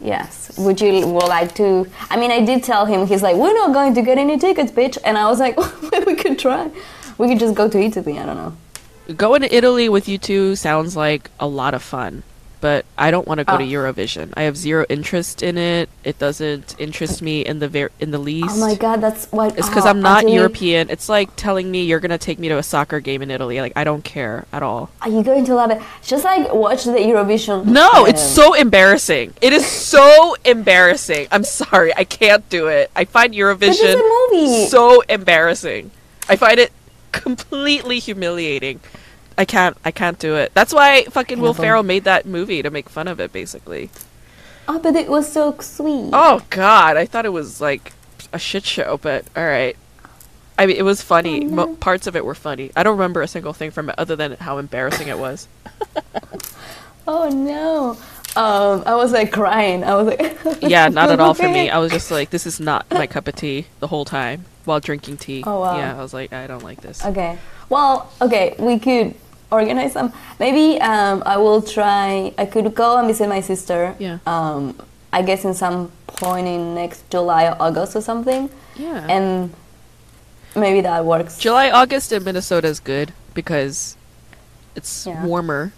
Yes. 0.00 0.56
Would 0.58 0.80
you 0.80 1.06
would 1.06 1.24
like 1.24 1.54
to? 1.56 1.86
I 2.10 2.16
mean, 2.16 2.30
I 2.30 2.44
did 2.44 2.62
tell 2.62 2.86
him. 2.86 3.06
He's 3.06 3.22
like, 3.22 3.36
"We're 3.36 3.52
not 3.54 3.72
going 3.72 3.94
to 3.94 4.02
get 4.02 4.18
any 4.18 4.38
tickets, 4.38 4.70
bitch." 4.72 4.98
And 5.04 5.18
I 5.18 5.28
was 5.28 5.40
like, 5.40 5.56
"We 6.06 6.14
could 6.14 6.38
try. 6.38 6.70
We 7.18 7.28
could 7.28 7.38
just 7.38 7.54
go 7.54 7.68
to 7.68 7.78
Italy. 7.78 8.18
I 8.18 8.26
don't 8.26 8.36
know." 8.36 8.56
Going 9.14 9.40
to 9.42 9.54
Italy 9.54 9.88
with 9.88 10.08
you 10.08 10.18
two 10.18 10.54
sounds 10.54 10.94
like 10.96 11.30
a 11.40 11.46
lot 11.46 11.74
of 11.74 11.82
fun. 11.82 12.22
But 12.60 12.84
I 12.96 13.10
don't 13.10 13.26
want 13.26 13.38
to 13.38 13.44
go 13.44 13.56
to 13.56 13.64
Oh. 13.64 13.66
Eurovision. 13.66 14.32
I 14.36 14.42
have 14.42 14.56
zero 14.56 14.84
interest 14.88 15.42
in 15.42 15.56
it. 15.56 15.88
It 16.02 16.18
doesn't 16.18 16.74
interest 16.78 17.22
me 17.22 17.42
in 17.42 17.60
the 17.60 17.68
ver- 17.68 17.90
in 18.00 18.10
the 18.10 18.18
least. 18.18 18.50
Oh 18.50 18.60
my 18.60 18.74
god, 18.74 19.00
that's 19.00 19.26
what. 19.30 19.56
It's 19.56 19.68
because 19.68 19.86
oh, 19.86 19.90
I'm 19.90 20.02
not 20.02 20.28
European. 20.28 20.90
It's 20.90 21.08
like 21.08 21.34
telling 21.36 21.70
me 21.70 21.84
you're 21.84 22.00
gonna 22.00 22.18
take 22.18 22.38
me 22.38 22.48
to 22.48 22.58
a 22.58 22.62
soccer 22.62 22.98
game 23.00 23.22
in 23.22 23.30
Italy. 23.30 23.60
Like 23.60 23.72
I 23.76 23.84
don't 23.84 24.02
care 24.02 24.46
at 24.52 24.62
all. 24.62 24.90
Are 25.02 25.08
you 25.08 25.22
going 25.22 25.44
to 25.44 25.54
love 25.54 25.70
it? 25.70 25.80
Just 26.02 26.24
like 26.24 26.52
watch 26.52 26.84
the 26.84 26.92
Eurovision. 26.92 27.64
No, 27.66 28.06
it's 28.06 28.22
um, 28.22 28.28
so 28.28 28.54
embarrassing. 28.54 29.34
It 29.40 29.52
is 29.52 29.64
so 29.64 30.34
embarrassing. 30.44 31.28
I'm 31.30 31.44
sorry, 31.44 31.94
I 31.94 32.04
can't 32.04 32.48
do 32.48 32.66
it. 32.66 32.90
I 32.96 33.04
find 33.04 33.34
Eurovision 33.34 34.68
so 34.68 35.02
embarrassing. 35.02 35.90
I 36.28 36.36
find 36.36 36.58
it 36.58 36.72
completely 37.12 37.98
humiliating. 37.98 38.80
I 39.38 39.44
can't. 39.44 39.76
I 39.84 39.90
can't 39.92 40.18
do 40.18 40.34
it. 40.34 40.52
That's 40.52 40.74
why 40.74 41.04
fucking 41.04 41.40
Will 41.40 41.54
Ferrell 41.54 41.82
made 41.84 42.04
that 42.04 42.26
movie 42.26 42.60
to 42.62 42.70
make 42.70 42.88
fun 42.88 43.08
of 43.08 43.20
it, 43.20 43.32
basically. 43.32 43.88
Oh, 44.66 44.78
but 44.78 44.94
it 44.96 45.08
was 45.08 45.32
so 45.32 45.56
sweet. 45.60 46.10
Oh 46.12 46.42
God, 46.50 46.96
I 46.96 47.06
thought 47.06 47.24
it 47.24 47.30
was 47.30 47.60
like 47.60 47.92
a 48.32 48.38
shit 48.38 48.66
show, 48.66 48.98
but 48.98 49.24
all 49.36 49.46
right. 49.46 49.76
I 50.58 50.66
mean, 50.66 50.76
it 50.76 50.82
was 50.82 51.00
funny. 51.00 51.46
Oh, 51.46 51.48
Mo- 51.48 51.76
parts 51.76 52.08
of 52.08 52.16
it 52.16 52.24
were 52.24 52.34
funny. 52.34 52.72
I 52.74 52.82
don't 52.82 52.98
remember 52.98 53.22
a 53.22 53.28
single 53.28 53.52
thing 53.52 53.70
from 53.70 53.88
it 53.88 53.94
other 53.96 54.16
than 54.16 54.32
how 54.32 54.58
embarrassing 54.58 55.08
it 55.08 55.18
was. 55.18 55.46
Oh 57.08 57.30
no. 57.30 57.96
Um, 58.36 58.82
I 58.86 58.94
was 58.94 59.12
like 59.12 59.32
crying. 59.32 59.82
I 59.82 59.94
was 59.94 60.06
like. 60.08 60.60
yeah, 60.62 60.88
not 60.88 61.10
at 61.10 61.20
all 61.20 61.32
for 61.32 61.48
me. 61.48 61.70
I 61.76 61.78
was 61.78 61.90
just 61.90 62.10
like, 62.10 62.28
this 62.28 62.46
is 62.46 62.60
not 62.60 62.84
my 62.90 63.06
cup 63.06 63.26
of 63.26 63.34
tea 63.34 63.66
the 63.80 63.86
whole 63.86 64.04
time 64.04 64.44
while 64.66 64.78
drinking 64.78 65.16
tea. 65.16 65.42
Oh, 65.46 65.60
wow. 65.60 65.78
Yeah, 65.78 65.98
I 65.98 66.02
was 66.02 66.12
like, 66.12 66.34
I 66.34 66.46
don't 66.46 66.62
like 66.62 66.82
this. 66.82 67.02
Okay. 67.02 67.38
Well, 67.70 68.12
okay, 68.20 68.54
we 68.58 68.78
could 68.78 69.14
organize 69.50 69.94
them. 69.94 70.12
Maybe 70.38 70.80
um, 70.80 71.22
I 71.26 71.36
will 71.38 71.62
try. 71.62 72.32
I 72.38 72.46
could 72.46 72.74
go 72.74 72.98
and 72.98 73.06
visit 73.08 73.28
my 73.28 73.40
sister. 73.40 73.94
Yeah. 73.98 74.18
Um, 74.26 74.76
I 75.12 75.22
guess 75.22 75.44
in 75.44 75.54
some 75.54 75.90
point 76.06 76.46
in 76.46 76.74
next 76.74 77.08
July 77.10 77.46
or 77.46 77.56
August 77.60 77.96
or 77.96 78.02
something, 78.02 78.50
Yeah. 78.76 79.06
and 79.08 79.52
maybe 80.54 80.80
that 80.82 81.04
works. 81.04 81.38
July, 81.38 81.70
August 81.70 82.12
in 82.12 82.24
Minnesota 82.24 82.68
is 82.68 82.78
good 82.80 83.12
because 83.32 83.96
it's 84.76 85.06
Yeah. 85.06 85.24
warmer. 85.24 85.72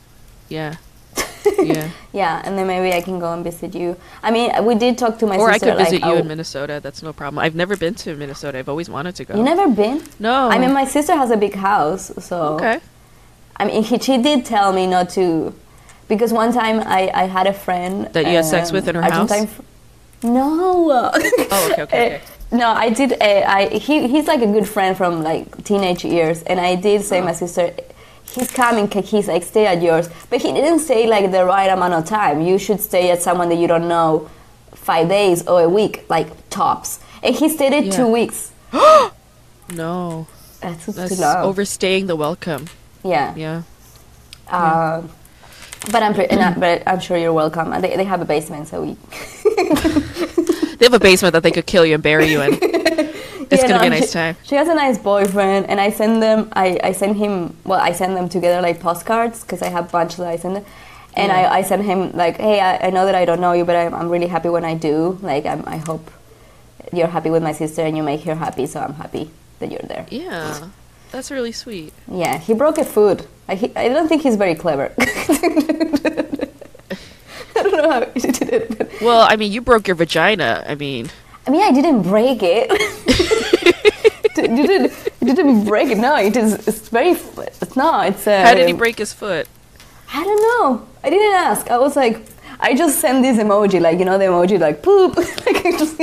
Yeah. 0.49 0.77
yeah. 1.63 1.91
Yeah, 2.13 2.43
and 2.45 2.59
then 2.59 2.67
maybe 2.67 2.93
I 2.93 3.01
can 3.01 3.19
go 3.21 3.33
and 3.33 3.45
visit 3.45 3.75
you. 3.75 3.97
I 4.23 4.31
mean, 4.31 4.51
we 4.65 4.75
did 4.75 4.99
talk 4.99 5.19
to 5.21 5.27
my 5.27 5.37
sister. 5.37 5.49
or 5.49 5.51
I 5.51 5.59
could 5.59 5.79
visit 5.79 6.03
like, 6.03 6.11
you 6.11 6.17
oh, 6.17 6.23
in 6.23 6.27
Minnesota. 6.29 6.81
That's 6.83 7.03
no 7.03 7.13
problem. 7.13 7.39
I've 7.39 7.55
never 7.55 7.77
been 7.77 7.95
to 8.03 8.17
Minnesota. 8.17 8.59
I've 8.59 8.69
always 8.69 8.91
wanted 8.91 9.15
to 9.17 9.25
go. 9.25 9.37
You 9.37 9.43
never 9.45 9.69
been? 9.69 10.03
No. 10.19 10.49
I 10.51 10.59
mean, 10.59 10.73
my 10.73 10.85
sister 10.85 11.15
has 11.15 11.31
a 11.31 11.37
big 11.37 11.55
house, 11.55 12.13
so 12.19 12.55
Okay. 12.59 12.81
I 13.61 13.65
mean, 13.67 13.83
he, 13.89 13.99
she 13.99 14.17
did 14.19 14.45
tell 14.45 14.73
me 14.73 14.87
not 14.87 15.11
to, 15.11 15.55
because 16.09 16.33
one 16.33 16.53
time 16.53 16.81
I, 16.81 17.11
I 17.23 17.25
had 17.37 17.47
a 17.47 17.53
friend 17.53 18.07
That 18.15 18.25
you 18.27 18.37
had 18.41 18.45
sex 18.45 18.73
with 18.73 18.89
in 18.89 18.95
her 18.95 19.03
house? 19.03 19.31
Fr- 19.55 19.63
no. 20.23 20.91
Oh, 20.93 21.11
okay, 21.17 21.57
okay, 21.73 21.83
okay. 21.87 22.17
Uh, 22.17 22.57
No, 22.57 22.69
I 22.87 22.91
did. 22.91 23.13
Uh, 23.13 23.45
I 23.59 23.61
he 23.87 23.95
he's 24.13 24.27
like 24.27 24.43
a 24.43 24.51
good 24.57 24.69
friend 24.69 24.93
from 25.01 25.23
like 25.23 25.47
teenage 25.69 26.03
years, 26.05 26.43
and 26.51 26.59
I 26.59 26.75
did 26.75 27.01
say 27.11 27.19
Oh. 27.21 27.25
my 27.31 27.33
sister. 27.43 27.65
He's 28.35 28.51
coming. 28.63 28.87
He's 29.13 29.29
like 29.29 29.45
stay 29.45 29.67
at 29.73 29.79
yours, 29.89 30.07
but 30.31 30.39
he 30.45 30.51
didn't 30.53 30.81
say 30.91 31.07
like 31.15 31.31
the 31.31 31.45
right 31.45 31.71
amount 31.77 31.95
of 31.95 32.05
time. 32.07 32.37
You 32.49 32.59
should 32.59 32.81
stay 32.91 33.05
at 33.15 33.23
someone 33.23 33.49
that 33.51 33.59
you 33.63 33.69
don't 33.69 33.87
know, 33.97 34.29
five 34.75 35.07
days 35.09 35.47
or 35.47 35.63
a 35.63 35.69
week, 35.69 35.95
like 36.09 36.29
tops. 36.51 36.99
And 37.23 37.33
he 37.41 37.49
stayed 37.49 37.73
it 37.73 37.85
Yeah. 37.85 37.97
two 37.99 38.09
weeks. 38.19 38.39
No. 39.73 40.27
That's, 40.61 40.87
That's 40.87 41.23
overstaying 41.23 42.07
the 42.07 42.17
welcome. 42.17 42.67
Yeah. 43.05 43.35
Yeah. 43.37 43.63
Uh, 44.49 45.03
But 45.91 46.03
I'm 46.03 46.13
pretty, 46.15 46.37
not, 46.37 46.61
but 46.61 46.83
I'm 46.87 47.01
sure 47.01 47.17
you're 47.17 47.33
welcome. 47.33 47.71
They, 47.81 47.97
they 47.97 48.05
have 48.05 48.21
a 48.21 48.25
basement, 48.27 48.69
so 48.69 48.83
we. 48.83 48.97
They 50.79 50.87
have 50.87 50.95
a 50.95 50.99
basement 50.99 51.33
that 51.35 51.43
they 51.43 51.51
could 51.51 51.67
kill 51.67 51.85
you 51.85 51.95
and 51.95 52.03
bury 52.03 52.27
you 52.31 52.41
in. 52.43 52.55
It's 53.51 53.63
Yeah, 53.63 53.69
gonna 53.69 53.81
be 53.81 53.87
a 53.89 53.91
nice 53.91 54.09
she, 54.09 54.13
time. 54.13 54.37
She 54.45 54.55
has 54.55 54.69
a 54.69 54.75
nice 54.75 54.97
boyfriend, 54.99 55.67
and 55.69 55.81
I 55.81 55.91
send 55.91 56.23
them. 56.23 56.49
I, 56.53 56.79
I 56.85 56.93
send 56.93 57.17
him. 57.17 57.57
Well, 57.65 57.81
I 57.81 57.93
send 57.93 58.17
them 58.17 58.29
together 58.29 58.63
like 58.63 58.79
postcards 58.81 59.43
because 59.43 59.61
I 59.61 59.69
have 59.71 59.87
a 59.89 59.91
bunch 59.91 60.17
that 60.17 60.29
I 60.29 60.37
send. 60.37 60.57
Them. 60.57 60.65
And 61.17 61.29
Yeah. 61.33 61.51
I, 61.51 61.59
I 61.59 61.63
send 61.63 61.83
him 61.85 62.13
like, 62.13 62.37
hey, 62.37 62.61
I, 62.61 62.87
I 62.87 62.91
know 62.91 63.05
that 63.07 63.17
I 63.17 63.25
don't 63.25 63.41
know 63.41 63.53
you, 63.53 63.65
but 63.65 63.75
I'm, 63.75 63.93
I'm 63.95 64.09
really 64.09 64.29
happy 64.29 64.49
when 64.51 64.65
I 64.65 64.75
do. 64.75 65.19
Like, 65.21 65.47
I'm, 65.47 65.65
I 65.67 65.79
hope 65.79 66.09
you're 66.93 67.09
happy 67.09 67.31
with 67.31 67.43
my 67.43 67.53
sister 67.53 67.83
and 67.83 67.97
you 67.97 68.03
make 68.05 68.23
her 68.23 68.37
happy, 68.37 68.67
so 68.67 68.79
I'm 68.81 68.95
happy 68.95 69.31
that 69.59 69.71
you're 69.73 69.83
there. 69.89 70.07
Yeah, 70.11 70.69
that's 71.11 71.31
really 71.31 71.53
sweet. 71.53 71.93
Yeah, 72.11 72.39
he 72.39 72.55
broke 72.55 72.79
a 72.79 72.85
foot. 72.85 73.27
I, 73.49 73.55
he, 73.55 73.75
I 73.77 73.89
don't 73.89 74.09
think 74.09 74.23
he's 74.23 74.37
very 74.37 74.55
clever. 74.55 74.93
I 74.99 75.05
don't 77.63 77.73
know 77.73 77.91
how 77.91 78.07
he 78.15 78.21
did 78.21 78.49
it. 78.49 78.79
But, 78.79 79.01
Well, 79.01 79.27
I 79.29 79.37
mean, 79.37 79.53
you 79.53 79.61
broke 79.61 79.89
your 79.89 79.97
vagina. 79.97 80.65
I 80.67 80.75
mean, 80.75 81.11
I 81.47 81.51
mean, 81.51 81.63
I 81.63 81.73
didn't 81.73 82.03
break 82.03 82.43
it. 82.43 82.71
you 84.37 84.67
didn't, 84.67 84.93
didn't 85.21 85.65
break 85.65 85.91
it. 85.91 85.99
No, 85.99 86.17
it 86.17 86.37
is. 86.37 86.67
It's 86.69 86.89
very. 86.89 87.11
It's 87.11 87.77
not. 87.77 88.09
It's. 88.09 88.27
Uh, 88.27 88.43
how 88.43 88.55
did 88.55 88.67
he 88.69 88.73
break 88.73 88.99
his 88.99 89.13
foot? 89.13 89.47
I 90.13 90.25
don't 90.25 90.41
know. 90.41 90.89
I 91.03 91.11
didn't 91.11 91.35
ask. 91.35 91.71
I 91.71 91.79
was 91.79 91.97
like, 91.97 92.25
I 92.61 92.75
just 92.75 93.01
sent 93.01 93.23
this 93.23 93.39
emoji, 93.39 93.81
like 93.81 93.99
you 93.99 94.05
know 94.05 94.19
the 94.19 94.27
emoji, 94.27 94.61
like 94.61 94.83
poop. 94.83 95.17
like 95.47 95.65
I 95.65 95.71
just 95.73 95.97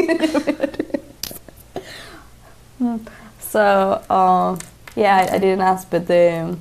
So 3.40 4.04
uh, 4.10 4.58
yeah, 4.98 5.16
I, 5.18 5.36
I 5.36 5.38
didn't 5.38 5.62
ask, 5.62 5.90
but 5.90 6.08
the. 6.08 6.58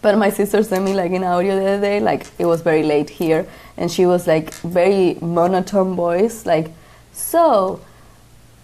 But 0.00 0.16
my 0.16 0.30
sister 0.30 0.62
sent 0.62 0.84
me 0.84 0.94
like 0.94 1.10
an 1.10 1.24
audio 1.24 1.56
the 1.56 1.66
other 1.66 1.80
day, 1.80 2.00
like 2.00 2.26
it 2.38 2.46
was 2.46 2.60
very 2.62 2.84
late 2.84 3.10
here, 3.10 3.48
and 3.76 3.90
she 3.90 4.06
was 4.06 4.26
like 4.26 4.54
very 4.54 5.14
monotone 5.20 5.96
voice, 5.96 6.46
like, 6.46 6.70
so, 7.12 7.80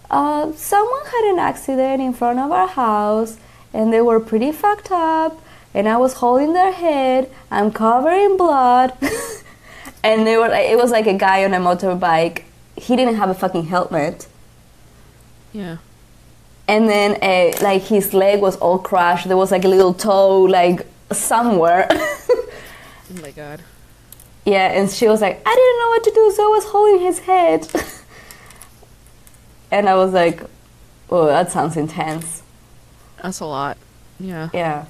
uh, 0.09 0.53
someone 0.53 1.05
had 1.05 1.33
an 1.33 1.39
accident 1.39 2.01
in 2.01 2.13
front 2.13 2.39
of 2.39 2.51
our 2.51 2.67
house, 2.67 3.37
and 3.73 3.91
they 3.91 3.99
were 3.99 4.21
pretty 4.21 4.53
fucked 4.53 4.91
up, 4.91 5.41
and 5.73 5.89
I 5.89 5.97
was 5.97 6.13
holding 6.13 6.53
their 6.53 6.71
head, 6.71 7.29
I'm 7.51 7.71
covered 7.71 8.15
in 8.15 8.37
blood, 8.37 8.93
and 10.03 10.25
they 10.25 10.37
were 10.37 10.47
like, 10.47 10.69
it 10.69 10.77
was 10.77 10.91
like 10.91 11.07
a 11.07 11.17
guy 11.17 11.43
on 11.43 11.53
a 11.53 11.59
motorbike. 11.59 12.43
He 12.77 12.95
didn't 12.95 13.15
have 13.15 13.29
a 13.29 13.33
fucking 13.33 13.65
helmet, 13.65 14.27
Yeah. 15.51 15.77
And 16.67 16.87
then 16.89 17.17
uh, 17.21 17.51
like 17.61 17.83
his 17.83 18.13
leg 18.13 18.41
was 18.41 18.55
all 18.57 18.79
crushed. 18.79 19.27
There 19.27 19.37
was 19.37 19.51
like 19.51 19.65
a 19.65 19.67
little 19.67 19.93
toe 19.93 20.41
like 20.43 20.85
somewhere. 21.11 21.87
Oh 23.15 23.21
my 23.21 23.31
god. 23.31 23.61
yeah, 24.43 24.71
and 24.71 24.89
she 24.89 25.07
was 25.07 25.21
like, 25.21 25.39
I 25.45 25.55
didn't 25.55 25.79
know 25.79 25.89
what 25.89 26.03
to 26.05 26.11
do, 26.11 26.31
so 26.35 26.43
I 26.45 26.47
was 26.47 26.65
holding 26.65 27.05
his 27.05 27.19
head. 27.19 27.67
and 29.71 29.87
I 29.87 29.93
was 29.95 30.13
like, 30.13 30.41
oh, 31.11 31.27
that 31.27 31.51
sounds 31.51 31.77
intense. 31.77 32.41
That's 33.21 33.39
a 33.39 33.45
lot. 33.45 33.77
Yeah. 34.19 34.49
Yeah, 34.53 34.85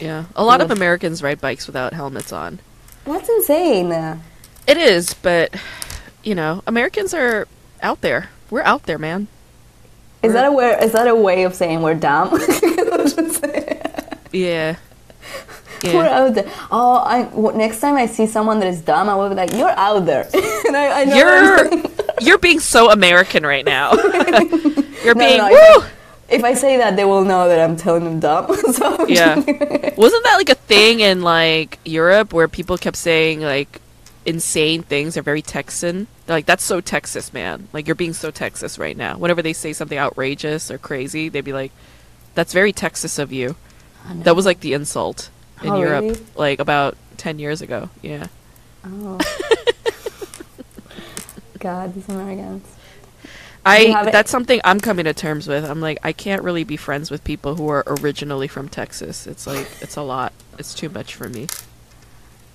Yeah. 0.00 0.24
A 0.34 0.42
lot 0.44 0.60
of 0.60 0.70
Americans 0.72 1.22
ride 1.22 1.40
bikes 1.40 1.66
without 1.68 1.92
helmets 1.92 2.32
on. 2.32 2.58
that's 3.04 3.28
insane. 3.28 3.92
It 4.66 4.76
is, 4.76 5.14
but 5.14 5.54
you 6.24 6.34
know, 6.34 6.62
Americans 6.66 7.14
are 7.14 7.46
out 7.82 8.00
there. 8.00 8.30
We're 8.50 8.62
out 8.62 8.84
there, 8.84 8.98
man. 8.98 9.28
Is 10.22 10.32
that 10.34 10.44
a 10.46 10.52
way? 10.52 10.76
Is 10.82 10.92
that 10.92 11.08
a 11.08 11.14
way 11.14 11.44
of 11.44 11.54
saying 11.54 11.82
we're 11.82 11.94
dumb? 11.94 12.30
Yeah. 14.32 14.76
We're 15.84 16.04
out 16.06 16.34
there. 16.34 16.46
Oh, 16.70 16.98
I, 16.98 17.22
next 17.56 17.80
time 17.80 17.96
I 17.96 18.04
see 18.06 18.26
someone 18.26 18.60
that 18.60 18.68
is 18.68 18.82
dumb, 18.82 19.08
I 19.08 19.14
will 19.16 19.30
be 19.30 19.34
like, 19.34 19.52
"You're 19.54 19.70
out 19.70 20.00
there." 20.04 20.28
and 20.66 20.76
I, 20.76 21.00
I 21.00 21.04
know 21.04 21.16
You're 21.16 21.70
you're 22.20 22.38
being 22.38 22.60
so 22.60 22.90
American 22.90 23.44
right 23.46 23.64
now. 23.64 23.94
you're 25.02 25.14
No, 25.14 25.26
being 25.26 25.38
no, 25.38 25.48
woo. 25.78 25.84
if 26.28 26.44
I 26.44 26.52
say 26.52 26.76
that, 26.76 26.96
they 26.96 27.04
will 27.06 27.24
know 27.24 27.48
that 27.48 27.58
I'm 27.58 27.76
telling 27.78 28.04
them 28.04 28.20
dumb. 28.20 28.54
so 28.72 29.06
Yeah. 29.08 29.36
Wasn't 29.36 30.24
that 30.24 30.34
like 30.36 30.50
a 30.50 30.54
thing 30.54 31.00
in 31.00 31.22
like 31.22 31.78
Europe 31.86 32.34
where 32.34 32.46
people 32.46 32.76
kept 32.76 32.96
saying 32.98 33.40
like 33.40 33.80
insane 34.26 34.82
things 34.82 35.16
are 35.16 35.22
very 35.22 35.42
Texan? 35.42 36.06
They're 36.26 36.36
like, 36.36 36.46
that's 36.46 36.64
so 36.64 36.80
Texas, 36.80 37.32
man. 37.32 37.68
Like 37.72 37.86
you're 37.86 37.94
being 37.94 38.12
so 38.12 38.30
Texas 38.30 38.78
right 38.78 38.96
now. 38.96 39.16
Whenever 39.16 39.42
they 39.42 39.52
say 39.52 39.72
something 39.72 39.98
outrageous 39.98 40.70
or 40.70 40.78
crazy, 40.78 41.28
they'd 41.28 41.44
be 41.44 41.52
like, 41.52 41.72
That's 42.34 42.52
very 42.52 42.72
Texas 42.72 43.18
of 43.18 43.32
you. 43.32 43.56
That 44.22 44.36
was 44.36 44.46
like 44.46 44.60
the 44.60 44.72
insult 44.74 45.30
in 45.62 45.70
Oh, 45.70 45.78
Europe, 45.80 46.02
really? 46.02 46.20
like 46.36 46.58
about 46.58 46.96
ten 47.16 47.38
years 47.38 47.62
ago. 47.62 47.88
Yeah. 48.02 48.26
Oh. 48.84 49.18
God, 51.58 51.94
these 51.94 52.08
Americans. 52.08 52.64
I 53.66 53.78
you 53.80 53.92
have 53.92 54.08
it- 54.08 54.12
that's 54.12 54.30
something 54.30 54.58
I'm 54.64 54.80
coming 54.80 55.04
to 55.04 55.12
terms 55.12 55.46
with. 55.46 55.64
I'm 55.64 55.82
like 55.82 55.98
I 56.02 56.12
can't 56.12 56.42
really 56.42 56.64
be 56.64 56.78
friends 56.78 57.10
with 57.10 57.22
people 57.24 57.56
who 57.56 57.68
are 57.68 57.84
originally 57.86 58.48
from 58.48 58.70
Texas. 58.70 59.26
It's 59.26 59.46
like 59.46 59.68
it's 59.82 59.96
a 59.96 60.02
lot. 60.02 60.32
It's 60.58 60.72
too 60.72 60.88
much 60.88 61.14
for 61.14 61.28
me. 61.28 61.46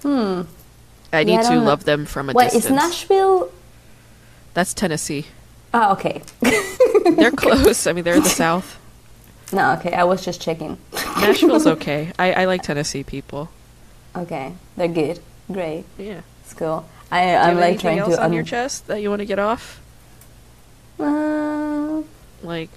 Hmm. 0.01 0.41
I 1.14 1.20
Yeah, 1.20 1.24
need 1.24 1.39
I 1.39 1.43
to 1.49 1.56
know. 1.56 1.64
love 1.64 1.84
them 1.86 2.06
from 2.06 2.30
a 2.30 2.34
Wait, 2.34 2.45
distance. 2.45 2.66
is 2.66 2.72
Nashville? 2.72 3.51
That's 4.53 4.74
Tennessee. 4.74 5.26
Oh, 5.74 5.91
okay. 5.93 6.22
They're 7.16 7.32
close. 7.32 7.86
I 7.88 7.93
mean, 7.93 8.03
they're 8.03 8.16
in 8.16 8.24
the 8.24 8.30
South. 8.30 8.80
no, 9.53 9.74
okay. 9.74 9.91
I 9.93 10.03
was 10.06 10.24
just 10.24 10.41
checking. 10.41 10.78
Nashville's 10.93 11.68
okay. 11.68 12.12
I, 12.18 12.32
I 12.34 12.45
like 12.45 12.64
Tennessee 12.64 13.03
people. 13.03 13.49
Okay, 14.16 14.53
they're 14.78 14.88
good. 14.88 15.20
Great. 15.51 15.84
Yeah. 15.97 16.22
It's 16.43 16.53
cool. 16.53 16.88
I, 17.12 17.26
Do 17.26 17.28
you 17.32 17.36
I'm 17.36 17.43
have 17.49 17.56
like 17.58 17.64
anything 17.64 17.80
trying 17.82 17.99
else 17.99 18.16
to. 18.16 18.24
on 18.24 18.34
your 18.34 18.43
chest 18.43 18.88
that 18.88 19.01
you 19.01 19.10
want 19.10 19.20
to 19.20 19.26
get 19.26 19.38
off? 19.39 19.82
Uh, 20.99 22.01
Like 22.41 22.70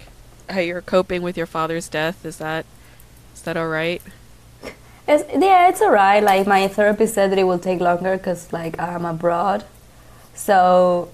how 0.48 0.60
you're 0.60 0.80
coping 0.82 1.22
with 1.22 1.36
your 1.36 1.46
father's 1.46 1.88
death? 1.88 2.24
Is 2.26 2.38
that 2.38 2.66
is 3.34 3.42
that 3.42 3.56
all 3.56 3.68
right? 3.68 4.02
It's, 5.08 5.24
yeah, 5.32 5.68
it's 5.68 5.80
alright. 5.80 6.22
Like 6.22 6.46
my 6.46 6.68
therapist 6.68 7.14
said 7.14 7.32
that 7.32 7.38
it 7.38 7.44
will 7.44 7.58
take 7.58 7.80
longer 7.80 8.16
because 8.16 8.52
like 8.52 8.78
I'm 8.78 9.04
abroad, 9.04 9.64
so 10.34 11.10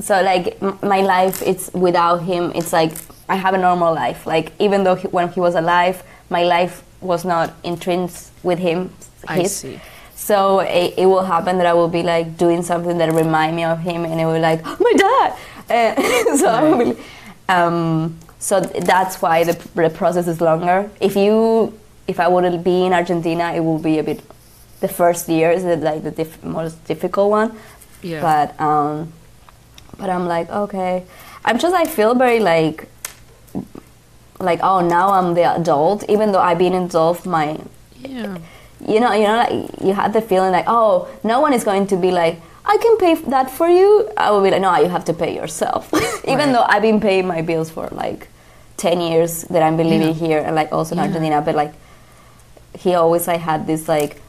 so 0.00 0.22
like 0.22 0.60
m- 0.62 0.78
my 0.82 1.00
life 1.00 1.42
it's 1.42 1.72
without 1.72 2.18
him. 2.22 2.52
It's 2.54 2.72
like 2.72 2.92
I 3.28 3.36
have 3.36 3.54
a 3.54 3.58
normal 3.58 3.92
life. 3.94 4.26
Like 4.26 4.52
even 4.58 4.84
though 4.84 4.94
he, 4.94 5.08
when 5.08 5.28
he 5.30 5.40
was 5.40 5.54
alive, 5.54 6.02
my 6.30 6.44
life 6.44 6.84
was 7.00 7.24
not 7.24 7.52
entrenched 7.64 8.30
with 8.42 8.58
him. 8.58 8.90
I 9.26 9.42
see. 9.44 9.80
So 10.14 10.60
it, 10.60 10.94
it 10.96 11.06
will 11.06 11.24
happen 11.24 11.58
that 11.58 11.66
I 11.66 11.74
will 11.74 11.88
be 11.88 12.02
like 12.02 12.36
doing 12.36 12.62
something 12.62 12.98
that 12.98 13.12
remind 13.12 13.56
me 13.56 13.64
of 13.64 13.80
him, 13.80 14.04
and 14.04 14.20
it 14.20 14.24
will 14.24 14.34
be 14.34 14.40
like 14.40 14.60
"Oh, 14.64 14.76
my 14.80 14.92
dad. 14.96 15.36
Uh, 15.68 16.36
so 16.36 16.48
I 16.48 16.62
will 16.62 16.94
be, 16.94 17.00
um, 17.48 18.18
so 18.38 18.60
that's 18.60 19.20
why 19.20 19.44
the, 19.44 19.54
the 19.74 19.90
process 19.90 20.28
is 20.28 20.40
longer. 20.40 20.90
If 21.00 21.16
you, 21.16 21.78
if 22.06 22.20
I 22.20 22.28
would 22.28 22.62
be 22.64 22.84
in 22.86 22.92
Argentina, 22.92 23.52
it 23.52 23.60
would 23.62 23.82
be 23.82 23.98
a 23.98 24.02
bit. 24.02 24.20
The 24.80 24.88
first 24.88 25.28
year 25.28 25.50
is 25.50 25.62
the, 25.64 25.76
like 25.76 26.02
the 26.02 26.10
diff- 26.10 26.44
most 26.44 26.84
difficult 26.86 27.30
one, 27.30 27.56
Yeah. 28.02 28.20
but 28.20 28.60
um, 28.60 29.12
but 29.98 30.10
I'm 30.10 30.26
like 30.28 30.50
okay. 30.50 31.04
I'm 31.44 31.58
just 31.58 31.74
I 31.74 31.84
feel 31.86 32.14
very 32.14 32.40
like 32.40 32.86
like 34.38 34.60
oh 34.62 34.80
now 34.86 35.10
I'm 35.12 35.34
the 35.34 35.44
adult, 35.56 36.04
even 36.08 36.32
though 36.32 36.40
I've 36.40 36.58
been 36.58 36.74
adult 36.74 37.24
my 37.24 37.58
yeah. 37.98 38.36
you 38.86 39.00
know, 39.00 39.12
you 39.14 39.24
know, 39.24 39.36
like 39.36 39.80
you 39.82 39.94
had 39.94 40.12
the 40.12 40.20
feeling 40.20 40.52
like, 40.52 40.66
oh, 40.68 41.08
no 41.24 41.40
one 41.40 41.52
is 41.54 41.64
going 41.64 41.86
to 41.88 41.96
be 41.96 42.10
like, 42.10 42.38
I 42.66 42.76
can 42.76 42.98
pay 42.98 43.14
that 43.30 43.50
for 43.50 43.68
you. 43.68 44.10
I 44.16 44.30
will 44.30 44.42
be 44.42 44.50
like, 44.50 44.60
no, 44.60 44.76
you 44.76 44.88
have 44.88 45.04
to 45.06 45.14
pay 45.14 45.34
yourself. 45.34 45.90
Even 46.24 46.38
Right. 46.38 46.52
though 46.52 46.66
I've 46.68 46.82
been 46.82 47.00
paying 47.00 47.26
my 47.26 47.40
bills 47.40 47.70
for 47.70 47.88
like 47.92 48.28
ten 48.76 49.00
years 49.00 49.42
that 49.44 49.62
I've 49.62 49.76
been 49.78 49.88
living 49.88 50.08
Yeah. 50.08 50.26
here 50.28 50.38
and 50.40 50.54
like 50.54 50.70
also 50.72 50.92
in 50.94 50.98
Yeah. 50.98 51.04
Argentina, 51.06 51.40
but 51.40 51.54
like 51.54 51.72
he 52.78 52.94
always 52.94 53.26
like 53.26 53.40
had 53.40 53.66
this 53.66 53.88
like, 53.88 54.20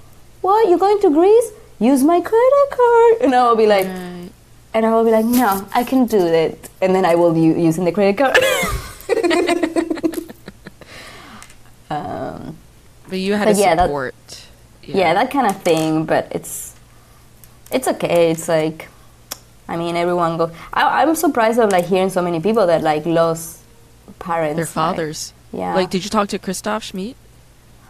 what 0.41 0.67
you 0.69 0.77
going 0.77 0.99
to 1.01 1.09
Greece? 1.09 1.51
Use 1.79 2.03
my 2.03 2.19
credit 2.21 2.69
card, 2.71 3.21
and 3.21 3.35
I 3.35 3.47
will 3.47 3.55
be 3.55 3.67
like, 3.67 3.85
Right. 3.85 4.29
and 4.73 4.85
I 4.85 4.91
will 4.95 5.03
be 5.05 5.11
like, 5.11 5.25
no, 5.25 5.67
I 5.73 5.83
can 5.83 6.05
do 6.07 6.17
it, 6.25 6.69
and 6.81 6.95
then 6.95 7.05
I 7.05 7.15
will 7.15 7.33
be 7.33 7.41
using 7.41 7.85
the 7.85 7.91
credit 7.91 8.17
card. 8.17 8.37
um, 11.89 12.57
But 13.09 13.19
you 13.19 13.33
had 13.33 13.45
But 13.45 13.57
a 13.57 13.59
yeah, 13.59 13.75
that- 13.75 13.85
support. 13.85 14.15
yeah. 14.83 15.13
that 15.13 15.31
kind 15.31 15.47
of 15.47 15.61
thing 15.63 16.05
but 16.05 16.27
it's 16.31 16.75
it's 17.71 17.87
okay 17.87 18.31
it's 18.31 18.47
like 18.47 18.87
i 19.67 19.75
mean 19.75 19.95
everyone 19.97 20.37
go 20.37 20.49
I, 20.73 21.01
i'm 21.03 21.15
surprised 21.15 21.59
of 21.59 21.71
like 21.71 21.85
hearing 21.85 22.09
so 22.09 22.21
many 22.21 22.39
people 22.39 22.65
that 22.67 22.81
like 22.83 23.05
lost 23.05 23.59
parents 24.19 24.55
Their 24.55 24.65
like- 24.65 24.73
fathers. 24.73 25.33
yeah 25.51 25.75
Like, 25.75 25.89
did 25.89 26.03
you 26.03 26.09
talk 26.09 26.27
to 26.29 26.39
Christoph 26.39 26.83
Schmid? 26.83 27.15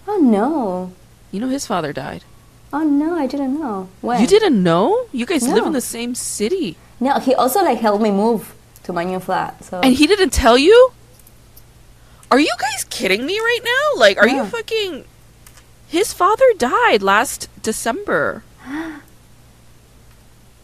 Oh 0.08 0.18
no 0.18 0.92
You 1.32 1.40
know 1.40 1.50
his 1.50 1.68
father 1.68 1.94
died. 1.94 2.24
oh 2.74 2.84
no 2.84 3.16
i 3.16 3.28
didn't 3.28 3.60
know 3.60 3.90
when 4.02 4.22
You 4.22 4.28
didn't 4.28 4.62
know? 4.62 5.06
You 5.12 5.26
guys 5.26 5.48
live 5.48 5.66
in 5.66 5.74
the 5.74 5.82
same 5.82 6.16
city. 6.16 6.78
no 7.00 7.20
he 7.20 7.34
also 7.36 7.64
like 7.64 7.80
helped 7.80 8.02
me 8.02 8.12
move 8.12 8.56
to 8.84 8.94
my 8.94 9.04
new 9.04 9.20
flat 9.20 9.64
so 9.64 9.80
And 9.82 9.94
he 9.94 10.08
didn't 10.08 10.32
tell 10.32 10.58
you? 10.58 10.92
Are 12.30 12.40
you 12.40 12.54
guys 12.60 12.84
kidding 12.90 13.26
me 13.26 13.40
right 13.40 13.64
now? 13.64 14.00
Like, 14.00 14.18
are 14.18 14.28
you 14.28 14.44
fucking. 14.46 15.06
His 15.88 16.12
father 16.12 16.46
died 16.58 17.02
last 17.02 17.48
December. 17.64 18.44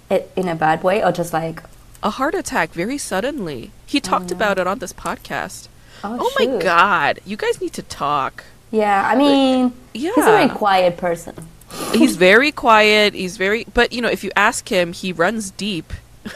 it, 0.10 0.32
in 0.36 0.48
a 0.50 0.56
bad 0.56 0.84
way 0.84 1.04
or 1.04 1.12
just 1.12 1.32
like 1.32 1.64
a 2.02 2.10
heart 2.12 2.36
attack 2.36 2.72
very 2.72 2.98
suddenly. 2.98 3.72
He 3.86 4.00
talked 4.02 4.32
oh, 4.32 4.36
no. 4.36 4.38
about 4.38 4.60
it 4.60 4.68
on 4.68 4.80
this 4.80 4.92
podcast. 4.92 5.70
Oh, 6.04 6.18
Oh, 6.20 6.32
my 6.38 6.60
god, 6.62 7.20
you 7.26 7.38
guys 7.38 7.62
need 7.62 7.74
to 7.74 7.82
talk. 7.84 8.44
Yeah, 8.74 9.08
I 9.08 9.16
mean, 9.16 9.72
he's 9.94 10.12
a 10.18 10.22
very 10.22 10.50
quiet 10.50 10.98
person. 10.98 11.36
He's 11.94 12.16
very 12.18 12.52
quiet. 12.52 13.14
He's 13.14 13.38
very, 13.38 13.66
but 13.74 13.94
you 13.94 14.02
know, 14.02 14.10
if 14.10 14.24
you 14.24 14.32
ask 14.36 14.68
him, 14.70 14.94
he 14.94 15.14
runs 15.14 15.52
deep. 15.52 15.94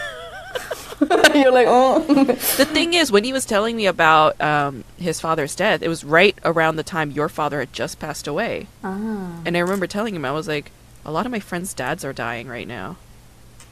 You're 1.34 1.52
like, 1.52 1.66
oh. 1.68 2.00
The 2.08 2.66
thing 2.66 2.94
is, 2.94 3.12
when 3.12 3.24
he 3.24 3.34
was 3.34 3.46
telling 3.46 3.76
me 3.76 3.86
about 3.88 4.40
um, 4.40 4.84
his 4.98 5.20
father's 5.20 5.56
death, 5.56 5.82
it 5.82 5.88
was 5.88 6.04
right 6.04 6.38
around 6.46 6.76
the 6.76 6.84
time 6.84 7.10
your 7.12 7.28
father 7.30 7.60
had 7.60 7.74
just 7.74 8.00
passed 8.00 8.28
away. 8.28 8.68
ah. 8.84 9.42
And 9.46 9.58
I 9.58 9.60
remember 9.62 9.88
telling 9.88 10.16
him, 10.16 10.24
I 10.26 10.32
was 10.32 10.48
like, 10.48 10.72
a 11.06 11.12
lot 11.12 11.26
of 11.26 11.32
my 11.32 11.40
friends' 11.40 11.74
dads 11.74 12.06
are 12.06 12.14
dying 12.14 12.48
right 12.48 12.68
now, 12.68 12.98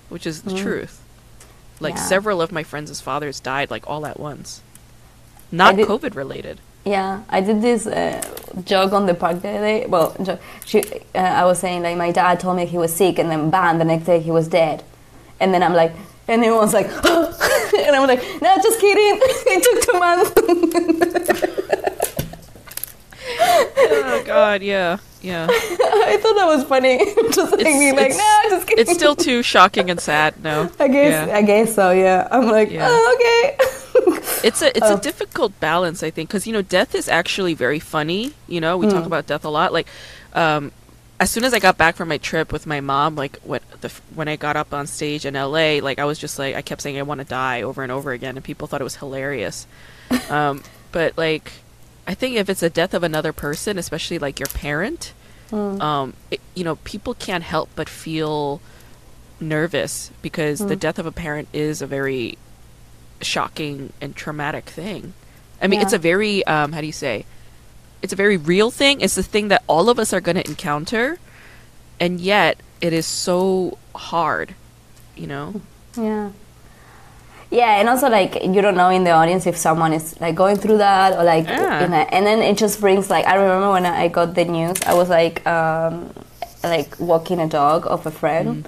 which 0.09 0.25
is 0.25 0.41
the 0.43 0.51
Mm. 0.51 0.61
truth. 0.61 1.01
Like 1.79 1.95
Yeah. 1.95 2.01
several 2.01 2.41
of 2.41 2.51
my 2.51 2.63
friends' 2.63 2.99
fathers 3.01 3.39
died 3.39 3.69
like 3.69 3.87
all 3.87 4.05
at 4.07 4.19
once, 4.19 4.61
not 5.51 5.75
COVID 5.75 6.15
related. 6.15 6.59
Yeah, 6.85 7.23
I 7.29 7.41
did 7.41 7.61
this 7.63 7.87
uh, 7.87 8.21
joke 8.63 8.93
on 8.93 9.07
the 9.07 9.15
park 9.15 9.41
the 9.41 9.49
other 9.49 9.59
day. 9.59 9.85
Well, 9.87 10.15
jo- 10.21 10.39
she, 10.65 10.83
uh, 11.15 11.17
I 11.17 11.43
was 11.45 11.59
saying 11.59 11.81
like 11.81 11.97
my 11.97 12.11
dad 12.11 12.39
told 12.39 12.57
me 12.57 12.65
he 12.67 12.77
was 12.77 12.93
sick, 12.95 13.17
and 13.19 13.31
then 13.31 13.49
bam, 13.49 13.79
the 13.79 13.85
next 13.85 14.05
day 14.05 14.19
he 14.19 14.31
was 14.31 14.47
dead. 14.47 14.83
And 15.39 15.53
then 15.53 15.63
I'm 15.63 15.73
like, 15.73 15.93
and 16.27 16.43
everyone's 16.43 16.73
like, 16.73 16.87
and 17.05 17.95
I'm 17.95 18.07
like, 18.07 18.21
no, 18.41 18.55
just 18.57 18.79
kidding. 18.79 19.19
it 19.47 19.63
took 19.63 19.93
two 19.93 19.99
months. 19.99 20.31
oh 23.57 24.23
God, 24.27 24.61
yeah, 24.61 24.97
yeah. 25.21 25.47
I 25.51 26.17
thought 26.21 26.35
that 26.35 26.45
was 26.45 26.63
funny. 26.65 26.97
just 27.31 27.51
like 27.51 27.61
It's- 27.61 27.79
me, 27.79 27.91
like, 27.91 28.11
no, 28.11 28.41
just 28.49 28.67
kidding. 28.67 28.81
It's 28.81 28.93
still 28.93 29.15
too 29.15 29.41
shocking 29.43 29.89
and 29.89 29.99
sad. 29.99 30.41
No, 30.43 30.69
I 30.79 30.87
guess, 30.87 31.27
Yeah. 31.27 31.35
I 31.35 31.41
guess 31.41 31.75
so. 31.75 31.91
Yeah, 31.91 32.27
I'm 32.31 32.47
like, 32.47 32.71
Yeah. 32.71 32.87
oh, 32.89 33.15
okay. 33.15 33.57
it's 34.43 34.61
a 34.61 34.67
it's 34.75 34.85
Oh. 34.85 34.97
a 34.97 34.99
difficult 34.99 35.57
balance 35.61 36.03
i 36.03 36.11
think 36.11 36.27
because 36.29 36.45
you 36.45 36.51
know 36.53 36.61
death 36.61 36.93
is 36.93 37.07
actually 37.07 37.53
very 37.53 37.79
funny 37.79 38.33
you 38.47 38.59
know 38.59 38.77
we 38.77 38.87
talk 38.87 39.03
Mm. 39.03 39.07
about 39.07 39.25
death 39.25 39.45
a 39.45 39.49
lot 39.49 39.71
like 39.71 39.87
um 40.33 40.71
as 41.19 41.31
soon 41.31 41.45
as 41.45 41.53
i 41.53 41.59
got 41.59 41.77
back 41.77 41.95
from 41.95 42.09
my 42.09 42.17
trip 42.17 42.51
with 42.51 42.67
my 42.67 42.81
mom 42.81 43.15
like 43.15 43.39
what 43.43 43.63
the 43.81 43.89
when 44.13 44.27
i 44.27 44.35
got 44.35 44.57
up 44.57 44.73
on 44.73 44.85
stage 44.85 45.25
in 45.25 45.33
la 45.35 45.79
like 45.81 45.97
i 45.97 46.03
was 46.05 46.19
just 46.19 46.37
like 46.37 46.55
i 46.55 46.61
kept 46.61 46.81
saying 46.81 46.97
i 46.97 47.01
want 47.01 47.19
to 47.21 47.25
die 47.25 47.61
over 47.61 47.81
and 47.83 47.91
over 47.91 48.11
again 48.11 48.35
and 48.35 48.43
people 48.43 48.67
thought 48.67 48.81
it 48.81 48.83
was 48.83 48.97
hilarious 48.97 49.65
um 50.29 50.61
but 50.91 51.17
like 51.17 51.53
i 52.07 52.13
think 52.13 52.35
if 52.35 52.49
it's 52.49 52.63
a 52.63 52.69
death 52.69 52.93
of 52.93 53.03
another 53.03 53.33
person 53.33 53.77
especially 53.77 54.19
like 54.19 54.39
your 54.39 54.47
parent 54.47 55.13
Mm. 55.51 55.79
um 55.79 56.13
it, 56.31 56.41
you 56.55 56.63
know 56.63 56.77
people 56.77 57.13
can't 57.13 57.43
help 57.43 57.69
but 57.75 57.87
feel 57.87 58.61
nervous 59.39 60.09
because 60.23 60.59
the 60.59 60.75
Mm. 60.75 60.79
death 60.79 60.97
of 60.99 61.05
a 61.05 61.11
parent 61.11 61.47
is 61.53 61.81
a 61.83 61.87
very 61.87 62.37
shocking 63.21 63.93
and 64.01 64.15
traumatic 64.15 64.65
thing 64.65 65.13
i 65.61 65.67
mean 65.67 65.81
it's 65.81 65.93
a 65.93 65.97
very 65.99 66.43
um 66.47 66.71
how 66.73 66.81
do 66.81 66.87
you 66.87 66.91
say 66.93 67.25
it's 68.01 68.11
a 68.13 68.15
very 68.15 68.37
real 68.37 68.71
thing 68.71 69.01
it's 69.01 69.15
the 69.15 69.23
thing 69.23 69.47
that 69.49 69.63
all 69.67 69.89
of 69.89 69.99
us 69.99 70.13
are 70.13 70.21
going 70.21 70.35
to 70.35 70.47
encounter 70.47 71.17
and 71.99 72.19
yet 72.19 72.57
it 72.81 72.91
is 72.93 73.05
so 73.05 73.77
hard 73.93 74.55
you 75.15 75.27
know 75.27 75.61
Yeah. 75.97 76.31
Yeah, 77.55 77.79
and 77.79 77.87
also 77.87 78.09
like 78.09 78.43
you 78.43 78.61
don't 78.61 78.75
know 78.75 78.89
in 78.89 79.05
the 79.05 79.11
audience 79.11 79.47
if 79.47 79.55
someone 79.55 79.93
is 79.93 80.19
like 80.19 80.35
going 80.35 80.57
through 80.57 80.79
that 80.79 81.13
or 81.17 81.23
like, 81.23 81.45
Yeah. 81.47 81.85
in 81.85 81.93
a, 81.93 82.03
and 82.15 82.25
then 82.27 82.39
it 82.41 82.57
just 82.57 82.81
brings 82.81 83.09
like 83.09 83.25
I 83.25 83.35
remember 83.35 83.71
when 83.71 83.85
I 83.85 84.09
got 84.09 84.35
the 84.35 84.43
news, 84.43 84.77
I 84.85 84.93
was 84.93 85.07
like, 85.09 85.45
um, 85.47 86.11
like 86.63 86.99
walking 86.99 87.39
a 87.39 87.47
dog 87.47 87.87
of 87.87 88.05
a 88.05 88.11
friend, 88.11 88.67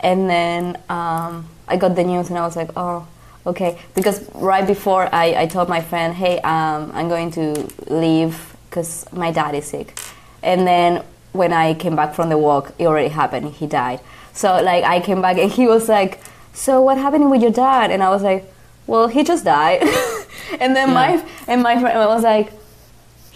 and 0.00 0.28
then 0.28 0.76
um, 0.90 1.46
I 1.66 1.76
got 1.78 1.96
the 1.96 2.04
news 2.04 2.28
and 2.28 2.38
I 2.38 2.44
was 2.44 2.56
like, 2.56 2.70
oh, 2.76 3.06
okay, 3.46 3.78
because 3.94 4.28
right 4.34 4.66
before 4.66 5.08
I, 5.12 5.26
I 5.42 5.46
told 5.46 5.68
my 5.70 5.80
friend, 5.80 6.12
hey, 6.14 6.38
um, 6.40 6.90
I'm 6.94 7.08
going 7.08 7.30
to 7.32 7.44
leave 7.88 8.54
because 8.68 9.10
my 9.12 9.30
dad 9.32 9.54
is 9.54 9.64
sick, 9.64 9.98
and 10.42 10.66
then 10.66 11.02
when 11.32 11.52
I 11.52 11.74
came 11.74 11.96
back 11.96 12.14
from 12.14 12.28
the 12.28 12.36
walk, 12.36 12.72
it 12.78 12.86
already 12.86 13.08
happened. 13.08 13.54
He 13.54 13.66
died. 13.66 14.00
So 14.34 14.60
like 14.62 14.84
I 14.84 15.00
came 15.00 15.22
back 15.22 15.38
and 15.38 15.50
he 15.50 15.66
was 15.66 15.88
like, 15.88 16.20
"So 16.64 16.70
what 16.86 16.96
happened 16.98 17.30
with 17.30 17.42
your 17.46 17.52
dad?" 17.66 17.90
And 17.92 18.00
I 18.02 18.10
was 18.16 18.22
like, 18.30 18.42
"Well, 18.86 19.06
he 19.14 19.20
just 19.32 19.44
died." 19.44 19.80
and 20.62 20.70
then 20.76 20.88
my 21.00 21.10
and 21.50 21.62
my 21.68 21.74
friend 21.80 21.98
was 22.16 22.22
like, 22.34 22.48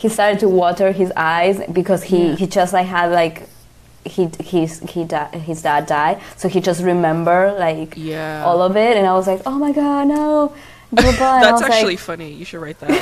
he 0.02 0.08
started 0.08 0.38
to 0.40 0.48
water 0.48 0.88
his 1.02 1.10
eyes 1.16 1.56
because 1.78 2.02
he, 2.10 2.20
Yeah. 2.30 2.34
he 2.40 2.46
just 2.58 2.72
like 2.72 2.86
had 2.96 3.08
like 3.22 3.36
he 4.04 4.28
his 4.52 4.80
he 4.94 5.04
di- 5.04 5.30
his 5.48 5.62
dad 5.62 5.86
died, 5.86 6.16
so 6.36 6.48
he 6.54 6.58
just 6.60 6.80
remember 6.82 7.38
like 7.66 7.94
Yeah. 7.96 8.42
all 8.46 8.60
of 8.68 8.76
it, 8.76 8.96
and 8.98 9.06
I 9.06 9.12
was 9.14 9.26
like, 9.32 9.42
"Oh 9.46 9.58
my 9.64 9.72
god, 9.72 10.08
no!" 10.08 10.52
And 10.90 10.98
that's 11.16 11.62
actually 11.62 11.96
like, 11.96 11.98
funny 12.10 12.30
you 12.32 12.44
should 12.44 12.60
write 12.60 12.78
that 12.80 12.92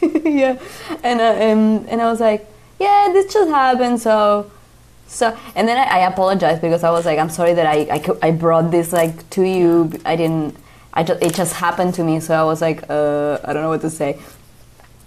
yeah, 0.24 0.56
and 1.02 1.18
uh, 1.20 1.34
um, 1.48 1.62
and 1.90 1.98
I 2.00 2.06
was 2.12 2.20
like, 2.20 2.46
yeah, 2.78 3.10
this 3.12 3.32
just 3.32 3.50
happened. 3.50 4.00
So, 4.00 4.50
so, 5.14 5.36
and 5.54 5.68
then 5.68 5.78
I, 5.78 6.00
I 6.00 6.06
apologized 6.08 6.60
because 6.60 6.82
I 6.82 6.90
was 6.90 7.06
like, 7.06 7.18
I'm 7.18 7.30
sorry 7.30 7.54
that 7.54 7.66
I, 7.66 7.86
I, 7.96 8.28
I 8.28 8.30
brought 8.32 8.70
this 8.72 8.92
like 8.92 9.30
to 9.30 9.42
you. 9.42 9.92
I 10.04 10.16
didn't. 10.16 10.56
I 10.92 11.02
just 11.04 11.22
it 11.22 11.34
just 11.34 11.54
happened 11.54 11.94
to 11.94 12.04
me. 12.04 12.20
So 12.20 12.34
I 12.34 12.42
was 12.44 12.60
like, 12.60 12.88
uh, 12.90 13.38
I 13.44 13.52
don't 13.52 13.62
know 13.62 13.68
what 13.68 13.80
to 13.82 13.90
say. 13.90 14.18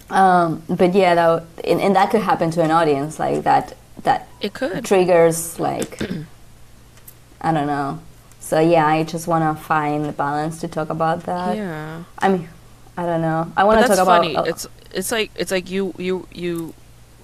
Um, 0.09 0.63
but 0.69 0.93
yeah, 0.93 1.15
that, 1.15 1.43
and, 1.65 1.81
and 1.81 1.95
that 1.97 2.11
could 2.11 2.21
happen 2.21 2.49
to 2.51 2.63
an 2.63 2.71
audience 2.71 3.19
like 3.19 3.43
that. 3.43 3.75
That 4.03 4.29
it 4.39 4.53
could 4.53 4.85
triggers 4.85 5.59
like 5.59 5.99
I 7.41 7.51
don't 7.51 7.67
know. 7.67 7.99
So 8.39 8.59
yeah, 8.61 8.85
I 8.87 9.03
just 9.03 9.27
want 9.27 9.43
to 9.43 9.61
find 9.61 10.05
the 10.05 10.13
balance 10.13 10.61
to 10.61 10.69
talk 10.69 10.89
about 10.89 11.23
that. 11.23 11.57
yeah 11.57 12.03
I 12.19 12.29
mean, 12.29 12.47
I 12.95 13.05
don't 13.05 13.21
know. 13.21 13.51
I 13.57 13.65
want 13.65 13.81
to 13.85 13.87
talk 13.93 14.05
funny 14.05 14.31
about. 14.31 14.47
uh, 14.47 14.51
it's 14.51 14.67
it's 14.93 15.11
like 15.11 15.31
it's 15.35 15.51
like 15.51 15.69
you 15.69 15.93
you 15.97 16.27
you 16.31 16.73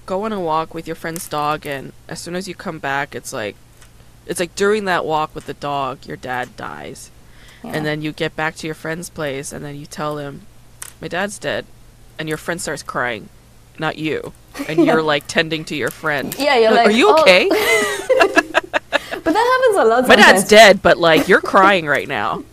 go 0.06 0.24
on 0.24 0.32
a 0.32 0.40
walk 0.40 0.74
with 0.74 0.86
your 0.86 0.96
friend's 0.96 1.26
dog 1.28 1.66
and 1.66 1.92
as 2.08 2.20
soon 2.20 2.34
as 2.34 2.46
you 2.48 2.54
come 2.54 2.78
back 2.78 3.14
it's 3.14 3.32
like 3.32 3.56
it's 4.26 4.40
like 4.40 4.54
during 4.54 4.84
that 4.86 5.04
walk 5.04 5.34
with 5.34 5.46
the 5.46 5.54
dog 5.54 6.06
your 6.06 6.16
dad 6.16 6.56
dies. 6.56 7.10
Yeah. 7.62 7.72
and 7.76 7.86
then 7.86 8.02
you 8.02 8.12
get 8.12 8.36
back 8.36 8.56
to 8.56 8.66
your 8.66 8.74
friend's 8.74 9.08
place 9.08 9.50
and 9.52 9.64
then 9.64 9.74
you 9.76 9.86
tell 9.86 10.18
him 10.18 10.42
my 11.00 11.08
dad's 11.08 11.38
dead. 11.38 11.64
And 12.18 12.28
your 12.28 12.38
friend 12.38 12.60
starts 12.60 12.82
crying. 12.82 13.28
Not 13.78 13.96
you. 13.98 14.32
And 14.68 14.84
you're 14.84 15.02
like 15.12 15.26
tending 15.26 15.64
to 15.66 15.74
your 15.74 15.90
friend. 15.90 16.34
Yeah, 16.38 16.56
you're 16.58 16.70
like, 16.70 16.88
are 16.88 16.90
you 16.92 17.08
"Oh." 17.08 17.22
okay? 17.22 17.48
But 19.24 19.32
that 19.32 19.60
happens 19.72 19.86
a 19.86 19.88
lot. 19.88 20.08
my 20.08 20.16
dad's 20.16 20.44
dead 20.46 20.82
but 20.82 20.98
like 20.98 21.28
you're 21.28 21.40
crying 21.40 21.86
right 21.86 22.06
now. 22.06 22.44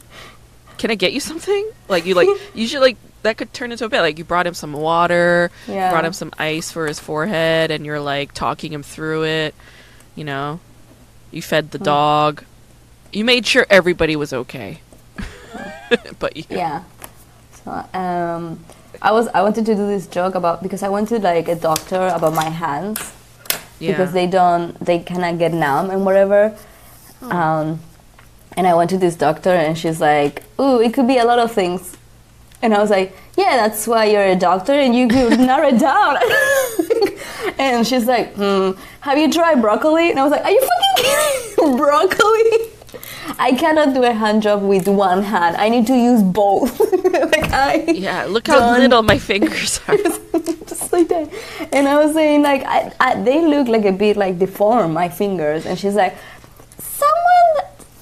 Can 0.77 0.89
i 0.89 0.95
get 0.95 1.11
you 1.11 1.19
something? 1.19 1.69
Like 1.89 2.05
you 2.05 2.15
like 2.15 2.29
you 2.53 2.65
should 2.67 2.79
like 2.81 2.97
that 3.23 3.37
could 3.37 3.53
turn 3.53 3.71
into 3.71 3.85
a 3.85 3.89
bit 3.89 4.01
like 4.01 4.17
you 4.17 4.23
brought 4.23 4.47
him 4.47 4.53
some 4.53 4.73
water 4.73 5.51
Yeah. 5.67 5.89
brought 5.91 6.05
him 6.05 6.13
some 6.13 6.31
ice 6.37 6.71
for 6.71 6.87
his 6.87 6.99
forehead 6.99 7.71
and 7.71 7.85
you're 7.85 7.99
like 7.99 8.33
talking 8.33 8.73
him 8.73 8.83
through 8.83 9.25
it 9.25 9.55
you 10.15 10.23
know 10.23 10.59
you 11.31 11.41
fed 11.41 11.71
the 11.71 11.79
dog 11.79 12.43
you 13.13 13.23
made 13.25 13.45
sure 13.45 13.65
everybody 13.69 14.15
was 14.15 14.33
okay 14.33 14.79
but 16.19 16.35
you, 16.35 16.43
Yeah. 16.49 16.83
So 17.63 17.71
um, 17.93 18.63
I 19.01 19.11
was 19.11 19.27
I 19.29 19.41
wanted 19.41 19.65
to 19.67 19.75
do 19.75 19.85
this 19.87 20.07
joke 20.07 20.35
about 20.35 20.63
because 20.63 20.83
I 20.83 20.89
went 20.89 21.09
to 21.09 21.19
like 21.19 21.47
a 21.47 21.55
doctor 21.55 22.07
about 22.07 22.33
my 22.33 22.49
hands 22.49 23.13
yeah. 23.79 23.91
because 23.91 24.13
they 24.13 24.27
don't 24.27 24.77
they 24.79 24.99
cannot 24.99 25.37
get 25.37 25.53
numb 25.53 25.89
and 25.89 26.05
whatever. 26.05 26.55
Um, 27.21 27.79
and 28.57 28.65
I 28.67 28.73
went 28.73 28.89
to 28.91 28.97
this 28.97 29.15
doctor 29.15 29.51
and 29.51 29.77
she's 29.77 30.01
like, 30.01 30.43
"Ooh, 30.59 30.81
it 30.81 30.93
could 30.93 31.07
be 31.07 31.17
a 31.17 31.25
lot 31.25 31.39
of 31.39 31.51
things." 31.51 31.97
And 32.61 32.73
I 32.73 32.79
was 32.79 32.89
like, 32.89 33.15
"Yeah, 33.35 33.57
that's 33.57 33.87
why 33.87 34.05
you're 34.05 34.23
a 34.23 34.35
doctor 34.35 34.73
and 34.73 34.95
you 34.95 35.07
could 35.07 35.39
narrow 35.39 35.67
it 35.69 35.79
down." 35.79 36.17
and 37.57 37.85
she's 37.85 38.05
like, 38.05 38.33
"Hmm, 38.35 38.71
have 39.01 39.17
you 39.17 39.31
tried 39.31 39.61
broccoli?" 39.61 40.09
And 40.11 40.19
I 40.19 40.23
was 40.23 40.31
like, 40.31 40.45
"Are 40.45 40.51
you 40.51 40.61
fucking 40.61 41.03
kidding? 41.03 41.77
broccoli?" 41.83 42.71
I 43.39 43.53
cannot 43.53 43.93
do 43.93 44.03
a 44.03 44.13
hand 44.13 44.43
job 44.43 44.61
with 44.61 44.87
one 44.87 45.23
hand. 45.23 45.57
I 45.57 45.69
need 45.69 45.87
to 45.87 45.95
use 45.95 46.21
both. 46.21 46.79
like 47.13 47.51
I 47.51 47.85
yeah 47.87 48.25
look 48.25 48.47
how 48.47 48.77
little 48.77 49.03
my 49.03 49.17
fingers 49.17 49.79
are 49.87 49.97
just 50.67 50.93
like 50.93 51.07
that. 51.07 51.29
And 51.71 51.87
I 51.87 52.03
was 52.03 52.13
saying 52.13 52.43
like 52.43 52.63
I, 52.65 52.91
I, 52.99 53.21
they 53.21 53.45
look 53.45 53.67
like 53.67 53.85
a 53.85 53.91
bit 53.91 54.17
like 54.17 54.37
deformed 54.39 54.93
my 54.93 55.09
fingers. 55.09 55.65
And 55.65 55.77
she's 55.79 55.95
like, 55.95 56.15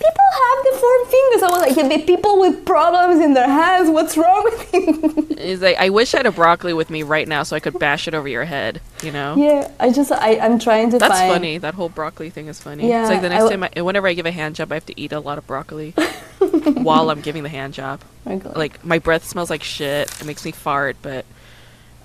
people 0.10 0.30
have 0.42 0.64
deformed 0.74 1.08
fingers. 1.08 1.44
I 1.44 1.50
was 1.52 1.62
like, 1.62 1.76
yeah, 1.78 1.88
the 1.98 2.06
people 2.06 2.40
with 2.40 2.66
problems 2.66 3.24
in 3.24 3.34
their 3.34 3.48
hands. 3.48 3.90
What's 3.90 4.18
wrong 4.18 4.44
with 4.44 4.74
you? 4.74 5.36
He's 5.40 5.62
like, 5.62 5.78
I 5.78 5.90
wish 5.90 6.14
I 6.14 6.18
had 6.18 6.26
a 6.26 6.32
broccoli 6.32 6.74
with 6.74 6.90
me 6.90 7.04
right 7.04 7.28
now 7.28 7.44
so 7.44 7.56
I 7.56 7.60
could 7.60 7.78
bash 7.80 8.08
it 8.08 8.14
over 8.14 8.28
your 8.28 8.46
head. 8.46 8.82
You 9.04 9.12
know. 9.12 9.36
yeah, 9.38 9.72
I 9.80 9.92
just 9.92 10.12
I 10.12 10.38
I'm 10.40 10.60
trying 10.60 10.90
to 10.92 10.98
That's 11.00 11.14
find. 11.14 11.32
funny. 11.32 11.58
That 11.58 11.74
whole 11.76 11.90
broccoli 11.90 12.30
thing 12.30 12.48
is 12.48 12.60
funny. 12.62 12.90
Yeah, 12.90 13.02
it's 13.02 13.10
like 13.10 13.22
the 13.22 13.30
next 13.30 13.44
w- 13.46 13.58
time, 13.62 13.70
I, 13.76 13.82
whenever 13.82 14.08
I 14.08 14.14
give 14.14 14.26
a 14.26 14.32
hand 14.32 14.56
job, 14.56 14.72
I 14.72 14.76
have 14.76 14.86
to 14.88 15.00
eat 15.00 15.12
a 15.14 15.20
lot 15.20 15.38
of 15.38 15.48
broccoli 15.48 15.92
while 16.40 17.10
I'm 17.10 17.22
giving 17.22 17.44
the 17.44 17.50
hand 17.50 17.74
job. 17.74 18.02
Oh. 18.26 18.42
Like 18.56 18.84
my 18.84 19.00
breath 19.00 19.26
smells 19.26 19.50
like 19.50 19.64
shit. 19.64 20.10
It 20.20 20.26
makes 20.26 20.44
me 20.44 20.52
fart, 20.52 20.98
but 21.02 21.26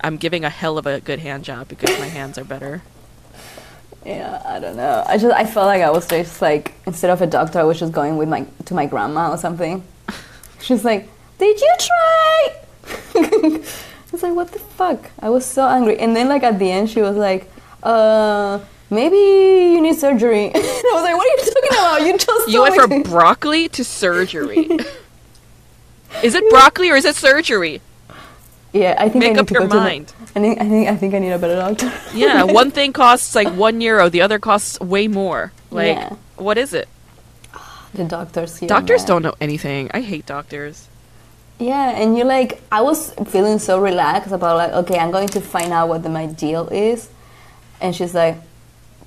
I'm 0.01 0.17
giving 0.17 0.45
a 0.45 0.49
hell 0.49 0.77
of 0.77 0.85
a 0.87 1.01
good 1.01 1.19
hand 1.19 1.43
job 1.43 1.67
because 1.67 1.97
my 1.99 2.07
hands 2.07 2.37
are 2.37 2.43
better. 2.45 2.83
Yeah, 4.05 4.41
I 4.45 4.59
don't 4.59 4.77
know. 4.77 5.03
I 5.07 5.17
just 5.17 5.33
I 5.35 5.45
felt 5.45 5.65
like 5.65 5.81
I 5.81 5.89
was 5.89 6.07
just 6.07 6.41
like 6.41 6.73
instead 6.85 7.09
of 7.09 7.21
a 7.21 7.27
doctor, 7.27 7.59
I 7.59 7.63
was 7.63 7.79
just 7.79 7.91
going 7.91 8.17
with 8.17 8.29
my 8.29 8.45
to 8.65 8.73
my 8.73 8.85
grandma 8.85 9.31
or 9.31 9.37
something. 9.37 9.83
She's 10.61 10.85
like, 10.85 11.09
"Did 11.39 11.59
you 11.59 11.73
try?" 11.79 12.55
I 13.15 13.61
was 14.11 14.21
like, 14.23 14.35
"What 14.35 14.51
the 14.51 14.59
fuck?" 14.59 15.09
I 15.19 15.29
was 15.29 15.43
so 15.45 15.67
angry. 15.67 15.97
And 15.97 16.15
then 16.15 16.29
like 16.29 16.43
at 16.43 16.59
the 16.59 16.71
end, 16.71 16.89
she 16.89 17.01
was 17.01 17.17
like, 17.17 17.49
"Uh." 17.83 18.59
Maybe 18.91 19.17
you 19.17 19.81
need 19.81 19.95
surgery. 19.95 20.51
I 20.55 20.91
was 20.93 21.03
like, 21.03 21.15
"What 21.17 21.25
are 21.25 21.31
you 21.31 21.37
talking 21.53 21.69
about? 21.71 22.01
You 22.05 22.17
just 22.19 22.47
You 22.47 22.61
went 22.61 22.75
from 22.75 23.01
broccoli 23.01 23.67
to 23.69 23.83
surgery. 23.83 24.69
is 26.23 26.35
it 26.35 26.47
broccoli 26.51 26.91
or 26.91 26.95
is 26.95 27.03
it 27.03 27.15
surgery? 27.15 27.81
Yeah, 28.75 28.93
I 28.99 29.07
think 29.07 29.23
I 29.23 29.27
Make 29.27 29.33
need 29.35 29.39
up 29.39 29.47
to 29.47 29.53
your 29.53 29.61
go 29.63 29.67
to 29.69 29.73
the- 29.75 29.79
mind. 29.79 30.13
I 30.35 30.39
think 30.41 30.59
I 30.61 30.67
think 30.67 30.89
I 30.89 30.95
think 30.97 31.13
I 31.15 31.19
need 31.19 31.31
a 31.31 31.39
better 31.39 31.55
doctor. 31.55 31.89
Yeah, 32.13 32.43
one 32.43 32.71
thing 32.71 32.91
costs 32.91 33.33
like 33.33 33.47
one 33.55 33.79
euro, 33.79 34.09
the 34.09 34.21
other 34.21 34.37
costs 34.37 34.77
way 34.81 35.07
more. 35.07 35.53
Like, 35.71 35.95
Yeah. 35.95 36.09
what 36.35 36.57
is 36.57 36.73
it? 36.73 36.89
the 37.93 38.03
doctors 38.03 38.57
here. 38.57 38.67
Doctors 38.67 39.05
don't 39.05 39.21
know 39.23 39.33
anything. 39.39 39.89
I 39.93 40.01
hate 40.01 40.25
doctors. 40.25 40.89
Yeah, 41.57 41.91
and 41.95 42.17
you're 42.17 42.27
like, 42.27 42.61
I 42.69 42.81
was 42.81 43.11
feeling 43.31 43.59
so 43.59 43.79
relaxed 43.79 44.33
about 44.33 44.57
like, 44.57 44.73
okay, 44.83 44.99
I'm 44.99 45.11
going 45.11 45.29
to 45.29 45.39
find 45.39 45.71
out 45.71 45.87
what 45.87 46.03
the, 46.03 46.09
my 46.09 46.25
deal 46.25 46.67
is, 46.67 47.07
and 47.79 47.95
she's 47.95 48.13
like, 48.13 48.35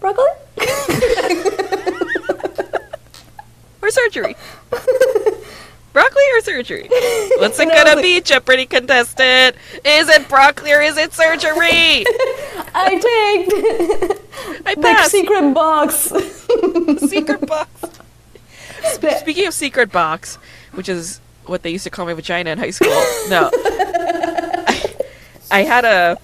broccoli. 0.01 0.33
Or 3.83 3.91
surgery. 3.91 4.35
Broccoli 5.99 6.23
or 6.33 6.41
surgery? 6.43 6.89
What's 7.39 7.59
it 7.59 7.69
gonna 7.69 8.01
be, 8.01 8.21
Jeopardy 8.21 8.67
contestant? 8.67 9.57
Is 9.85 10.09
it 10.09 10.29
broccoli 10.29 10.73
or 10.73 10.81
is 10.81 10.97
it 10.97 11.13
surgery? 11.13 12.05
I 12.75 12.91
take 13.03 14.67
I 14.67 14.75
the 14.77 15.09
secret 15.09 15.53
box. 15.55 16.13
secret 17.09 17.47
box. 17.47 17.71
Speaking 19.21 19.47
of 19.49 19.55
secret 19.55 19.91
box, 19.91 20.37
which 20.73 20.89
is 20.89 21.21
what 21.47 21.63
they 21.63 21.71
used 21.71 21.85
to 21.85 21.91
call 21.91 22.07
my 22.07 22.15
vagina 22.15 22.51
in 22.51 22.59
high 22.59 22.71
school. 22.71 23.03
No, 23.29 23.51
I 25.51 25.65
had 25.67 25.85
a. 25.85 26.17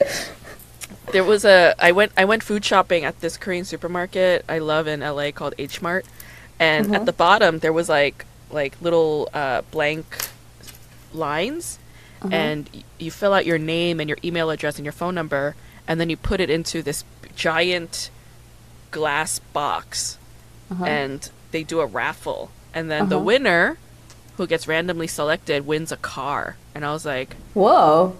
There 1.10 1.24
was 1.24 1.44
a. 1.44 1.74
I 1.80 1.90
went. 1.90 2.12
I 2.16 2.24
went 2.24 2.44
food 2.44 2.64
shopping 2.64 3.04
at 3.04 3.20
this 3.20 3.36
Korean 3.36 3.64
supermarket 3.64 4.44
I 4.48 4.58
love 4.58 4.86
in 4.86 5.00
LA 5.00 5.32
called 5.32 5.54
H 5.58 5.82
Mart, 5.82 6.06
and 6.60 6.86
at 6.86 6.94
uh-huh. 6.94 7.04
the 7.04 7.12
bottom 7.12 7.58
there 7.58 7.72
was 7.72 7.88
like 7.88 8.24
like 8.54 8.80
little 8.80 9.28
uh, 9.34 9.60
blank 9.70 10.06
lines, 11.12 11.78
and 12.30 12.70
y- 12.72 12.82
you 12.98 13.10
fill 13.10 13.34
out 13.34 13.44
your 13.44 13.58
name 13.58 14.00
and 14.00 14.08
your 14.08 14.18
email 14.24 14.48
address 14.50 14.76
and 14.78 14.84
your 14.86 14.92
phone 14.92 15.14
number, 15.14 15.54
and 15.86 16.00
then 16.00 16.08
you 16.08 16.16
put 16.16 16.40
it 16.40 16.48
into 16.48 16.82
this 16.82 17.04
giant 17.36 18.10
glass 18.90 19.40
box 19.52 20.18
Uh-huh. 20.70 20.84
and 20.84 21.30
they 21.50 21.62
do 21.64 21.80
a 21.80 21.86
raffle 21.86 22.50
and 22.72 22.88
then 22.90 23.08
the 23.08 23.16
Uh-huh. 23.16 23.24
winner 23.24 23.78
who 24.36 24.46
gets 24.46 24.66
randomly 24.68 25.06
selected 25.08 25.66
wins 25.66 25.90
a 25.92 25.96
car 25.96 26.56
and 26.74 26.84
i 26.86 26.92
was 26.92 27.04
like 27.04 27.34
Whoa. 27.54 28.16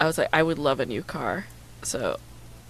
i 0.00 0.04
was 0.06 0.18
like 0.18 0.28
i 0.32 0.42
would 0.42 0.58
love 0.58 0.80
a 0.80 0.86
new 0.86 1.02
car 1.02 1.46
so 1.82 2.18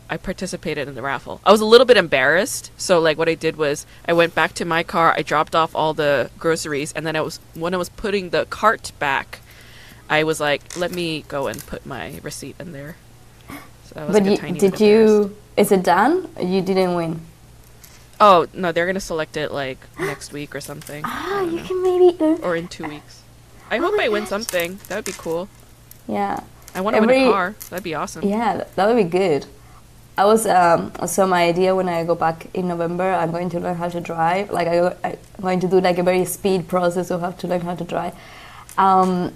i 0.09 0.16
participated 0.16 0.86
in 0.88 0.94
the 0.94 1.02
raffle 1.02 1.40
i 1.44 1.50
was 1.52 1.61
a 1.61 1.64
little 1.64 1.84
bit 1.86 1.96
embarrassed 1.96 2.70
so 2.76 2.98
like 3.00 3.16
what 3.18 3.28
i 3.28 3.34
did 3.34 3.57
was 3.57 3.86
i 4.09 4.12
went 4.12 4.34
back 4.34 4.52
to 4.54 4.64
my 4.64 4.82
car 4.82 5.12
i 5.16 5.22
dropped 5.22 5.54
off 5.54 5.74
all 5.74 5.92
the 5.94 6.30
groceries 6.38 6.92
and 6.92 7.07
then 7.07 7.16
i 7.16 7.20
was 7.20 7.40
when 7.54 7.74
i 7.74 7.76
was 7.76 7.88
putting 7.88 8.30
the 8.30 8.44
cart 8.46 8.92
back 8.98 9.40
i 10.09 10.22
was 10.22 10.38
like 10.40 10.76
let 10.76 10.90
me 10.92 11.22
go 11.28 11.46
and 11.46 11.64
put 11.66 11.84
my 11.84 12.18
receipt 12.22 12.57
in 12.61 12.72
there 12.72 12.96
so 13.84 14.00
I 14.00 14.04
was 14.04 14.12
But 14.14 14.24
like 14.24 14.42
a 14.42 14.48
you, 14.48 14.59
did 14.59 14.80
you? 14.80 15.36
Is 15.57 15.70
it 15.70 15.84
done? 15.84 16.28
You 16.40 16.61
didn't 16.61 16.94
win. 16.96 17.20
oh 18.20 18.46
no 18.52 18.72
they're 18.72 18.86
gonna 18.86 19.00
select 19.00 19.36
it 19.36 19.52
like 19.52 19.78
next 19.98 20.32
week 20.32 20.54
or 20.54 20.61
something 20.61 21.02
Ah, 21.07 21.42
you 21.42 21.62
can 21.62 21.82
maybe. 21.82 22.42
or 22.42 22.57
in 22.57 22.66
two 22.68 22.86
weeks. 22.88 23.22
I 23.70 23.78
hope 23.78 23.94
I 23.98 24.09
win 24.09 24.26
something. 24.26 24.78
That 24.88 24.96
would 24.96 25.04
be 25.04 25.12
cool. 25.12 25.48
Yeah. 26.07 26.40
I 26.74 26.80
want 26.82 26.94
to 26.96 27.00
win 27.00 27.11
a 27.11 27.30
car. 27.30 27.54
That'd 27.70 27.82
be 27.82 27.94
awesome. 27.94 28.24
Yeah, 28.24 28.64
that 28.76 28.86
would 28.86 28.96
be 28.96 29.02
good. 29.04 29.46
I 30.18 30.24
was 30.24 30.46
um, 30.46 30.92
so 31.06 31.26
my 31.26 31.44
idea 31.44 31.74
when 31.74 31.88
I 31.88 32.04
go 32.04 32.14
back 32.14 32.46
in 32.54 32.68
November, 32.68 33.12
I'm 33.12 33.30
going 33.30 33.50
to 33.50 33.60
learn 33.60 33.76
how 33.76 33.88
to 33.88 34.00
drive. 34.00 34.50
Like 34.50 34.66
I, 34.66 34.96
I'm 35.04 35.18
going 35.42 35.60
to 35.60 35.68
do 35.68 35.80
like 35.80 35.98
a 35.98 36.02
very 36.02 36.24
speed 36.24 36.68
process 36.68 37.10
of 37.10 37.20
how 37.20 37.32
to 37.32 37.46
learn 37.46 37.60
how 37.60 37.74
to 37.74 37.84
drive. 37.84 38.14
Um, 38.78 39.34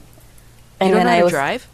and 0.81 0.89
you 0.89 0.95
don't 0.95 1.05
then 1.05 1.07
know 1.07 1.12
I 1.12 1.16
how 1.18 1.24
to 1.24 1.31
drive? 1.31 1.68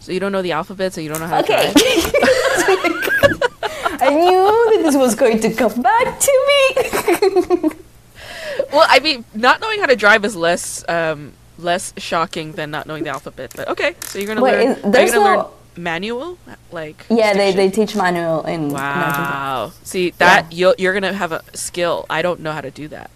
So 0.00 0.12
you 0.12 0.20
don't 0.20 0.32
know 0.32 0.40
the 0.40 0.52
alphabet, 0.52 0.94
so 0.94 1.02
you 1.02 1.10
don't 1.10 1.20
know 1.20 1.26
how 1.26 1.40
okay. 1.40 1.70
to 1.70 1.78
drive? 1.78 3.40
I 4.02 4.08
knew 4.08 4.76
that 4.76 4.82
this 4.82 4.96
was 4.96 5.14
going 5.14 5.40
to 5.40 5.52
come 5.52 5.82
back 5.82 6.18
to 6.18 6.46
me. 6.48 7.70
well, 8.72 8.86
I 8.88 9.00
mean, 9.00 9.26
not 9.34 9.60
knowing 9.60 9.80
how 9.80 9.86
to 9.86 9.96
drive 9.96 10.24
is 10.24 10.34
less 10.34 10.82
um, 10.88 11.34
less 11.58 11.92
shocking 11.98 12.52
than 12.52 12.70
not 12.70 12.86
knowing 12.86 13.04
the 13.04 13.10
alphabet. 13.10 13.52
But 13.54 13.68
okay, 13.68 13.94
so 14.00 14.18
you're 14.18 14.28
gonna 14.28 14.40
Wait, 14.40 14.52
learn. 14.52 14.76
is- 14.78 14.92
there's 14.92 15.12
gonna 15.12 15.24
learn 15.24 15.38
no- 15.40 15.52
manual? 15.76 16.38
Like 16.72 17.06
yeah, 17.10 17.32
they, 17.34 17.52
they 17.52 17.70
teach 17.70 17.94
manual 17.96 18.42
in 18.42 18.70
shift? 18.70 18.70
in 18.70 18.74
Wow. 18.74 19.72
See 19.82 20.10
that 20.18 20.52
you'll, 20.52 20.74
you're 20.78 20.92
gonna 20.94 21.12
have 21.12 21.32
a 21.32 21.42
skill. 21.54 22.06
I 22.10 22.22
don't 22.22 22.40
know 22.40 22.52
how 22.52 22.60
to 22.60 22.70
do 22.70 22.88
that. 22.88 23.10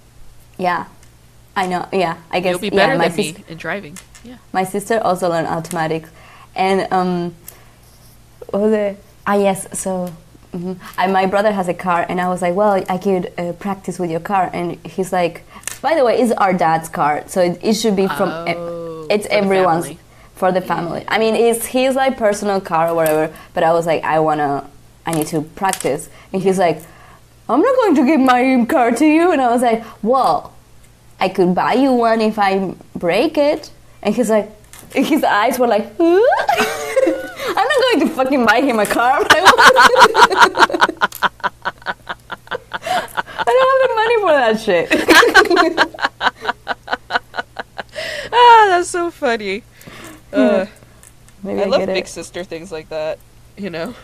Yeah, 0.58 0.86
I 1.56 1.66
know. 1.66 1.88
Yeah, 1.92 2.16
I 2.30 2.40
guess 2.40 2.52
You'll 2.52 2.60
be 2.60 2.68
yeah, 2.68 2.76
better 2.86 2.98
my 2.98 3.08
than 3.08 3.16
sis- 3.16 3.38
me 3.38 3.44
in 3.48 3.56
driving. 3.58 3.98
Yeah. 4.24 4.36
My 4.52 4.64
sister 4.64 5.00
also 5.00 5.28
learned 5.28 5.48
automatics, 5.48 6.08
and 6.54 6.90
um, 6.92 7.34
what 8.50 8.62
was 8.62 8.72
it? 8.72 8.96
Ah, 9.26 9.34
yes. 9.36 9.66
So, 9.78 10.12
mhm. 10.52 10.78
I, 10.96 11.06
my 11.08 11.26
brother 11.26 11.52
has 11.52 11.68
a 11.68 11.74
car, 11.74 12.06
and 12.08 12.20
I 12.20 12.28
was 12.28 12.40
like, 12.42 12.54
well, 12.54 12.82
I 12.88 12.98
could 12.98 13.32
uh, 13.38 13.52
practice 13.52 13.98
with 13.98 14.10
your 14.10 14.20
car, 14.20 14.50
and 14.52 14.76
he's 14.86 15.12
like, 15.12 15.42
by 15.82 15.94
the 15.94 16.04
way, 16.04 16.18
it's 16.20 16.32
our 16.32 16.52
dad's 16.54 16.88
car, 16.88 17.24
so 17.26 17.40
it, 17.42 17.58
it 17.62 17.74
should 17.74 17.96
be 17.96 18.06
from. 18.06 18.48
e- 18.48 18.54
Oh, 18.56 19.06
it's 19.10 19.26
everyone's. 19.26 19.88
For 20.44 20.52
the 20.52 20.60
family. 20.60 21.02
I 21.08 21.16
mean, 21.18 21.34
it's 21.34 21.64
his 21.64 21.96
like 21.96 22.18
personal 22.18 22.60
car 22.60 22.90
or 22.90 22.94
whatever. 22.94 23.34
But 23.54 23.62
I 23.64 23.72
was 23.72 23.86
like, 23.86 24.04
I 24.04 24.20
wanna, 24.20 24.68
I 25.06 25.12
need 25.12 25.26
to 25.28 25.40
practice, 25.40 26.10
and 26.34 26.42
he's 26.42 26.58
like, 26.58 26.82
I'm 27.48 27.62
not 27.62 27.74
going 27.76 27.94
to 27.96 28.04
give 28.04 28.20
my 28.20 28.66
car 28.68 28.90
to 28.90 29.06
you, 29.06 29.32
and 29.32 29.40
I 29.40 29.48
was 29.50 29.62
like, 29.62 29.82
well. 30.02 30.52
I 31.20 31.28
could 31.28 31.54
buy 31.54 31.74
you 31.74 31.92
one 31.92 32.20
if 32.20 32.38
I 32.40 32.74
break 32.96 33.38
it. 33.38 33.70
And 34.02 34.14
he's 34.14 34.28
like, 34.28 34.50
his 34.92 35.22
eyes 35.22 35.58
were 35.60 35.68
like? 35.68 35.86
I'm 36.00 37.66
not 37.72 37.80
going 37.82 38.00
to 38.00 38.08
fucking 38.08 38.44
buy 38.44 38.60
him 38.60 38.80
a 38.80 38.84
car. 38.84 39.24
I 39.30 39.40
don't 43.54 43.68
have 43.70 43.80
the 43.84 43.90
money 44.00 44.16
for 44.24 44.32
that 44.42 44.60
shit. 44.60 44.88
Ah, 48.36 48.64
that's 48.68 48.90
so 48.90 49.12
funny. 49.12 49.62
Uh, 50.34 50.66
Maybe 51.42 51.62
I 51.62 51.64
I, 51.64 51.66
love 51.66 51.86
big 51.86 52.04
it. 52.04 52.08
sister 52.08 52.44
things 52.44 52.72
like 52.72 52.88
that. 52.90 53.18
You 53.56 53.70
know, 53.70 53.94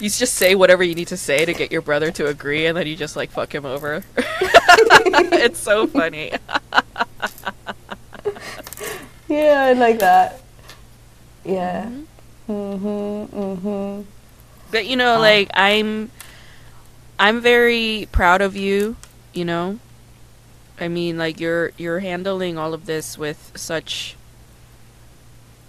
you 0.00 0.08
just 0.10 0.34
say 0.34 0.54
whatever 0.54 0.82
you 0.82 0.94
need 0.94 1.08
to 1.08 1.16
say 1.16 1.44
to 1.44 1.54
get 1.54 1.72
your 1.72 1.82
brother 1.82 2.10
to 2.12 2.26
agree, 2.26 2.66
and 2.66 2.76
then 2.76 2.86
you 2.86 2.96
just 2.96 3.16
like 3.16 3.30
fuck 3.30 3.54
him 3.54 3.64
over. 3.66 4.04
it's 4.16 5.60
so 5.60 5.86
funny. 5.86 6.32
Yeah, 9.28 9.64
I 9.64 9.72
like 9.72 9.98
that. 10.00 10.40
Yeah. 11.44 11.90
Mm-hmm. 12.48 13.36
Mm-hmm. 13.36 14.02
But 14.70 14.86
you 14.86 14.96
know, 14.96 15.18
like 15.18 15.50
I'm, 15.54 16.10
I'm 17.18 17.40
very 17.40 18.08
proud 18.12 18.42
of 18.42 18.56
you. 18.56 18.96
You 19.32 19.44
know, 19.44 19.78
I 20.80 20.88
mean, 20.88 21.18
like 21.18 21.40
you're 21.40 21.72
you're 21.76 22.00
handling 22.00 22.58
all 22.58 22.74
of 22.74 22.86
this 22.86 23.16
with 23.18 23.52
such. 23.56 24.16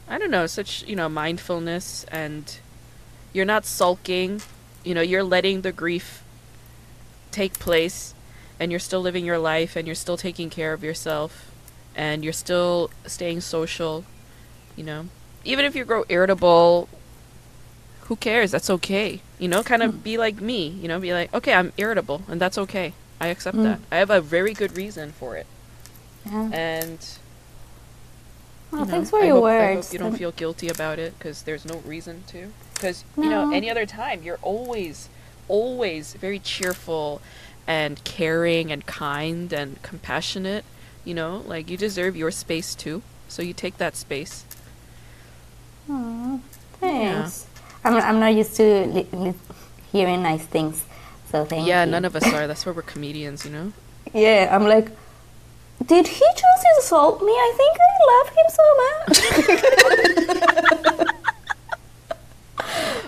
I 0.07 0.17
don't 0.17 0.31
know, 0.31 0.45
such 0.47 0.83
you 0.87 0.95
know 0.95 1.09
mindfulness, 1.09 2.05
and 2.11 2.57
you're 3.31 3.45
not 3.45 3.65
sulking. 3.65 4.41
You 4.83 4.93
know, 4.95 5.01
you're 5.01 5.23
letting 5.23 5.61
the 5.61 5.71
grief 5.71 6.23
take 7.31 7.57
place, 7.59 8.13
and 8.59 8.71
you're 8.71 8.79
still 8.79 9.01
living 9.01 9.25
your 9.25 9.39
life, 9.39 9.75
and 9.75 9.87
you're 9.87 9.95
still 9.95 10.17
taking 10.17 10.49
care 10.49 10.73
of 10.73 10.83
yourself, 10.83 11.49
and 11.95 12.23
you're 12.23 12.33
still 12.33 12.89
staying 13.05 13.41
social. 13.41 14.03
You 14.75 14.83
know, 14.83 15.05
even 15.45 15.65
if 15.65 15.75
you 15.75 15.85
grow 15.85 16.03
irritable 16.09 16.89
who 18.07 18.17
cares? 18.17 18.51
That's 18.51 18.69
okay. 18.69 19.21
You 19.39 19.47
know, 19.47 19.63
kind 19.63 19.81
of 19.81 20.03
be 20.03 20.17
like 20.17 20.41
me. 20.41 20.67
You 20.67 20.89
know, 20.89 20.99
be 20.99 21.13
like, 21.13 21.33
okay, 21.33 21.53
I'm 21.53 21.71
irritable, 21.77 22.23
and 22.27 22.39
that's 22.41 22.57
okay. 22.57 22.91
I 23.21 23.27
accept 23.27 23.57
Mm. 23.57 23.63
that. 23.63 23.79
I 23.91 23.95
have 23.97 24.09
a 24.09 24.19
very 24.19 24.53
good 24.53 24.75
reason 24.75 25.13
for 25.13 25.37
it, 25.37 25.45
Yeah. 26.25 26.49
and 26.51 26.99
Well, 28.73 28.81
you 28.81 28.87
know, 28.87 28.91
thanks 28.91 29.09
for 29.11 29.21
I 29.21 29.25
your 29.25 29.35
hope, 29.35 29.45
I 29.45 29.75
hope 29.75 29.93
you 29.93 29.99
don't 29.99 30.17
feel 30.17 30.31
guilty 30.31 30.67
about 30.67 30.97
it 30.97 31.17
because 31.19 31.43
there's 31.43 31.63
no 31.63 31.77
reason 31.85 32.23
to. 32.29 32.51
Because 32.73 33.05
you 33.15 33.29
know, 33.29 33.53
any 33.53 33.69
other 33.69 33.85
time, 33.85 34.23
you're 34.23 34.39
always, 34.41 35.09
always 35.47 36.15
very 36.15 36.39
cheerful, 36.39 37.21
and 37.67 38.03
caring, 38.03 38.71
and 38.71 38.83
kind, 38.85 39.53
and 39.53 39.79
compassionate. 39.83 40.65
You 41.05 41.13
know, 41.13 41.43
like 41.45 41.69
you 41.69 41.77
deserve 41.77 42.15
your 42.15 42.31
space 42.31 42.73
too. 42.73 43.03
So 43.27 43.43
you 43.43 43.53
take 43.53 43.77
that 43.77 43.95
space. 43.95 44.43
Aw, 45.89 46.39
thanks. 46.79 47.45
I'm, 47.83 47.95
I'm 47.95 48.19
not 48.19 48.33
used 48.33 48.55
to 48.55 49.33
hearing 49.91 50.23
nice 50.23 50.45
things, 50.47 50.83
so 51.29 51.45
thank 51.45 51.67
yeah, 51.67 51.83
you. 51.83 51.85
Yeah, 51.87 51.91
none 51.91 52.05
of 52.05 52.15
us 52.15 52.25
are. 52.33 52.47
That's 52.47 52.65
why 52.65 52.71
we're 52.71 52.81
comedians. 52.81 53.45
You 53.45 53.51
know. 53.51 53.73
Yeah, 54.13 54.49
I'm 54.53 54.65
like, 54.65 54.89
did 55.85 56.07
he 56.07 56.25
just 56.35 56.65
insult 56.77 57.21
me? 57.21 57.31
I 57.31 57.53
think 57.57 57.77
I 57.79 57.89
love 58.13 58.29
him 58.37 58.47
so 58.49 58.75
much. 58.83 59.17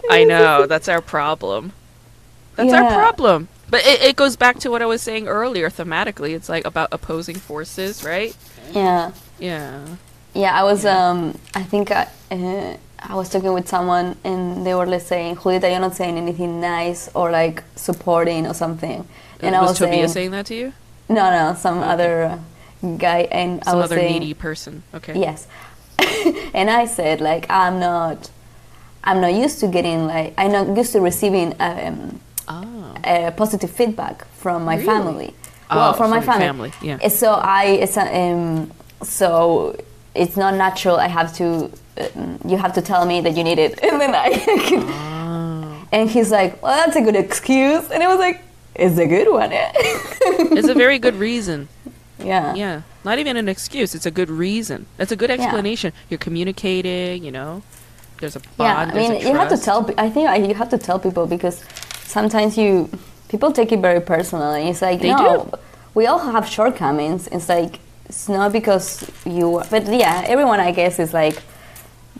I 0.09 0.23
know 0.23 0.65
that's 0.65 0.87
our 0.87 1.01
problem. 1.01 1.73
That's 2.55 2.73
our 2.73 2.93
problem. 2.93 3.47
But 3.69 3.85
it, 3.85 4.01
it 4.01 4.15
goes 4.15 4.35
back 4.35 4.59
to 4.59 4.69
what 4.69 4.81
I 4.81 4.85
was 4.85 5.01
saying 5.01 5.27
earlier 5.27 5.69
thematically. 5.69 6.35
It's 6.35 6.49
like 6.49 6.65
about 6.65 6.89
opposing 6.91 7.35
forces, 7.35 8.03
right? 8.03 8.35
yeah. 8.73 9.11
Yeah. 9.39 9.85
Yeah, 10.33 10.53
I 10.59 10.63
was. 10.63 10.85
Um, 10.85 11.37
I 11.53 11.63
think 11.63 11.91
I, 11.91 12.09
uh, 12.29 12.77
I 12.99 13.15
was 13.15 13.29
talking 13.29 13.53
with 13.53 13.67
someone, 13.69 14.17
and 14.23 14.65
they 14.65 14.73
were 14.75 14.85
like 14.85 15.01
saying, 15.01 15.37
"Julieta, 15.37 15.71
you're 15.71 15.79
not 15.79 15.95
saying 15.95 16.17
anything 16.17 16.59
nice 16.59 17.09
or 17.13 17.31
like 17.31 17.63
supporting 17.75 18.45
or 18.45 18.53
something." 18.53 19.07
And 19.39 19.55
I 19.55 19.61
was 19.61 19.71
was 19.71 19.79
Tobias 19.79 20.13
saying, 20.13 20.13
saying 20.13 20.31
that 20.31 20.45
to 20.47 20.55
you? 20.55 20.73
"No, 21.07 21.31
no, 21.31 21.55
some 21.55 21.79
other 21.79 22.23
uh, 22.23 22.39
guy." 22.97 23.27
And 23.31 23.61
I 23.61 23.71
Some 23.71 23.77
was 23.77 23.85
other 23.85 23.97
saying, 23.97 24.19
needy 24.19 24.33
person. 24.33 24.83
Okay. 24.93 25.13
Yes, 25.19 25.47
and 26.53 26.69
I 26.69 26.85
said 26.85 27.21
like 27.21 27.45
I'm 27.49 27.79
not. 27.79 28.29
I'm 29.07 29.21
not 29.21 29.33
used 29.35 29.59
to 29.59 29.67
getting 29.67 30.07
like 30.07 30.33
I'm 30.37 30.51
not 30.51 30.65
used 30.75 30.91
to 30.93 30.99
receiving 31.01 31.53
um, 31.59 32.19
Oh. 32.47 32.93
uh, 33.03 33.31
positive 33.31 33.69
feedback 33.71 34.25
from 34.41 34.65
my 34.65 34.75
Really? 34.75 34.85
family. 34.85 35.33
Oh, 35.69 35.75
well, 35.77 35.93
from 35.93 36.09
my 36.11 36.21
from 36.21 36.39
your 36.39 36.47
family. 36.47 36.69
family, 36.71 36.97
yeah. 37.01 37.07
So 37.09 37.33
I, 37.33 37.81
um, 37.97 38.71
so 39.03 39.75
it's 40.13 40.37
not 40.37 40.53
natural. 40.55 40.97
I 40.97 41.07
have 41.07 41.33
to, 41.37 41.71
um, 41.97 42.39
you 42.47 42.57
have 42.57 42.73
to 42.73 42.81
tell 42.81 43.05
me 43.05 43.21
that 43.21 43.35
you 43.37 43.43
need 43.43 43.57
it, 43.59 43.79
and 43.87 43.99
then 44.01 44.13
I. 44.15 44.29
Oh. 44.47 45.87
and 45.91 46.09
he's 46.09 46.31
like, 46.31 46.61
"Well, 46.63 46.75
that's 46.75 46.95
a 46.95 47.01
good 47.01 47.15
excuse," 47.15 47.89
and 47.91 48.01
I 48.03 48.07
was 48.07 48.19
like, 48.19 48.41
"It's 48.75 48.97
a 48.97 49.07
good 49.07 49.29
one." 49.31 49.49
It's 50.57 50.67
a 50.67 50.73
very 50.73 50.99
good 50.99 51.15
reason. 51.15 51.67
Yeah. 52.19 52.53
Yeah. 52.55 52.81
Not 53.03 53.19
even 53.19 53.37
an 53.37 53.47
excuse. 53.49 53.93
It's 53.95 54.05
a 54.05 54.11
good 54.11 54.29
reason. 54.29 54.85
It's 54.99 55.11
a 55.11 55.15
good 55.15 55.29
explanation. 55.31 55.93
You're 56.09 56.17
communicating, 56.17 57.23
you 57.23 57.31
know. 57.31 57.61
There's 58.19 58.35
a 58.35 58.39
bond. 58.39 58.51
Yeah, 58.59 58.77
I 58.77 58.93
mean, 59.09 59.21
you 59.27 59.33
have 59.35 59.49
to 59.49 59.57
tell. 59.57 59.89
I 59.97 60.09
think 60.09 60.27
I- 60.29 60.37
you 60.37 60.53
have 60.55 60.69
to 60.69 60.77
tell 60.77 60.99
people 60.99 61.27
because 61.27 61.63
sometimes 62.05 62.57
you 62.57 62.89
people 63.27 63.51
take 63.51 63.71
it 63.71 63.79
very 63.81 63.99
personally. 64.01 64.69
It's 64.69 64.81
like 64.81 65.01
They 65.01 65.09
no, 65.11 65.49
do. 65.51 65.57
we 65.93 66.07
all 66.07 66.19
have 66.19 66.47
shortcomings. 66.47 67.27
It's 67.27 67.49
like 67.49 67.79
it's 68.05 68.29
not 68.29 68.51
because 68.53 69.03
you. 69.25 69.61
But 69.69 69.87
yeah, 69.87 70.23
everyone 70.25 70.59
I 70.61 70.71
guess 70.71 70.97
is 70.99 71.13
like 71.13 71.41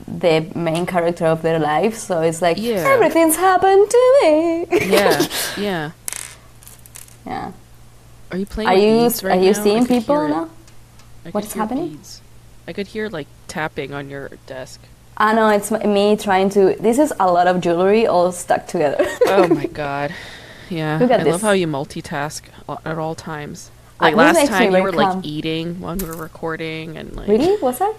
the 0.07 0.41
main 0.53 0.85
character 0.85 1.25
of 1.25 1.41
their 1.41 1.59
life. 1.59 1.95
So 1.97 2.21
it's 2.21 2.41
like 2.41 2.57
Yeah. 2.59 2.83
everything's 2.93 3.37
happened 3.37 3.89
to 3.89 4.01
me. 4.21 4.65
Yeah. 4.91 5.25
Yeah. 5.57 5.91
yeah. 7.25 7.51
Are 8.31 8.37
you 8.37 8.45
playing 8.45 8.69
Are 8.69 8.75
you 8.75 9.07
right 9.23 9.23
are 9.25 9.35
you 9.43 9.51
now? 9.53 9.63
Seeing 9.63 9.85
people 9.85 10.27
now? 10.27 10.49
What's 11.31 11.53
happening? 11.53 11.89
beads. 11.89 12.21
I 12.67 12.73
could 12.73 12.87
hear 12.87 13.09
like 13.09 13.27
tapping 13.47 13.93
on 13.93 14.09
your 14.09 14.29
desk. 14.47 14.81
I 15.17 15.33
know 15.33 15.49
it's 15.49 15.71
me 15.71 16.17
trying 16.17 16.49
to. 16.51 16.75
This 16.79 16.99
is 16.99 17.13
a 17.19 17.31
lot 17.31 17.47
of 17.47 17.61
jewelry 17.61 18.05
all 18.07 18.31
stuck 18.31 18.67
together. 18.67 19.05
Oh 19.27 19.47
my 19.47 19.65
god. 19.83 20.13
Yeah. 20.69 20.97
Look 20.99 21.11
at 21.11 21.21
I 21.21 21.23
this. 21.23 21.31
love 21.31 21.41
how 21.41 21.51
you 21.51 21.67
multitask 21.67 22.41
at 22.85 22.97
all 22.97 23.15
times. 23.15 23.71
Uh, 23.99 24.11
Like 24.11 24.15
this 24.15 24.35
last 24.35 24.47
time 24.49 24.73
you 24.75 24.81
were 24.83 24.91
calm. 24.91 25.17
like 25.17 25.25
eating 25.25 25.79
when 25.79 25.97
we 25.99 26.05
were 26.05 26.17
recording 26.17 26.97
and 26.97 27.15
like 27.15 27.27
really? 27.27 27.57
Was 27.61 27.79
I? 27.81 27.93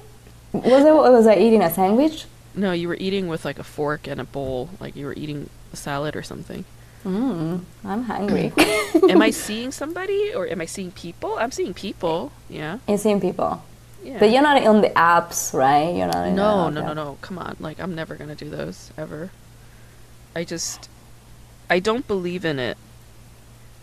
Was 0.53 0.85
I? 0.85 0.93
Was 0.93 1.27
I 1.27 1.37
eating 1.37 1.63
a 1.63 1.71
sandwich? 1.73 2.27
No, 2.55 2.73
you 2.73 2.89
were 2.89 2.97
eating 2.99 3.29
with 3.29 3.45
like 3.45 3.59
a 3.59 3.65
fork 3.65 4.07
and 4.07 4.21
a 4.21 4.25
bowl, 4.25 4.71
like 4.81 4.97
you 4.97 5.07
were 5.07 5.15
eating 5.15 5.49
a 5.73 5.77
salad 5.77 6.17
or 6.17 6.23
something. 6.23 6.65
Mm, 7.07 7.61
I'm 7.85 8.03
hungry. 8.03 8.53
am 9.09 9.23
I 9.23 9.31
seeing 9.47 9.71
somebody 9.71 10.35
or 10.35 10.49
am 10.49 10.61
I 10.61 10.67
seeing 10.67 10.91
people? 10.91 11.37
I'm 11.39 11.53
seeing 11.53 11.73
people. 11.73 12.33
Yeah. 12.51 12.79
You're 12.89 12.99
seeing 12.99 13.21
people. 13.21 13.63
Yeah. 14.03 14.19
But 14.19 14.31
you're 14.31 14.43
not 14.43 14.61
on 14.67 14.81
the 14.83 14.91
apps, 14.91 15.55
right? 15.55 15.95
You're 15.95 16.09
not 16.09 16.31
no, 16.31 16.69
no, 16.69 16.83
no, 16.83 16.93
no. 16.93 17.19
Come 17.21 17.39
on. 17.39 17.57
Like 17.61 17.81
I'm 17.81 17.95
never 17.95 18.17
going 18.17 18.29
to 18.29 18.35
do 18.35 18.51
those 18.51 18.91
ever. 18.99 19.31
I 20.35 20.45
just 20.45 20.89
I 21.71 21.79
don't 21.79 22.07
believe 22.07 22.45
in 22.45 22.59
it. 22.59 22.77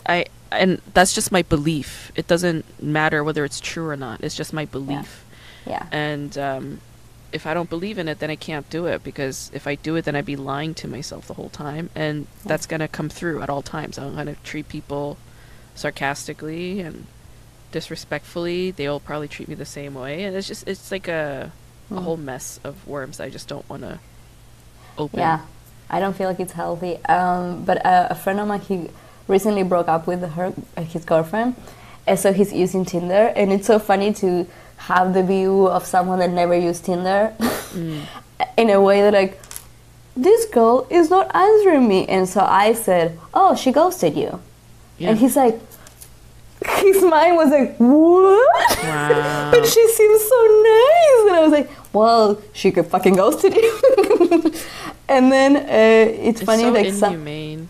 I 0.06 0.26
and 0.52 0.82
that's 0.94 1.14
just 1.14 1.32
my 1.32 1.44
belief. 1.44 2.12
It 2.16 2.28
doesn't 2.28 2.66
matter 2.82 3.24
whether 3.24 3.46
it's 3.46 3.60
true 3.60 3.88
or 3.88 3.96
not. 3.96 4.22
It's 4.22 4.36
just 4.36 4.52
my 4.54 4.66
belief. 4.66 5.26
Yeah. 5.66 5.88
And 5.92 6.38
um 6.38 6.82
if 7.34 7.46
I 7.48 7.54
don't 7.54 7.70
believe 7.70 7.98
in 7.98 8.08
it, 8.08 8.20
then 8.20 8.30
I 8.30 8.36
can't 8.36 8.70
do 8.70 8.86
it 8.86 9.04
because 9.04 9.50
if 9.54 9.68
I 9.68 9.76
do 9.76 9.96
it, 9.96 10.06
then 10.06 10.16
I'd 10.16 10.26
be 10.26 10.36
lying 10.36 10.74
to 10.76 10.88
myself 10.88 11.28
the 11.28 11.34
whole 11.34 11.50
time, 11.50 11.90
and 11.96 12.28
that's 12.46 12.66
gonna 12.68 12.88
come 12.88 13.10
through 13.10 13.42
at 13.42 13.50
all 13.50 13.62
times. 13.62 13.98
I'm 13.98 14.16
gonna 14.16 14.36
treat 14.44 14.70
people 14.70 15.18
sarcastically 15.76 16.80
and 16.80 17.06
disrespectfully. 17.72 18.72
They'll 18.72 19.00
probably 19.00 19.28
treat 19.28 19.48
me 19.50 19.56
the 19.56 19.66
same 19.66 19.94
way, 19.96 20.24
and 20.24 20.36
it's 20.36 20.48
just 20.48 20.68
it's 20.68 20.92
like 20.92 21.08
a 21.08 21.52
a 21.92 21.96
Mm. 21.96 22.04
whole 22.04 22.18
mess 22.18 22.60
of 22.64 22.88
worms. 22.88 23.20
I 23.20 23.30
just 23.30 23.48
don't 23.50 23.68
want 23.70 23.82
to 23.84 24.00
open. 24.98 25.20
Yeah. 25.20 25.40
I 25.90 26.00
don't 26.00 26.16
feel 26.16 26.30
like 26.30 26.40
it's 26.40 26.54
healthy. 26.54 26.96
Um, 27.06 27.66
but 27.66 27.86
uh, 27.86 28.08
a 28.10 28.16
friend 28.16 28.40
of 28.40 28.48
mine, 28.48 28.62
he 28.62 28.90
recently 29.28 29.64
broke 29.64 29.90
up 29.90 30.08
with 30.08 30.22
her, 30.24 30.54
his 30.78 31.04
girlfriend, 31.04 31.56
and 32.08 32.18
so 32.18 32.32
he's 32.32 32.54
using 32.54 32.86
Tinder, 32.86 33.34
and 33.36 33.52
it's 33.52 33.68
so 33.68 33.80
funny 33.80 34.14
to 34.14 34.48
have 34.88 35.14
the 35.14 35.24
view 35.24 35.68
of 35.68 35.86
someone 35.86 36.20
that 36.20 36.30
never 36.32 36.56
used 36.56 36.86
Tinder 36.86 37.34
Mm. 37.74 38.02
in 38.58 38.70
a 38.70 38.80
way 38.80 39.02
that 39.02 39.14
like 39.14 39.40
this 40.16 40.46
girl 40.46 40.86
is 40.90 41.10
not 41.10 41.34
answering 41.36 41.88
me, 41.88 42.06
and 42.08 42.30
so 42.30 42.42
I 42.42 42.74
said, 42.74 43.18
"Oh, 43.34 43.56
she 43.56 43.72
ghosted 43.72 44.16
you," 44.16 44.40
Yeah. 45.00 45.10
and 45.10 45.18
he's 45.20 45.36
like. 45.36 45.60
His 46.80 47.02
mind 47.04 47.36
was 47.36 47.50
like, 47.52 47.76
what? 47.78 48.78
Wow. 48.84 49.52
but 49.54 49.66
she 49.68 49.84
seems 49.90 50.22
so 50.34 50.40
nice. 50.72 51.20
And 51.28 51.36
I 51.36 51.40
was 51.44 51.52
like, 51.52 51.70
well, 51.94 52.40
she 52.54 52.72
could 52.72 52.86
fucking 52.88 53.16
ghosted 53.16 53.54
you. 53.54 54.54
and 55.10 55.30
then 55.30 55.58
uh, 55.58 55.66
it's, 56.30 56.40
it's 56.40 56.42
funny, 56.44 56.64
so 56.64 56.72
like 56.72 56.94
some, 56.94 57.68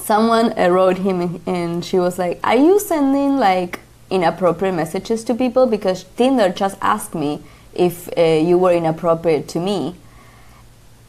someone 0.00 0.58
uh, 0.58 0.68
wrote 0.70 0.98
him 0.98 1.40
and 1.46 1.84
she 1.84 1.98
was 2.00 2.18
like, 2.18 2.40
are 2.42 2.56
you 2.56 2.80
sending 2.80 3.36
like 3.38 3.78
inappropriate 4.10 4.74
messages 4.74 5.24
to 5.24 5.34
people? 5.34 5.66
Because 5.66 6.04
Tinder 6.16 6.48
just 6.48 6.76
asked 6.80 7.14
me 7.14 7.42
if 7.74 8.08
uh, 8.16 8.22
you 8.22 8.58
were 8.58 8.72
inappropriate 8.72 9.48
to 9.48 9.60
me. 9.60 9.94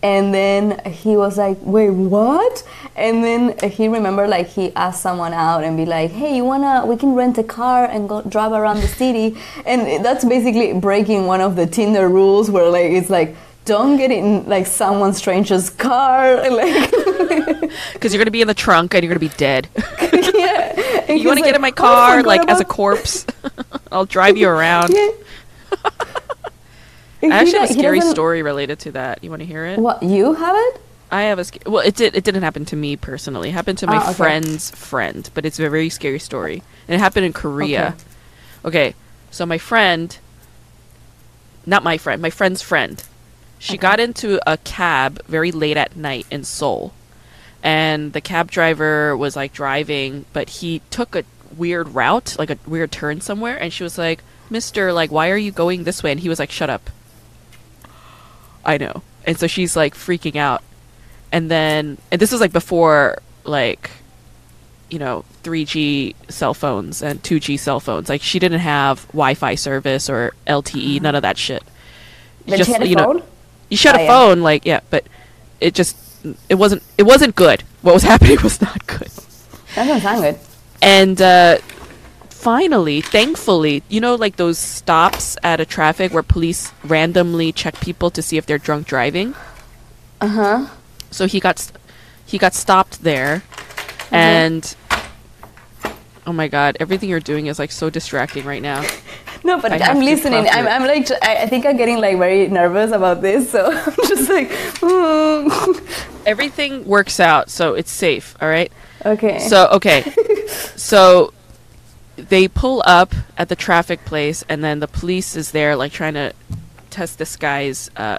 And 0.04 0.32
then 0.34 0.80
he 0.86 1.18
was 1.18 1.38
like, 1.38 1.58
wait, 1.62 1.90
what? 1.90 2.64
And 2.96 3.24
then 3.24 3.58
he 3.72 3.88
remembered 3.88 4.30
like 4.30 4.48
he 4.48 4.72
asked 4.76 5.02
someone 5.02 5.34
out 5.34 5.64
and 5.64 5.76
be 5.76 5.86
like, 5.86 6.12
hey, 6.12 6.36
you 6.36 6.46
wanna, 6.46 6.86
we 6.86 6.98
can 6.98 7.16
rent 7.16 7.38
a 7.40 7.44
car 7.44 7.86
and 7.86 8.08
go 8.08 8.22
drive 8.22 8.52
around 8.52 8.82
the 8.82 8.88
city. 8.88 9.36
And 9.66 10.06
that's 10.06 10.24
basically 10.24 10.74
breaking 10.74 11.26
one 11.26 11.42
of 11.42 11.56
the 11.56 11.66
Tinder 11.66 12.08
rules 12.08 12.52
where 12.52 12.70
like 12.70 12.92
it's 12.92 13.10
like, 13.10 13.36
don't 13.66 13.98
get 13.98 14.12
in 14.12 14.48
like 14.48 14.68
someone 14.68 15.14
stranger's 15.14 15.70
car. 15.70 16.38
Like, 16.52 16.92
Because 17.94 18.14
you're 18.14 18.20
gonna 18.20 18.32
be 18.32 18.42
in 18.42 18.48
the 18.48 18.54
trunk 18.54 18.94
and 18.94 19.04
you're 19.04 19.14
gonna 19.14 19.20
be 19.20 19.36
dead. 19.36 19.68
And 21.08 21.20
you 21.22 21.28
want 21.28 21.38
to 21.40 21.44
he's 21.44 21.52
get 21.52 21.56
in 21.56 21.62
my 21.62 21.68
like, 21.70 21.80
"Oh, 21.80 21.84
car 21.84 22.24
like 22.24 22.48
as 22.50 22.60
a 22.60 22.66
corpse? 22.66 23.26
I'll 23.92 24.06
drive 24.06 24.38
you 24.38 24.48
around. 24.50 24.94
Yeah. 24.94 25.10
I 27.24 27.30
actually 27.30 27.60
have 27.60 27.70
a 27.70 27.74
scary 27.74 28.02
story 28.02 28.44
related 28.44 28.80
to 28.80 28.92
that. 28.92 29.24
You 29.24 29.30
want 29.32 29.42
to 29.42 29.46
hear 29.46 29.66
it? 29.66 29.80
What 29.80 30.04
you 30.04 30.34
have 30.34 30.56
it? 30.56 30.82
I 31.10 31.24
have 31.24 31.40
a 31.40 31.44
sc- 31.46 31.64
well. 31.66 31.80
It 31.86 31.96
did. 31.96 32.16
It 32.16 32.24
didn't 32.24 32.44
happen 32.44 32.64
to 32.66 32.76
me 32.76 32.96
personally. 32.96 33.50
It 33.50 33.54
happened 33.54 33.78
to 33.80 33.88
my 33.88 33.96
Ah, 33.98 34.04
okay. 34.10 34.14
friend's 34.14 34.70
friend, 34.72 35.30
but 35.34 35.46
it's 35.46 35.58
a 35.60 35.68
very 35.70 35.90
scary 35.90 36.20
story, 36.20 36.62
and 36.88 36.96
it 36.96 37.00
happened 37.00 37.26
in 37.26 37.34
Korea. 37.34 37.96
Okay, 38.66 38.94
so 39.32 39.46
my 39.46 39.58
friend, 39.58 40.18
not 41.66 41.84
my 41.84 41.98
friend, 41.98 42.22
my 42.22 42.30
friend's 42.30 42.62
friend, 42.62 43.04
she 43.58 43.74
Okay. 43.74 43.78
got 43.82 44.00
into 44.00 44.40
a 44.50 44.58
cab 44.58 45.22
very 45.28 45.52
late 45.52 45.78
at 45.78 45.96
night 45.96 46.26
in 46.30 46.44
Seoul, 46.44 46.94
and 47.64 48.14
the 48.14 48.22
cab 48.22 48.52
driver 48.52 49.16
was 49.18 49.36
like 49.36 49.54
driving, 49.54 50.26
but 50.34 50.50
he 50.50 50.82
took 50.90 51.16
a 51.16 51.24
weird 51.56 51.90
route, 51.90 52.36
like 52.38 52.50
a 52.50 52.58
weird 52.68 52.92
turn 52.92 53.22
somewhere, 53.22 53.58
and 53.58 53.72
she 53.74 53.84
was 53.84 53.98
like, 53.98 54.24
"Mister, 54.50 54.94
like, 54.94 55.12
why 55.12 55.30
are 55.30 55.38
you 55.38 55.52
going 55.52 55.84
this 55.84 56.04
way?" 56.04 56.12
And 56.12 56.20
he 56.20 56.30
was 56.30 56.40
like, 56.40 56.52
"Shut 56.52 56.70
up." 56.70 56.90
I 58.66 58.78
know. 58.78 59.02
And 59.26 59.38
so 59.40 59.48
she's 59.48 59.76
like 59.76 59.96
freaking 59.96 60.36
out. 60.36 60.64
And 61.32 61.50
then 61.52 61.98
and 62.12 62.22
this 62.22 62.32
was 62.32 62.42
like 62.42 62.52
before 62.54 63.20
like 63.44 63.90
you 64.90 65.00
know, 65.00 65.26
3G 65.44 66.16
cell 66.30 66.54
phones 66.54 67.02
and 67.04 67.22
2G 67.22 67.60
cell 67.60 67.82
phones. 67.82 68.08
Like 68.08 68.22
she 68.22 68.40
didn't 68.40 68.62
have 68.62 69.06
Wi-Fi 69.08 69.56
service 69.56 70.10
or 70.10 70.34
LTE, 70.48 71.02
none 71.02 71.14
of 71.16 71.24
that 71.24 71.38
shit. 71.38 71.62
Then 72.46 72.64
she 72.64 72.72
had 72.72 72.82
a 72.84 72.88
you 72.88 72.96
know, 72.96 73.04
phone? 73.04 73.24
you 73.70 73.76
she 73.76 73.90
had 73.90 73.98
Oh, 73.98 74.00
a 74.00 74.04
yeah. 74.04 74.08
phone 74.08 74.42
like 74.42 74.66
yeah, 74.66 74.80
but 74.90 75.06
it 75.60 75.74
just 75.74 75.98
it 76.50 76.56
wasn't 76.56 76.84
it 76.98 77.04
wasn't 77.04 77.36
good. 77.36 77.64
What 77.82 77.94
was 77.94 78.04
happening 78.12 78.38
was 78.44 78.62
not 78.62 78.86
good. 78.88 79.12
That 79.76 79.86
doesn't 79.88 80.02
sound 80.02 80.22
good. 80.22 80.40
And 80.82 81.22
uh, 81.22 81.58
finally, 82.30 83.02
thankfully, 83.02 83.84
you 83.90 84.00
know, 84.00 84.16
like 84.16 84.36
those 84.36 84.58
stops 84.58 85.38
at 85.44 85.60
a 85.60 85.66
traffic 85.66 86.14
where 86.14 86.24
police 86.24 86.72
randomly 86.84 87.52
check 87.52 87.80
people 87.80 88.10
to 88.12 88.22
see 88.22 88.38
if 88.38 88.46
they're 88.46 88.58
drunk 88.58 88.88
driving. 88.88 89.36
Uh 90.22 90.28
huh. 90.28 90.68
So 91.12 91.26
he 91.28 91.40
got 91.40 91.60
st- 91.60 91.80
he 92.26 92.38
got 92.38 92.54
stopped 92.54 93.04
there, 93.04 93.44
and 94.12 94.76
Oh 96.28 96.34
my 96.34 96.50
god, 96.50 96.76
everything 96.82 97.10
you're 97.10 97.22
doing 97.22 97.48
is 97.48 97.58
like 97.58 97.72
so 97.72 97.90
distracting 97.90 98.44
right 98.44 98.62
now. 98.62 98.86
No, 99.48 99.62
but 99.62 99.72
I 99.72 99.78
i'm 99.78 100.02
listening. 100.02 100.46
I'm. 100.46 100.68
I'm 100.68 100.86
like, 100.86 101.10
I 101.24 101.44
I 101.44 101.48
think 101.48 101.66
I'm 101.66 101.78
getting 101.78 102.00
like 102.02 102.18
very 102.18 102.50
nervous 102.50 102.92
about 102.92 103.22
this. 103.22 103.50
So 103.50 103.72
I'm 103.88 104.08
just 104.08 104.30
like, 104.30 104.50
mm. 104.84 106.26
Everything 106.26 106.86
works 106.86 107.22
out, 107.22 107.50
so 107.50 107.74
it's 107.74 107.90
safe, 107.90 108.36
all 108.42 108.50
right? 108.50 108.70
okay. 109.06 109.40
So, 109.40 109.70
okay. 109.72 110.04
so 110.76 111.34
they 112.18 112.50
pull 112.50 112.84
up 112.86 113.16
at 113.38 113.48
the 113.48 113.56
traffic 113.56 114.04
place 114.04 114.44
and 114.50 114.64
then 114.64 114.80
the 114.80 114.88
police 114.88 115.38
is 115.38 115.52
there 115.52 115.76
like 115.78 115.94
trying 115.94 116.16
to 116.16 116.34
test 116.90 117.20
this 117.20 117.38
guy's 117.38 117.90
uh 117.96 118.18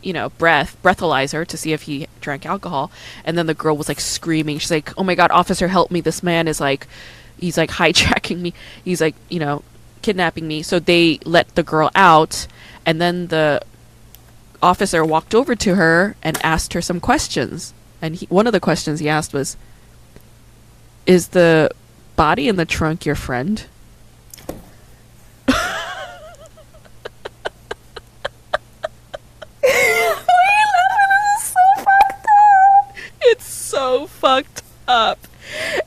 you 0.00 0.12
know, 0.12 0.30
breath, 0.30 0.76
breathalyzer 0.82 1.44
to 1.44 1.56
see 1.56 1.72
if 1.72 1.82
he 1.82 2.06
drank 2.20 2.46
alcohol. 2.46 2.90
And 3.24 3.36
then 3.36 3.46
the 3.46 3.54
girl 3.54 3.76
was 3.76 3.88
like 3.88 4.00
screaming. 4.00 4.60
She's 4.60 4.70
like, 4.70 4.96
"Oh 4.96 5.02
my 5.02 5.16
god, 5.16 5.30
officer, 5.30 5.68
help 5.68 5.90
me. 5.90 6.00
This 6.00 6.22
man 6.22 6.48
is 6.48 6.60
like 6.60 6.86
he's 7.36 7.58
like 7.58 7.70
hijacking 7.80 8.38
me. 8.38 8.54
He's 8.84 9.02
like, 9.02 9.16
you 9.28 9.40
know, 9.40 9.62
kidnapping 10.02 10.48
me." 10.48 10.62
So 10.62 10.78
they 10.78 11.18
let 11.24 11.54
the 11.54 11.62
girl 11.62 11.90
out 11.94 12.46
and 12.88 13.00
then 13.02 13.26
the 13.26 13.60
officer 14.62 15.04
walked 15.04 15.34
over 15.34 15.54
to 15.54 15.74
her 15.74 16.16
and 16.22 16.38
asked 16.42 16.72
her 16.72 16.80
some 16.80 17.00
questions. 17.00 17.74
And 18.00 18.16
he, 18.16 18.26
one 18.26 18.46
of 18.46 18.54
the 18.54 18.60
questions 18.60 19.00
he 19.00 19.10
asked 19.10 19.34
was, 19.34 19.58
"Is 21.04 21.28
the 21.28 21.70
body 22.16 22.48
in 22.48 22.56
the 22.56 22.64
trunk 22.64 23.04
your 23.04 23.14
friend?" 23.14 23.66
It's 33.20 33.44
so 33.44 34.06
fucked 34.06 34.62
up. 34.86 35.18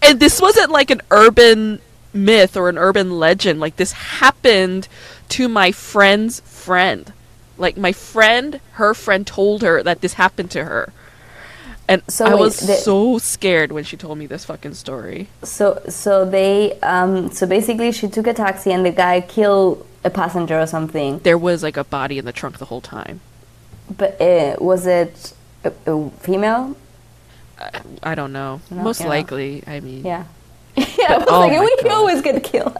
And 0.04 0.20
this 0.20 0.40
wasn't 0.40 0.70
like 0.70 0.92
an 0.92 1.02
urban 1.10 1.82
myth 2.14 2.58
or 2.58 2.70
an 2.70 2.78
urban 2.78 3.20
legend. 3.20 3.60
Like 3.60 3.78
this 3.78 3.92
happened 3.92 4.88
to 5.30 5.48
my 5.48 5.72
friend's 5.72 6.40
friend. 6.42 7.14
Like 7.58 7.78
my 7.78 7.92
friend, 7.92 8.60
her 8.74 8.94
friend 8.94 9.26
told 9.26 9.62
her 9.62 9.84
that 9.84 10.02
this 10.02 10.14
happened 10.14 10.52
to 10.52 10.66
her. 10.66 10.94
And 11.88 12.02
So 12.08 12.26
I 12.26 12.36
wait, 12.36 12.40
was 12.40 12.84
so 12.84 13.18
scared 13.18 13.72
when 13.72 13.84
she 13.84 13.98
told 13.98 14.18
me 14.18 14.26
this 14.26 14.46
fucking 14.46 14.76
story. 14.76 15.28
So 15.44 15.82
so 15.90 16.26
they 16.26 16.80
um 16.82 17.32
so 17.32 17.46
basically 17.46 17.92
she 17.92 18.08
took 18.08 18.28
a 18.28 18.34
taxi 18.34 18.72
and 18.72 18.86
the 18.86 18.92
guy 18.92 19.22
killed 19.22 19.86
a 20.04 20.10
passenger 20.10 20.60
or 20.60 20.68
something. 20.68 21.20
There 21.20 21.38
was 21.38 21.64
like 21.64 21.78
a 21.78 21.84
body 21.84 22.18
in 22.18 22.26
the 22.26 22.32
trunk 22.32 22.58
the 22.58 22.66
whole 22.66 22.82
time. 22.82 23.20
But 23.98 24.22
uh, 24.22 24.56
was 24.60 24.86
it 24.86 25.34
a, 25.64 25.74
a 25.86 26.10
female? 26.12 26.76
I, 27.60 27.82
I 28.04 28.16
don't 28.16 28.34
know. 28.34 28.62
No, 28.72 28.84
Most 28.84 29.04
likely, 29.04 29.64
I 29.68 29.80
mean. 29.82 30.06
Yeah. 30.06 30.24
yeah, 31.00 31.14
I 31.14 31.18
was 31.18 31.28
oh 31.30 31.40
like, 31.40 31.60
we 31.60 31.84
God. 31.84 31.92
always 31.92 32.22
get 32.22 32.44
killed. 32.44 32.78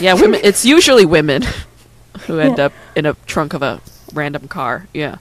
Yeah, 0.00 0.14
women. 0.14 0.40
It's 0.44 0.64
usually 0.64 1.06
women 1.06 1.42
who 2.26 2.38
end 2.38 2.58
up 2.60 2.72
in 2.96 3.06
a 3.06 3.14
trunk 3.26 3.54
of 3.54 3.62
a 3.62 3.80
random 4.12 4.48
car. 4.48 4.86
Yeah. 4.92 5.16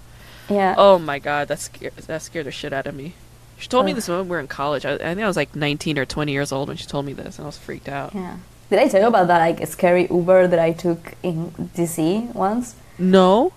yeah. 0.49 0.75
Oh 0.77 0.99
my 0.99 1.19
god, 1.19 1.47
that 1.49 1.59
scared 1.59 1.93
that 1.95 2.21
scared 2.21 2.45
the 2.45 2.51
shit 2.51 2.73
out 2.73 2.87
of 2.87 2.95
me. 2.95 3.13
She 3.57 3.67
told 3.67 3.85
me 3.85 3.93
this 3.93 4.07
when 4.07 4.23
we 4.23 4.29
were 4.29 4.39
in 4.39 4.47
college. 4.47 4.85
I, 4.85 4.95
I 4.95 4.97
think 4.97 5.21
I 5.21 5.27
was 5.27 5.37
like 5.37 5.55
19 5.55 5.99
or 5.99 6.05
20 6.05 6.31
years 6.31 6.51
old 6.51 6.67
when 6.67 6.77
she 6.77 6.87
told 6.87 7.05
me 7.05 7.13
this, 7.13 7.37
and 7.37 7.45
I 7.45 7.47
was 7.47 7.59
freaked 7.59 7.87
out. 7.87 8.15
Yeah. 8.15 8.37
Did 8.71 8.79
I 8.79 8.87
tell 8.87 9.01
you 9.01 9.07
about 9.07 9.27
that 9.27 9.37
like 9.37 9.67
scary 9.67 10.07
Uber 10.09 10.47
that 10.47 10.57
I 10.57 10.71
took 10.71 11.13
in 11.21 11.51
DC 11.75 12.33
once? 12.33 12.75
No. 12.97 13.53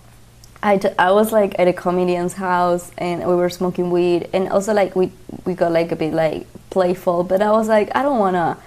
I, 0.63 0.77
t- 0.77 0.89
I 0.97 1.11
was 1.11 1.31
like 1.31 1.59
at 1.59 1.67
a 1.67 1.73
comedian's 1.73 2.33
house 2.33 2.91
and 2.97 3.19
we 3.27 3.35
were 3.35 3.49
smoking 3.49 3.91
weed 3.91 4.29
and 4.33 4.49
also 4.49 4.73
like 4.73 4.95
we 4.95 5.11
we 5.45 5.53
got 5.53 5.71
like 5.71 5.91
a 5.91 5.95
bit 5.95 6.13
like 6.13 6.47
playful 6.69 7.23
but 7.23 7.41
I 7.41 7.51
was 7.51 7.67
like 7.67 7.95
I 7.95 8.01
don't 8.01 8.19
want 8.19 8.35
to 8.35 8.57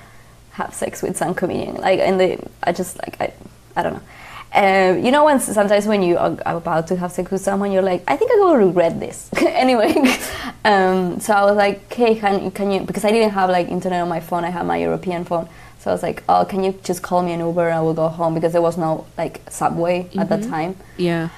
have 0.53 0.75
sex 0.75 1.03
with 1.03 1.17
some 1.17 1.35
comedian 1.35 1.77
like 1.77 2.01
and 2.01 2.19
they 2.21 2.39
I 2.63 2.73
just 2.73 2.99
like 2.99 3.17
I 3.21 3.33
I 3.77 3.83
don't 3.83 3.95
know. 3.95 4.03
Um, 4.51 5.05
you 5.05 5.11
know 5.11 5.25
when 5.25 5.41
sometimes 5.41 5.87
when 5.87 6.03
you 6.03 6.17
are 6.17 6.37
about 6.47 6.87
to 6.89 6.97
have 6.97 7.13
sex 7.13 7.31
with 7.31 7.43
someone 7.43 7.71
you're 7.71 7.83
like 7.83 8.03
I 8.09 8.17
think 8.17 8.31
I 8.31 8.37
will 8.37 8.57
regret 8.57 8.99
this. 9.01 9.29
Anyway 9.39 9.93
um, 10.65 11.21
so 11.21 11.33
I 11.35 11.45
was 11.45 11.57
like 11.57 11.93
hey 11.93 12.15
can, 12.15 12.51
can 12.53 12.71
you 12.71 12.81
because 12.81 13.05
I 13.05 13.11
didn't 13.11 13.31
have 13.31 13.51
like 13.51 13.69
internet 13.69 14.01
on 14.03 14.09
my 14.09 14.21
phone 14.21 14.45
I 14.45 14.51
had 14.51 14.65
my 14.67 14.77
European 14.79 15.25
phone. 15.25 15.49
So 15.81 15.91
I 15.91 15.95
was 15.95 16.03
like 16.03 16.23
oh 16.29 16.45
can 16.45 16.63
you 16.65 16.79
just 16.85 17.03
call 17.03 17.23
me 17.23 17.33
an 17.33 17.41
Uber 17.41 17.67
and 17.69 17.75
I 17.79 17.81
will 17.81 17.95
go 17.95 18.09
home? 18.09 18.35
Because 18.35 18.53
there 18.53 18.63
was 18.63 18.79
no 18.79 19.07
like 19.19 19.43
subway 19.51 20.09
at 20.17 20.29
that 20.29 20.43
time. 20.45 20.77
Yeah. 20.97 21.29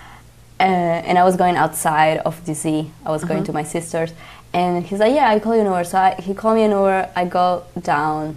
Uh, 0.61 0.63
and 0.63 1.19
I 1.19 1.25
was 1.25 1.37
going 1.37 1.57
outside 1.57 2.19
of 2.19 2.45
DC. 2.45 2.91
I 3.05 3.11
was 3.11 3.25
going 3.25 3.45
to 3.45 3.53
my 3.53 3.63
sister's, 3.63 4.13
and 4.53 4.85
he's 4.85 4.99
like, 5.01 5.15
"Yeah, 5.15 5.31
I 5.31 5.41
call 5.41 5.55
you 5.55 5.63
an 5.63 5.67
Uber." 5.67 5.85
So 5.85 5.99
I, 5.99 6.15
he 6.21 6.35
called 6.35 6.57
me 6.57 6.65
an 6.65 6.71
Uber. 6.73 7.11
I 7.17 7.25
go 7.25 7.65
down, 7.81 8.37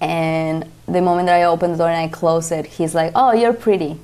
and 0.00 0.68
the 0.86 1.00
moment 1.00 1.26
that 1.26 1.36
I 1.36 1.44
open 1.44 1.70
the 1.72 1.78
door 1.78 1.88
and 1.88 1.96
I 1.96 2.08
close 2.08 2.50
it, 2.50 2.66
he's 2.66 2.96
like, 2.96 3.12
"Oh, 3.14 3.32
you're 3.32 3.52
pretty," 3.52 4.00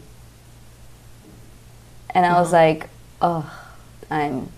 and 2.10 2.24
I 2.24 2.40
was 2.40 2.52
like, 2.52 2.88
"Oh, 3.20 3.52
I'm," 4.08 4.48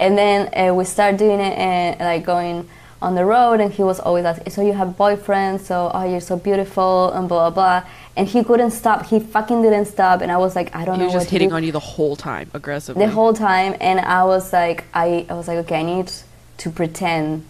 and 0.00 0.16
then 0.16 0.48
uh, 0.56 0.72
we 0.72 0.84
start 0.84 1.18
doing 1.18 1.40
it 1.40 1.58
and 1.58 2.00
like 2.00 2.24
going 2.24 2.70
on 3.02 3.14
the 3.16 3.24
road, 3.26 3.60
and 3.60 3.70
he 3.70 3.82
was 3.82 4.00
always 4.00 4.24
asking, 4.24 4.50
"So 4.50 4.62
you 4.62 4.72
have 4.72 4.96
boyfriends? 4.96 5.60
So 5.60 5.90
oh, 5.92 6.04
you're 6.10 6.20
so 6.20 6.36
beautiful," 6.36 7.10
and 7.10 7.28
blah 7.28 7.50
blah 7.50 7.82
blah. 7.82 7.90
And 8.16 8.28
he 8.28 8.44
couldn't 8.44 8.72
stop. 8.72 9.06
He 9.06 9.18
fucking 9.20 9.62
didn't 9.62 9.86
stop, 9.86 10.20
and 10.20 10.30
I 10.30 10.36
was 10.36 10.54
like, 10.54 10.68
"I 10.76 10.84
don't 10.84 10.96
He 10.96 11.00
know 11.02 11.08
He 11.08 11.14
was 11.14 11.22
just 11.24 11.30
hitting 11.30 11.52
on 11.52 11.64
you 11.64 11.72
the 11.72 11.80
whole 11.94 12.14
time, 12.14 12.50
aggressively. 12.52 13.04
the 13.06 13.10
whole 13.10 13.32
time. 13.32 13.74
And 13.80 13.98
i 14.00 14.22
was 14.24 14.52
like 14.52 14.84
i, 14.92 15.24
I 15.30 15.34
was 15.34 15.48
like 15.48 15.58
okay 15.64 15.76
i 15.80 15.82
need 15.82 16.12
to 16.58 16.70
pretend. 16.70 17.46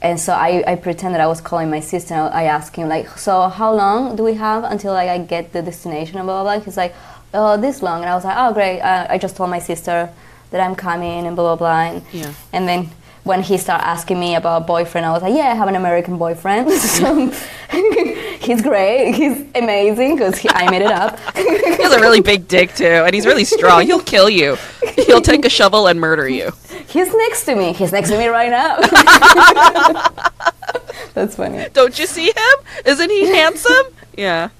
And 0.00 0.18
so 0.18 0.32
I, 0.32 0.62
I 0.72 0.74
pretended 0.76 1.20
i 1.20 1.26
was 1.26 1.40
calling 1.40 1.70
my 1.70 1.80
sister. 1.80 2.14
And 2.14 2.32
i 2.34 2.44
asked 2.44 2.76
him 2.76 2.88
like 2.88 3.08
so 3.18 3.48
how 3.48 3.74
long 3.74 4.14
do 4.16 4.22
we 4.22 4.34
have 4.34 4.62
until 4.64 4.92
like 4.92 5.08
i 5.08 5.18
get 5.18 5.52
the 5.52 5.62
destination 5.62 6.18
and 6.18 6.26
blah 6.26 6.42
blah 6.42 6.56
blah? 6.56 6.64
He's 6.64 6.76
like 6.76 6.94
oh 7.34 7.56
this 7.56 7.82
long. 7.82 8.02
And 8.02 8.10
i 8.10 8.14
was 8.14 8.24
like 8.24 8.36
oh 8.38 8.52
great. 8.52 8.80
Uh, 8.80 9.06
i 9.10 9.18
just 9.18 9.34
told 9.36 9.50
my 9.50 9.58
sister 9.60 10.08
that 10.50 10.60
i'm 10.60 10.76
coming 10.76 11.26
and 11.26 11.34
blah 11.36 11.56
blah 11.56 11.60
blah. 11.62 11.80
And, 11.90 12.02
Yeah. 12.12 12.32
and 12.52 12.68
then 12.68 12.90
when 13.24 13.40
he 13.42 13.56
started 13.58 13.86
asking 13.86 14.18
me 14.18 14.34
about 14.34 14.66
boyfriend 14.66 15.04
i 15.06 15.12
was 15.12 15.22
like 15.22 15.34
yeah 15.34 15.48
i 15.50 15.54
have 15.54 15.68
an 15.68 15.76
american 15.76 16.16
boyfriend. 16.18 16.70
So 16.98 17.06
he's 18.42 18.62
great 18.62 19.12
he's 19.12 19.44
amazing 19.54 20.16
because 20.16 20.44
i 20.50 20.68
made 20.70 20.82
it 20.82 20.90
up 20.90 21.18
he 21.36 21.82
has 21.82 21.92
a 21.92 22.00
really 22.00 22.20
big 22.20 22.48
dick 22.48 22.74
too, 22.74 22.84
and 22.84 23.14
he's 23.14 23.26
really 23.26 23.44
strong. 23.44 23.86
He'll 23.86 24.00
kill 24.00 24.28
you. 24.28 24.56
He'll 24.96 25.20
take 25.20 25.44
a 25.44 25.48
shovel 25.48 25.86
and 25.86 26.00
murder 26.00 26.28
you. 26.28 26.50
He's 26.86 27.14
next 27.14 27.44
to 27.44 27.56
me. 27.56 27.72
He's 27.72 27.92
next 27.92 28.10
to 28.10 28.18
me 28.18 28.28
right 28.28 28.50
now. 28.50 28.78
That's 31.14 31.36
funny. 31.36 31.66
Don't 31.72 31.98
you 31.98 32.06
see 32.06 32.26
him? 32.26 32.58
Isn't 32.84 33.10
he 33.10 33.26
handsome? 33.26 33.86
Yeah. 34.16 34.50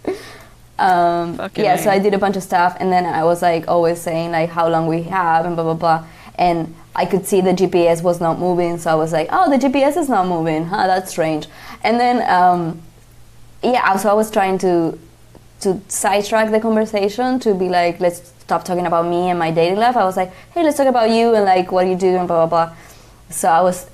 Um, 0.78 1.40
yeah, 1.54 1.76
so 1.76 1.90
I 1.90 1.98
did 1.98 2.14
a 2.14 2.18
bunch 2.18 2.36
of 2.36 2.42
stuff, 2.42 2.76
and 2.80 2.90
then 2.90 3.06
I 3.06 3.24
was 3.24 3.42
like 3.42 3.68
always 3.68 4.00
saying 4.00 4.32
like 4.32 4.50
how 4.50 4.68
long 4.68 4.88
we 4.88 5.02
have 5.04 5.46
and 5.46 5.54
blah 5.54 5.64
blah 5.64 5.74
blah, 5.74 6.06
and 6.36 6.74
I 6.96 7.06
could 7.06 7.26
see 7.26 7.40
the 7.40 7.52
GPS 7.52 8.02
was 8.02 8.20
not 8.20 8.38
moving, 8.38 8.78
so 8.78 8.90
I 8.90 8.94
was 8.94 9.12
like, 9.12 9.28
oh, 9.30 9.48
the 9.48 9.58
GPS 9.58 9.96
is 9.96 10.08
not 10.08 10.26
moving. 10.26 10.66
Huh, 10.66 10.86
that's 10.86 11.10
strange. 11.10 11.46
And 11.82 12.00
then 12.00 12.28
um, 12.28 12.82
yeah, 13.62 13.96
so 13.96 14.10
I 14.10 14.14
was 14.14 14.30
trying 14.30 14.58
to 14.58 14.98
to 15.60 15.80
sidetrack 15.86 16.50
the 16.50 16.58
conversation 16.58 17.38
to 17.38 17.54
be 17.54 17.68
like, 17.68 18.00
let's 18.00 18.32
stop 18.40 18.64
talking 18.64 18.84
about 18.84 19.06
me 19.06 19.30
and 19.30 19.38
my 19.38 19.52
dating 19.52 19.78
life. 19.78 19.96
I 19.96 20.04
was 20.04 20.16
like, 20.16 20.32
hey, 20.52 20.64
let's 20.64 20.76
talk 20.76 20.88
about 20.88 21.10
you 21.10 21.34
and 21.34 21.44
like 21.44 21.70
what 21.70 21.86
you 21.86 21.94
do 21.96 22.16
and 22.16 22.26
blah 22.26 22.46
blah 22.46 22.66
blah. 22.66 22.76
So 23.30 23.48
I 23.48 23.60
was, 23.62 23.88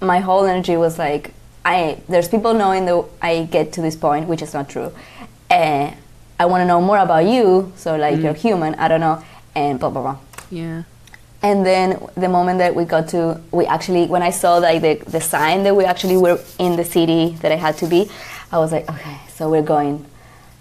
my 0.00 0.20
whole 0.20 0.44
energy 0.44 0.76
was 0.76 0.98
like, 0.98 1.32
I 1.64 1.98
there's 2.08 2.28
people 2.28 2.52
knowing 2.52 2.84
that 2.84 3.04
I 3.22 3.44
get 3.44 3.72
to 3.74 3.80
this 3.80 3.96
point, 3.96 4.28
which 4.28 4.42
is 4.42 4.52
not 4.52 4.68
true. 4.68 4.92
Uh, 5.50 5.92
I 6.38 6.46
want 6.46 6.60
to 6.60 6.66
know 6.66 6.80
more 6.80 6.98
about 6.98 7.24
you, 7.26 7.72
so 7.76 7.96
like 7.96 8.20
you're 8.20 8.34
human. 8.34 8.74
I 8.74 8.88
don't 8.88 9.00
know, 9.00 9.24
and 9.54 9.80
blah 9.80 9.90
blah 9.90 10.02
blah. 10.02 10.18
Yeah. 10.50 10.82
And 11.42 11.64
then 11.64 12.00
the 12.16 12.28
moment 12.28 12.58
that 12.58 12.74
we 12.74 12.84
got 12.84 13.08
to, 13.08 13.38
we 13.50 13.66
actually, 13.66 14.06
when 14.06 14.22
I 14.22 14.30
saw 14.30 14.56
like 14.56 14.80
the, 14.80 14.94
the 15.10 15.20
sign 15.20 15.62
that 15.64 15.76
we 15.76 15.84
actually 15.84 16.16
were 16.16 16.40
in 16.58 16.76
the 16.76 16.84
city 16.86 17.36
that 17.42 17.52
I 17.52 17.56
had 17.56 17.76
to 17.78 17.86
be, 17.86 18.10
I 18.54 18.58
was 18.58 18.70
like, 18.70 18.88
okay, 18.88 19.18
so 19.36 19.50
we're 19.50 19.62
going 19.76 20.06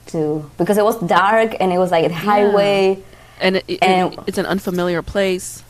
to, 0.07 0.49
because 0.57 0.77
it 0.77 0.83
was 0.83 0.99
dark 1.01 1.55
and 1.59 1.71
it 1.71 1.77
was 1.77 1.91
like 1.91 2.05
a 2.09 2.13
highway. 2.13 2.97
And, 3.39 3.57
it, 3.57 3.65
it- 3.67 3.83
And- 3.83 4.17
it's 4.27 4.39
an 4.39 4.47
unfamiliar 4.47 5.01
place. 5.03 5.63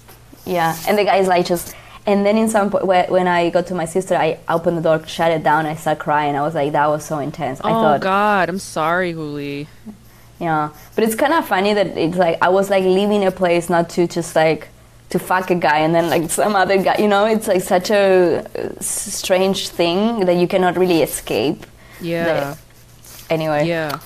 Yeah. 0.45 0.75
And 0.87 0.97
the 0.97 1.03
guy's 1.03 1.27
like 1.27 1.45
just, 1.45 1.75
and 2.05 2.25
then 2.25 2.37
in 2.37 2.47
some 2.49 2.69
point, 2.71 2.85
when 3.09 3.27
I 3.27 3.49
got 3.49 3.67
to 3.67 3.75
my 3.75 3.85
sister, 3.85 4.15
I 4.15 4.39
opened 4.47 4.77
the 4.77 4.81
door, 4.81 5.05
shut 5.07 5.31
it 5.31 5.43
down, 5.43 5.65
I 5.65 5.75
started 5.75 6.01
crying. 6.01 6.35
I 6.35 6.41
was 6.41 6.55
like, 6.55 6.71
that 6.71 6.87
was 6.87 7.05
so 7.05 7.19
intense. 7.19 7.59
I 7.61 7.69
oh 7.69 7.73
thought, 7.73 8.01
God, 8.01 8.49
I'm 8.49 8.59
sorry, 8.59 9.11
Juli. 9.13 9.67
Yeah, 10.39 10.69
but 10.95 11.03
it's 11.05 11.15
kind 11.15 11.33
of 11.33 11.47
funny 11.47 11.73
that 11.73 11.97
it's 11.97 12.17
like 12.17 12.37
I 12.41 12.49
was 12.49 12.69
like 12.69 12.83
leaving 12.83 13.23
a 13.25 13.31
place 13.31 13.69
not 13.69 13.89
to 13.91 14.07
just 14.07 14.35
like 14.35 14.67
to 15.11 15.19
fuck 15.19 15.49
a 15.51 15.55
guy 15.55 15.79
and 15.79 15.95
then 15.95 16.09
like 16.09 16.29
some 16.29 16.55
other 16.55 16.81
guy. 16.83 16.97
You 16.99 17.07
know, 17.07 17.25
it's 17.25 17.47
like 17.47 17.61
such 17.61 17.89
a 17.91 18.43
uh, 18.59 18.69
strange 18.81 19.69
thing 19.69 20.25
that 20.25 20.35
you 20.35 20.47
cannot 20.47 20.75
really 20.77 21.01
escape. 21.03 21.65
Yeah. 22.03 22.55
Anyway, 23.29 23.67
Yeah. 23.67 23.99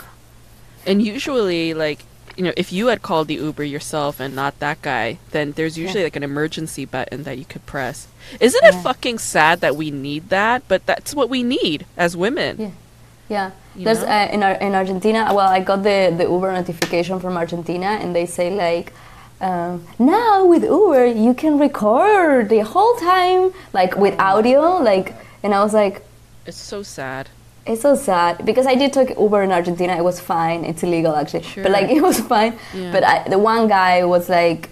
And 0.85 1.01
usually, 1.01 1.73
like, 1.73 1.99
you 2.37 2.43
know, 2.45 2.53
if 2.55 2.71
you 2.71 2.87
had 2.87 3.01
called 3.01 3.27
the 3.27 3.35
Uber 3.35 3.63
yourself 3.63 4.19
and 4.21 4.33
not 4.35 4.59
that 4.59 4.81
guy, 4.81 5.17
then 5.31 5.51
there's 5.53 5.77
usually 5.77 6.01
Yeah. 6.01 6.05
like 6.05 6.15
an 6.15 6.23
emergency 6.23 6.85
button 6.85 7.23
that 7.23 7.37
you 7.37 7.45
could 7.45 7.65
press. 7.65 8.07
Isn't 8.39 8.63
it 8.63 8.75
fucking 8.75 9.17
sad 9.19 9.59
that 9.61 9.75
we 9.75 9.91
need 9.91 10.29
that? 10.29 10.63
But 10.67 10.85
that's 10.85 11.13
what 11.13 11.29
we 11.29 11.43
need 11.43 11.85
as 11.97 12.15
women. 12.15 12.57
Yeah. 12.59 12.69
Yeah. 13.29 13.51
You 13.75 13.85
There's 13.85 13.99
uh, 14.03 14.29
in 14.31 14.43
Ar- 14.43 14.61
in 14.67 14.73
Argentina. 14.75 15.27
Well, 15.33 15.49
I 15.49 15.59
got 15.59 15.83
the 15.83 16.13
the 16.15 16.23
Uber 16.23 16.53
notification 16.53 17.19
from 17.19 17.35
Argentina, 17.37 17.97
and 18.01 18.15
they 18.15 18.25
say 18.25 18.49
like. 18.51 18.93
Um, 19.39 19.85
now 19.99 20.43
with 20.45 20.63
Uber 20.63 21.05
you 21.05 21.35
can 21.35 21.59
record 21.59 22.49
the 22.49 22.61
whole 22.61 22.95
time 22.95 23.53
like 23.71 23.95
with 23.95 24.15
audio 24.19 24.81
like 24.81 25.13
and 25.43 25.53
I 25.53 25.61
was 25.63 25.75
like 25.75 26.01
It's 26.47 26.57
so 26.57 26.81
sad. 26.81 27.29
It's 27.67 27.81
so 27.81 27.95
sad 27.95 28.45
because 28.45 28.65
I 28.65 28.75
did 28.75 28.93
take 28.93 29.09
Uber 29.17 29.43
in 29.43 29.51
Argentina 29.51 29.95
it 29.97 30.03
was 30.03 30.19
fine 30.19 30.63
it's 30.63 30.83
illegal 30.83 31.15
actually. 31.15 31.45
But 31.55 31.71
like 31.71 31.89
it 31.97 32.01
was 32.01 32.19
fine. 32.19 32.57
Yeah. 32.73 32.91
but 32.91 33.03
I, 33.03 33.27
the 33.27 33.37
one 33.39 33.67
guy 33.67 34.03
was 34.05 34.29
like 34.29 34.69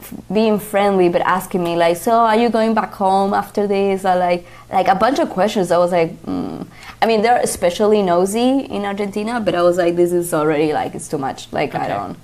f- 0.00 0.14
being 0.32 0.58
friendly 0.58 1.08
but 1.08 1.22
asking 1.22 1.62
me 1.62 1.76
like 1.76 1.96
so 1.96 2.12
are 2.12 2.36
you 2.36 2.48
going 2.48 2.74
back 2.74 2.92
home 2.92 3.34
after 3.34 3.66
this? 3.66 4.04
Or 4.04 4.16
like 4.16 4.46
like 4.72 4.88
a 4.88 4.94
bunch 4.94 5.18
of 5.18 5.30
questions. 5.30 5.70
I 5.70 5.78
was 5.78 5.92
like 5.92 6.10
mm. 6.22 6.66
i 7.02 7.06
mean 7.06 7.22
they're 7.22 7.40
especially 7.40 8.00
nosy 8.02 8.60
in 8.76 8.84
argentina 8.84 9.40
but 9.40 9.54
i 9.54 9.62
was 9.62 9.76
like 9.76 9.94
this 9.96 10.12
is 10.12 10.32
already 10.32 10.72
like 10.72 10.94
it's 10.94 11.08
too 11.08 11.18
much. 11.18 11.52
Like 11.52 11.74
i 11.74 11.88
don't. 11.88 12.16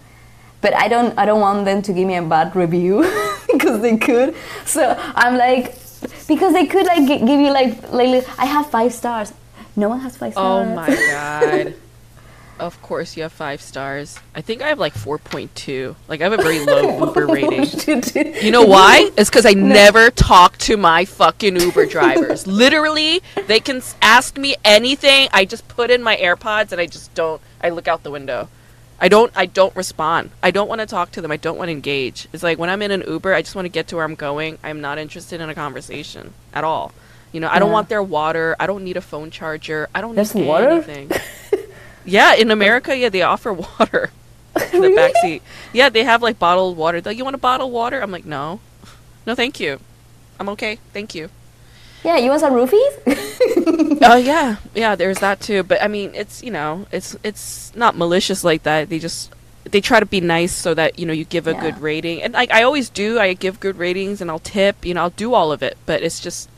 But 0.61 0.75
i 0.75 0.89
don't 0.89 1.19
i 1.19 1.25
don't 1.25 1.41
want 1.41 1.65
them 1.65 1.83
to 1.83 1.93
give 1.93 2.07
me 2.07 2.17
a 2.17 2.23
bad 2.23 2.55
review 2.55 3.03
because 3.53 3.81
they 3.81 3.97
could. 3.97 4.35
So 4.65 4.95
i'm 5.15 5.37
like 5.37 5.77
because 6.27 6.53
they 6.55 6.67
could 6.67 6.87
like 6.87 7.07
gi- 7.07 7.25
give 7.27 7.41
you 7.41 7.51
like 7.51 7.93
like 7.93 8.27
i 8.39 8.47
have 8.47 8.71
five 8.71 8.93
stars 8.93 9.33
no 9.81 9.89
one 9.89 10.01
has 10.01 10.17
five 10.17 10.35
oh 10.37 10.63
stars 10.63 10.69
Oh 10.69 10.75
my 10.75 10.89
god. 11.67 11.75
Of 12.61 12.83
course 12.83 13.17
you 13.17 13.23
have 13.23 13.33
five 13.33 13.63
stars. 13.63 14.19
I 14.35 14.43
think 14.43 14.61
I 14.61 14.69
have 14.69 14.79
like 14.79 14.93
4.2. 14.93 15.97
Like 16.09 16.21
I 16.21 16.25
have 16.25 16.39
a 16.39 16.43
very 16.43 16.61
low 16.61 17.07
Uber 17.07 17.27
rating. 17.27 17.65
You 18.45 18.51
know 18.51 18.65
why? 18.65 19.11
It's 19.17 19.31
because 19.31 19.47
I 19.47 19.55
never 19.55 20.11
talk 20.11 20.59
to 20.59 20.77
my 20.77 21.07
fucking 21.07 21.57
Uber 21.57 21.87
drivers. 21.87 22.47
Literally, 22.47 23.23
they 23.47 23.61
can 23.61 23.81
ask 24.03 24.37
me 24.37 24.57
anything. 24.63 25.31
I 25.33 25.47
just 25.47 25.67
put 25.69 25.91
in 25.91 26.03
my 26.03 26.17
AirPods 26.17 26.73
and 26.73 26.81
I 26.81 26.85
just 26.85 27.15
don't. 27.15 27.41
I 27.63 27.71
look 27.71 27.89
out 27.89 28.03
the 28.03 28.11
window. 28.11 28.51
I 29.01 29.09
don't. 29.09 29.33
I 29.35 29.47
don't 29.47 29.75
respond. 29.75 30.31
I 30.43 30.51
don't 30.51 30.69
want 30.69 30.83
to 30.83 30.87
talk 30.87 31.13
to 31.13 31.23
them. 31.23 31.31
I 31.33 31.39
don't 31.39 31.57
want 31.57 31.69
to 31.69 31.73
engage. 31.73 32.29
It's 32.35 32.43
like 32.43 32.59
when 32.59 32.69
I'm 32.69 32.83
in 32.83 32.91
an 32.91 33.05
Uber, 33.09 33.33
I 33.33 33.41
just 33.41 33.55
want 33.55 33.65
to 33.65 33.71
get 33.71 33.89
to 33.89 33.97
where 33.97 34.05
I'm 34.05 34.17
going. 34.17 34.59
I'm 34.63 34.83
not 34.83 34.99
interested 34.99 35.41
in 35.41 35.49
a 35.49 35.55
conversation 35.55 36.35
at 36.53 36.63
all. 36.65 36.93
You 37.33 37.41
know, 37.41 37.49
I 37.49 37.59
don't 37.59 37.71
want 37.73 37.89
their 37.89 38.03
water. 38.03 38.57
I 38.59 38.67
don't 38.67 38.83
need 38.85 38.97
a 38.97 39.01
phone 39.01 39.31
charger. 39.31 39.89
I 39.95 40.01
don't 40.01 40.15
There's 40.15 40.35
need 40.35 40.47
water? 40.49 40.69
anything. 40.69 41.11
yeah, 42.05 42.35
in 42.35 42.51
America, 42.51 42.97
yeah, 42.97 43.09
they 43.09 43.23
offer 43.23 43.53
water 43.79 44.11
in 44.73 44.81
the 44.83 44.91
back 44.95 45.13
seat. 45.23 45.43
Yeah, 45.73 45.89
they 45.91 46.03
have 46.05 46.23
like 46.23 46.39
bottled 46.39 46.77
water. 46.77 47.01
They're 47.01 47.13
like, 47.13 47.19
you 47.19 47.25
want 47.25 47.35
a 47.35 47.39
bottled 47.39 47.73
water? 47.73 48.01
I'm 48.01 48.11
like, 48.11 48.25
no, 48.27 48.61
no, 49.27 49.35
thank 49.35 49.61
you. 49.61 49.79
I'm 50.41 50.49
okay, 50.51 50.79
thank 50.93 51.15
you. 51.15 51.29
yeah 52.03 52.17
you 52.17 52.31
want 52.31 52.41
some 52.41 52.55
roofies 52.55 52.95
Oh 54.03 54.17
yeah, 54.17 54.57
yeah. 54.75 54.97
There's 54.97 55.19
that 55.19 55.39
too. 55.41 55.63
But 55.63 55.83
I 55.83 55.89
mean, 55.89 56.13
it's 56.15 56.43
you 56.43 56.51
know, 56.51 56.87
it's 56.91 57.15
it's 57.23 57.71
not 57.77 57.97
malicious 57.97 58.43
like 58.43 58.63
that. 58.65 58.89
They 58.89 58.99
just 58.99 59.31
they 59.65 59.81
try 59.83 60.01
to 60.01 60.07
be 60.07 60.21
nice 60.21 60.53
so 60.57 60.73
that 60.75 60.99
you 60.99 61.05
know 61.07 61.13
you 61.13 61.25
give 61.27 61.47
a 61.47 61.53
Yeah. 61.53 61.61
good 61.61 61.81
rating. 61.83 62.23
And 62.23 62.33
like 62.33 62.51
I 62.51 62.63
always 62.63 62.89
do, 62.89 63.19
I 63.21 63.35
give 63.35 63.61
good 63.61 63.77
ratings 63.77 64.21
and 64.23 64.31
I'll 64.31 64.39
tip. 64.41 64.85
You 64.85 64.95
know, 64.95 65.03
I'll 65.03 65.11
do 65.11 65.35
all 65.35 65.53
of 65.53 65.63
it. 65.63 65.77
But 65.85 66.03
it's 66.03 66.19
just 66.19 66.49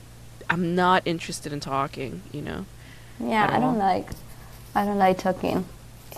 I'm 0.52 0.74
not 0.74 1.02
interested 1.06 1.52
in 1.52 1.60
talking. 1.60 2.22
You 2.32 2.42
know. 2.42 2.66
Yeah, 3.18 3.46
I 3.50 3.58
don't 3.58 3.74
all. 3.80 3.88
like. 3.90 4.10
I 4.74 4.84
don't 4.84 4.98
like 4.98 5.18
talking. 5.18 5.64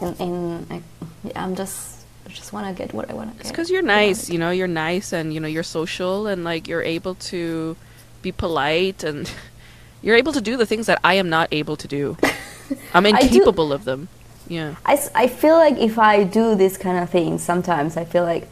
In 0.00 0.14
in, 0.16 0.84
yeah, 1.22 1.42
I'm 1.42 1.54
just 1.54 1.94
I 2.26 2.30
just 2.30 2.52
want 2.52 2.66
to 2.66 2.72
get 2.72 2.94
what 2.94 3.10
I 3.10 3.14
want 3.14 3.30
to 3.30 3.36
get. 3.36 3.42
It's 3.42 3.50
because 3.50 3.70
you're 3.70 3.82
nice, 3.82 4.30
you 4.30 4.38
know, 4.38 4.50
you're 4.50 4.66
nice 4.66 5.12
and, 5.12 5.32
you 5.34 5.40
know, 5.40 5.48
you're 5.48 5.62
social 5.62 6.26
and, 6.26 6.42
like, 6.42 6.66
you're 6.66 6.82
able 6.82 7.14
to 7.16 7.76
be 8.22 8.32
polite 8.32 9.04
and 9.04 9.30
you're 10.02 10.16
able 10.16 10.32
to 10.32 10.40
do 10.40 10.56
the 10.56 10.66
things 10.66 10.86
that 10.86 10.98
I 11.04 11.14
am 11.14 11.28
not 11.28 11.48
able 11.52 11.76
to 11.76 11.86
do. 11.86 12.16
I'm 12.94 13.04
I 13.06 13.12
do- 13.12 13.26
incapable 13.26 13.72
of 13.72 13.84
them. 13.84 14.08
Yeah. 14.48 14.76
I, 14.84 14.98
I 15.14 15.26
feel 15.28 15.56
like 15.56 15.76
if 15.78 15.98
I 15.98 16.24
do 16.24 16.54
this 16.54 16.76
kind 16.76 16.98
of 16.98 17.10
thing, 17.10 17.38
sometimes 17.38 17.96
I 17.96 18.04
feel 18.04 18.24
like 18.24 18.48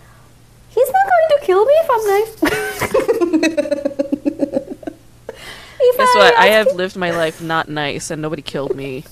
he's 0.68 0.90
not 0.90 1.02
going 1.12 1.40
to 1.40 1.46
kill 1.46 1.64
me 1.64 1.72
if 1.82 1.90
I'm 1.90 2.06
nice. 3.36 4.21
if 5.82 5.96
Guess 5.98 6.14
what? 6.14 6.36
I 6.36 6.46
have 6.46 6.72
lived 6.74 6.96
my 6.96 7.10
life 7.10 7.40
not 7.40 7.68
nice 7.68 8.10
and 8.10 8.22
nobody 8.22 8.42
killed 8.42 8.74
me. 8.74 9.04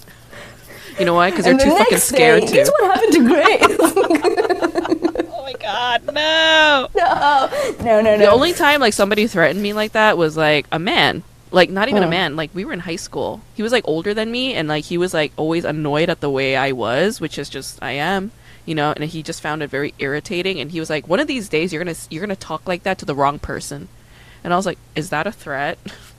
You 0.99 1.07
know 1.07 1.15
why? 1.15 1.31
Because 1.31 1.45
they're 1.45 1.55
the 1.55 1.65
too 1.65 1.71
fucking 1.71 1.87
next 1.91 2.05
scared 2.05 2.43
day, 2.43 2.47
to. 2.47 2.53
Guess 2.53 2.71
what 2.71 2.95
happened 2.95 3.13
to 3.13 3.27
Grace? 3.27 5.17
Oh 5.33 5.43
my 5.43 5.53
god, 5.55 6.07
no! 6.07 6.89
no, 6.95 7.49
no, 7.85 8.01
no, 8.01 8.17
no. 8.17 8.19
The 8.19 8.31
only 8.31 8.53
time 8.53 8.81
like 8.81 8.93
somebody 8.93 9.27
threatened 9.27 9.63
me 9.63 9.73
like 9.73 9.93
that 9.93 10.19
was 10.19 10.37
like 10.37 10.67
a 10.71 10.79
man. 10.79 11.23
Like 11.51 11.71
not 11.71 11.89
even 11.89 12.03
a 12.03 12.09
man. 12.09 12.37
Like 12.37 12.51
we 12.55 12.65
were 12.65 12.73
in 12.73 12.81
high 12.81 12.97
school. 12.97 13.41
He 13.55 13.63
was 13.63 13.73
like 13.73 13.85
older 13.87 14.15
than 14.15 14.31
me 14.31 14.55
and 14.55 14.69
like 14.69 14.85
he 14.85 14.99
was 14.99 15.13
like 15.15 15.33
always 15.37 15.65
annoyed 15.65 16.09
at 16.11 16.21
the 16.21 16.31
way 16.31 16.57
I 16.57 16.73
was, 16.73 17.21
which 17.21 17.39
is 17.39 17.49
just 17.49 17.83
I 17.83 17.93
am, 17.93 18.31
you 18.67 18.75
know, 18.75 18.93
and 18.93 19.05
he 19.05 19.23
just 19.23 19.41
found 19.41 19.63
it 19.63 19.71
very 19.71 19.95
irritating 19.99 20.61
and 20.61 20.71
he 20.71 20.79
was 20.79 20.91
like 20.91 21.09
one 21.09 21.21
of 21.21 21.27
these 21.27 21.49
days 21.49 21.73
you're 21.73 21.83
going 21.83 21.95
to 21.95 22.01
you're 22.11 22.25
going 22.25 22.37
to 22.37 22.41
talk 22.41 22.69
like 22.69 22.83
that 22.85 22.99
to 22.99 23.05
the 23.05 23.15
wrong 23.15 23.39
person. 23.39 23.89
And 24.45 24.53
I 24.53 24.57
was 24.57 24.67
like, 24.67 24.79
"Is 24.95 25.11
that 25.11 25.27
a 25.27 25.33
threat?" 25.33 25.79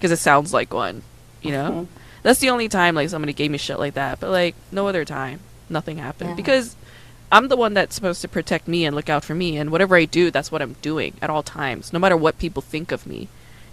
Cuz 0.00 0.10
it 0.10 0.18
sounds 0.18 0.52
like 0.52 0.72
one, 0.72 1.02
you 1.42 1.50
know? 1.52 1.70
Mhm. 1.70 1.86
That's 2.22 2.40
the 2.40 2.50
only 2.50 2.68
time 2.68 2.94
like 2.94 3.08
somebody 3.10 3.32
gave 3.32 3.50
me 3.50 3.58
shit 3.58 3.78
like 3.78 3.94
that, 3.94 4.20
but 4.20 4.30
like 4.30 4.54
no 4.72 4.88
other 4.88 5.04
time 5.04 5.40
nothing 5.68 5.98
happened 5.98 6.30
Yeah. 6.30 6.36
because 6.36 6.76
I'm 7.32 7.48
the 7.48 7.56
one 7.56 7.74
that's 7.74 7.94
supposed 7.94 8.20
to 8.22 8.28
protect 8.28 8.68
me 8.68 8.84
and 8.84 8.94
look 8.94 9.08
out 9.08 9.24
for 9.24 9.34
me, 9.34 9.56
and 9.56 9.70
whatever 9.70 9.96
I 9.96 10.04
do, 10.04 10.30
that's 10.30 10.52
what 10.52 10.62
I'm 10.62 10.76
doing 10.82 11.14
at 11.20 11.30
all 11.30 11.42
times, 11.42 11.92
no 11.92 11.98
matter 11.98 12.16
what 12.16 12.38
people 12.38 12.62
think 12.62 12.92
of 12.92 13.06
me. 13.06 13.28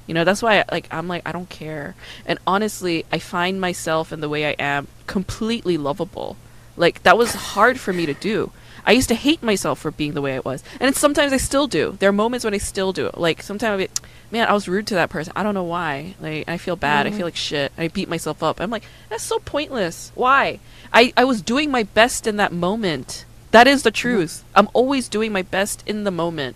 You 0.07 0.13
know, 0.15 0.23
that's 0.23 0.41
why 0.41 0.63
like 0.71 0.87
I'm 0.91 1.07
like 1.07 1.21
I 1.25 1.31
don't 1.31 1.49
care. 1.49 1.95
And 2.25 2.39
honestly, 2.47 3.05
I 3.11 3.19
find 3.19 3.61
myself 3.61 4.11
in 4.11 4.19
the 4.21 4.29
way 4.29 4.47
I 4.47 4.55
am 4.57 4.87
completely 5.05 5.77
lovable. 5.77 6.37
Like 6.75 7.03
that 7.03 7.17
was 7.17 7.33
hard 7.53 7.79
for 7.79 7.93
me 7.93 8.05
to 8.05 8.13
do. 8.15 8.51
I 8.85 8.91
used 8.93 9.09
to 9.09 9.15
hate 9.15 9.43
myself 9.43 9.79
for 9.79 9.91
being 9.91 10.13
the 10.13 10.21
way 10.21 10.35
I 10.35 10.39
was, 10.39 10.63
and 10.79 10.89
it's, 10.89 10.99
sometimes 10.99 11.33
I 11.33 11.37
still 11.37 11.67
do. 11.67 11.97
There 11.99 12.09
are 12.09 12.13
moments 12.13 12.43
when 12.45 12.53
I 12.53 12.57
still 12.57 12.93
do. 12.93 13.07
it. 13.07 13.17
Like 13.17 13.41
sometimes 13.41 13.73
I 13.73 13.85
be, 13.85 13.91
man, 14.31 14.47
I 14.47 14.53
was 14.53 14.67
rude 14.67 14.87
to 14.87 14.95
that 14.95 15.09
person. 15.09 15.33
I 15.35 15.43
don't 15.43 15.53
know 15.53 15.63
why. 15.63 16.15
Like 16.19 16.47
I 16.47 16.57
feel 16.57 16.75
bad. 16.75 17.07
I 17.07 17.11
mm. 17.11 17.17
feel 17.17 17.27
like 17.27 17.35
shit. 17.35 17.71
I 17.77 17.87
beat 17.87 18.09
myself 18.09 18.41
up. 18.43 18.59
I'm 18.59 18.69
like 18.69 18.83
that's 19.09 19.23
so 19.23 19.39
pointless. 19.39 20.11
Why? 20.15 20.59
I 20.93 21.13
I 21.15 21.23
was 21.23 21.41
doing 21.41 21.71
my 21.71 21.83
best 21.83 22.27
in 22.27 22.37
that 22.37 22.51
moment. 22.51 23.25
That 23.51 23.67
is 23.67 23.83
the 23.83 23.91
mm-hmm. 23.91 23.95
truth. 23.95 24.43
I'm 24.55 24.69
always 24.73 25.09
doing 25.09 25.31
my 25.31 25.41
best 25.41 25.83
in 25.85 26.03
the 26.03 26.11
moment, 26.11 26.55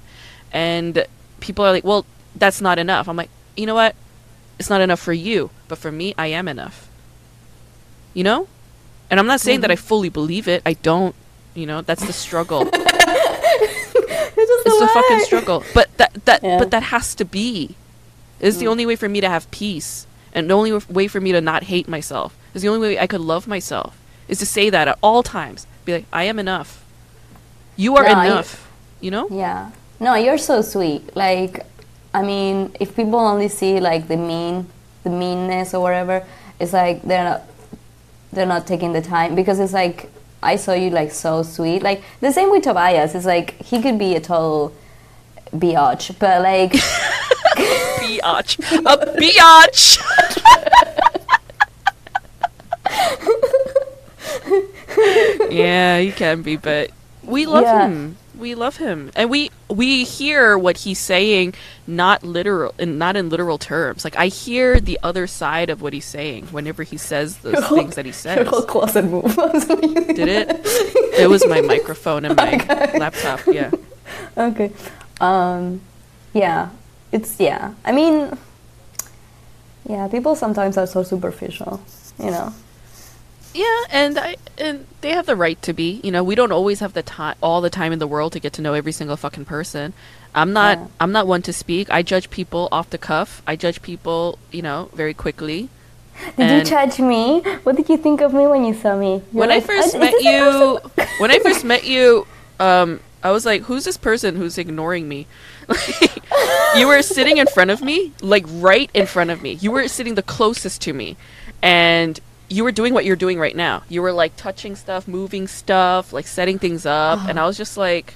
and 0.52 1.06
people 1.40 1.66
are 1.66 1.72
like, 1.72 1.84
well, 1.84 2.06
that's 2.36 2.62
not 2.62 2.80
enough. 2.80 3.08
I'm 3.08 3.18
like, 3.18 3.30
you 3.56 3.66
know 3.66 3.76
what? 3.76 3.96
It's 4.60 4.70
not 4.70 4.82
enough 4.82 5.00
for 5.00 5.14
you, 5.14 5.50
but 5.68 5.78
for 5.78 5.92
me, 5.92 6.16
I 6.18 6.28
am 6.28 6.48
enough. 6.48 6.90
You 8.14 8.24
know? 8.24 8.48
And 9.10 9.20
I'm 9.20 9.28
not 9.28 9.42
saying 9.42 9.62
that 9.62 9.68
mm-hmm. 9.68 9.86
I 9.86 9.88
fully 9.88 10.10
believe 10.10 10.48
it. 10.48 10.62
I 10.66 10.74
don't. 10.74 11.16
You 11.56 11.66
know, 11.66 11.82
that's 11.82 12.06
the 12.06 12.14
struggle. 12.14 12.70
it's 12.74 13.94
the 14.80 14.90
fucking 14.94 15.20
struggle. 15.22 15.64
But 15.74 15.90
that 15.98 16.14
that 16.26 16.44
Yeah. 16.44 16.60
but 16.60 16.72
that 16.72 16.84
has 16.84 17.16
to 17.16 17.26
be. 17.26 17.76
It's 18.40 18.58
the 18.58 18.66
mm. 18.66 18.72
only 18.72 18.86
way 18.86 18.96
for 18.98 19.08
me 19.08 19.22
to 19.22 19.30
have 19.30 19.50
peace, 19.52 20.06
and 20.34 20.50
the 20.50 20.54
only 20.54 20.72
w- 20.72 20.94
way 20.94 21.08
for 21.08 21.22
me 21.22 21.32
to 21.32 21.40
not 21.40 21.64
hate 21.64 21.88
myself. 21.88 22.36
Is 22.54 22.62
the 22.62 22.68
only 22.68 22.82
way 22.88 23.00
I 23.00 23.08
could 23.08 23.22
love 23.22 23.48
myself. 23.48 23.98
Is 24.28 24.40
to 24.40 24.46
say 24.46 24.70
that 24.70 24.88
at 24.88 25.00
all 25.02 25.24
times. 25.24 25.66
Be 25.86 25.94
like, 25.94 26.06
I 26.12 26.24
am 26.24 26.40
enough. 26.40 26.84
You 27.78 27.96
are 27.96 28.04
No, 28.04 28.12
enough. 28.12 28.72
You 29.00 29.12
know? 29.12 29.28
Yeah. 29.30 29.72
No, 30.00 30.16
you're 30.16 30.38
so 30.38 30.62
sweet. 30.62 31.16
Like, 31.16 31.66
I 32.14 32.22
mean, 32.24 32.76
if 32.80 32.96
people 32.96 33.20
only 33.20 33.48
see 33.48 33.80
like 33.80 34.08
the 34.08 34.18
mean, 34.18 34.68
the 35.04 35.10
meanness 35.10 35.74
or 35.74 35.82
whatever, 35.82 36.26
it's 36.60 36.74
like 36.74 37.04
they're 37.04 37.24
not, 37.24 37.44
they're 38.32 38.46
not 38.46 38.66
taking 38.68 38.94
the 38.94 39.02
time 39.02 39.36
because 39.36 39.60
it's 39.60 39.74
like 39.74 40.10
I 40.44 40.56
saw 40.58 40.74
you 40.74 40.90
like 40.92 41.12
so 41.12 41.44
sweet. 41.44 41.82
Like 41.84 42.04
the 42.22 42.32
same 42.32 42.52
with 42.52 42.64
Tobias. 42.64 43.16
It's 43.16 43.26
like 43.26 43.60
he 43.62 43.82
could 43.82 43.98
be 43.98 44.16
a 44.16 44.20
total 44.20 44.74
biatch, 45.54 46.18
but 46.20 46.42
like 46.42 46.72
Biatch. 48.06 48.60
A 48.86 48.98
biatch. 49.18 49.98
yeah, 55.52 56.00
he 56.00 56.12
can 56.12 56.42
be, 56.42 56.58
but 56.58 56.92
we 57.24 57.46
love 57.46 57.64
Yeah. 57.64 57.88
him. 57.88 58.18
We 58.38 58.56
love 58.56 58.78
him, 58.78 59.12
and 59.16 59.30
we 59.30 59.52
we 59.70 60.04
hear 60.04 60.58
what 60.58 60.78
he's 60.78 61.00
saying, 61.00 61.54
not 61.88 62.24
literal, 62.24 62.74
and 62.78 63.00
not 63.00 63.16
in 63.16 63.30
literal 63.30 63.58
terms. 63.58 64.04
Like 64.04 64.16
I 64.18 64.28
hear 64.28 64.80
the 64.80 65.00
other 65.04 65.28
side 65.28 65.70
of 65.70 65.82
what 65.82 65.94
he's 65.94 66.06
saying 66.06 66.48
whenever 66.48 66.84
he 66.84 66.98
says 66.98 67.38
those 67.38 67.66
things 67.70 67.96
that 67.96 68.06
he 68.06 68.12
says. 68.26 68.48
whole 68.48 68.64
closet 68.64 69.06
move. 69.06 69.36
Did 69.36 70.28
it? 70.28 70.62
It 71.18 71.30
was 71.30 71.46
my 71.48 71.62
microphone 71.62 72.26
and 72.26 72.36
my 72.36 72.58
laptop. 72.98 73.42
Yeah. 73.48 73.72
okay. 74.38 74.72
Um, 75.22 75.82
yeah. 76.34 76.70
It's 77.12 77.40
yeah. 77.40 77.74
I 77.86 77.92
mean, 77.92 78.38
yeah. 79.88 80.08
People 80.10 80.36
sometimes 80.36 80.78
are 80.78 80.88
so 80.88 81.04
superficial. 81.04 81.82
You 82.20 82.32
know. 82.32 82.54
Yeah, 83.56 83.84
and 83.90 84.20
I 84.20 84.36
and 84.58 84.86
they 85.00 85.12
have 85.12 85.26
the 85.28 85.36
right 85.36 85.60
to 85.62 85.72
be. 85.72 86.02
You 86.04 86.12
know, 86.12 86.24
we 86.24 86.36
don't 86.36 86.52
always 86.52 86.82
have 86.82 86.92
the 86.94 87.02
time, 87.04 87.36
all 87.42 87.62
the 87.62 87.70
time 87.70 87.94
in 87.94 88.00
the 88.00 88.08
world 88.08 88.34
to 88.34 88.40
get 88.40 88.52
to 88.54 88.62
know 88.62 88.74
every 88.74 88.92
single 88.92 89.16
fucking 89.16 89.46
person. 89.46 89.94
I'm 90.36 90.52
not. 90.52 90.78
Yeah. 90.78 90.88
I'm 91.00 91.14
not 91.14 91.26
one 91.26 91.42
to 91.44 91.54
speak. 91.54 91.90
I 91.90 92.02
judge 92.02 92.30
people 92.30 92.68
off 92.72 92.90
the 92.90 92.98
cuff. 92.98 93.42
I 93.48 93.56
judge 93.56 93.82
people, 93.82 94.38
you 94.52 94.62
know, 94.62 94.90
very 94.94 95.14
quickly. 95.14 95.70
Did 96.36 96.50
And- 96.50 96.68
you 96.68 96.70
judge 96.70 97.00
me? 97.00 97.40
What 97.64 97.78
did 97.78 97.88
you 97.88 97.96
think 97.98 98.20
of 98.22 98.34
me 98.34 98.46
when 98.46 98.66
you 98.66 98.74
saw 98.74 98.98
me? 98.98 99.22
You're 99.32 99.40
when 99.40 99.52
I 99.52 99.62
first 99.62 99.96
"Uh, 99.96 100.00
met 100.00 100.14
you, 100.22 100.80
when 101.20 101.32
I 101.32 101.40
first 101.40 101.64
met 101.64 101.86
you, 101.86 102.28
um, 102.60 103.00
I 103.24 103.32
was 103.32 103.46
like, 103.46 103.64
"Who's 103.64 103.86
this 103.86 103.98
person 103.98 104.36
who's 104.36 104.58
ignoring 104.58 105.08
me?" 105.08 105.28
Like, 105.70 106.12
you 106.78 106.88
were 106.88 107.02
sitting 107.02 107.38
in 107.38 107.48
front 107.48 107.72
of 107.72 107.82
me, 107.82 108.12
like 108.22 108.46
right 108.50 108.90
in 108.94 109.08
front 109.08 109.30
of 109.32 109.42
me. 109.42 109.54
You 109.54 109.72
were 109.72 109.88
sitting 109.88 110.16
the 110.16 110.22
closest 110.24 110.82
to 110.84 110.94
me, 110.94 111.16
and 111.62 112.20
you 112.50 112.64
were 112.64 112.72
doing 112.72 112.94
what 112.94 113.06
you're 113.06 113.16
doing 113.16 113.40
right 113.40 113.56
now. 113.56 113.84
You 113.90 114.02
were 114.02 114.12
like 114.12 114.36
touching 114.36 114.76
stuff, 114.76 115.08
moving 115.08 115.48
stuff, 115.48 116.14
like 116.14 116.28
setting 116.28 116.60
things 116.60 116.86
up, 116.86 117.20
and 117.28 117.40
I 117.40 117.46
was 117.46 117.58
just 117.58 117.78
like, 117.78 118.14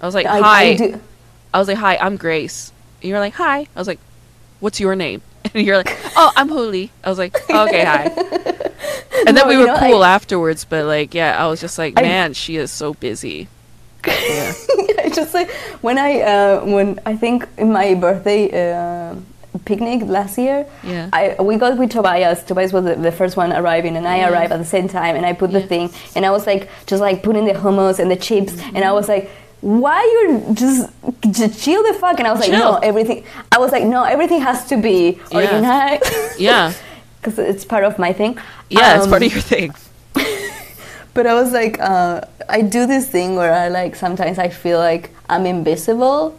I 0.00 0.06
was 0.06 0.14
like, 0.14 0.26
I- 0.26 0.38
I 0.38 0.40
"Hi." 0.42 0.76
do- 0.76 1.00
I 1.52 1.58
was 1.58 1.68
like, 1.68 1.78
"Hi, 1.78 1.96
I'm 1.96 2.16
Grace." 2.16 2.72
And 3.02 3.08
you're 3.10 3.18
like, 3.20 3.34
"Hi." 3.34 3.60
I 3.74 3.78
was 3.78 3.88
like, 3.88 3.98
"What's 4.60 4.80
your 4.80 4.94
name?" 4.96 5.20
And 5.54 5.66
you're 5.66 5.76
like, 5.76 5.96
"Oh, 6.16 6.32
I'm 6.36 6.48
Holy." 6.48 6.90
I 7.04 7.08
was 7.10 7.18
like, 7.18 7.34
"Okay, 7.50 7.84
hi." 7.84 8.04
And 9.26 9.36
then 9.36 9.44
No, 9.44 9.48
we 9.48 9.54
you 9.54 9.60
were 9.60 9.66
know, 9.66 9.78
cool 9.78 10.02
I- 10.02 10.14
afterwards, 10.14 10.64
but 10.64 10.86
like, 10.86 11.12
yeah, 11.12 11.36
I 11.42 11.46
was 11.48 11.60
just 11.60 11.76
like, 11.76 11.98
I- 11.98 12.02
man, 12.02 12.32
she 12.32 12.56
is 12.56 12.70
so 12.70 12.94
busy. 12.94 13.48
Yeah. 14.06 14.52
Just 15.12 15.34
like 15.34 15.50
when 15.82 15.98
I 15.98 16.20
uh, 16.22 16.64
when 16.64 17.00
I 17.04 17.16
think 17.16 17.46
in 17.58 17.72
my 17.72 17.94
birthday 17.94 18.48
uh, 18.48 19.16
picnic 19.64 20.02
last 20.06 20.38
year, 20.38 20.66
Yeah. 20.82 21.08
I 21.12 21.36
we 21.40 21.56
got 21.56 21.76
with 21.78 21.90
Tobias. 21.90 22.42
Tobias 22.42 22.72
was 22.72 22.84
the, 22.84 22.94
the 22.96 23.12
first 23.12 23.36
one 23.36 23.52
arriving, 23.52 23.96
and 23.96 24.06
I 24.06 24.18
Yeah. 24.18 24.30
arrived 24.30 24.52
at 24.52 24.58
the 24.58 24.64
same 24.76 24.88
time. 24.88 25.16
And 25.16 25.24
I 25.26 25.32
put 25.32 25.50
the 25.52 25.60
thing, 25.62 25.90
and 26.14 26.24
I 26.26 26.30
was 26.30 26.46
like 26.46 26.68
just 26.86 27.00
like 27.00 27.22
putting 27.22 27.44
the 27.44 27.52
hummus 27.54 27.98
and 27.98 28.10
the 28.10 28.16
chips, 28.16 28.54
and 28.74 28.84
I 28.84 28.92
was 28.92 29.08
like. 29.08 29.30
Why 29.62 30.00
you 30.14 30.54
just, 30.54 30.88
just 31.38 31.62
chill 31.62 31.82
the 31.82 31.92
fuck? 31.92 32.18
And 32.18 32.26
I 32.26 32.30
was 32.32 32.40
like, 32.40 32.48
Chill. 32.48 32.72
no, 32.72 32.78
everything. 32.78 33.24
I 33.52 33.58
was 33.58 33.72
like, 33.72 33.84
no, 33.84 34.04
everything 34.04 34.40
has 34.40 34.64
to 34.68 34.78
be 34.78 35.20
organized. 35.30 36.02
Yeah. 36.38 36.72
because 37.20 37.38
it's 37.38 37.66
part 37.66 37.84
of 37.84 37.98
my 37.98 38.10
thing. 38.14 38.38
Yeah, 38.70 38.94
it's 38.96 39.04
Um, 39.04 39.10
part 39.10 39.22
of 39.22 39.30
your 39.30 39.42
thing. 39.42 39.74
but 41.14 41.26
I 41.26 41.34
was 41.34 41.52
like, 41.52 41.78
uh, 41.78 42.22
I 42.48 42.62
do 42.62 42.86
this 42.86 43.06
thing 43.06 43.36
where 43.36 43.52
I 43.52 43.68
like 43.68 43.96
sometimes 43.96 44.38
I 44.38 44.48
feel 44.48 44.78
like 44.78 45.10
I'm 45.28 45.44
invisible. 45.44 46.38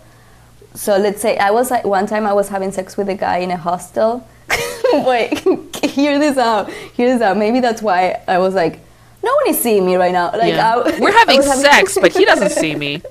So 0.74 0.98
let's 0.98 1.22
say 1.22 1.38
I 1.38 1.52
was 1.52 1.70
like 1.70 1.84
one 1.86 2.08
time 2.08 2.26
I 2.26 2.34
was 2.34 2.50
having 2.50 2.72
sex 2.72 2.96
with 2.98 3.10
a 3.10 3.16
guy 3.16 3.38
in 3.38 3.52
a 3.52 3.58
hostel. 3.58 4.28
Wait, 4.94 5.40
hear 5.84 6.20
this 6.20 6.38
out. 6.38 6.70
Hear 6.72 7.12
this 7.14 7.22
out. 7.22 7.38
Maybe 7.38 7.60
that's 7.60 7.82
why 7.82 8.22
I 8.28 8.38
was 8.38 8.54
like, 8.54 8.80
no 9.24 9.34
one 9.36 9.48
is 9.50 9.62
seeing 9.62 9.86
me 9.86 9.96
right 9.96 10.12
now. 10.12 10.32
Like 10.32 10.54
yeah. 10.54 10.76
I, 10.76 11.00
We're 11.00 11.12
having 11.24 11.42
sex, 11.42 11.98
but 12.00 12.12
he 12.14 12.26
doesn't 12.26 12.52
see 12.52 12.76
me. 12.76 13.02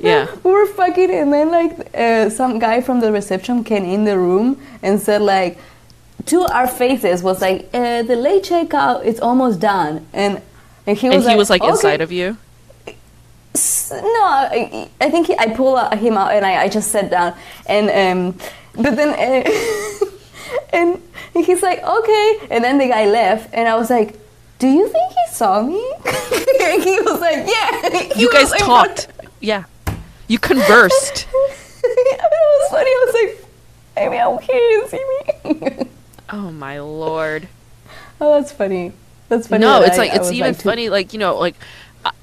Yeah. 0.00 0.26
we 0.42 0.50
were 0.50 0.66
fucking, 0.66 1.10
and 1.10 1.32
then 1.32 1.50
like 1.50 1.94
uh, 1.94 2.28
some 2.28 2.58
guy 2.58 2.80
from 2.82 3.00
the 3.00 3.10
reception 3.12 3.64
came 3.64 3.84
in 3.84 4.04
the 4.04 4.18
room 4.18 4.60
and 4.82 5.00
said 5.00 5.22
like, 5.22 5.58
to 6.26 6.42
our 6.42 6.66
faces 6.66 7.22
was 7.22 7.40
like, 7.40 7.68
uh, 7.72 8.02
the 8.02 8.16
late 8.16 8.44
checkout 8.44 9.04
is 9.04 9.18
almost 9.20 9.60
done, 9.60 10.06
and 10.12 10.42
and 10.86 10.98
he 10.98 11.08
was 11.08 11.16
And 11.16 11.22
he 11.22 11.28
like, 11.28 11.36
was 11.38 11.50
like 11.50 11.62
"Okay." 11.62 11.70
inside 11.70 12.00
of 12.00 12.12
you. 12.12 12.36
No, 13.54 14.24
I, 14.24 14.88
I 15.00 15.10
think 15.10 15.26
he, 15.26 15.36
I 15.38 15.54
pull 15.54 15.76
him 15.90 16.16
out 16.16 16.32
and 16.32 16.44
I, 16.46 16.62
I 16.62 16.68
just 16.68 16.90
sat 16.90 17.10
down 17.10 17.34
and 17.66 17.90
um, 17.90 18.38
but 18.74 18.96
then 18.96 19.10
uh, 19.10 20.06
and 20.72 21.00
he's 21.34 21.62
like 21.62 21.82
okay 21.82 22.38
and 22.50 22.64
then 22.64 22.78
the 22.78 22.88
guy 22.88 23.06
left 23.06 23.50
and 23.52 23.68
I 23.68 23.76
was 23.76 23.90
like, 23.90 24.18
do 24.58 24.68
you 24.68 24.88
think 24.88 25.12
he 25.12 25.32
saw 25.34 25.62
me? 25.62 25.74
and 26.60 26.82
he 26.88 27.00
was 27.00 27.20
like, 27.20 27.46
yeah. 27.46 28.12
You 28.16 28.30
guys 28.32 28.50
like- 28.50 28.60
talked. 28.60 29.08
Yeah. 29.40 29.64
You 30.28 30.38
conversed. 30.38 31.26
it 31.32 32.30
was 32.30 32.70
funny. 32.70 32.90
I 32.90 33.04
was 33.06 33.14
like, 33.14 33.48
I 33.96 34.38
he 34.40 34.52
didn't 34.52 34.88
see 34.88 35.80
me. 35.80 35.86
Oh 36.30 36.50
my 36.50 36.80
lord. 36.80 37.48
oh, 38.20 38.40
that's 38.40 38.52
funny. 38.52 38.92
That's 39.28 39.48
funny. 39.48 39.60
no, 39.62 39.80
that 39.80 39.88
it's 39.88 39.98
I- 39.98 40.02
like 40.02 40.14
it's 40.14 40.30
even 40.30 40.54
too- 40.54 40.62
funny. 40.62 40.88
Like 40.88 41.12
you 41.12 41.18
know, 41.18 41.38
like 41.38 41.56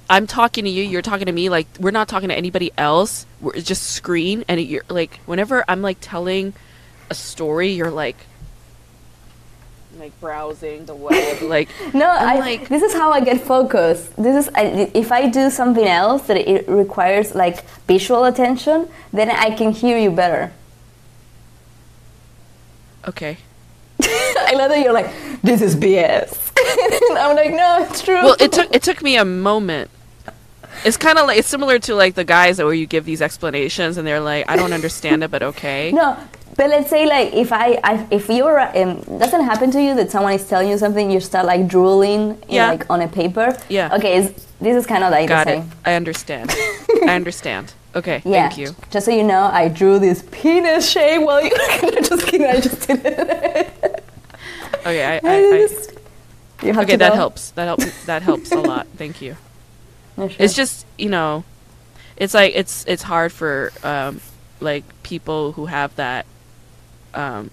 I'm 0.09 0.25
talking 0.27 0.63
to 0.65 0.69
you, 0.69 0.83
you're 0.83 1.01
talking 1.03 1.27
to 1.27 1.31
me. 1.31 1.49
Like 1.49 1.67
we're 1.79 1.91
not 1.91 2.07
talking 2.07 2.29
to 2.29 2.35
anybody 2.35 2.71
else. 2.77 3.25
We're 3.41 3.53
it's 3.55 3.67
just 3.67 3.83
screen, 3.91 4.43
and 4.47 4.59
you're 4.59 4.83
like 4.89 5.19
whenever 5.25 5.63
I'm 5.67 5.81
like 5.81 5.97
telling 6.01 6.53
a 7.09 7.13
story, 7.15 7.69
you're 7.71 7.91
like 7.91 8.17
like 9.99 10.17
browsing 10.21 10.85
the 10.85 10.95
web, 10.95 11.41
like 11.55 11.67
No, 11.93 12.09
I'm 12.09 12.37
I, 12.37 12.39
like- 12.39 12.69
this 12.69 12.81
is 12.81 12.93
how 12.93 13.11
I 13.11 13.19
get 13.21 13.41
focused. 13.41 14.15
This 14.15 14.47
is 14.47 14.53
I, 14.55 14.89
if 14.93 15.11
I 15.11 15.27
do 15.29 15.49
something 15.49 15.85
else 15.85 16.23
that 16.27 16.37
it 16.37 16.67
requires 16.69 17.35
like 17.35 17.65
visual 17.87 18.23
attention, 18.25 18.87
then 19.11 19.29
I 19.29 19.51
can 19.55 19.71
hear 19.73 19.97
you 19.97 20.09
better. 20.11 20.51
okay. 23.07 23.37
I 24.01 24.53
love 24.55 24.69
that 24.69 24.79
you're 24.81 24.93
like, 24.93 25.11
this 25.41 25.61
is 25.61 25.75
BS. 25.75 26.51
I'm 27.17 27.35
like, 27.35 27.51
no, 27.51 27.83
it's 27.83 28.01
true. 28.01 28.15
Well, 28.23 28.37
it 28.39 28.51
took 28.53 28.73
it 28.73 28.81
took 28.83 29.01
me 29.03 29.17
a 29.17 29.25
moment. 29.25 29.89
It's 30.85 30.97
kind 30.97 31.17
of 31.17 31.27
like 31.27 31.37
it's 31.39 31.47
similar 31.47 31.79
to 31.79 31.95
like 31.95 32.15
the 32.15 32.23
guys 32.23 32.57
that 32.57 32.65
where 32.65 32.73
you 32.73 32.85
give 32.87 33.05
these 33.05 33.21
explanations 33.21 33.97
and 33.97 34.07
they're 34.07 34.21
like, 34.21 34.49
I 34.49 34.55
don't 34.55 34.73
understand 34.73 35.23
it, 35.23 35.31
but 35.31 35.43
okay. 35.43 35.91
no, 35.91 36.17
but 36.55 36.69
let's 36.69 36.89
say 36.89 37.05
like 37.05 37.33
if 37.33 37.51
I, 37.51 37.79
I 37.83 38.07
if 38.11 38.29
you're 38.29 38.59
um, 38.77 39.01
doesn't 39.19 39.43
happen 39.43 39.71
to 39.71 39.81
you 39.81 39.95
that 39.95 40.11
someone 40.11 40.33
is 40.33 40.47
telling 40.47 40.69
you 40.69 40.77
something, 40.77 41.11
you 41.11 41.19
start 41.19 41.45
like 41.45 41.67
drooling 41.67 42.31
in, 42.47 42.55
Yeah. 42.55 42.67
like 42.69 42.89
on 42.89 43.01
a 43.01 43.07
paper. 43.07 43.57
Yeah. 43.69 43.95
Okay, 43.95 44.17
it's, 44.17 44.45
this 44.59 44.75
is 44.75 44.85
kind 44.85 45.03
of 45.03 45.11
like 45.11 45.27
Got 45.29 45.47
the 45.47 45.53
it. 45.53 45.61
same. 45.61 45.71
I 45.85 45.93
understand. 45.93 46.51
I 47.07 47.15
understand. 47.15 47.73
Okay. 47.95 48.21
Yeah. 48.25 48.47
Thank 48.49 48.57
you. 48.57 48.75
Just 48.91 49.05
so 49.05 49.11
you 49.11 49.23
know, 49.23 49.49
I 49.51 49.67
drew 49.67 49.99
this 49.99 50.23
penis 50.31 50.89
shape 50.89 51.21
while 51.23 51.43
you. 51.43 51.51
Were 51.83 52.01
just 52.01 52.27
kidding. 52.27 52.47
I 52.47 52.59
just 52.59 52.87
did 52.87 53.01
it. 53.05 54.03
Okay. 54.81 55.03
I, 55.05 55.15
I, 55.15 55.19
I 55.23 56.67
have 56.67 56.77
okay. 56.79 56.95
That 56.97 57.15
helps. 57.15 57.51
That 57.51 57.65
helps. 57.65 58.05
That 58.05 58.21
helps 58.21 58.51
a 58.51 58.59
lot. 58.59 58.87
Thank 58.95 59.21
you. 59.21 59.37
Yeah, 60.19 60.27
sure. 60.27 60.35
It's 60.45 60.55
just 60.55 60.85
you 60.97 61.09
know, 61.09 61.43
it's 62.17 62.33
like 62.33 62.53
it's 62.55 62.85
it's 62.87 63.03
hard 63.03 63.31
for 63.31 63.71
um 63.83 64.21
like 64.59 64.83
people 65.03 65.53
who 65.53 65.67
have 65.67 65.95
that 65.95 66.25
um 67.13 67.49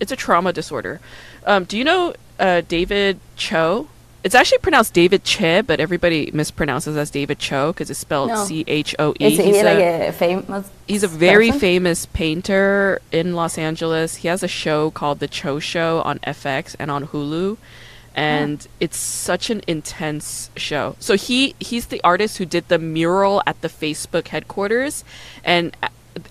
it's 0.00 0.12
a 0.12 0.16
trauma 0.16 0.52
disorder. 0.52 1.00
Um 1.46 1.64
do 1.64 1.76
you 1.78 1.84
know 1.84 2.14
uh 2.38 2.62
David 2.68 3.18
Choe? 3.36 3.88
It's 4.22 4.34
actually 4.34 4.58
pronounced 4.58 4.94
David 4.94 5.22
Che, 5.22 5.60
but 5.60 5.80
everybody 5.80 6.30
mispronounces 6.32 6.96
as 6.96 7.10
David 7.10 7.38
Cho 7.38 7.72
because 7.74 7.90
it's 7.90 8.00
spelled. 8.00 8.34
C 8.46 8.64
H 8.66 8.94
O 8.98 9.12
E. 9.20 9.24
Is 9.26 9.38
he 9.38 9.44
He's 9.52 9.62
like 9.62 9.76
a- 9.78 10.08
a 10.08 10.12
famous? 10.12 10.70
He's 10.88 11.02
a 11.02 11.08
very 11.08 11.48
person? 11.48 11.60
famous 11.60 12.06
painter 12.06 13.02
in 13.12 13.34
Los 13.34 13.58
Angeles. 13.58 14.16
He 14.16 14.28
has 14.28 14.42
a 14.42 14.48
show 14.48 14.90
called 14.90 15.18
The 15.20 15.28
Choe 15.28 15.58
Show 15.58 16.00
on 16.06 16.20
FX 16.20 16.74
and 16.78 16.90
on 16.90 17.08
Hulu. 17.08 17.58
And 18.14 18.66
it's 18.78 18.96
such 18.96 19.50
an 19.50 19.62
intense 19.66 20.50
show. 20.56 20.94
So 21.00 21.16
he 21.16 21.54
he's 21.58 21.86
the 21.86 22.00
artist 22.04 22.38
who 22.38 22.44
did 22.46 22.68
the 22.68 22.78
mural 22.78 23.42
at 23.46 23.60
the 23.60 23.68
Facebook 23.68 24.28
headquarters 24.28 25.04
and 25.42 25.76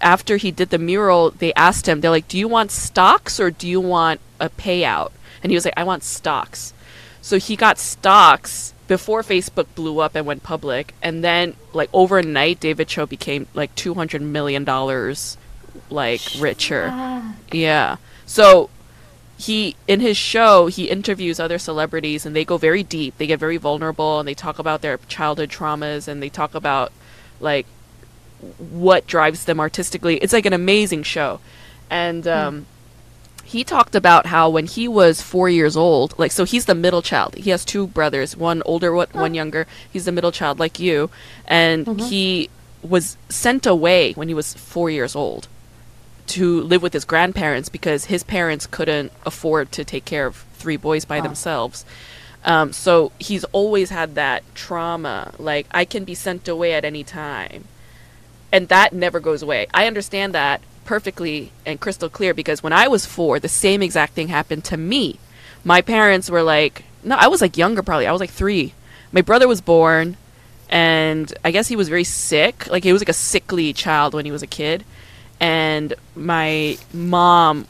after 0.01 0.37
he 0.37 0.49
did 0.51 0.69
the 0.69 0.77
mural, 0.77 1.31
they 1.31 1.53
asked 1.55 1.87
him, 1.89 1.99
they're 1.99 2.09
like, 2.09 2.27
"Do 2.29 2.37
you 2.37 2.47
want 2.47 2.71
stocks 2.71 3.37
or 3.39 3.51
do 3.51 3.67
you 3.67 3.81
want 3.81 4.21
a 4.39 4.49
payout?" 4.49 5.11
And 5.41 5.51
he 5.51 5.55
was 5.57 5.65
like, 5.65 5.73
"I 5.75 5.83
want 5.83 6.03
stocks." 6.03 6.73
So 7.21 7.37
he 7.37 7.55
got 7.57 7.77
stocks 7.77 8.73
before 8.87 9.23
Facebook 9.23 9.67
blew 9.75 9.99
up 9.99 10.15
and 10.15 10.25
went 10.25 10.43
public, 10.43 10.93
and 11.01 11.23
then 11.23 11.55
like 11.73 11.89
overnight, 11.91 12.61
David 12.61 12.87
Choe 12.87 13.05
became 13.05 13.47
like 13.53 13.75
two 13.75 13.93
hundred 13.93 14.21
million 14.21 14.63
dollars, 14.63 15.37
like 15.89 16.21
richer. 16.39 16.87
Ah, 16.91 17.35
Yeah. 17.51 17.97
So 18.25 18.69
he 19.37 19.75
in 19.87 19.99
his 19.99 20.15
show 20.15 20.67
he 20.67 20.89
interviews 20.89 21.39
other 21.39 21.57
celebrities 21.57 22.25
and 22.25 22.35
they 22.35 22.45
go 22.45 22.57
very 22.57 22.83
deep. 22.83 23.17
They 23.17 23.27
get 23.27 23.39
very 23.39 23.57
vulnerable 23.57 24.19
and 24.19 24.27
they 24.27 24.33
talk 24.33 24.59
about 24.59 24.81
their 24.81 24.97
childhood 25.07 25.49
traumas 25.49 26.07
and 26.07 26.21
they 26.21 26.29
talk 26.29 26.55
about 26.55 26.91
like 27.39 27.65
what 28.57 29.07
drives 29.07 29.45
them 29.45 29.59
artistically. 29.59 30.17
It's 30.17 30.33
like 30.33 30.45
an 30.45 30.53
amazing 30.53 31.03
show. 31.03 31.39
And 31.89 32.27
um 32.27 32.65
he 33.45 33.63
talked 33.63 33.93
about 33.93 34.27
how 34.27 34.49
when 34.49 34.65
he 34.65 34.87
was 34.87 35.21
4 35.21 35.49
years 35.49 35.75
old, 35.75 36.17
like 36.17 36.31
so 36.31 36.43
he's 36.45 36.65
the 36.65 36.73
middle 36.75 37.01
child. 37.01 37.35
He 37.35 37.49
has 37.49 37.65
two 37.65 37.85
brothers, 37.87 38.37
one 38.37 38.63
older, 38.65 38.93
one, 38.93 39.09
one 39.11 39.33
younger. 39.33 39.67
He's 39.91 40.05
the 40.05 40.11
middle 40.11 40.31
child 40.31 40.59
like 40.59 40.79
you 40.79 41.09
and 41.45 41.99
he 41.99 42.49
was 42.81 43.17
sent 43.29 43.65
away 43.65 44.13
when 44.13 44.27
he 44.27 44.33
was 44.33 44.53
4 44.53 44.89
years 44.89 45.15
old 45.15 45.47
to 46.27 46.61
live 46.61 46.81
with 46.81 46.93
his 46.93 47.05
grandparents 47.05 47.69
because 47.69 48.05
his 48.05 48.23
parents 48.23 48.65
couldn't 48.65 49.11
afford 49.25 49.71
to 49.73 49.83
take 49.83 50.05
care 50.05 50.25
of 50.25 50.37
three 50.53 50.77
boys 50.77 51.05
by 51.05 51.19
Ah. 51.19 51.21
themselves. 51.21 51.85
Um, 52.45 52.73
so 52.73 53.11
he's 53.19 53.43
always 53.45 53.89
had 53.89 54.15
that 54.15 54.43
trauma, 54.55 55.31
like 55.37 55.65
I 55.71 55.85
can 55.85 56.03
be 56.03 56.15
sent 56.15 56.47
away 56.47 56.73
at 56.73 56.83
any 56.83 57.03
time, 57.03 57.65
and 58.51 58.67
that 58.67 58.91
never 58.93 59.19
goes 59.19 59.41
away. 59.41 59.67
I 59.73 59.87
understand 59.87 60.33
that 60.33 60.61
perfectly 60.85 61.51
and 61.65 61.79
crystal 61.79 62.09
clear 62.09 62.33
because 62.33 62.61
when 62.61 62.73
I 62.73 62.87
was 62.89 63.05
four, 63.05 63.39
the 63.39 63.47
same 63.47 63.81
exact 63.81 64.13
thing 64.13 64.27
happened 64.27 64.65
to 64.65 64.75
me. 64.77 65.19
My 65.63 65.81
parents 65.81 66.29
were 66.29 66.43
like, 66.43 66.83
no, 67.03 67.15
I 67.15 67.27
was 67.27 67.39
like 67.41 67.55
younger 67.57 67.81
probably. 67.81 68.07
I 68.07 68.11
was 68.11 68.19
like 68.19 68.29
three. 68.31 68.73
My 69.13 69.21
brother 69.21 69.47
was 69.47 69.61
born, 69.61 70.17
and 70.69 71.33
I 71.45 71.51
guess 71.51 71.69
he 71.69 71.77
was 71.77 71.87
very 71.87 72.03
sick. 72.03 72.67
Like 72.69 72.83
he 72.83 72.91
was 72.91 73.01
like 73.01 73.09
a 73.09 73.13
sickly 73.13 73.71
child 73.71 74.13
when 74.13 74.25
he 74.25 74.31
was 74.31 74.43
a 74.43 74.47
kid, 74.47 74.83
and 75.39 75.93
my 76.15 76.77
mom, 76.93 77.67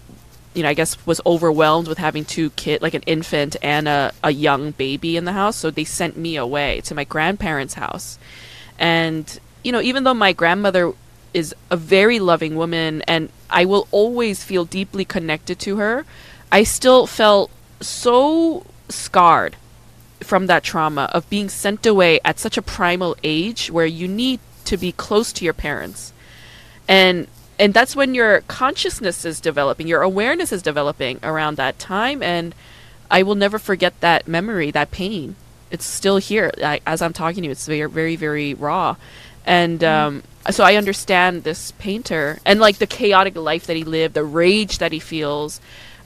you 0.53 0.63
know, 0.63 0.69
I 0.69 0.73
guess 0.73 1.03
was 1.05 1.19
overwhelmed 1.25 1.87
with 1.87 1.97
having 1.97 2.25
two 2.25 2.51
kids, 2.51 2.81
like 2.81 2.93
an 2.93 3.03
infant 3.03 3.55
and 3.61 3.87
a, 3.87 4.11
a 4.23 4.31
young 4.31 4.71
baby 4.71 5.17
in 5.17 5.25
the 5.25 5.33
house. 5.33 5.55
So 5.55 5.71
they 5.71 5.83
sent 5.83 6.17
me 6.17 6.35
away 6.35 6.81
to 6.81 6.95
my 6.95 7.03
grandparents' 7.03 7.75
house, 7.75 8.19
and 8.77 9.39
you 9.63 9.71
know, 9.71 9.81
even 9.81 10.03
though 10.03 10.13
my 10.13 10.33
grandmother 10.33 10.93
is 11.33 11.55
a 11.71 11.77
very 11.77 12.19
loving 12.19 12.55
woman 12.55 13.01
and 13.07 13.29
I 13.49 13.65
will 13.65 13.87
always 13.91 14.43
feel 14.43 14.65
deeply 14.65 15.05
connected 15.05 15.59
to 15.59 15.77
her, 15.77 16.05
I 16.51 16.63
still 16.63 17.07
felt 17.07 17.49
so 17.81 18.65
scarred 18.89 19.55
from 20.19 20.47
that 20.47 20.63
trauma 20.63 21.09
of 21.13 21.29
being 21.29 21.49
sent 21.49 21.85
away 21.85 22.19
at 22.23 22.39
such 22.39 22.57
a 22.57 22.61
primal 22.61 23.15
age 23.23 23.71
where 23.71 23.85
you 23.85 24.07
need 24.07 24.39
to 24.65 24.77
be 24.77 24.91
close 24.91 25.33
to 25.33 25.45
your 25.45 25.53
parents. 25.53 26.13
And 26.87 27.27
and 27.59 27.73
that's 27.73 27.95
when 27.95 28.13
your 28.13 28.41
consciousness 28.41 29.25
is 29.25 29.39
developing, 29.39 29.87
your 29.87 30.01
awareness 30.01 30.51
is 30.51 30.61
developing 30.61 31.19
around 31.23 31.57
that 31.57 31.79
time 31.79 32.21
and 32.23 32.53
I 33.11 33.21
will 33.23 33.35
never 33.35 33.59
forget 33.59 33.99
that 34.01 34.27
memory, 34.27 34.71
that 34.71 34.91
pain. 34.91 35.35
It's 35.69 35.85
still 35.85 36.17
here 36.17 36.51
I, 36.63 36.81
as 36.85 37.01
I'm 37.01 37.13
talking 37.13 37.43
to 37.43 37.45
you. 37.45 37.51
It's 37.51 37.67
very, 37.67 37.89
very, 37.89 38.15
very 38.15 38.53
raw, 38.53 38.95
and 39.45 39.83
um, 39.83 40.23
so 40.49 40.63
I 40.63 40.75
understand 40.75 41.43
this 41.43 41.71
painter 41.73 42.39
and 42.45 42.59
like 42.59 42.77
the 42.77 42.87
chaotic 42.87 43.35
life 43.35 43.67
that 43.67 43.75
he 43.75 43.83
lived, 43.83 44.13
the 44.13 44.23
rage 44.23 44.77
that 44.77 44.91
he 44.91 44.99
feels, 44.99 45.61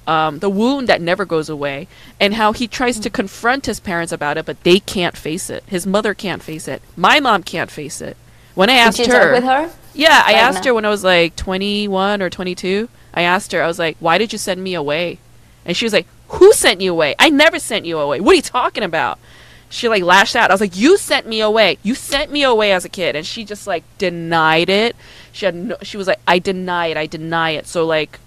um, 0.06 0.40
the 0.40 0.50
wound 0.50 0.88
that 0.88 1.02
never 1.02 1.26
goes 1.26 1.50
away, 1.50 1.88
and 2.20 2.34
how 2.34 2.54
he 2.54 2.68
tries 2.68 3.00
to 3.00 3.10
confront 3.10 3.66
his 3.66 3.80
parents 3.80 4.12
about 4.12 4.38
it, 4.38 4.46
but 4.46 4.64
they 4.64 4.80
can't 4.80 5.18
face 5.18 5.50
it. 5.50 5.64
His 5.68 5.86
mother 5.86 6.14
can't 6.14 6.44
face 6.44 6.68
it. 6.68 6.82
My 6.96 7.20
mom 7.20 7.44
can't 7.44 7.72
face 7.72 8.02
it. 8.02 8.16
When 8.56 8.70
I 8.70 8.74
asked 8.74 8.98
Did 8.98 9.08
you 9.08 9.14
her, 9.14 9.20
talk 9.20 9.32
with 9.34 9.44
her? 9.44 9.72
Yeah, 9.98 10.24
I 10.26 10.34
Right 10.34 10.36
asked 10.36 10.64
now. 10.64 10.70
her 10.70 10.74
when 10.76 10.86
I 10.86 10.90
was 10.90 11.04
like 11.04 11.36
21 11.36 12.22
or 12.22 12.30
22. 12.30 12.90
I 13.14 13.22
asked 13.22 13.52
her, 13.52 13.62
I 13.64 13.68
was 13.68 13.80
like, 13.80 13.98
why 14.00 14.18
did 14.18 14.32
you 14.32 14.38
send 14.38 14.64
me 14.64 14.74
away? 14.74 15.20
And 15.66 15.76
she 15.76 15.86
was 15.86 15.94
like, 15.94 16.08
who 16.30 16.54
sent 16.54 16.82
you 16.82 16.92
away? 16.92 17.16
I 17.20 17.30
never 17.30 17.60
sent 17.60 17.86
you 17.86 17.98
away. 18.00 18.20
What 18.20 18.34
are 18.34 18.36
you 18.36 18.42
talking 18.42 18.84
about? 18.84 19.18
She 19.70 19.90
like 19.90 20.04
lashed 20.04 20.36
out. 20.36 20.50
I 20.50 20.54
was 20.54 20.62
like, 20.62 20.78
you 20.78 20.98
sent 20.98 21.28
me 21.28 21.42
away. 21.42 21.78
You 21.84 21.96
sent 21.96 22.32
me 22.32 22.44
away 22.44 22.72
as 22.72 22.86
a 22.86 22.90
kid. 22.90 23.16
And 23.16 23.26
she 23.26 23.44
just 23.44 23.68
like 23.68 23.84
denied 23.98 24.70
it. 24.70 24.96
She 25.32 25.46
had 25.46 25.56
no, 25.56 25.76
she 25.82 25.98
was 25.98 26.08
like, 26.08 26.20
I 26.28 26.40
deny 26.40 26.88
it. 26.88 26.98
I 26.98 27.06
deny 27.06 27.52
it. 27.52 27.68
So 27.68 27.86
like, 27.86 28.20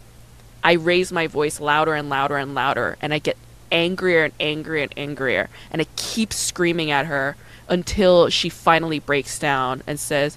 I 0.62 0.72
raise 0.72 1.10
my 1.12 1.26
voice 1.26 1.60
louder 1.60 1.94
and 1.94 2.10
louder 2.10 2.36
and 2.36 2.54
louder. 2.54 2.96
And 3.00 3.14
I 3.14 3.18
get 3.18 3.36
angrier 3.72 4.24
and 4.24 4.34
angrier 4.40 4.82
and 4.82 4.92
angrier. 4.96 5.48
And 5.70 5.80
I 5.80 5.86
keep 5.96 6.32
screaming 6.32 6.90
at 6.90 7.06
her 7.06 7.36
until 7.68 8.28
she 8.28 8.48
finally 8.48 8.98
breaks 8.98 9.38
down 9.38 9.82
and 9.86 9.98
says, 10.00 10.36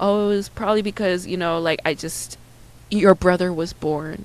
oh, 0.00 0.30
it 0.30 0.36
was 0.36 0.48
probably 0.48 0.82
because, 0.82 1.26
you 1.26 1.36
know, 1.36 1.60
like 1.60 1.80
I 1.84 1.94
just, 1.94 2.38
your 2.90 3.14
brother 3.14 3.52
was 3.52 3.72
born. 3.72 4.24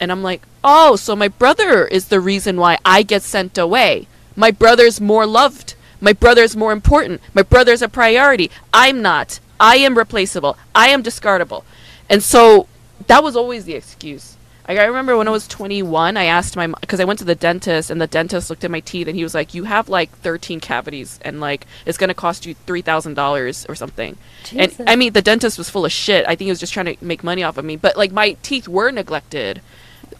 And 0.00 0.10
I'm 0.10 0.22
like, 0.22 0.42
oh, 0.64 0.96
so 0.96 1.14
my 1.14 1.28
brother 1.28 1.86
is 1.86 2.08
the 2.08 2.20
reason 2.20 2.56
why 2.56 2.78
I 2.84 3.02
get 3.02 3.22
sent 3.22 3.56
away. 3.56 4.08
My 4.34 4.50
brother's 4.50 5.00
more 5.00 5.26
loved. 5.26 5.74
My 6.00 6.12
brother's 6.12 6.56
more 6.56 6.72
important. 6.72 7.20
My 7.32 7.42
brother's 7.42 7.82
a 7.82 7.88
priority. 7.88 8.50
I'm 8.72 9.00
not. 9.00 9.38
I 9.60 9.76
am 9.76 9.96
replaceable. 9.96 10.58
I 10.74 10.88
am 10.88 11.02
discardable. 11.02 11.62
And 12.10 12.22
so 12.22 12.66
that 13.06 13.22
was 13.22 13.36
always 13.36 13.66
the 13.66 13.74
excuse. 13.74 14.36
Like, 14.66 14.78
I 14.78 14.84
remember 14.84 15.16
when 15.16 15.28
I 15.28 15.30
was 15.30 15.46
21, 15.46 16.16
I 16.16 16.24
asked 16.24 16.56
my 16.56 16.66
mom 16.66 16.78
because 16.80 16.98
I 16.98 17.04
went 17.04 17.18
to 17.18 17.24
the 17.24 17.34
dentist 17.34 17.90
and 17.90 18.00
the 18.00 18.06
dentist 18.06 18.48
looked 18.48 18.64
at 18.64 18.70
my 18.70 18.80
teeth 18.80 19.06
and 19.08 19.16
he 19.16 19.22
was 19.22 19.34
like, 19.34 19.52
"You 19.52 19.64
have 19.64 19.90
like 19.90 20.10
13 20.18 20.58
cavities 20.60 21.20
and 21.22 21.38
like 21.38 21.66
it's 21.84 21.98
gonna 21.98 22.14
cost 22.14 22.46
you 22.46 22.54
three 22.54 22.80
thousand 22.80 23.14
dollars 23.14 23.66
or 23.68 23.74
something." 23.74 24.16
Jesus. 24.44 24.80
And 24.80 24.88
I 24.88 24.96
mean, 24.96 25.12
the 25.12 25.20
dentist 25.20 25.58
was 25.58 25.68
full 25.68 25.84
of 25.84 25.92
shit. 25.92 26.24
I 26.26 26.34
think 26.34 26.46
he 26.46 26.50
was 26.50 26.60
just 26.60 26.72
trying 26.72 26.86
to 26.86 27.04
make 27.04 27.22
money 27.22 27.42
off 27.42 27.58
of 27.58 27.64
me. 27.64 27.76
But 27.76 27.96
like 27.96 28.12
my 28.12 28.36
teeth 28.42 28.66
were 28.66 28.90
neglected 28.90 29.60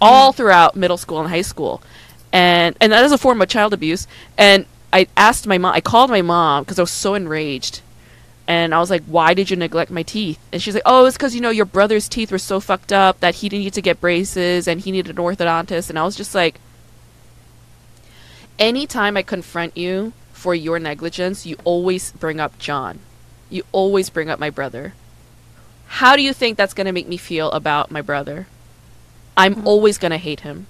all 0.01 0.33
mm. 0.33 0.37
throughout 0.37 0.77
middle 0.77 0.99
school 0.99 1.21
and 1.21 1.31
high 1.31 1.43
school, 1.43 1.83
and 2.33 2.77
and 2.81 2.93
that 2.93 3.05
is 3.05 3.13
a 3.13 3.19
form 3.19 3.41
of 3.41 3.49
child 3.49 3.73
abuse. 3.73 4.07
And 4.37 4.67
I 4.93 5.09
asked 5.17 5.47
my 5.47 5.57
mom. 5.57 5.75
I 5.75 5.81
called 5.81 6.11
my 6.11 6.23
mom 6.23 6.65
because 6.65 6.79
I 6.79 6.83
was 6.83 6.91
so 6.91 7.15
enraged. 7.15 7.81
And 8.47 8.75
I 8.75 8.79
was 8.79 8.91
like, 8.91 9.03
"Why 9.05 9.33
did 9.33 9.51
you 9.51 9.57
neglect 9.57 9.91
my 9.91 10.03
teeth?" 10.03 10.39
And 10.53 10.61
she's 10.61 10.75
like, 10.75 10.83
"Oh, 10.85 11.07
it's 11.07 11.17
because 11.17 11.35
you 11.35 11.41
know 11.41 11.51
your 11.51 11.65
brother's 11.65 12.09
teeth 12.09 12.31
were 12.31 12.39
so 12.39 12.61
fucked 12.61 12.93
up 12.93 13.21
that 13.21 13.37
he 13.37 13.49
needed 13.49 13.73
to 13.75 13.83
get 13.83 14.01
braces 14.01 14.69
and 14.69 14.81
he 14.81 14.93
needed 14.93 15.17
an 15.17 15.23
orthodontist." 15.23 15.89
And 15.89 15.99
I 15.99 16.05
was 16.05 16.17
just 16.17 16.35
like, 16.35 16.61
"Anytime 18.59 19.17
I 19.17 19.23
confront 19.23 19.77
you 19.77 20.13
for 20.33 20.55
your 20.55 20.79
negligence, 20.79 21.47
you 21.47 21.57
always 21.65 22.13
bring 22.13 22.39
up 22.39 22.59
John. 22.59 22.99
You 23.49 23.63
always 23.73 24.11
bring 24.11 24.29
up 24.29 24.39
my 24.39 24.51
brother. 24.51 24.95
How 25.87 26.17
do 26.17 26.23
you 26.23 26.33
think 26.33 26.59
that's 26.59 26.75
gonna 26.75 26.93
make 26.93 27.09
me 27.09 27.17
feel 27.17 27.51
about 27.53 27.91
my 27.91 28.03
brother? 28.03 28.47
I'm 29.37 29.55
mm-hmm. 29.55 29.67
always 29.67 29.97
gonna 29.97 30.19
hate 30.19 30.41
him. 30.41 30.67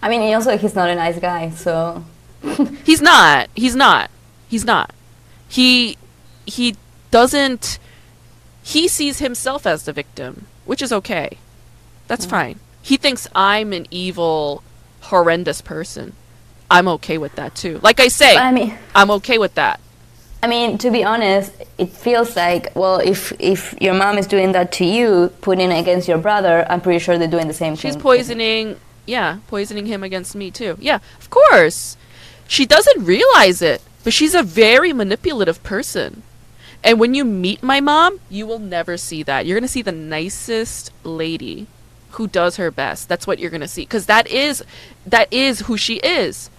I 0.00 0.08
mean, 0.08 0.34
also 0.34 0.56
he's 0.56 0.74
not 0.74 0.88
a 0.88 0.94
nice 0.94 1.18
guy, 1.18 1.50
so 1.50 2.04
He's 2.84 3.00
not. 3.00 3.48
He's 3.54 3.76
not. 3.76 4.10
He's 4.48 4.64
not. 4.64 4.92
He 5.48 5.96
he 6.46 6.76
doesn't 7.10 7.78
he 8.62 8.88
sees 8.88 9.18
himself 9.18 9.66
as 9.66 9.84
the 9.84 9.92
victim, 9.92 10.46
which 10.64 10.82
is 10.82 10.92
okay. 10.92 11.38
That's 12.06 12.24
fine. 12.26 12.60
He 12.82 12.96
thinks 12.96 13.28
I'm 13.34 13.72
an 13.72 13.86
evil, 13.90 14.62
horrendous 15.00 15.60
person. 15.60 16.14
I'm 16.70 16.88
okay 16.88 17.18
with 17.18 17.34
that 17.36 17.54
too. 17.54 17.80
Like 17.82 18.00
I 18.00 18.08
say, 18.08 18.36
I 18.36 18.52
mean, 18.52 18.76
I'm 18.94 19.10
okay 19.12 19.38
with 19.38 19.54
that. 19.54 19.80
I 20.42 20.48
mean, 20.48 20.78
to 20.78 20.90
be 20.90 21.04
honest, 21.04 21.52
it 21.78 21.90
feels 21.90 22.34
like 22.34 22.74
well, 22.74 22.98
if 22.98 23.32
if 23.38 23.74
your 23.80 23.94
mom 23.94 24.18
is 24.18 24.26
doing 24.26 24.52
that 24.52 24.72
to 24.72 24.84
you, 24.84 25.32
putting 25.40 25.70
it 25.70 25.78
against 25.78 26.08
your 26.08 26.18
brother, 26.18 26.66
I'm 26.68 26.80
pretty 26.80 26.98
sure 26.98 27.18
they're 27.18 27.28
doing 27.28 27.48
the 27.48 27.54
same 27.54 27.74
She's 27.74 27.82
thing. 27.82 27.92
She's 27.92 28.02
poisoning, 28.02 28.80
yeah, 29.06 29.38
poisoning 29.48 29.86
him 29.86 30.02
against 30.02 30.34
me 30.34 30.50
too. 30.50 30.76
Yeah, 30.80 30.98
of 31.18 31.30
course. 31.30 31.96
She 32.48 32.66
doesn't 32.66 33.04
realize 33.04 33.62
it, 33.62 33.82
but 34.04 34.12
she's 34.12 34.34
a 34.34 34.42
very 34.42 34.92
manipulative 34.92 35.62
person. 35.62 36.22
And 36.84 36.98
when 36.98 37.14
you 37.14 37.24
meet 37.24 37.62
my 37.62 37.80
mom, 37.80 38.20
you 38.28 38.46
will 38.46 38.58
never 38.58 38.96
see 38.96 39.22
that. 39.22 39.46
You're 39.46 39.56
going 39.56 39.62
to 39.62 39.68
see 39.68 39.82
the 39.82 39.92
nicest 39.92 40.90
lady 41.04 41.66
who 42.12 42.26
does 42.26 42.56
her 42.56 42.70
best. 42.70 43.08
That's 43.08 43.26
what 43.26 43.38
you're 43.38 43.50
going 43.50 43.60
to 43.60 43.68
see 43.68 43.86
cuz 43.86 44.06
that 44.06 44.26
is 44.26 44.62
that 45.06 45.32
is 45.32 45.60
who 45.60 45.76
she 45.76 45.96
is. 45.96 46.50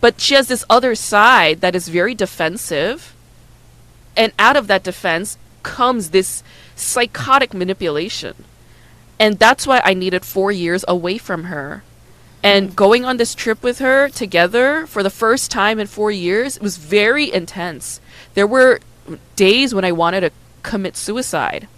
But 0.00 0.20
she 0.20 0.34
has 0.34 0.48
this 0.48 0.64
other 0.70 0.94
side 0.94 1.60
that 1.60 1.74
is 1.74 1.88
very 1.88 2.14
defensive. 2.14 3.14
And 4.16 4.32
out 4.38 4.56
of 4.56 4.66
that 4.68 4.82
defense 4.82 5.38
comes 5.62 6.10
this 6.10 6.42
psychotic 6.74 7.52
manipulation. 7.52 8.44
And 9.20 9.38
that's 9.38 9.66
why 9.66 9.80
I 9.84 9.94
needed 9.94 10.24
four 10.24 10.52
years 10.52 10.84
away 10.86 11.18
from 11.18 11.44
her. 11.44 11.82
And 12.42 12.76
going 12.76 13.04
on 13.04 13.16
this 13.16 13.34
trip 13.34 13.62
with 13.62 13.80
her 13.80 14.08
together 14.08 14.86
for 14.86 15.02
the 15.02 15.10
first 15.10 15.50
time 15.50 15.80
in 15.80 15.88
four 15.88 16.10
years 16.10 16.56
it 16.56 16.62
was 16.62 16.76
very 16.76 17.32
intense. 17.32 18.00
There 18.34 18.46
were 18.46 18.80
days 19.36 19.74
when 19.74 19.84
I 19.84 19.92
wanted 19.92 20.20
to 20.20 20.30
commit 20.62 20.96
suicide. 20.96 21.68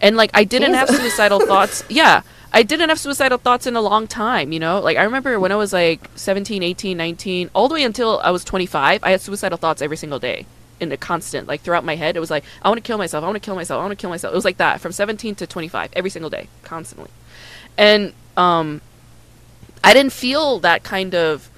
And 0.00 0.16
like 0.16 0.30
I 0.34 0.44
didn't 0.44 0.74
have 0.74 0.88
suicidal 0.88 1.40
thoughts. 1.46 1.82
Yeah. 1.88 2.22
I 2.50 2.62
didn't 2.62 2.88
have 2.88 2.98
suicidal 2.98 3.36
thoughts 3.38 3.66
in 3.66 3.76
a 3.76 3.80
long 3.80 4.06
time, 4.06 4.52
you 4.52 4.58
know? 4.58 4.80
Like 4.80 4.96
I 4.96 5.02
remember 5.02 5.38
when 5.38 5.52
I 5.52 5.56
was 5.56 5.72
like 5.72 6.08
17, 6.14 6.62
18, 6.62 6.96
19, 6.96 7.50
all 7.54 7.68
the 7.68 7.74
way 7.74 7.82
until 7.82 8.20
I 8.20 8.30
was 8.30 8.42
25, 8.44 9.04
I 9.04 9.10
had 9.10 9.20
suicidal 9.20 9.58
thoughts 9.58 9.82
every 9.82 9.96
single 9.96 10.18
day. 10.18 10.46
In 10.80 10.90
the 10.90 10.96
constant, 10.96 11.48
like 11.48 11.62
throughout 11.62 11.84
my 11.84 11.96
head, 11.96 12.16
it 12.16 12.20
was 12.20 12.30
like, 12.30 12.44
I 12.62 12.68
want 12.68 12.78
to 12.78 12.86
kill 12.86 12.98
myself, 12.98 13.24
I 13.24 13.26
want 13.26 13.34
to 13.34 13.44
kill 13.44 13.56
myself, 13.56 13.80
I 13.80 13.82
want 13.82 13.98
to 13.98 14.00
kill 14.00 14.10
myself. 14.10 14.32
It 14.32 14.36
was 14.36 14.44
like 14.44 14.58
that 14.58 14.80
from 14.80 14.92
17 14.92 15.34
to 15.34 15.46
25, 15.46 15.90
every 15.92 16.08
single 16.08 16.30
day, 16.30 16.46
constantly. 16.62 17.10
And 17.76 18.12
um, 18.36 18.80
I 19.82 19.92
didn't 19.92 20.12
feel 20.12 20.60
that 20.60 20.84
kind 20.84 21.16
of 21.16 21.50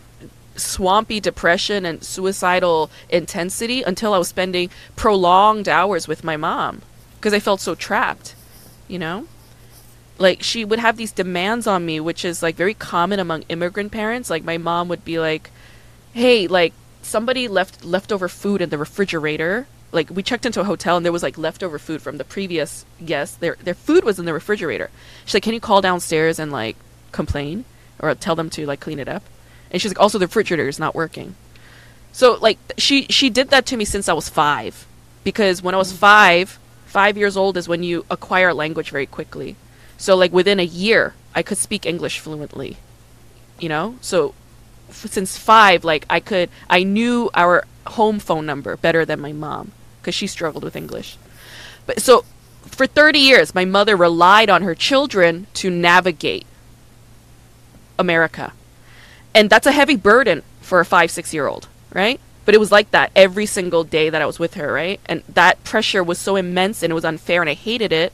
swampy 0.56 1.20
depression 1.20 1.86
and 1.86 2.02
suicidal 2.02 2.90
intensity 3.08 3.82
until 3.82 4.14
I 4.14 4.18
was 4.18 4.28
spending 4.28 4.70
prolonged 4.96 5.68
hours 5.68 6.08
with 6.08 6.24
my 6.24 6.36
mom 6.36 6.82
because 7.16 7.32
I 7.32 7.40
felt 7.40 7.60
so 7.60 7.74
trapped, 7.74 8.34
you 8.88 8.98
know? 8.98 9.26
Like 10.18 10.42
she 10.42 10.64
would 10.64 10.78
have 10.78 10.96
these 10.96 11.12
demands 11.12 11.66
on 11.66 11.86
me 11.86 11.98
which 12.00 12.24
is 12.24 12.42
like 12.42 12.56
very 12.56 12.74
common 12.74 13.18
among 13.18 13.42
immigrant 13.48 13.92
parents. 13.92 14.28
Like 14.28 14.44
my 14.44 14.58
mom 14.58 14.88
would 14.88 15.04
be 15.04 15.18
like, 15.18 15.50
"Hey, 16.12 16.46
like 16.46 16.74
somebody 17.02 17.48
left 17.48 17.84
leftover 17.84 18.28
food 18.28 18.60
in 18.60 18.68
the 18.68 18.78
refrigerator." 18.78 19.66
Like 19.92 20.10
we 20.10 20.22
checked 20.22 20.46
into 20.46 20.60
a 20.60 20.64
hotel 20.64 20.96
and 20.96 21.04
there 21.04 21.12
was 21.12 21.22
like 21.22 21.38
leftover 21.38 21.78
food 21.78 22.02
from 22.02 22.18
the 22.18 22.24
previous 22.24 22.84
guest. 23.04 23.40
Their 23.40 23.56
their 23.64 23.74
food 23.74 24.04
was 24.04 24.18
in 24.18 24.26
the 24.26 24.34
refrigerator. 24.34 24.90
She's 25.24 25.34
like, 25.34 25.42
"Can 25.42 25.54
you 25.54 25.60
call 25.60 25.80
downstairs 25.80 26.38
and 26.38 26.52
like 26.52 26.76
complain 27.12 27.64
or 27.98 28.14
tell 28.14 28.36
them 28.36 28.50
to 28.50 28.66
like 28.66 28.80
clean 28.80 28.98
it 28.98 29.08
up?" 29.08 29.22
And 29.70 29.80
she's 29.80 29.90
like, 29.90 30.00
"Also, 30.00 30.18
the 30.18 30.26
refrigerator 30.26 30.68
is 30.68 30.78
not 30.78 30.94
working." 30.94 31.34
So 32.12 32.38
like 32.40 32.58
she 32.76 33.06
she 33.08 33.30
did 33.30 33.50
that 33.50 33.66
to 33.66 33.76
me 33.76 33.84
since 33.84 34.08
I 34.08 34.12
was 34.12 34.28
five, 34.28 34.86
because 35.24 35.62
when 35.62 35.74
I 35.74 35.78
was 35.78 35.90
mm-hmm. 35.90 35.98
five, 35.98 36.58
five 36.86 37.16
years 37.16 37.36
old 37.36 37.56
is 37.56 37.68
when 37.68 37.82
you 37.82 38.04
acquire 38.10 38.52
language 38.52 38.90
very 38.90 39.06
quickly. 39.06 39.56
So 39.96 40.16
like 40.16 40.32
within 40.32 40.58
a 40.58 40.64
year, 40.64 41.14
I 41.34 41.42
could 41.42 41.58
speak 41.58 41.86
English 41.86 42.18
fluently. 42.18 42.78
You 43.58 43.68
know, 43.68 43.96
so 44.00 44.34
f- 44.88 45.06
since 45.10 45.36
five, 45.36 45.84
like 45.84 46.06
I 46.08 46.20
could, 46.20 46.48
I 46.68 46.82
knew 46.82 47.30
our 47.34 47.64
home 47.86 48.18
phone 48.18 48.46
number 48.46 48.76
better 48.76 49.04
than 49.04 49.20
my 49.20 49.32
mom 49.32 49.72
because 50.00 50.14
she 50.14 50.26
struggled 50.26 50.64
with 50.64 50.76
English. 50.76 51.18
But 51.86 52.00
so 52.00 52.24
for 52.62 52.86
30 52.86 53.18
years, 53.18 53.54
my 53.54 53.64
mother 53.64 53.96
relied 53.96 54.48
on 54.48 54.62
her 54.62 54.74
children 54.74 55.46
to 55.54 55.70
navigate 55.70 56.46
America. 57.98 58.52
And 59.34 59.50
that's 59.50 59.66
a 59.66 59.72
heavy 59.72 59.96
burden 59.96 60.42
for 60.60 60.80
a 60.80 60.84
five, 60.84 61.10
six 61.10 61.32
year 61.32 61.46
old, 61.46 61.68
right? 61.92 62.20
But 62.44 62.54
it 62.54 62.58
was 62.58 62.72
like 62.72 62.90
that 62.90 63.12
every 63.14 63.46
single 63.46 63.84
day 63.84 64.10
that 64.10 64.20
I 64.20 64.26
was 64.26 64.38
with 64.38 64.54
her, 64.54 64.72
right? 64.72 65.00
And 65.06 65.22
that 65.28 65.62
pressure 65.64 66.02
was 66.02 66.18
so 66.18 66.36
immense 66.36 66.82
and 66.82 66.90
it 66.90 66.94
was 66.94 67.04
unfair 67.04 67.40
and 67.40 67.50
I 67.50 67.54
hated 67.54 67.92
it. 67.92 68.12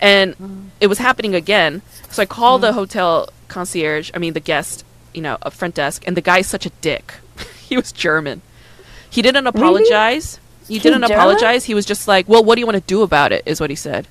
And 0.00 0.36
mm. 0.38 0.68
it 0.80 0.86
was 0.86 0.98
happening 0.98 1.34
again. 1.34 1.82
So 2.10 2.22
I 2.22 2.26
called 2.26 2.60
mm. 2.60 2.66
the 2.66 2.72
hotel 2.74 3.28
concierge, 3.48 4.10
I 4.14 4.18
mean, 4.18 4.32
the 4.32 4.40
guest, 4.40 4.84
you 5.12 5.22
know, 5.22 5.38
a 5.42 5.50
front 5.50 5.74
desk, 5.74 6.04
and 6.06 6.16
the 6.16 6.20
guy's 6.20 6.46
such 6.46 6.66
a 6.66 6.70
dick. 6.80 7.14
he 7.68 7.76
was 7.76 7.92
German. 7.92 8.42
He 9.08 9.22
didn't 9.22 9.46
apologize. 9.46 10.38
Really? 10.68 10.74
He 10.74 10.82
didn't 10.82 11.02
German? 11.02 11.16
apologize. 11.16 11.64
He 11.64 11.74
was 11.74 11.86
just 11.86 12.08
like, 12.08 12.28
"Well, 12.28 12.42
what 12.42 12.56
do 12.56 12.60
you 12.60 12.66
want 12.66 12.76
to 12.76 12.86
do 12.86 13.02
about 13.02 13.32
it?" 13.32 13.42
is 13.46 13.60
what 13.60 13.70
he 13.70 13.76
said. 13.76 14.08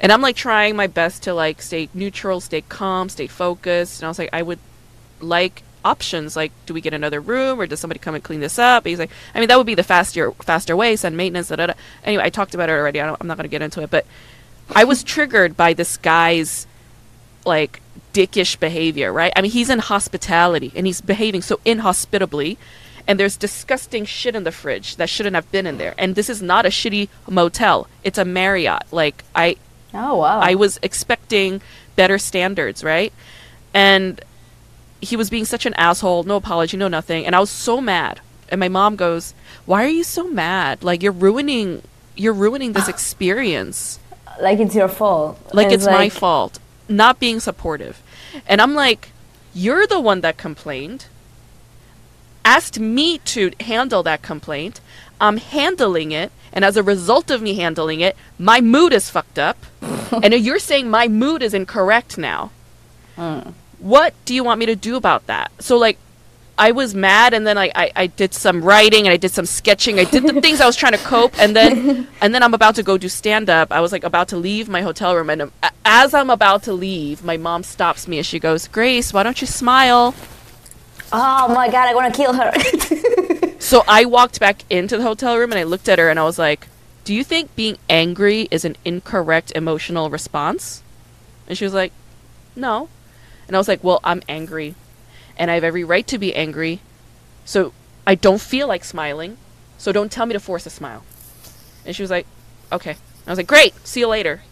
And 0.00 0.12
I'm 0.12 0.20
like 0.20 0.36
trying 0.36 0.76
my 0.76 0.86
best 0.86 1.24
to 1.24 1.34
like 1.34 1.60
stay 1.60 1.88
neutral, 1.92 2.40
stay 2.40 2.62
calm, 2.62 3.08
stay 3.08 3.26
focused. 3.26 4.00
And 4.00 4.06
I 4.06 4.08
was 4.08 4.18
like, 4.18 4.30
I 4.32 4.42
would 4.42 4.58
like 5.20 5.62
options. 5.84 6.36
Like, 6.36 6.52
do 6.66 6.74
we 6.74 6.80
get 6.80 6.94
another 6.94 7.20
room, 7.20 7.60
or 7.60 7.66
does 7.66 7.80
somebody 7.80 7.98
come 7.98 8.14
and 8.14 8.22
clean 8.22 8.40
this 8.40 8.58
up? 8.58 8.84
And 8.84 8.90
he's 8.90 8.98
like, 8.98 9.10
I 9.34 9.40
mean, 9.40 9.48
that 9.48 9.58
would 9.58 9.66
be 9.66 9.74
the 9.74 9.82
faster 9.82 10.32
faster 10.32 10.76
way. 10.76 10.96
Send 10.96 11.16
maintenance. 11.16 11.48
Da, 11.48 11.56
da, 11.56 11.66
da. 11.66 11.74
Anyway, 12.04 12.22
I 12.22 12.30
talked 12.30 12.54
about 12.54 12.68
it 12.68 12.72
already. 12.72 13.00
I 13.00 13.08
am 13.08 13.26
not 13.26 13.36
going 13.36 13.44
to 13.44 13.48
get 13.48 13.62
into 13.62 13.82
it, 13.82 13.90
but 13.90 14.06
I 14.74 14.84
was 14.84 15.02
triggered 15.02 15.56
by 15.56 15.72
this 15.72 15.96
guy's 15.96 16.66
like 17.44 17.80
dickish 18.12 18.58
behavior. 18.58 19.12
Right? 19.12 19.32
I 19.34 19.40
mean, 19.40 19.50
he's 19.50 19.70
in 19.70 19.80
hospitality 19.80 20.72
and 20.76 20.86
he's 20.86 21.00
behaving 21.00 21.42
so 21.42 21.60
inhospitably 21.64 22.58
and 23.08 23.18
there's 23.18 23.38
disgusting 23.38 24.04
shit 24.04 24.36
in 24.36 24.44
the 24.44 24.52
fridge 24.52 24.96
that 24.96 25.08
shouldn't 25.08 25.34
have 25.34 25.50
been 25.50 25.66
in 25.66 25.78
there. 25.78 25.94
And 25.96 26.14
this 26.14 26.28
is 26.28 26.42
not 26.42 26.66
a 26.66 26.68
shitty 26.68 27.08
motel; 27.26 27.88
it's 28.04 28.18
a 28.18 28.24
Marriott. 28.24 28.82
Like 28.92 29.24
I, 29.34 29.56
oh 29.94 30.16
wow, 30.16 30.40
I 30.40 30.54
was 30.54 30.78
expecting 30.82 31.60
better 31.96 32.18
standards, 32.18 32.84
right? 32.84 33.12
And 33.74 34.20
he 35.00 35.16
was 35.16 35.30
being 35.30 35.44
such 35.44 35.66
an 35.66 35.74
asshole. 35.74 36.24
No 36.24 36.36
apology, 36.36 36.76
no 36.76 36.88
nothing. 36.88 37.26
And 37.26 37.34
I 37.36 37.40
was 37.40 37.50
so 37.50 37.80
mad. 37.80 38.20
And 38.48 38.58
my 38.58 38.68
mom 38.68 38.96
goes, 38.96 39.34
"Why 39.66 39.84
are 39.84 39.88
you 39.88 40.04
so 40.04 40.28
mad? 40.28 40.82
Like 40.82 41.02
you're 41.02 41.12
ruining, 41.12 41.82
you're 42.16 42.32
ruining 42.32 42.72
this 42.72 42.88
experience. 42.94 43.98
Like 44.40 44.60
it's 44.60 44.74
your 44.74 44.88
fault. 44.88 45.38
Like 45.52 45.66
it's, 45.66 45.74
it's 45.74 45.86
like... 45.86 45.98
my 45.98 46.08
fault. 46.08 46.58
Not 46.88 47.20
being 47.20 47.40
supportive." 47.40 48.02
And 48.46 48.60
I'm 48.60 48.74
like, 48.74 49.10
"You're 49.54 49.86
the 49.86 50.00
one 50.00 50.20
that 50.22 50.36
complained." 50.36 51.06
asked 52.48 52.80
me 52.80 53.18
to 53.18 53.52
handle 53.60 54.02
that 54.02 54.22
complaint. 54.22 54.80
I'm 55.20 55.36
handling 55.36 56.12
it, 56.12 56.32
and 56.52 56.64
as 56.64 56.76
a 56.76 56.82
result 56.82 57.30
of 57.30 57.42
me 57.42 57.54
handling 57.54 58.00
it, 58.00 58.16
my 58.38 58.60
mood 58.60 58.92
is 58.92 59.10
fucked 59.10 59.38
up. 59.38 59.58
and 60.22 60.32
you're 60.34 60.58
saying 60.58 60.90
my 60.90 61.08
mood 61.08 61.42
is 61.42 61.54
incorrect 61.54 62.18
now. 62.18 62.50
Mm. 63.16 63.52
What 63.78 64.14
do 64.24 64.34
you 64.34 64.44
want 64.44 64.58
me 64.58 64.66
to 64.66 64.76
do 64.76 64.96
about 64.96 65.26
that? 65.26 65.50
So, 65.60 65.76
like, 65.76 65.98
I 66.58 66.72
was 66.72 66.92
mad, 66.92 67.34
and 67.34 67.46
then 67.46 67.56
I, 67.56 67.70
I, 67.74 67.92
I 67.94 68.06
did 68.08 68.34
some 68.34 68.62
writing 68.62 69.06
and 69.06 69.12
I 69.12 69.16
did 69.16 69.30
some 69.30 69.46
sketching. 69.46 70.00
I 70.00 70.04
did 70.04 70.24
the 70.24 70.40
things 70.42 70.60
I 70.60 70.66
was 70.66 70.74
trying 70.74 70.92
to 70.92 70.98
cope, 70.98 71.38
and 71.38 71.54
then 71.54 72.08
and 72.20 72.34
then 72.34 72.42
I'm 72.42 72.52
about 72.52 72.74
to 72.74 72.82
go 72.82 72.98
do 72.98 73.08
stand 73.08 73.48
up. 73.48 73.70
I 73.70 73.80
was 73.80 73.92
like 73.92 74.02
about 74.02 74.28
to 74.28 74.36
leave 74.36 74.68
my 74.68 74.82
hotel 74.82 75.14
room, 75.14 75.30
and 75.30 75.42
um, 75.42 75.52
as 75.84 76.14
I'm 76.14 76.30
about 76.30 76.64
to 76.64 76.72
leave, 76.72 77.24
my 77.24 77.36
mom 77.36 77.62
stops 77.62 78.08
me 78.08 78.18
and 78.18 78.26
she 78.26 78.40
goes, 78.40 78.66
"Grace, 78.66 79.12
why 79.12 79.22
don't 79.22 79.40
you 79.40 79.46
smile?" 79.46 80.14
Oh 81.12 81.52
my 81.54 81.68
god, 81.70 81.88
I 81.88 81.94
want 81.94 82.14
to 82.14 82.20
kill 82.20 82.32
her. 82.32 83.58
so 83.58 83.82
I 83.88 84.04
walked 84.04 84.40
back 84.40 84.64
into 84.70 84.96
the 84.96 85.02
hotel 85.02 85.36
room 85.36 85.52
and 85.52 85.58
I 85.58 85.64
looked 85.64 85.88
at 85.88 85.98
her 85.98 86.10
and 86.10 86.18
I 86.18 86.24
was 86.24 86.38
like, 86.38 86.68
do 87.04 87.14
you 87.14 87.24
think 87.24 87.54
being 87.56 87.78
angry 87.88 88.48
is 88.50 88.64
an 88.64 88.76
incorrect 88.84 89.52
emotional 89.54 90.10
response? 90.10 90.82
And 91.46 91.56
she 91.56 91.64
was 91.64 91.74
like, 91.74 91.92
no. 92.54 92.88
And 93.46 93.56
I 93.56 93.58
was 93.58 93.68
like, 93.68 93.82
well, 93.82 94.00
I'm 94.04 94.22
angry 94.28 94.74
and 95.38 95.50
I 95.50 95.54
have 95.54 95.64
every 95.64 95.84
right 95.84 96.06
to 96.08 96.18
be 96.18 96.34
angry. 96.34 96.80
So 97.44 97.72
I 98.06 98.14
don't 98.14 98.40
feel 98.40 98.68
like 98.68 98.84
smiling. 98.84 99.38
So 99.78 99.92
don't 99.92 100.12
tell 100.12 100.26
me 100.26 100.34
to 100.34 100.40
force 100.40 100.66
a 100.66 100.70
smile. 100.70 101.04
And 101.86 101.94
she 101.94 102.02
was 102.02 102.10
like, 102.10 102.26
okay. 102.72 102.96
I 103.26 103.30
was 103.30 103.38
like, 103.38 103.46
great. 103.46 103.74
See 103.86 104.00
you 104.00 104.08
later. 104.08 104.42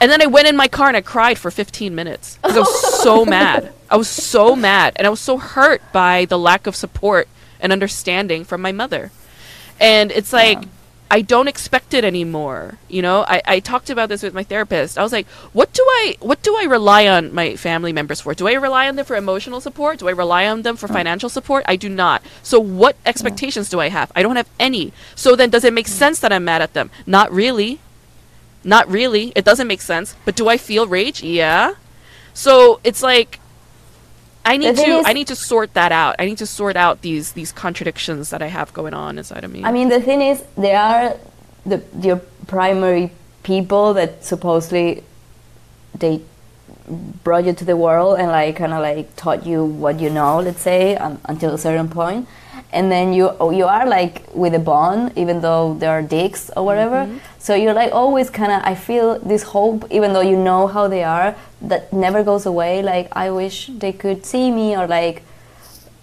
And 0.00 0.10
then 0.10 0.22
I 0.22 0.26
went 0.26 0.48
in 0.48 0.56
my 0.56 0.66
car 0.66 0.88
and 0.88 0.96
I 0.96 1.02
cried 1.02 1.38
for 1.38 1.50
15 1.50 1.94
minutes 1.94 2.38
because 2.42 2.56
I 2.56 2.60
was 2.60 3.02
so 3.02 3.24
mad. 3.36 3.72
I 3.90 3.96
was 3.96 4.08
so 4.08 4.56
mad 4.56 4.94
and 4.96 5.06
I 5.06 5.10
was 5.10 5.20
so 5.20 5.36
hurt 5.36 5.82
by 5.92 6.24
the 6.24 6.38
lack 6.38 6.66
of 6.66 6.74
support 6.74 7.28
and 7.60 7.72
understanding 7.72 8.44
from 8.44 8.62
my 8.62 8.72
mother. 8.72 9.10
And 9.78 10.10
it's 10.10 10.32
like, 10.32 10.62
yeah. 10.62 10.68
I 11.12 11.22
don't 11.22 11.48
expect 11.48 11.92
it 11.92 12.04
anymore. 12.04 12.78
You 12.88 13.02
know, 13.02 13.24
I, 13.26 13.42
I 13.44 13.60
talked 13.60 13.90
about 13.90 14.08
this 14.08 14.22
with 14.22 14.32
my 14.32 14.44
therapist. 14.44 14.96
I 14.96 15.02
was 15.02 15.10
like, 15.10 15.26
what 15.52 15.72
do 15.72 15.82
I 15.82 16.16
what 16.20 16.40
do 16.42 16.56
I 16.56 16.64
rely 16.64 17.08
on 17.08 17.34
my 17.34 17.56
family 17.56 17.92
members 17.92 18.20
for? 18.20 18.32
Do 18.32 18.46
I 18.46 18.52
rely 18.52 18.86
on 18.86 18.94
them 18.94 19.04
for 19.04 19.16
emotional 19.16 19.60
support? 19.60 19.98
Do 19.98 20.08
I 20.08 20.12
rely 20.12 20.46
on 20.46 20.62
them 20.62 20.76
for 20.76 20.86
mm. 20.86 20.92
financial 20.92 21.28
support? 21.28 21.64
I 21.66 21.74
do 21.74 21.88
not. 21.88 22.22
So 22.44 22.60
what 22.60 22.96
expectations 23.04 23.68
do 23.68 23.80
I 23.80 23.88
have? 23.88 24.12
I 24.14 24.22
don't 24.22 24.36
have 24.36 24.48
any. 24.60 24.92
So 25.16 25.34
then 25.34 25.50
does 25.50 25.64
it 25.64 25.72
make 25.72 25.86
mm. 25.86 25.90
sense 25.90 26.20
that 26.20 26.32
I'm 26.32 26.44
mad 26.44 26.62
at 26.62 26.74
them? 26.74 26.90
Not 27.06 27.32
really. 27.32 27.80
Not 28.64 28.88
really. 28.88 29.32
It 29.34 29.44
doesn't 29.44 29.66
make 29.66 29.80
sense. 29.80 30.14
But 30.24 30.36
do 30.36 30.48
I 30.48 30.56
feel 30.56 30.86
rage? 30.86 31.22
Yeah. 31.22 31.74
So 32.34 32.80
it's 32.84 33.02
like 33.02 33.40
I 34.44 34.56
need 34.56 34.76
to 34.76 34.82
is, 34.82 35.06
I 35.06 35.12
need 35.12 35.26
to 35.28 35.36
sort 35.36 35.74
that 35.74 35.92
out. 35.92 36.16
I 36.18 36.24
need 36.24 36.38
to 36.38 36.46
sort 36.46 36.76
out 36.76 37.02
these 37.02 37.32
these 37.32 37.52
contradictions 37.52 38.30
that 38.30 38.42
I 38.42 38.46
have 38.46 38.72
going 38.72 38.94
on 38.94 39.18
inside 39.18 39.44
of 39.44 39.52
me. 39.52 39.64
I 39.64 39.72
mean, 39.72 39.88
the 39.88 40.00
thing 40.00 40.22
is, 40.22 40.42
they 40.56 40.74
are 40.74 41.16
the 41.66 41.82
your 42.00 42.20
primary 42.46 43.12
people 43.42 43.94
that 43.94 44.24
supposedly 44.24 45.04
they 45.98 46.22
brought 47.22 47.44
you 47.44 47.52
to 47.52 47.64
the 47.64 47.76
world 47.76 48.18
and 48.18 48.28
like 48.28 48.56
kind 48.56 48.72
of 48.72 48.80
like 48.80 49.14
taught 49.16 49.46
you 49.46 49.64
what 49.64 50.00
you 50.00 50.10
know. 50.10 50.40
Let's 50.40 50.62
say 50.62 50.96
um, 50.96 51.20
until 51.24 51.54
a 51.54 51.58
certain 51.58 51.88
point, 51.88 52.26
and 52.72 52.90
then 52.90 53.12
you 53.12 53.30
you 53.52 53.66
are 53.66 53.86
like 53.86 54.22
with 54.34 54.54
a 54.54 54.58
bond, 54.58 55.12
even 55.16 55.40
though 55.40 55.74
there 55.74 55.90
are 55.90 56.02
dicks 56.02 56.50
or 56.56 56.64
whatever. 56.64 57.06
Mm-hmm. 57.06 57.18
So 57.38 57.54
you're 57.54 57.74
like 57.74 57.92
always 57.92 58.30
kind 58.30 58.52
of. 58.52 58.62
I 58.64 58.74
feel 58.74 59.18
this 59.18 59.42
hope, 59.42 59.86
even 59.90 60.12
though 60.12 60.20
you 60.20 60.36
know 60.36 60.66
how 60.66 60.88
they 60.88 61.02
are, 61.02 61.34
that 61.62 61.92
never 61.92 62.22
goes 62.22 62.46
away. 62.46 62.82
Like 62.82 63.08
I 63.12 63.30
wish 63.30 63.66
they 63.66 63.92
could 63.92 64.24
see 64.24 64.50
me 64.50 64.76
or 64.76 64.86
like 64.86 65.22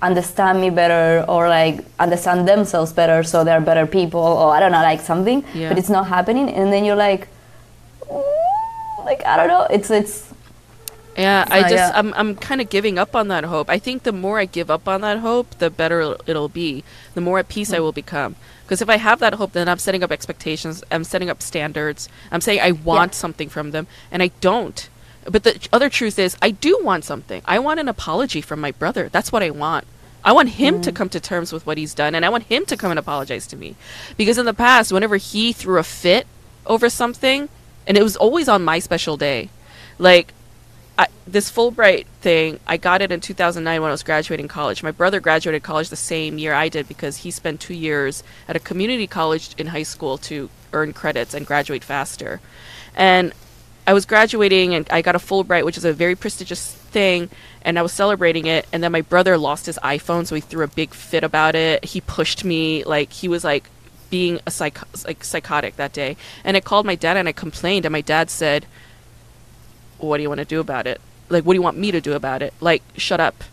understand 0.01 0.61
me 0.61 0.69
better 0.69 1.25
or 1.27 1.49
like 1.49 1.83
understand 1.99 2.47
themselves 2.47 2.93
better 2.93 3.23
so 3.23 3.43
they're 3.43 3.61
better 3.61 3.87
people 3.87 4.21
or 4.21 4.53
I 4.53 4.59
don't 4.59 4.71
know 4.71 4.83
like 4.83 5.01
something 5.01 5.43
yeah. 5.55 5.69
but 5.69 5.79
it's 5.79 5.89
not 5.89 6.05
happening 6.05 6.49
and 6.49 6.71
then 6.71 6.85
you're 6.85 6.95
like 6.95 7.27
like 9.05 9.25
I 9.25 9.37
don't 9.37 9.47
know 9.47 9.65
it's 9.71 9.89
it's 9.89 10.26
yeah 11.17 11.45
I 11.49 11.69
just. 11.69 11.95
I'm 11.95 12.13
I'm 12.13 12.35
kind 12.35 12.61
of 12.61 12.69
giving 12.69 12.97
up 12.97 13.15
on 13.15 13.27
that 13.29 13.43
hope 13.43 13.69
I 13.69 13.79
think 13.79 14.03
the 14.03 14.11
more 14.11 14.39
I 14.39 14.45
give 14.45 14.69
up 14.69 14.87
on 14.87 15.01
that 15.01 15.19
hope 15.19 15.57
the 15.57 15.69
better 15.69 16.15
it'll 16.25 16.49
be 16.49 16.83
the 17.13 17.21
more 17.21 17.39
at 17.39 17.47
peace 17.47 17.69
mm-hmm. 17.69 17.77
I 17.77 17.79
will 17.79 17.91
become 17.91 18.35
because 18.63 18.81
if 18.81 18.89
I 18.89 18.97
have 18.97 19.19
that 19.19 19.35
hope 19.35 19.53
then 19.53 19.67
I'm 19.67 19.79
setting 19.79 20.03
up 20.03 20.11
expectations 20.11 20.83
I'm 20.91 21.03
setting 21.03 21.29
up 21.29 21.41
standards 21.41 22.07
I'm 22.31 22.41
saying 22.41 22.61
I 22.61 22.71
want 22.71 23.13
yeah. 23.13 23.17
something 23.17 23.49
from 23.49 23.71
them 23.71 23.87
and 24.11 24.21
I 24.21 24.31
don't 24.41 24.89
but 25.29 25.43
the 25.43 25.67
other 25.73 25.89
truth 25.89 26.17
is, 26.17 26.37
I 26.41 26.51
do 26.51 26.79
want 26.81 27.03
something. 27.03 27.41
I 27.45 27.59
want 27.59 27.79
an 27.79 27.89
apology 27.89 28.41
from 28.41 28.61
my 28.61 28.71
brother. 28.71 29.09
That's 29.09 29.31
what 29.31 29.43
I 29.43 29.49
want. 29.49 29.85
I 30.23 30.31
want 30.31 30.49
him 30.49 30.75
mm. 30.75 30.83
to 30.83 30.91
come 30.91 31.09
to 31.09 31.19
terms 31.19 31.51
with 31.51 31.65
what 31.65 31.77
he's 31.77 31.93
done, 31.93 32.15
and 32.15 32.25
I 32.25 32.29
want 32.29 32.45
him 32.45 32.65
to 32.65 32.77
come 32.77 32.91
and 32.91 32.99
apologize 32.99 33.45
to 33.47 33.57
me. 33.57 33.75
Because 34.15 34.37
in 34.37 34.45
the 34.45 34.53
past, 34.53 34.91
whenever 34.91 35.17
he 35.17 35.53
threw 35.53 35.79
a 35.79 35.83
fit 35.83 36.27
over 36.65 36.89
something, 36.89 37.49
and 37.85 37.97
it 37.97 38.03
was 38.03 38.15
always 38.15 38.49
on 38.49 38.63
my 38.63 38.79
special 38.79 39.17
day, 39.17 39.49
like 39.99 40.33
I, 40.97 41.07
this 41.25 41.51
Fulbright 41.51 42.05
thing, 42.21 42.59
I 42.65 42.77
got 42.77 43.01
it 43.01 43.11
in 43.11 43.19
2009 43.19 43.81
when 43.81 43.89
I 43.89 43.91
was 43.91 44.03
graduating 44.03 44.47
college. 44.47 44.81
My 44.81 44.91
brother 44.91 45.19
graduated 45.19 45.63
college 45.63 45.89
the 45.89 45.95
same 45.95 46.37
year 46.37 46.53
I 46.53 46.69
did 46.69 46.87
because 46.87 47.17
he 47.17 47.31
spent 47.31 47.59
two 47.59 47.73
years 47.73 48.23
at 48.47 48.55
a 48.55 48.59
community 48.59 49.07
college 49.07 49.53
in 49.57 49.67
high 49.67 49.83
school 49.83 50.17
to 50.19 50.49
earn 50.73 50.93
credits 50.93 51.33
and 51.33 51.45
graduate 51.45 51.83
faster. 51.83 52.41
And 52.95 53.33
I 53.85 53.93
was 53.93 54.05
graduating 54.05 54.73
and 54.73 54.87
I 54.89 55.01
got 55.01 55.15
a 55.15 55.19
Fulbright, 55.19 55.63
which 55.65 55.77
is 55.77 55.85
a 55.85 55.93
very 55.93 56.15
prestigious 56.15 56.73
thing, 56.73 57.29
and 57.61 57.77
I 57.77 57.81
was 57.81 57.93
celebrating 57.93 58.45
it. 58.45 58.65
And 58.73 58.83
then 58.83 58.91
my 58.91 59.01
brother 59.01 59.37
lost 59.37 59.65
his 59.65 59.79
iPhone, 59.83 60.25
so 60.25 60.35
he 60.35 60.41
threw 60.41 60.63
a 60.63 60.67
big 60.67 60.93
fit 60.93 61.23
about 61.23 61.55
it. 61.55 61.85
He 61.85 62.01
pushed 62.01 62.43
me, 62.43 62.83
like 62.83 63.13
he 63.13 63.27
was 63.27 63.43
like 63.43 63.69
being 64.09 64.39
a 64.45 64.51
psych- 64.51 65.05
like 65.05 65.23
psychotic 65.23 65.75
that 65.75 65.93
day. 65.93 66.17
And 66.43 66.57
I 66.57 66.61
called 66.61 66.85
my 66.85 66.95
dad 66.95 67.17
and 67.17 67.29
I 67.29 67.33
complained, 67.33 67.85
and 67.85 67.93
my 67.93 68.01
dad 68.01 68.29
said, 68.29 68.65
"What 69.99 70.17
do 70.17 70.23
you 70.23 70.29
want 70.29 70.39
to 70.39 70.45
do 70.45 70.59
about 70.59 70.87
it? 70.87 71.01
Like, 71.29 71.43
what 71.45 71.53
do 71.53 71.57
you 71.57 71.63
want 71.63 71.77
me 71.77 71.91
to 71.91 72.01
do 72.01 72.13
about 72.13 72.41
it? 72.41 72.53
Like, 72.61 72.83
shut 72.95 73.19
up, 73.19 73.43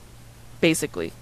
basically." 0.60 1.12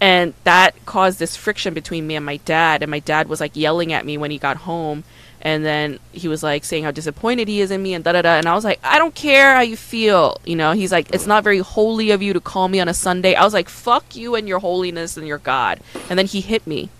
And 0.00 0.34
that 0.42 0.74
caused 0.84 1.18
this 1.20 1.36
friction 1.36 1.74
between 1.74 2.06
me 2.06 2.16
and 2.16 2.26
my 2.26 2.38
dad. 2.38 2.82
And 2.82 2.90
my 2.90 2.98
dad 2.98 3.28
was 3.28 3.40
like 3.40 3.54
yelling 3.54 3.92
at 3.92 4.04
me 4.04 4.18
when 4.18 4.32
he 4.32 4.38
got 4.38 4.58
home 4.58 5.04
And 5.44 5.64
then 5.64 5.98
he 6.12 6.28
was 6.28 6.42
like 6.44 6.64
saying 6.64 6.84
how 6.84 6.92
disappointed 6.92 7.48
he 7.48 7.60
is 7.60 7.72
in 7.72 7.82
me 7.82 7.94
and 7.94 8.04
da 8.04 8.12
da 8.12 8.22
da. 8.22 8.34
And 8.38 8.46
I 8.48 8.54
was 8.54 8.64
like, 8.64 8.78
I 8.84 8.98
don't 8.98 9.14
care 9.14 9.56
how 9.56 9.60
you 9.60 9.76
feel. 9.76 10.40
You 10.46 10.54
know, 10.54 10.70
he's 10.70 10.92
like, 10.92 11.10
it's 11.12 11.26
not 11.26 11.42
very 11.42 11.58
holy 11.58 12.12
of 12.12 12.22
you 12.22 12.32
to 12.32 12.40
call 12.40 12.68
me 12.68 12.78
on 12.78 12.88
a 12.88 12.94
Sunday. 12.94 13.34
I 13.34 13.44
was 13.44 13.52
like, 13.52 13.68
fuck 13.68 14.14
you 14.14 14.36
and 14.36 14.46
your 14.46 14.60
holiness 14.60 15.16
and 15.16 15.26
your 15.26 15.38
God. 15.38 15.80
And 16.08 16.16
then 16.16 16.26
he 16.26 16.40
hit 16.40 16.64
me. 16.64 16.90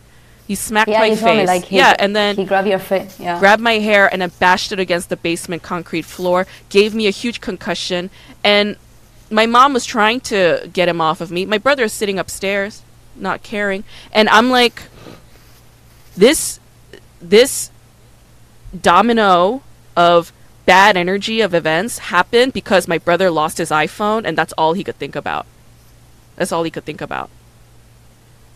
He 0.47 0.55
smacked 0.55 0.91
Yeah, 0.91 0.99
my 1.01 1.07
you 1.07 1.17
face. 1.17 1.39
me 1.41 1.47
like 1.47 1.65
he, 1.67 1.77
yeah, 1.77 1.95
and 1.99 2.15
then 2.17 2.37
he 2.37 2.45
grabbed 2.45 2.69
your 2.69 2.79
face. 2.79 3.19
Yeah. 3.19 3.39
grabbed 3.39 3.63
my 3.63 3.75
hair 3.75 4.13
and 4.13 4.21
then 4.23 4.33
bashed 4.39 4.73
it 4.73 4.81
against 4.81 5.09
the 5.09 5.17
basement 5.17 5.63
concrete 5.63 6.03
floor, 6.05 6.47
gave 6.69 6.95
me 6.95 7.07
a 7.07 7.11
huge 7.11 7.41
concussion, 7.41 8.11
and 8.43 8.77
my 9.31 9.47
mom 9.47 9.73
was 9.73 9.85
trying 9.87 10.21
to 10.21 10.69
get 10.73 10.89
him 10.89 11.01
off 11.01 11.21
of 11.21 11.31
me. 11.31 11.47
My 11.47 11.59
brother 11.59 11.85
is 11.85 11.93
sitting 11.93 12.19
upstairs, 12.19 12.83
not 13.17 13.43
caring, 13.43 13.85
and 14.13 14.29
I'm 14.29 14.51
like, 14.51 14.83
this, 16.17 16.61
this 17.21 17.71
domino 18.79 19.63
of 19.97 20.33
bad 20.67 20.97
energy 20.97 21.41
of 21.41 21.55
events 21.55 21.99
happened 21.99 22.53
because 22.53 22.87
my 22.87 22.99
brother 22.99 23.31
lost 23.31 23.59
his 23.59 23.71
iPhone, 23.71 24.25
and 24.27 24.37
that's 24.37 24.53
all 24.55 24.73
he 24.75 24.85
could 24.85 24.97
think 24.99 25.17
about. 25.17 25.47
That's 26.37 26.53
all 26.53 26.63
he 26.65 26.71
could 26.71 26.85
think 26.85 27.01
about. 27.01 27.31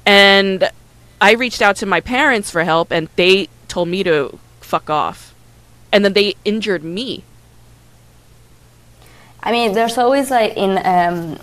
And 0.05 0.71
I 1.21 1.33
reached 1.33 1.63
out 1.63 1.77
to 1.77 1.87
my 1.87 2.01
parents 2.01 2.51
for 2.51 2.65
help, 2.65 2.91
and 2.93 3.09
they 3.17 3.49
told 3.69 3.89
me 3.89 4.03
to 4.05 4.39
fuck 4.61 4.91
off. 4.91 5.35
And 5.93 6.05
then 6.05 6.13
they 6.15 6.35
injured 6.45 6.85
me. 6.85 7.25
I 9.43 9.53
mean, 9.53 9.73
there's 9.73 9.99
always 9.99 10.31
like 10.31 10.57
in 10.57 10.79
um, 10.85 11.37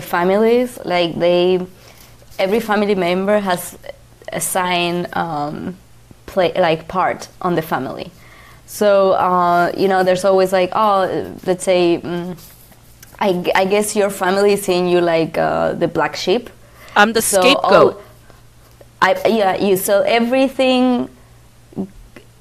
families, 0.00 0.78
like 0.84 1.18
they, 1.18 1.64
every 2.38 2.60
family 2.60 2.94
member 2.94 3.38
has 3.38 3.78
assigned 4.32 5.08
um, 5.16 5.76
play 6.26 6.52
like 6.54 6.88
part 6.88 7.28
on 7.40 7.54
the 7.54 7.62
family. 7.62 8.12
So 8.66 9.12
uh, 9.12 9.72
you 9.76 9.88
know, 9.88 10.04
there's 10.04 10.24
always 10.24 10.52
like, 10.52 10.70
oh, 10.74 11.34
let's 11.46 11.64
say, 11.64 12.00
mm 12.02 12.38
I, 13.20 13.50
I 13.54 13.64
guess 13.66 13.96
your 13.96 14.10
family 14.10 14.52
is 14.54 14.62
seeing 14.62 14.88
you 14.88 15.00
like 15.00 15.38
uh, 15.38 15.72
the 15.74 15.88
black 15.88 16.16
sheep. 16.16 16.50
I'm 16.96 17.12
the 17.14 17.22
So, 17.22 17.60
scapegoat. 17.62 17.96
oh, 17.98 18.02
I 19.00 19.20
yeah, 19.26 19.56
you. 19.56 19.76
So 19.76 20.02
everything 20.02 21.08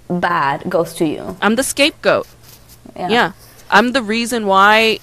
bad 0.10 0.70
goes 0.70 0.94
to 0.96 1.06
you. 1.06 1.38
I'm 1.42 1.56
the 1.56 1.64
scapegoat. 1.64 2.28
Yeah. 2.96 3.34
I'm 3.70 3.92
the 3.92 4.02
reason 4.02 4.48
why 4.48 5.00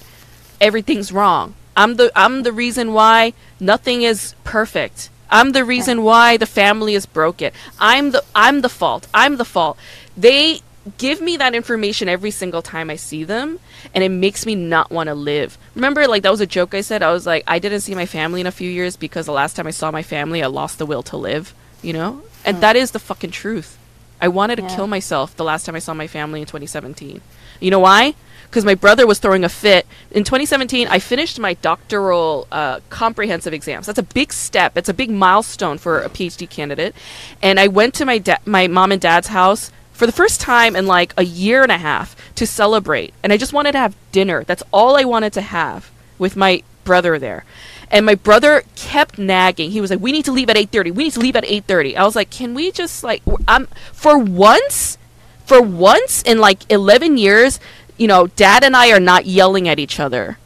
everything's 0.60 1.12
wrong. 1.12 1.54
I'm 1.76 1.96
the 1.96 2.10
I'm 2.14 2.42
the 2.42 2.52
reason 2.52 2.92
why 2.92 3.34
nothing 3.60 4.02
is 4.02 4.34
perfect. 4.44 5.10
I'm 5.30 5.52
the 5.52 5.64
reason 5.64 6.02
why 6.02 6.36
the 6.36 6.46
family 6.46 6.94
is 6.94 7.06
broken. 7.06 7.52
I'm 7.78 8.12
the 8.12 8.24
I'm 8.34 8.60
the 8.62 8.68
fault. 8.68 9.06
I'm 9.12 9.36
the 9.36 9.44
fault. 9.44 9.76
They 10.16 10.60
give 10.98 11.20
me 11.20 11.36
that 11.38 11.54
information 11.54 12.08
every 12.08 12.30
single 12.30 12.62
time 12.62 12.90
I 12.90 12.96
see 12.96 13.24
them 13.24 13.58
and 13.94 14.04
it 14.04 14.10
makes 14.10 14.44
me 14.46 14.54
not 14.54 14.90
want 14.90 15.08
to 15.08 15.14
live. 15.14 15.56
Remember 15.74 16.06
like 16.06 16.22
that 16.22 16.30
was 16.30 16.40
a 16.40 16.46
joke 16.46 16.74
I 16.74 16.80
said. 16.82 17.02
I 17.02 17.12
was 17.12 17.26
like 17.26 17.44
I 17.46 17.58
didn't 17.58 17.80
see 17.80 17.94
my 17.94 18.06
family 18.06 18.40
in 18.40 18.46
a 18.46 18.52
few 18.52 18.70
years 18.70 18.96
because 18.96 19.26
the 19.26 19.32
last 19.32 19.56
time 19.56 19.66
I 19.66 19.70
saw 19.70 19.90
my 19.90 20.02
family 20.02 20.42
I 20.42 20.46
lost 20.46 20.78
the 20.78 20.86
will 20.86 21.02
to 21.04 21.16
live, 21.16 21.54
you 21.82 21.92
know? 21.92 22.22
And 22.44 22.60
that 22.60 22.76
is 22.76 22.90
the 22.90 22.98
fucking 22.98 23.30
truth. 23.30 23.78
I 24.20 24.28
wanted 24.28 24.56
to 24.56 24.62
Yeah. 24.62 24.76
kill 24.76 24.86
myself 24.86 25.34
the 25.36 25.44
last 25.44 25.64
time 25.66 25.74
I 25.74 25.78
saw 25.80 25.94
my 25.94 26.06
family 26.06 26.40
in 26.40 26.46
2017. 26.46 27.20
You 27.60 27.70
know 27.70 27.80
why? 27.80 28.14
Because 28.44 28.64
my 28.64 28.74
brother 28.74 29.06
was 29.06 29.18
throwing 29.18 29.42
a 29.42 29.48
fit. 29.48 29.84
In 30.12 30.22
2017, 30.22 30.86
I 30.88 31.00
finished 31.00 31.40
my 31.40 31.54
doctoral 31.54 32.46
uh, 32.52 32.80
comprehensive 32.88 33.52
exams. 33.52 33.86
That's 33.86 33.98
a 33.98 34.02
big 34.04 34.32
step. 34.32 34.76
It's 34.76 34.88
a 34.88 34.94
big 34.94 35.10
milestone 35.10 35.76
for 35.78 36.00
a 36.00 36.08
PhD 36.08 36.48
candidate. 36.48 36.94
And 37.42 37.58
I 37.58 37.66
went 37.66 37.94
to 37.94 38.04
my 38.04 38.18
da- 38.18 38.38
my 38.44 38.68
mom 38.68 38.92
and 38.92 39.00
dad's 39.00 39.28
house 39.28 39.72
for 39.94 40.04
the 40.04 40.12
first 40.12 40.40
time 40.40 40.76
in 40.76 40.86
like 40.86 41.14
a 41.16 41.24
year 41.24 41.62
and 41.62 41.72
a 41.72 41.78
half 41.78 42.14
to 42.34 42.46
celebrate. 42.46 43.14
And 43.22 43.32
I 43.32 43.38
just 43.38 43.54
wanted 43.54 43.72
to 43.72 43.78
have 43.78 43.96
dinner. 44.12 44.44
That's 44.44 44.62
all 44.72 44.96
I 44.96 45.04
wanted 45.04 45.32
to 45.34 45.40
have 45.40 45.90
with 46.18 46.36
my 46.36 46.62
brother 46.84 47.18
there. 47.18 47.44
And 47.90 48.04
my 48.04 48.14
brother 48.14 48.64
kept 48.76 49.18
nagging. 49.18 49.70
He 49.70 49.80
was 49.80 49.90
like, 49.90 50.00
"We 50.00 50.12
need 50.12 50.24
to 50.26 50.32
leave 50.32 50.50
at 50.50 50.56
8:30. 50.56 50.90
We 50.90 51.04
need 51.04 51.12
to 51.14 51.20
leave 51.20 51.36
at 51.36 51.44
8:30." 51.44 51.96
I 51.96 52.04
was 52.04 52.16
like, 52.16 52.30
"Can 52.30 52.52
we 52.52 52.70
just 52.70 53.04
like 53.04 53.22
I'm 53.46 53.68
for 53.92 54.18
once, 54.18 54.98
for 55.46 55.62
once 55.62 56.22
in 56.22 56.38
like 56.38 56.70
11 56.70 57.16
years, 57.16 57.60
you 57.96 58.08
know, 58.08 58.26
dad 58.26 58.64
and 58.64 58.76
I 58.76 58.90
are 58.90 59.00
not 59.00 59.26
yelling 59.26 59.68
at 59.68 59.78
each 59.78 60.00
other. 60.00 60.38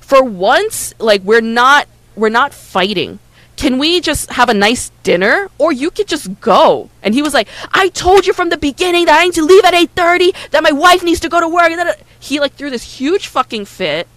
For 0.00 0.22
once, 0.22 0.94
like 0.98 1.22
we're 1.22 1.40
not 1.40 1.86
we're 2.16 2.28
not 2.28 2.54
fighting. 2.54 3.18
Can 3.56 3.78
we 3.78 4.00
just 4.00 4.30
have 4.30 4.48
a 4.48 4.54
nice 4.54 4.90
dinner 5.02 5.48
or 5.58 5.72
you 5.72 5.90
could 5.90 6.08
just 6.08 6.40
go?" 6.40 6.90
And 7.02 7.14
he 7.14 7.22
was 7.22 7.34
like, 7.34 7.48
"I 7.72 7.88
told 7.88 8.26
you 8.26 8.32
from 8.32 8.50
the 8.50 8.56
beginning 8.56 9.06
that 9.06 9.20
I 9.20 9.24
need 9.24 9.34
to 9.34 9.44
leave 9.44 9.64
at 9.64 9.74
8:30, 9.74 10.34
that 10.50 10.62
my 10.62 10.72
wife 10.72 11.02
needs 11.02 11.20
to 11.20 11.28
go 11.28 11.40
to 11.40 11.48
work." 11.48 11.70
and 11.70 11.76
da- 11.76 11.84
da-" 11.84 12.02
He 12.18 12.40
like 12.40 12.54
threw 12.54 12.70
this 12.70 12.98
huge 12.98 13.26
fucking 13.28 13.66
fit. 13.66 14.08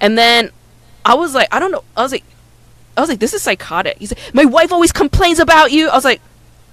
And 0.00 0.16
then 0.16 0.50
I 1.04 1.14
was 1.14 1.34
like, 1.34 1.48
I 1.52 1.58
don't 1.58 1.70
know. 1.70 1.84
I 1.96 2.02
was 2.02 2.12
like, 2.12 2.24
I 2.96 3.00
was 3.00 3.10
like, 3.10 3.18
this 3.20 3.34
is 3.34 3.42
psychotic. 3.42 3.98
He's 3.98 4.12
like, 4.12 4.34
my 4.34 4.44
wife 4.44 4.72
always 4.72 4.92
complains 4.92 5.38
about 5.38 5.70
you. 5.70 5.88
I 5.88 5.94
was 5.94 6.04
like, 6.04 6.20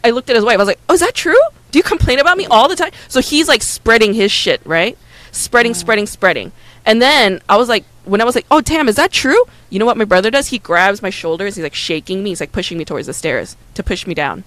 I 0.04 0.12
looked 0.12 0.30
at 0.30 0.36
his 0.36 0.46
wife. 0.46 0.56
I 0.56 0.58
was 0.58 0.68
like, 0.68 0.80
oh, 0.90 0.94
is 0.94 1.02
that 1.02 1.14
true? 1.14 1.36
Do 1.72 1.80
you 1.80 1.84
complain 1.84 2.20
about 2.20 2.38
me 2.38 2.46
all 2.46 2.68
the 2.68 2.76
time? 2.76 2.92
So 3.08 3.22
he's 3.22 3.48
like 3.48 3.62
spreading 3.62 4.14
his 4.14 4.32
shit, 4.32 4.62
right? 4.66 4.98
Spreading, 5.32 5.74
spreading, 5.74 6.06
spreading. 6.06 6.52
And 6.86 7.02
then 7.02 7.42
I 7.48 7.58
was 7.58 7.70
like, 7.70 7.86
when 8.06 8.20
I 8.22 8.26
was 8.26 8.36
like, 8.36 8.46
oh, 8.52 8.62
damn, 8.62 8.90
is 8.90 8.96
that 8.98 9.12
true? 9.12 9.42
You 9.70 9.80
know 9.80 9.86
what 9.86 9.98
my 9.98 10.06
brother 10.06 10.30
does? 10.30 10.48
He 10.48 10.60
grabs 10.60 11.02
my 11.02 11.10
shoulders. 11.10 11.56
He's 11.56 11.64
like 11.64 11.74
shaking 11.74 12.24
me. 12.24 12.32
He's 12.32 12.40
like 12.42 12.52
pushing 12.52 12.78
me 12.78 12.86
towards 12.86 13.08
the 13.08 13.14
stairs 13.14 13.56
to 13.76 13.84
push 13.84 14.06
me 14.06 14.14
down. 14.14 14.44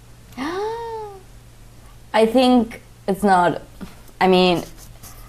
I 2.12 2.26
think 2.26 2.80
it's 3.06 3.22
not. 3.22 3.62
I 4.20 4.28
mean, 4.28 4.64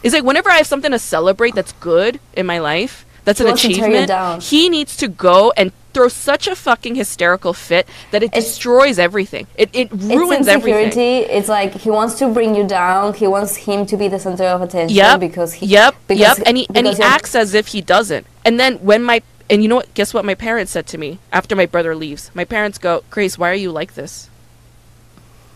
It's 0.04 0.14
like 0.14 0.24
whenever 0.24 0.50
I 0.50 0.58
have 0.58 0.68
something 0.68 0.92
to 0.92 1.00
celebrate 1.00 1.54
that's 1.56 1.74
good 1.74 2.20
in 2.34 2.46
my 2.46 2.60
life, 2.60 3.06
that's 3.26 3.40
He 3.40 3.46
an 3.46 3.50
wants 3.50 3.62
to 3.62 3.68
tear 3.70 3.90
you 3.90 3.98
achievement, 3.98 4.44
he 4.44 4.70
needs 4.70 4.98
to 4.98 5.08
go 5.08 5.52
and 5.58 5.72
throw 5.94 6.08
such 6.08 6.48
a 6.48 6.56
fucking 6.56 6.96
hysterical 6.96 7.54
fit 7.54 7.88
that 8.12 8.24
it 8.24 8.28
It's- 8.28 8.46
destroys 8.46 8.98
everything. 8.98 9.48
It, 9.56 9.70
it 9.74 9.92
ruins 9.92 10.42
it's 10.42 10.48
everything. 10.48 10.86
insecurity. 10.86 11.32
It's 11.32 11.50
like 11.50 11.74
he 11.76 11.90
wants 11.92 12.16
to 12.20 12.30
bring 12.30 12.56
you 12.56 12.66
down. 12.66 13.14
He 13.14 13.28
wants 13.28 13.56
him 13.58 13.86
to 13.88 13.98
be 13.98 14.08
the 14.08 14.20
center 14.20 14.46
of 14.46 14.62
attention 14.62 14.96
Yep. 14.96 15.20
because 15.20 15.54
he. 15.54 15.66
yep. 15.66 15.96
because 16.08 16.38
yep. 16.38 16.48
And 16.48 16.58
he 16.58 16.68
and 16.74 16.88
he 16.88 17.02
acts 17.02 17.36
as 17.36 17.54
if 17.54 17.68
he 17.68 17.82
doesn't. 17.82 18.26
And 18.46 18.60
then 18.60 18.76
when 18.78 19.04
my 19.04 19.22
and 19.50 19.62
you 19.62 19.68
know 19.68 19.76
what? 19.76 19.94
Guess 19.94 20.14
what? 20.14 20.24
My 20.24 20.34
parents 20.36 20.72
said 20.72 20.88
to 20.88 20.98
me 20.98 21.20
after 21.34 21.58
my 21.58 21.66
brother 21.66 21.94
leaves. 21.94 22.32
My 22.34 22.46
parents 22.46 22.78
go, 22.78 23.04
Grace, 23.10 23.38
why 23.38 23.50
are 23.52 23.54
you 23.54 23.70
like 23.70 23.96
this? 23.96 24.30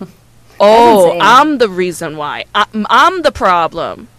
oh. 0.59 1.17
I'm 1.21 1.57
the 1.59 1.69
reason 1.69 2.17
why. 2.17 2.43
I'm, 2.53 2.85
I'm 2.89 3.21
the 3.21 3.31
problem. 3.31 4.09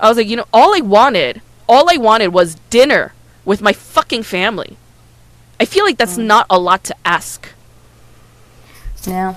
I 0.00 0.08
was 0.08 0.18
like, 0.18 0.26
you 0.26 0.36
know, 0.36 0.46
all 0.52 0.74
I 0.74 0.80
wanted, 0.80 1.40
all 1.68 1.88
I 1.90 1.96
wanted 1.96 2.28
was 2.28 2.56
dinner 2.70 3.12
with 3.44 3.60
my 3.60 3.72
fucking 3.72 4.22
family. 4.24 4.76
I 5.60 5.64
feel 5.64 5.84
like 5.84 5.94
Mm. 5.96 5.98
that's 5.98 6.18
not 6.18 6.46
a 6.50 6.58
lot 6.58 6.84
to 6.84 6.94
ask. 7.04 7.48
No, 9.06 9.36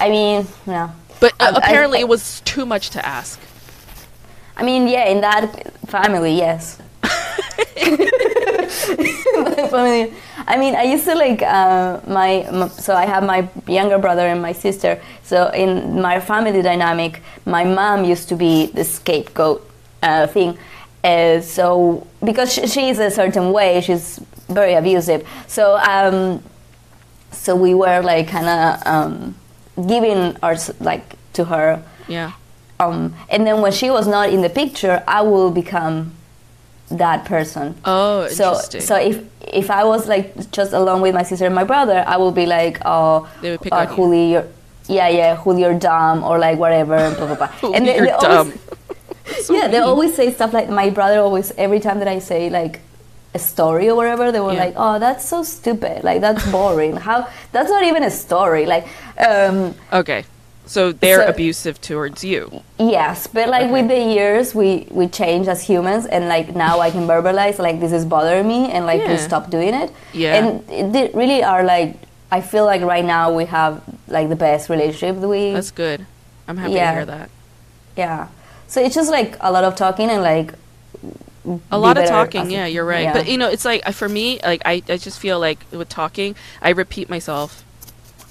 I 0.00 0.08
mean, 0.10 0.46
no. 0.66 0.90
But 1.20 1.32
uh, 1.40 1.44
I- 1.44 1.46
I- 1.46 1.58
apparently 1.58 1.98
I- 1.98 2.02
it 2.02 2.08
was 2.08 2.40
too 2.44 2.66
much 2.66 2.90
to 2.90 3.06
ask. 3.06 3.38
I 4.56 4.62
mean, 4.62 4.88
yeah, 4.88 5.04
in 5.06 5.20
that 5.22 5.72
family, 5.86 6.34
yes. 6.36 6.78
Family. 9.70 10.12
I 10.46 10.56
mean, 10.56 10.74
I 10.74 10.82
used 10.82 11.04
to 11.04 11.14
like 11.14 11.42
uh, 11.42 12.00
my, 12.06 12.42
m 12.50 12.68
so 12.68 12.94
I 12.94 13.06
have 13.06 13.24
my 13.24 13.48
younger 13.66 13.98
brother 13.98 14.26
and 14.26 14.40
my 14.42 14.52
sister. 14.52 15.00
So 15.22 15.48
in 15.50 16.00
my 16.00 16.20
family 16.20 16.62
dynamic, 16.62 17.22
my 17.46 17.64
mom 17.64 18.04
used 18.04 18.28
to 18.30 18.36
be 18.36 18.66
the 18.66 18.84
scapegoat 18.84 19.60
uh, 20.02 20.26
thing. 20.26 20.58
Uh, 21.02 21.40
so 21.40 22.06
because 22.22 22.52
she, 22.52 22.66
she's 22.66 22.98
a 22.98 23.10
certain 23.10 23.52
way, 23.52 23.80
she's 23.80 24.18
very 24.48 24.74
abusive. 24.74 25.26
So 25.46 25.76
um, 25.78 26.42
so 27.32 27.54
we 27.56 27.74
were 27.74 28.00
like 28.02 28.28
kind 28.28 28.46
of 28.48 28.86
um, 28.86 29.34
giving 29.88 30.36
our 30.42 30.56
like 30.80 31.16
to 31.34 31.44
her 31.44 31.82
Yeah. 32.08 32.32
um, 32.80 33.14
and 33.30 33.46
then 33.46 33.60
when 33.62 33.72
she 33.72 33.88
was 33.90 34.06
not 34.08 34.30
in 34.30 34.42
the 34.42 34.50
picture, 34.50 35.02
I 35.06 35.22
will 35.22 35.50
become 35.50 36.12
that 36.90 37.24
person. 37.24 37.76
Oh, 37.84 38.26
so 38.28 38.50
interesting. 38.50 38.80
so 38.82 38.96
if 38.96 39.22
if 39.46 39.70
I 39.70 39.84
was 39.84 40.06
like 40.08 40.50
just 40.50 40.72
alone 40.72 41.00
with 41.00 41.14
my 41.14 41.22
sister 41.22 41.46
and 41.46 41.54
my 41.54 41.64
brother, 41.64 42.04
I 42.06 42.16
will 42.16 42.32
be 42.32 42.46
like, 42.46 42.78
oh, 42.84 43.28
They 43.40 43.52
would 43.52 43.60
pick 43.62 43.72
uh, 43.72 43.76
on 43.76 43.88
you. 43.90 43.96
Juli, 43.96 44.32
you're, 44.32 44.46
yeah, 44.88 45.08
yeah, 45.08 45.40
Juli, 45.42 45.62
you're 45.62 45.78
dumb, 45.78 46.24
or 46.24 46.38
like 46.38 46.58
whatever, 46.58 47.14
blah 47.14 47.26
blah 47.26 47.36
blah. 47.36 47.50
Juli, 47.60 47.74
and 47.76 47.86
they, 47.86 47.96
you're 47.96 48.06
they 48.06 48.10
dumb. 48.20 48.48
Always, 48.52 48.58
So 49.42 49.54
yeah, 49.54 49.68
they 49.68 49.78
always 49.78 50.14
say 50.14 50.32
stuff 50.32 50.52
like 50.52 50.68
my 50.68 50.90
brother 50.90 51.20
always 51.20 51.52
every 51.56 51.80
time 51.80 51.98
that 52.00 52.08
I 52.08 52.18
say 52.18 52.50
like 52.50 52.80
a 53.34 53.38
story 53.38 53.88
or 53.88 53.94
whatever, 53.94 54.32
they 54.32 54.40
were 54.40 54.52
Yeah. 54.52 54.64
like, 54.64 54.74
oh, 54.76 54.98
that's 54.98 55.24
so 55.24 55.42
stupid, 55.42 56.02
like 56.04 56.20
that's 56.20 56.44
boring. 56.50 56.96
How 56.96 57.28
that's 57.52 57.70
not 57.70 57.84
even 57.84 58.02
a 58.02 58.10
story, 58.10 58.66
like. 58.66 58.86
Um, 59.18 59.74
Okay. 59.92 60.24
So 60.66 60.92
they're 60.92 61.22
So- 61.24 61.28
abusive 61.28 61.80
towards 61.80 62.22
you. 62.22 62.62
Yes, 62.78 63.26
but 63.26 63.48
like 63.48 63.64
Okay. 63.64 63.72
with 63.72 63.88
the 63.88 63.98
years, 63.98 64.54
we 64.54 64.86
we 64.90 65.06
change 65.08 65.48
as 65.48 65.62
humans, 65.62 66.06
and 66.06 66.28
like 66.28 66.54
now 66.54 66.80
I 66.80 66.90
can 66.90 67.06
verbalize 67.08 67.58
like 67.58 67.80
this 67.80 67.92
is 67.92 68.04
bothering 68.04 68.46
me, 68.46 68.70
and 68.70 68.86
like 68.86 69.00
Yeah. 69.00 69.06
please 69.08 69.22
stop 69.22 69.50
doing 69.50 69.74
it. 69.74 69.90
Yeah. 70.12 70.34
and 70.38 70.92
they 70.94 71.10
really 71.14 71.42
are 71.42 71.62
like 71.64 71.94
I 72.32 72.40
feel 72.40 72.64
like 72.64 72.82
right 72.82 73.04
now 73.04 73.32
we 73.32 73.44
have 73.46 73.80
like 74.06 74.28
the 74.28 74.36
best 74.36 74.68
relationship 74.70 75.20
that 75.20 75.28
we 75.28 75.52
That's 75.52 75.72
good. 75.72 76.06
I'm 76.46 76.56
happy 76.56 76.74
Yeah. 76.74 76.90
to 76.90 76.96
hear 76.98 77.06
that. 77.06 77.28
Yeah. 77.96 78.26
So 78.70 78.80
it's 78.80 78.94
just 78.94 79.10
like 79.10 79.36
a 79.40 79.50
lot 79.50 79.64
of 79.64 79.74
talking 79.74 80.08
and 80.10 80.22
like 80.22 80.54
A 81.70 81.78
lot 81.78 81.98
of 81.98 82.06
talking, 82.06 82.50
yeah, 82.50 82.66
you're 82.66 82.84
right. 82.84 83.02
yeah. 83.02 83.12
But 83.12 83.26
you 83.28 83.36
know, 83.36 83.48
it's 83.50 83.64
like 83.64 83.82
for 83.92 84.08
me, 84.08 84.38
like 84.44 84.62
I, 84.64 84.82
I 84.88 84.96
just 84.96 85.18
feel 85.18 85.40
like 85.40 85.58
with 85.72 85.88
talking, 85.88 86.36
I 86.62 86.70
repeat 86.70 87.10
myself 87.10 87.64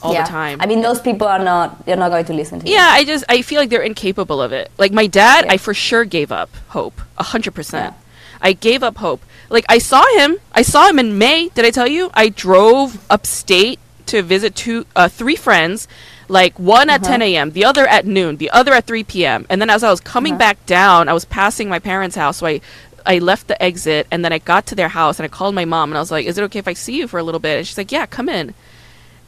all 0.02 0.14
yeah. 0.14 0.24
the 0.24 0.30
time. 0.30 0.62
I 0.62 0.66
mean, 0.66 0.82
those 0.82 1.02
people 1.02 1.28
are 1.28 1.44
not. 1.44 1.86
They're 1.86 1.98
not 1.98 2.10
going 2.10 2.24
to 2.26 2.34
listen 2.34 2.60
to 2.62 2.68
you. 2.68 2.74
yeah, 2.74 2.88
I 2.92 3.04
just 3.04 3.26
I 3.28 3.42
feel 3.42 3.60
like 3.60 3.70
they're 3.70 3.82
incapable 3.82 4.40
of 4.42 4.54
it. 4.54 4.72
Like 4.78 4.94
my 4.94 5.08
dad, 5.08 5.46
Yeah. 5.46 5.54
I 5.54 5.58
for 5.58 5.74
sure 5.74 6.06
gave 6.06 6.32
up 6.32 6.50
hope, 6.70 7.02
a 7.18 7.24
hundred 7.24 7.54
percent. 7.54 7.94
Yeah. 7.94 8.02
I 8.42 8.54
gave 8.54 8.82
up 8.84 8.98
hope. 8.98 9.22
Like 9.50 9.66
I 9.68 9.80
saw 9.80 10.06
him, 10.18 10.38
I 10.54 10.62
saw 10.62 10.88
him 10.88 11.00
in 11.00 11.18
May. 11.18 11.50
Did 11.50 11.66
I 11.66 11.72
tell 11.72 11.88
you? 11.88 12.12
I 12.14 12.30
drove 12.30 13.04
upstate 13.10 13.80
to 14.06 14.22
visit 14.22 14.56
two, 14.56 14.86
uh, 14.96 15.10
three 15.10 15.36
friends. 15.36 15.88
Like 16.30 16.58
one 16.60 16.90
at 16.90 17.02
Uh-huh. 17.02 17.12
10 17.18 17.22
a.m., 17.24 17.52
the 17.52 17.66
other 17.66 17.86
at 17.88 18.06
noon, 18.06 18.38
the 18.38 18.52
other 18.52 18.72
at 18.74 18.86
3 18.86 19.04
p.m. 19.04 19.46
And 19.50 19.60
then 19.60 19.70
as 19.70 19.84
I 19.84 19.90
was 19.90 20.00
coming 20.00 20.34
Uh-huh. 20.34 20.40
back 20.40 20.66
down, 20.68 21.10
I 21.10 21.14
was 21.14 21.26
passing 21.26 21.68
my 21.70 21.80
parents' 21.80 22.16
house, 22.16 22.38
so 22.38 22.46
I 22.48 22.62
I 23.06 23.18
left 23.20 23.48
the 23.48 23.60
exit 23.64 24.06
and 24.12 24.24
then 24.24 24.32
I 24.32 24.38
got 24.40 24.66
to 24.68 24.76
their 24.76 24.90
house 24.90 25.18
and 25.20 25.26
I 25.26 25.30
called 25.30 25.56
my 25.56 25.66
mom 25.66 25.90
and 25.90 25.98
I 25.98 26.02
was 26.02 26.12
like, 26.12 26.26
"Is 26.28 26.38
it 26.38 26.44
okay 26.44 26.60
if 26.60 26.68
I 26.68 26.74
see 26.74 26.96
you 26.98 27.08
for 27.08 27.18
a 27.20 27.24
little 27.24 27.40
bit?" 27.40 27.58
And 27.58 27.66
she's 27.68 27.78
like, 27.78 27.92
"Yeah, 27.92 28.06
come 28.06 28.30
in." 28.30 28.54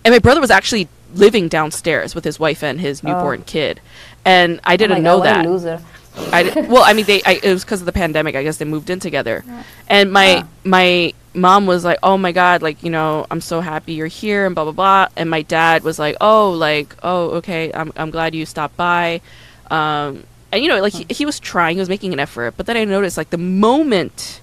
And 0.05 0.13
my 0.13 0.19
brother 0.19 0.41
was 0.41 0.51
actually 0.51 0.87
living 1.15 1.47
downstairs 1.47 2.13
with 2.13 2.23
his 2.23 2.37
wife 2.39 2.61
and 2.63 2.79
his 2.79 3.01
newborn 3.03 3.41
kid, 3.43 3.79
and 4.23 4.59
I 4.63 4.73
Oh 4.73 4.77
didn't 4.77 4.97
my 4.97 5.03
know 5.09 5.17
God, 5.17 5.25
that. 5.25 5.45
A 5.45 5.49
loser. 5.49 5.79
I 6.31 6.43
well, 6.69 6.83
I 6.83 6.93
mean, 6.93 7.05
they 7.05 7.23
I, 7.23 7.39
it 7.41 7.51
was 7.53 7.63
because 7.63 7.79
of 7.81 7.85
the 7.87 7.91
pandemic. 8.03 8.35
I 8.35 8.43
guess 8.43 8.57
they 8.57 8.65
moved 8.65 8.89
in 8.91 8.99
together, 8.99 9.43
and 9.87 10.11
my 10.11 10.43
Ah. 10.43 10.47
my 10.65 11.13
mom 11.33 11.65
was 11.65 11.85
like, 11.85 11.99
"Oh 12.03 12.17
my 12.17 12.31
god, 12.31 12.61
like 12.61 12.83
you 12.83 12.89
know, 12.89 13.25
I'm 13.31 13.41
so 13.41 13.61
happy 13.61 13.93
you're 13.93 14.07
here," 14.07 14.45
and 14.45 14.55
blah 14.55 14.65
blah 14.65 14.73
blah. 14.73 15.07
And 15.15 15.29
my 15.29 15.41
dad 15.41 15.83
was 15.83 15.99
like, 15.99 16.15
"Oh, 16.21 16.51
like 16.51 16.95
oh 17.03 17.31
okay, 17.37 17.71
I'm 17.73 17.91
I'm 17.95 18.11
glad 18.11 18.35
you 18.35 18.45
stopped 18.45 18.77
by." 18.77 19.21
Um, 19.69 20.23
and 20.51 20.63
you 20.63 20.69
know, 20.69 20.81
like 20.81 20.93
he, 20.93 21.05
he 21.09 21.25
was 21.25 21.39
trying, 21.39 21.75
he 21.75 21.79
was 21.79 21.89
making 21.89 22.13
an 22.13 22.19
effort, 22.19 22.55
but 22.57 22.65
then 22.65 22.77
I 22.77 22.83
noticed 22.83 23.17
like 23.17 23.29
the 23.29 23.37
moment 23.37 24.41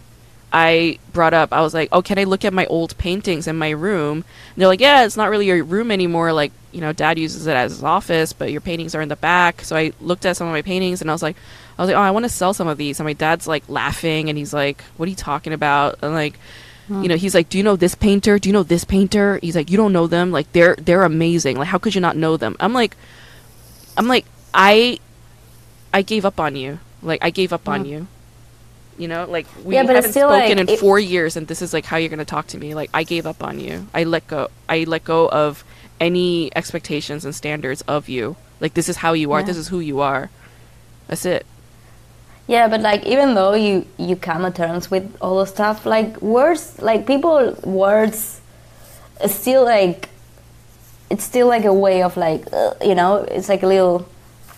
I 0.52 0.98
brought 1.12 1.34
up, 1.34 1.52
I 1.52 1.60
was 1.60 1.74
like, 1.74 1.90
"Oh, 1.92 2.00
can 2.00 2.18
I 2.18 2.24
look 2.24 2.44
at 2.44 2.52
my 2.54 2.64
old 2.66 2.96
paintings 2.96 3.46
in 3.46 3.56
my 3.56 3.70
room?" 3.70 4.18
And 4.18 4.56
they're 4.56 4.68
like, 4.68 4.80
"Yeah, 4.80 5.04
it's 5.04 5.16
not 5.16 5.30
really 5.30 5.46
your 5.46 5.62
room 5.62 5.90
anymore. 5.90 6.32
Like, 6.32 6.52
you 6.72 6.80
know, 6.80 6.92
Dad 6.92 7.18
uses 7.18 7.46
it 7.46 7.54
as 7.54 7.72
his 7.72 7.84
office, 7.84 8.32
but 8.32 8.50
your 8.50 8.62
paintings 8.62 8.94
are 8.94 9.02
in 9.02 9.10
the 9.10 9.16
back." 9.16 9.62
So 9.62 9.76
I 9.76 9.92
looked 10.00 10.24
at 10.24 10.36
some 10.36 10.46
of 10.46 10.52
my 10.54 10.62
paintings, 10.62 11.02
and 11.02 11.10
I 11.10 11.14
was 11.14 11.22
like, 11.22 11.36
"I 11.78 11.82
was 11.82 11.88
like, 11.90 11.98
oh, 11.98 12.02
I 12.02 12.10
want 12.12 12.24
to 12.24 12.30
sell 12.30 12.54
some 12.54 12.68
of 12.68 12.78
these." 12.78 12.98
And 12.98 13.06
my 13.06 13.12
dad's 13.12 13.46
like 13.46 13.64
laughing, 13.68 14.30
and 14.30 14.38
he's 14.38 14.54
like, 14.54 14.82
"What 14.96 15.06
are 15.06 15.10
you 15.10 15.16
talking 15.16 15.52
about?" 15.52 15.98
And 16.02 16.14
like, 16.14 16.38
you 16.88 17.08
know, 17.08 17.16
he's 17.16 17.34
like, 17.34 17.48
"Do 17.48 17.58
you 17.58 17.64
know 17.64 17.76
this 17.76 17.94
painter? 17.94 18.38
Do 18.38 18.48
you 18.48 18.52
know 18.52 18.62
this 18.62 18.84
painter?" 18.84 19.38
He's 19.42 19.54
like, 19.56 19.70
"You 19.70 19.76
don't 19.76 19.92
know 19.92 20.06
them? 20.06 20.30
Like, 20.32 20.50
they're 20.52 20.74
they're 20.76 21.02
amazing. 21.04 21.56
Like, 21.56 21.68
how 21.68 21.78
could 21.78 21.94
you 21.94 22.00
not 22.00 22.16
know 22.16 22.36
them?" 22.36 22.56
I'm 22.60 22.72
like, 22.72 22.96
I'm 23.96 24.08
like, 24.08 24.24
I, 24.54 24.98
I 25.92 26.02
gave 26.02 26.24
up 26.24 26.40
on 26.40 26.56
you. 26.56 26.78
Like, 27.02 27.22
I 27.22 27.30
gave 27.30 27.52
up 27.52 27.68
on 27.68 27.84
Mm. 27.84 27.88
you. 27.88 28.06
You 28.96 29.06
know, 29.06 29.26
like 29.28 29.46
we 29.64 29.74
Yeah, 29.74 29.84
haven't 29.84 30.10
spoken 30.10 30.28
like, 30.30 30.50
in 30.50 30.68
it- 30.68 30.78
four 30.80 30.98
years, 30.98 31.36
and 31.36 31.46
this 31.46 31.62
is 31.62 31.72
like 31.72 31.84
how 31.84 31.96
you're 31.98 32.08
gonna 32.08 32.24
talk 32.24 32.46
to 32.48 32.58
me. 32.58 32.74
Like, 32.74 32.90
I 32.94 33.04
gave 33.04 33.26
up 33.26 33.44
on 33.44 33.60
you. 33.60 33.86
I 33.94 34.04
let 34.04 34.26
go. 34.26 34.48
I 34.68 34.84
let 34.84 35.04
go 35.04 35.28
of 35.28 35.62
any 36.00 36.50
expectations 36.56 37.24
and 37.24 37.34
standards 37.34 37.82
of 37.82 38.08
you. 38.08 38.36
Like, 38.60 38.74
this 38.74 38.88
is 38.88 38.96
how 38.96 39.12
you 39.12 39.30
are. 39.32 39.40
Yeah. 39.40 39.46
This 39.46 39.56
is 39.56 39.68
who 39.68 39.78
you 39.80 40.00
are. 40.00 40.30
That's 41.06 41.24
it. 41.24 41.46
Yeah, 42.48 42.66
but 42.68 42.80
like 42.80 43.04
even 43.06 43.34
though 43.34 43.54
you 43.54 43.86
you 43.98 44.16
come 44.16 44.42
to 44.42 44.50
terms 44.50 44.90
with 44.90 45.04
all 45.20 45.38
the 45.38 45.46
stuff, 45.46 45.84
like 45.86 46.20
words, 46.22 46.80
like 46.80 47.06
people 47.06 47.54
words, 47.62 48.40
still 49.26 49.64
like 49.64 50.08
it's 51.10 51.24
still 51.24 51.46
like 51.46 51.64
a 51.64 51.72
way 51.74 52.02
of 52.02 52.16
like 52.16 52.50
uh, 52.52 52.72
you 52.82 52.94
know, 52.94 53.16
it's 53.30 53.48
like 53.48 53.62
a 53.62 53.66
little. 53.66 54.08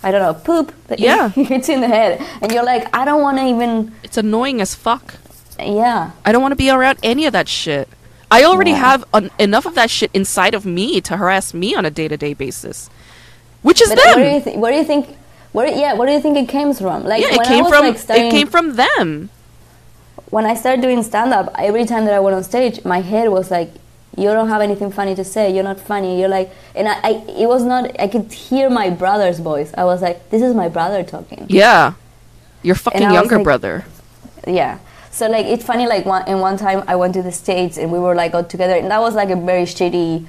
I 0.02 0.10
don't 0.12 0.22
know, 0.22 0.32
poop 0.32 0.72
that 0.86 0.98
Yeah. 1.08 1.28
hits 1.28 1.68
in 1.68 1.82
the 1.82 1.86
head, 1.88 2.22
and 2.40 2.50
you're 2.50 2.64
like, 2.64 2.88
I 2.96 3.04
don't 3.04 3.20
want 3.20 3.36
to 3.36 3.44
even, 3.44 3.92
It's 4.02 4.16
annoying 4.16 4.62
as 4.62 4.74
fuck. 4.74 5.16
yeah, 5.58 6.12
I 6.24 6.32
don't 6.32 6.40
want 6.40 6.52
to 6.52 6.56
be 6.56 6.70
around 6.70 6.98
any 7.02 7.26
of 7.26 7.34
that 7.34 7.48
shit. 7.48 7.86
I 8.30 8.44
already 8.44 8.70
Yeah. 8.70 8.76
have 8.78 9.04
an, 9.12 9.30
enough 9.38 9.66
of 9.66 9.74
that 9.74 9.90
shit 9.90 10.10
inside 10.14 10.54
of 10.54 10.64
me 10.64 11.02
to 11.02 11.18
harass 11.18 11.52
me 11.52 11.74
on 11.74 11.84
a 11.84 11.90
day 11.90 12.08
to 12.08 12.16
day 12.16 12.32
basis, 12.32 12.88
which 13.60 13.82
is 13.82 13.90
But 13.90 13.96
them. 14.02 14.20
where 14.20 14.24
do 14.30 14.36
you 14.36 14.40
th- 14.44 14.56
where 14.56 14.72
do 14.72 14.78
you 14.78 14.84
think? 14.84 15.18
Where 15.52 15.66
yeah, 15.66 15.94
where 15.94 16.06
do 16.06 16.12
you 16.12 16.20
think 16.20 16.36
it 16.36 16.48
came 16.48 16.72
from? 16.74 17.04
Like 17.04 17.22
yeah, 17.22 17.32
it 17.34 17.38
when 17.38 17.46
I 17.46 17.48
came 17.48 17.64
was 17.64 17.72
from 17.72 17.84
like 17.86 17.98
starting, 17.98 18.26
it 18.26 18.30
came 18.30 18.46
from 18.46 18.76
them. 18.76 19.30
when 20.30 20.46
I 20.46 20.54
started 20.54 20.80
doing 20.80 21.02
stand 21.02 21.32
up, 21.32 21.52
every 21.58 21.84
time 21.84 22.04
that 22.04 22.14
I 22.14 22.20
went 22.20 22.36
on 22.36 22.44
stage, 22.44 22.84
my 22.84 23.00
head 23.00 23.28
was 23.30 23.50
like, 23.50 23.70
"You 24.16 24.24
don't 24.30 24.48
have 24.48 24.62
anything 24.62 24.92
funny 24.92 25.14
to 25.16 25.24
say. 25.24 25.52
You're 25.52 25.64
not 25.64 25.80
funny. 25.80 26.20
You're 26.20 26.28
like," 26.28 26.52
and 26.74 26.86
I, 26.88 27.00
I 27.02 27.10
it 27.42 27.48
was 27.48 27.64
not. 27.64 27.98
I 28.00 28.06
could 28.06 28.32
hear 28.32 28.70
my 28.70 28.90
brother's 28.90 29.40
voice. 29.40 29.72
I 29.76 29.84
was 29.84 30.02
like, 30.02 30.30
"This 30.30 30.42
is 30.42 30.54
my 30.54 30.68
brother 30.68 31.02
talking." 31.02 31.46
Yeah, 31.48 31.94
your 32.62 32.76
fucking 32.76 33.02
younger 33.02 33.36
like- 33.36 33.44
brother. 33.44 33.84
Yeah. 34.46 34.78
So 35.10 35.26
like 35.28 35.46
it's 35.46 35.64
funny. 35.64 35.88
Like 35.88 36.06
one 36.06 36.28
in 36.28 36.38
one 36.38 36.56
time 36.56 36.84
I 36.86 36.94
went 36.94 37.14
to 37.14 37.22
the 37.22 37.32
states 37.32 37.76
and 37.76 37.90
we 37.90 37.98
were 37.98 38.14
like 38.14 38.32
all 38.34 38.44
together, 38.44 38.74
and 38.74 38.88
that 38.92 39.00
was 39.00 39.14
like 39.16 39.30
a 39.30 39.36
very 39.36 39.64
shitty 39.64 40.24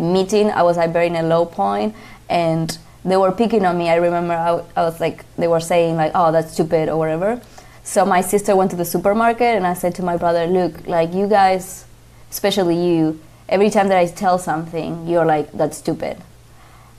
meeting. 0.00 0.50
I 0.50 0.62
was 0.62 0.78
like 0.78 0.92
very 0.94 1.08
in 1.08 1.16
a 1.16 1.22
low 1.22 1.44
point, 1.44 1.94
and 2.30 2.78
they 3.04 3.16
were 3.16 3.32
picking 3.32 3.64
on 3.64 3.78
me. 3.78 3.88
I 3.88 3.96
remember 3.96 4.34
I, 4.34 4.62
I 4.76 4.84
was 4.84 5.00
like 5.00 5.24
they 5.36 5.48
were 5.48 5.60
saying 5.60 5.96
like, 5.96 6.12
"Oh, 6.14 6.32
that's 6.32 6.52
stupid" 6.52 6.88
or 6.88 6.96
whatever. 6.96 7.40
So 7.84 8.04
my 8.04 8.20
sister 8.20 8.54
went 8.54 8.70
to 8.70 8.76
the 8.76 8.84
supermarket, 8.84 9.56
and 9.56 9.66
I 9.66 9.74
said 9.74 9.94
to 9.96 10.02
my 10.02 10.16
brother, 10.16 10.46
"Look, 10.46 10.86
like 10.86 11.12
you 11.12 11.26
guys, 11.26 11.84
especially 12.30 12.76
you, 12.76 13.20
every 13.48 13.70
time 13.70 13.88
that 13.88 13.98
I 13.98 14.06
tell 14.06 14.38
something, 14.38 15.06
you're 15.08 15.24
like 15.24 15.50
that's 15.52 15.78
stupid." 15.78 16.16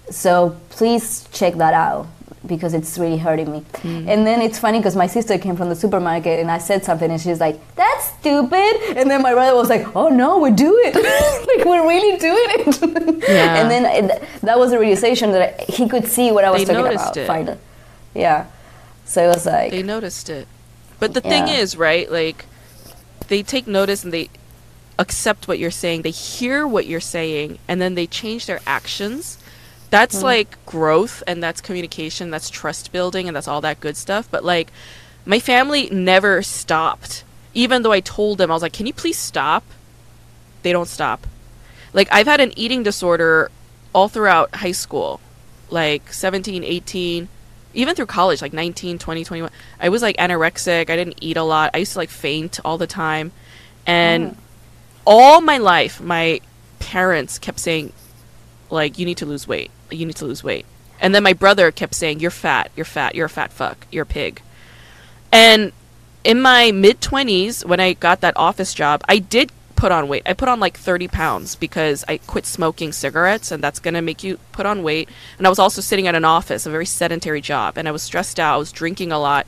So 0.10 0.58
please 0.70 1.28
check 1.32 1.56
that 1.56 1.74
out 1.74 2.08
because 2.46 2.74
it's 2.74 2.98
really 2.98 3.18
hurting 3.18 3.52
me. 3.52 3.64
And 3.84 4.28
then 4.28 4.42
it's 4.42 4.60
funny 4.60 4.80
because 4.80 4.96
my 4.96 5.08
sister 5.08 5.38
came 5.38 5.56
from 5.56 5.70
the 5.70 5.76
supermarket 5.76 6.40
and 6.40 6.52
I 6.52 6.58
said 6.58 6.84
something 6.84 7.10
and 7.10 7.20
she's 7.22 7.40
like, 7.40 7.60
"That's 7.76 8.06
stupid." 8.20 8.98
And 8.98 9.10
then 9.10 9.22
my 9.22 9.34
brother 9.34 9.56
was 9.56 9.70
like, 9.70 9.96
"Oh 9.96 10.10
no, 10.10 10.40
we 10.40 10.52
do 10.52 10.74
it. 10.86 10.94
like 11.58 11.66
we're 11.66 11.88
really 11.88 12.18
doing 12.18 12.48
it." 12.68 13.24
Yeah. 13.30 13.56
And 13.62 13.72
then 13.72 13.86
it, 13.86 14.24
that 14.42 14.60
was 14.60 14.74
a 14.74 14.80
realization 14.80 15.32
that 15.32 15.62
he 15.70 15.88
could 15.88 16.08
see 16.08 16.32
what 16.32 16.44
I 16.44 16.50
was 16.50 16.62
They 16.66 16.74
talking 16.74 16.84
noticed 16.84 17.06
about. 17.06 17.18
it. 17.18 17.28
Finally. 17.28 17.58
Yeah. 18.14 18.48
So 19.06 19.24
it 19.24 19.28
was 19.28 19.46
like, 19.46 19.72
They 19.72 19.82
noticed 19.84 20.30
it. 20.30 20.48
But 21.00 21.14
the 21.14 21.22
thing 21.22 21.48
is, 21.48 21.78
right? 21.78 22.12
Like, 22.12 22.46
they 23.28 23.42
take 23.44 23.66
notice 23.68 24.04
and 24.04 24.12
they 24.14 24.30
accept 25.00 25.48
what 25.48 25.58
you're 25.60 25.72
saying. 25.72 26.02
They 26.04 26.12
hear 26.12 26.68
what 26.68 26.86
you're 26.86 27.00
saying, 27.02 27.60
and 27.68 27.82
then 27.82 27.96
they 27.96 28.08
change 28.08 28.46
their 28.46 28.60
actions. 28.68 29.38
That's 29.94 30.20
Hmm. 30.22 30.26
like 30.26 30.66
growth, 30.66 31.22
and 31.28 31.44
that's 31.44 31.62
communication, 31.62 32.32
that's 32.32 32.50
trust 32.50 32.92
building, 32.92 33.28
and 33.28 33.36
that's 33.36 33.48
all 33.48 33.62
that 33.62 33.80
good 33.80 33.96
stuff. 33.96 34.28
But 34.32 34.44
like, 34.44 34.72
my 35.24 35.40
family 35.40 35.88
never 35.92 36.42
stopped. 36.42 37.24
Even 37.54 37.84
though 37.84 37.92
I 37.92 38.00
told 38.00 38.40
them, 38.40 38.50
I 38.50 38.56
was 38.56 38.64
like, 38.64 38.74
"Can 38.74 38.88
you 38.88 38.94
please 38.94 39.20
stop?" 39.20 39.64
They 40.64 40.72
don't 40.72 40.88
stop. 40.88 41.28
Like, 41.94 42.08
I've 42.12 42.26
had 42.26 42.42
an 42.42 42.54
eating 42.58 42.82
disorder 42.82 43.52
all 43.94 44.10
throughout 44.10 44.56
high 44.56 44.72
school, 44.72 45.20
like 45.70 46.12
17, 46.12 46.64
18, 46.64 47.28
even 47.76 47.94
through 47.96 48.08
college, 48.08 48.42
like 48.42 48.52
19, 48.54 48.98
20, 48.98 49.24
21. 49.24 49.52
I 49.80 49.90
was 49.90 50.02
like 50.02 50.18
anorexic. 50.18 50.90
I 50.90 50.96
didn't 50.96 51.20
eat 51.22 51.38
a 51.38 51.44
lot. 51.44 51.70
I 51.76 51.78
used 51.78 51.94
to 51.94 52.00
like 52.00 52.10
faint 52.10 52.60
all 52.66 52.80
the 52.80 52.88
time. 52.88 53.32
And 53.86 54.38
all 55.06 55.40
my 55.40 55.60
life, 55.60 56.02
my 56.02 56.42
parents 56.80 57.38
kept 57.38 57.60
saying, 57.60 57.94
like, 58.72 58.98
you 58.98 59.06
need 59.06 59.18
to 59.18 59.28
lose 59.28 59.48
weight. 59.48 59.70
You 59.94 60.06
need 60.06 60.16
to 60.18 60.26
lose 60.26 60.44
weight. 60.44 60.66
And 61.00 61.14
then 61.14 61.24
my 61.24 61.34
brother 61.34 61.72
kept 61.72 61.96
saying, 61.96 62.20
you're 62.20 62.32
fat. 62.32 62.72
You're 62.76 62.86
fat. 62.86 63.16
You're 63.16 63.26
a 63.26 63.30
fat 63.30 63.52
fuck. 63.52 63.88
You're 63.92 64.04
a 64.04 64.06
pig. 64.06 64.42
And 65.32 65.74
in 66.24 66.42
my 66.42 66.72
mid 66.72 67.02
20s, 67.02 67.66
when 67.66 67.80
I 67.80 67.94
got 67.94 68.22
that 68.22 68.38
office 68.38 68.74
job, 68.74 69.04
I 69.08 69.20
did 69.20 69.52
put 69.76 69.92
on 69.92 70.08
weight. 70.08 70.24
I 70.26 70.32
put 70.32 70.48
on 70.48 70.62
like 70.62 70.78
30 70.78 71.10
pounds 71.10 71.56
because 71.56 72.06
I 72.08 72.18
quit 72.20 72.46
smoking 72.46 72.94
cigarettes, 72.94 73.52
and 73.52 73.62
that's 73.62 73.80
going 73.80 73.96
to 73.96 74.02
make 74.02 74.24
you 74.24 74.40
put 74.54 74.66
on 74.66 74.82
weight. 74.82 75.10
And 75.38 75.46
I 75.46 75.50
was 75.50 75.60
also 75.60 75.82
sitting 75.82 76.08
at 76.08 76.16
an 76.16 76.24
office, 76.24 76.66
a 76.66 76.72
very 76.72 76.86
sedentary 76.86 77.42
job, 77.42 77.78
and 77.78 77.86
I 77.88 77.92
was 77.92 78.02
stressed 78.02 78.40
out. 78.40 78.56
I 78.56 78.58
was 78.58 78.72
drinking 78.72 79.12
a 79.12 79.20
lot. 79.20 79.46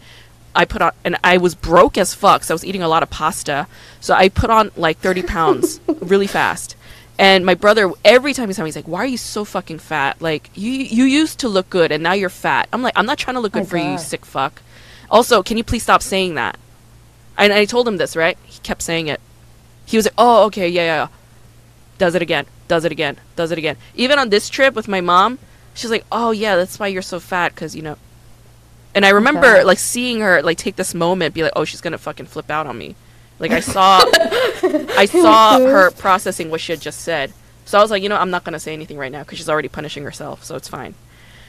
I 0.53 0.65
put 0.65 0.81
on, 0.81 0.91
and 1.05 1.15
I 1.23 1.37
was 1.37 1.55
broke 1.55 1.97
as 1.97 2.13
fuck, 2.13 2.43
so 2.43 2.53
I 2.53 2.55
was 2.55 2.65
eating 2.65 2.81
a 2.81 2.89
lot 2.89 3.03
of 3.03 3.09
pasta. 3.09 3.67
So 4.01 4.13
I 4.13 4.27
put 4.27 4.49
on 4.49 4.71
like 4.75 4.97
30 4.97 5.21
pounds 5.23 5.79
really 6.01 6.27
fast. 6.27 6.75
And 7.17 7.45
my 7.45 7.53
brother, 7.53 7.91
every 8.03 8.33
time 8.33 8.49
he's 8.49 8.57
telling 8.57 8.65
me, 8.65 8.69
he's 8.69 8.75
like, 8.75 8.87
"Why 8.87 8.99
are 8.99 9.05
you 9.05 9.17
so 9.17 9.45
fucking 9.45 9.79
fat? 9.79 10.21
Like 10.21 10.49
you 10.53 10.71
you 10.71 11.05
used 11.05 11.39
to 11.39 11.47
look 11.49 11.69
good, 11.69 11.91
and 11.91 12.03
now 12.03 12.13
you're 12.13 12.29
fat." 12.29 12.67
I'm 12.73 12.81
like, 12.81 12.93
"I'm 12.97 13.05
not 13.05 13.17
trying 13.17 13.35
to 13.35 13.39
look 13.39 13.53
oh 13.53 13.59
good 13.59 13.65
My 13.65 13.69
for 13.69 13.77
you, 13.77 13.91
you 13.91 13.97
sick 13.97 14.25
fuck." 14.25 14.61
Also, 15.09 15.41
can 15.41 15.55
you 15.57 15.63
please 15.63 15.83
stop 15.83 16.01
saying 16.01 16.35
that? 16.35 16.57
And 17.37 17.53
I 17.53 17.65
told 17.65 17.87
him 17.87 17.97
this, 17.97 18.15
right? 18.15 18.37
He 18.43 18.59
kept 18.59 18.81
saying 18.81 19.07
it. 19.07 19.21
He 19.85 19.97
was 19.97 20.05
like, 20.05 20.15
"Oh, 20.17 20.43
okay, 20.45 20.67
yeah, 20.67 20.81
yeah." 20.81 20.95
yeah." 21.03 21.07
Does 21.97 22.15
it 22.15 22.21
again. 22.21 22.45
Does 22.67 22.83
it 22.83 22.91
again. 22.91 23.17
Does 23.37 23.51
it 23.51 23.57
again. 23.57 23.77
Even 23.95 24.19
on 24.19 24.29
this 24.29 24.49
trip 24.49 24.73
with 24.75 24.87
my 24.89 24.99
mom, 24.99 25.39
she's 25.73 25.91
like, 25.91 26.05
"Oh 26.11 26.31
yeah, 26.31 26.57
that's 26.57 26.79
why 26.79 26.87
you're 26.87 27.01
so 27.01 27.19
fat, 27.21 27.55
cause 27.55 27.75
you 27.75 27.81
know." 27.81 27.97
And 28.93 29.05
I 29.05 29.11
oh 29.11 29.15
remember 29.15 29.47
Okay. 29.47 29.63
like 29.63 29.79
seeing 29.79 30.19
her 30.19 30.41
like 30.41 30.57
take 30.57 30.75
this 30.75 30.93
moment, 30.93 31.33
be 31.33 31.43
like, 31.43 31.53
"Oh, 31.55 31.63
she's 31.63 31.81
gonna 31.81 31.97
fucking 31.97 32.25
flip 32.25 32.51
out 32.51 32.67
on 32.67 32.77
me." 32.77 32.95
Like 33.39 33.51
I 33.51 33.59
saw, 33.59 34.01
I 34.97 35.05
saw 35.05 35.59
her 35.59 35.91
processing 35.91 36.49
what 36.49 36.61
she 36.61 36.71
had 36.71 36.81
just 36.81 37.01
said. 37.01 37.33
So 37.65 37.77
I 37.77 37.81
was 37.81 37.91
like, 37.91 38.03
you 38.03 38.09
know, 38.09 38.17
I'm 38.17 38.29
not 38.29 38.43
gonna 38.43 38.59
say 38.59 38.73
anything 38.73 38.97
right 38.97 39.11
now 39.11 39.23
because 39.23 39.37
she's 39.37 39.49
already 39.49 39.67
punishing 39.67 40.03
herself, 40.03 40.43
so 40.43 40.55
it's 40.55 40.69
fine. 40.69 40.95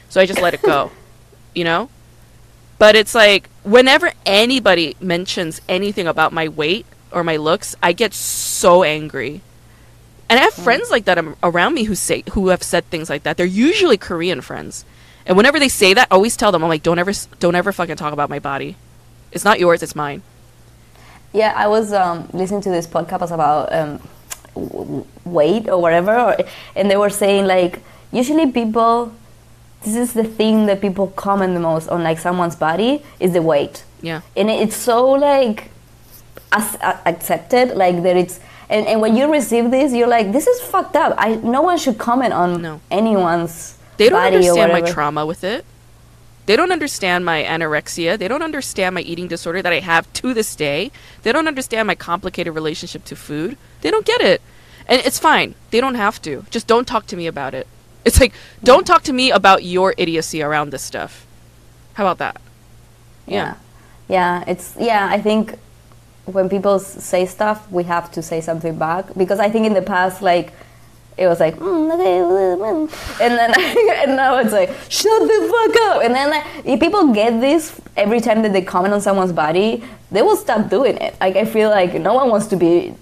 So 0.09 0.19
I 0.19 0.25
just 0.25 0.41
let 0.41 0.53
it 0.53 0.61
go. 0.61 0.91
you 1.57 1.63
know? 1.63 1.89
But 2.77 2.95
it's 2.95 3.15
like 3.15 3.49
whenever 3.63 4.13
anybody 4.25 4.95
mentions 5.01 5.59
anything 5.67 6.07
about 6.07 6.31
my 6.31 6.47
weight 6.47 6.85
or 7.11 7.23
my 7.23 7.37
looks, 7.37 7.75
I 7.81 7.91
get 7.93 8.13
so 8.13 8.83
angry. 8.83 9.41
And 10.29 10.39
I 10.39 10.43
have 10.43 10.53
friends 10.53 10.91
like 10.91 11.05
that 11.05 11.17
around 11.41 11.73
me 11.73 11.85
who 11.85 11.95
say 11.95 12.23
who 12.33 12.49
have 12.49 12.61
said 12.61 12.85
things 12.85 13.09
like 13.09 13.23
that. 13.23 13.37
They're 13.37 13.45
usually 13.45 13.97
Korean 13.97 14.41
friends. 14.41 14.85
And 15.25 15.35
whenever 15.35 15.57
they 15.57 15.69
say 15.69 15.93
that, 15.95 16.07
I 16.11 16.15
always 16.15 16.37
tell 16.37 16.51
them 16.51 16.63
I'm 16.63 16.69
like 16.69 16.83
don't 16.83 16.99
ever 16.99 17.13
don't 17.39 17.55
ever 17.55 17.71
fucking 17.71 17.95
talk 17.95 18.13
about 18.13 18.29
my 18.29 18.39
body. 18.39 18.75
It's 19.31 19.43
not 19.43 19.59
yours, 19.59 19.81
it's 19.81 19.95
mine. 19.95 20.21
Yeah, 21.33 21.53
I 21.55 21.67
was 21.67 21.93
um, 21.93 22.29
listening 22.33 22.61
to 22.61 22.69
this 22.69 22.87
podcast 22.87 23.31
about 23.31 23.71
um, 23.73 25.05
weight 25.25 25.69
or 25.69 25.81
whatever, 25.81 26.17
or, 26.17 26.37
and 26.75 26.89
they 26.89 26.97
were 26.97 27.09
saying 27.09 27.45
like 27.45 27.81
usually 28.11 28.51
people, 28.51 29.13
this 29.83 29.95
is 29.95 30.13
the 30.13 30.23
thing 30.23 30.65
that 30.67 30.81
people 30.81 31.07
comment 31.07 31.53
the 31.53 31.59
most 31.59 31.89
on 31.89 32.03
like 32.03 32.17
someone's 32.19 32.55
body 32.55 33.03
is 33.19 33.33
the 33.33 33.41
weight, 33.41 33.83
Yeah. 34.01 34.21
and 34.35 34.49
it's 34.49 34.75
so 34.75 35.11
like 35.11 35.69
as, 36.51 36.75
a- 36.75 36.99
accepted 37.07 37.75
like 37.75 38.03
that 38.03 38.15
it's. 38.17 38.39
And, 38.69 38.85
and 38.85 38.99
when 38.99 39.15
you 39.15 39.31
receive 39.31 39.71
this, 39.71 39.93
you're 39.93 40.09
like, 40.09 40.33
this 40.33 40.45
is 40.45 40.59
fucked 40.59 40.97
up. 40.97 41.15
I 41.17 41.35
no 41.35 41.61
one 41.61 41.77
should 41.77 41.97
comment 41.97 42.33
on 42.33 42.61
No. 42.61 42.81
anyone's 42.91 43.77
They 43.95 44.09
don't 44.09 44.19
body 44.19 44.35
or 44.35 44.39
understand 44.59 44.71
my 44.73 44.81
trauma 44.81 45.25
with 45.25 45.45
it. 45.45 45.63
They 46.47 46.57
don't 46.57 46.71
understand 46.73 47.25
my 47.25 47.43
anorexia. 47.43 48.17
They 48.19 48.27
don't 48.27 48.43
understand 48.43 48.95
my 48.95 49.01
eating 49.01 49.27
disorder 49.27 49.61
that 49.61 49.73
I 49.73 49.81
have 49.81 50.11
to 50.15 50.33
this 50.33 50.55
day. 50.55 50.91
They 51.23 51.33
don't 51.33 51.47
understand 51.47 51.87
my 51.87 51.95
complicated 51.95 52.55
relationship 52.55 53.05
to 53.05 53.17
food. 53.17 53.57
They 53.81 53.91
don't 53.91 54.05
get 54.05 54.21
it. 54.21 54.41
And 54.87 55.01
it's 55.05 55.19
fine. 55.19 55.55
They 55.71 55.81
don't 55.81 55.95
have 55.95 56.21
to. 56.23 56.45
Just 56.51 56.67
don't 56.67 56.87
talk 56.87 57.07
to 57.07 57.17
me 57.17 57.27
about 57.27 57.55
it. 57.55 57.67
It's 58.05 58.19
like, 58.19 58.33
don't 58.63 58.87
talk 58.87 59.03
to 59.03 59.13
me 59.13 59.31
about 59.31 59.63
your 59.65 59.95
idiocy 59.97 60.41
around 60.43 60.71
this 60.71 60.83
stuff. 60.83 61.27
How 61.95 62.05
about 62.05 62.19
that? 62.19 62.41
yeah 63.27 63.55
yeah 64.09 64.43
it's 64.47 64.75
yeah 64.79 65.07
i 65.11 65.19
think 65.21 65.55
when 66.25 66.49
people 66.49 66.79
say 66.79 67.25
stuff 67.25 67.69
we 67.71 67.83
have 67.83 68.11
to 68.11 68.21
say 68.21 68.41
something 68.41 68.77
back 68.77 69.13
because 69.15 69.39
i 69.39 69.49
think 69.49 69.65
in 69.65 69.73
the 69.73 69.81
past 69.81 70.21
like 70.21 70.53
it 71.17 71.27
was 71.27 71.39
like 71.39 71.55
mm, 71.55 71.93
okay, 71.93 72.19
mm, 72.19 72.57
mm," 72.87 73.21
and 73.21 73.33
then 73.37 73.53
and 74.07 74.15
now 74.15 74.37
it's 74.37 74.53
like 74.53 74.69
shut 74.89 75.21
the 75.21 75.47
fuck 75.51 75.81
up 75.87 76.03
and 76.03 76.13
then 76.13 76.29
like, 76.29 76.45
if 76.65 76.79
people 76.79 77.13
get 77.13 77.41
this 77.41 77.79
every 77.95 78.21
time 78.21 78.41
that 78.43 78.53
they 78.53 78.61
comment 78.61 78.93
on 78.93 79.01
someone's 79.01 79.31
body 79.31 79.83
they 80.11 80.21
will 80.21 80.37
stop 80.37 80.69
doing 80.69 80.97
it 80.97 81.15
like 81.19 81.35
i 81.35 81.45
feel 81.45 81.69
like 81.69 81.93
no 81.95 82.13
one 82.13 82.29
wants 82.29 82.47
to 82.47 82.55
be 82.55 82.93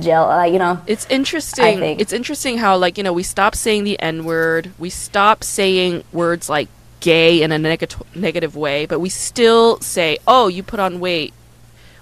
gel 0.00 0.26
like 0.26 0.52
you 0.52 0.58
know 0.58 0.80
It's 0.86 1.06
interesting. 1.10 1.78
think. 1.78 2.00
It's 2.00 2.12
interesting 2.12 2.58
how 2.58 2.76
like 2.76 2.96
you 2.96 3.04
know 3.04 3.12
we 3.12 3.22
stop 3.22 3.54
saying 3.54 3.84
the 3.84 3.98
n 4.00 4.24
word. 4.24 4.72
We 4.78 4.90
stop 4.90 5.44
saying 5.44 6.04
words 6.12 6.48
like 6.48 6.68
gay 7.00 7.42
in 7.42 7.52
a 7.52 7.58
negative 7.58 8.02
negative 8.14 8.56
way, 8.56 8.86
but 8.86 9.00
we 9.00 9.08
still 9.08 9.80
say, 9.80 10.18
"Oh, 10.26 10.48
you 10.48 10.62
put 10.62 10.80
on 10.80 11.00
weight," 11.00 11.34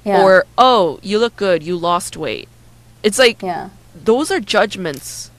yeah 0.05 0.23
or 0.23 0.45
"Oh, 0.57 1.01
you 1.03 1.19
look 1.19 1.37
good. 1.37 1.63
You 1.63 1.77
lost 1.77 2.17
weight." 2.17 2.49
It's 3.03 3.19
like 3.19 3.43
yeah 3.43 3.71
those 3.95 4.31
are 4.31 4.41
judgments. 4.41 5.30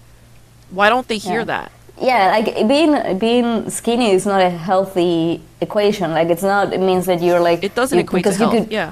Why 0.72 0.90
don't 0.90 1.08
they 1.08 1.18
hear 1.18 1.40
Yeah. 1.42 1.46
that? 1.54 1.72
yeah 2.12 2.32
like 2.36 2.48
being 2.68 2.94
being 3.20 3.70
skinny 3.70 4.10
is 4.18 4.26
not 4.26 4.42
a 4.42 4.50
healthy 4.50 5.40
equation 5.66 6.08
like 6.20 6.30
it's 6.34 6.42
not 6.54 6.74
it 6.74 6.80
means 6.90 7.06
that 7.06 7.22
you're 7.22 7.40
like 7.50 7.60
It 7.64 7.76
doesn't 7.76 7.96
you- 7.98 8.04
equate 8.06 8.24
to 8.24 8.30
because 8.30 8.40
you 8.40 8.48
health. 8.50 8.64
could- 8.64 8.72
yeah. 8.80 8.92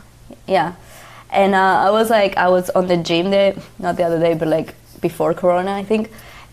Yeah, 0.56 0.70
and 1.42 1.52
uh, 1.56 1.88
I 1.88 1.90
was 1.98 2.10
like, 2.10 2.34
I 2.38 2.48
was 2.56 2.70
on 2.72 2.86
the 2.88 2.98
gym 2.98 3.30
day, 3.32 3.50
not 3.86 3.94
the 3.98 4.04
other 4.08 4.20
day, 4.20 4.34
but 4.42 4.48
like 4.48 4.70
before 5.02 5.32
Corona, 5.42 5.74
I 5.82 5.84
think. 5.92 6.04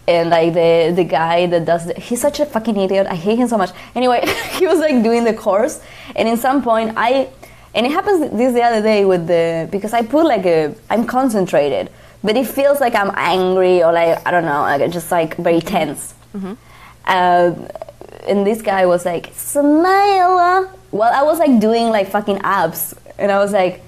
And 0.09 0.31
like 0.37 0.51
the 0.61 0.93
the 1.01 1.05
guy 1.05 1.47
that 1.53 1.65
does, 1.71 1.83
the, 1.89 1.95
he's 2.07 2.21
such 2.29 2.39
a 2.41 2.47
fucking 2.55 2.77
idiot. 2.85 3.07
I 3.17 3.17
hate 3.27 3.39
him 3.43 3.49
so 3.49 3.59
much. 3.63 3.73
Anyway, 3.95 4.21
he 4.59 4.67
was 4.73 4.79
like 4.87 4.97
doing 5.09 5.25
the 5.25 5.35
course, 5.47 5.75
and 6.19 6.25
in 6.33 6.37
some 6.47 6.59
point, 6.63 6.89
I, 6.97 7.29
and 7.75 7.83
it 7.89 7.93
happens 7.99 8.19
this 8.41 8.53
the 8.59 8.63
other 8.69 8.83
day 8.83 9.01
with 9.13 9.27
the 9.27 9.67
because 9.75 9.93
I 10.01 10.03
put 10.15 10.25
like 10.35 10.45
a, 10.47 10.75
I'm 10.93 11.05
concentrated, 11.07 11.85
but 12.27 12.37
it 12.37 12.47
feels 12.47 12.81
like 12.81 12.95
I'm 12.95 13.13
angry 13.15 13.83
or 13.83 13.93
like 13.93 14.27
I 14.27 14.31
don't 14.31 14.45
know, 14.45 14.63
like 14.63 14.91
just 14.91 15.11
like 15.11 15.37
very 15.37 15.61
tense. 15.61 16.15
Uh, 17.07 17.55
and 18.27 18.47
this 18.47 18.61
guy 18.63 18.87
was 18.87 19.05
like, 19.05 19.33
smile. 19.35 20.71
Well, 20.91 21.13
I 21.15 21.23
was 21.23 21.39
like 21.39 21.61
doing 21.61 21.89
like 21.89 22.09
fucking 22.11 22.41
abs. 22.43 22.95
And 23.19 23.31
I 23.31 23.39
was 23.39 23.53
like, 23.53 23.83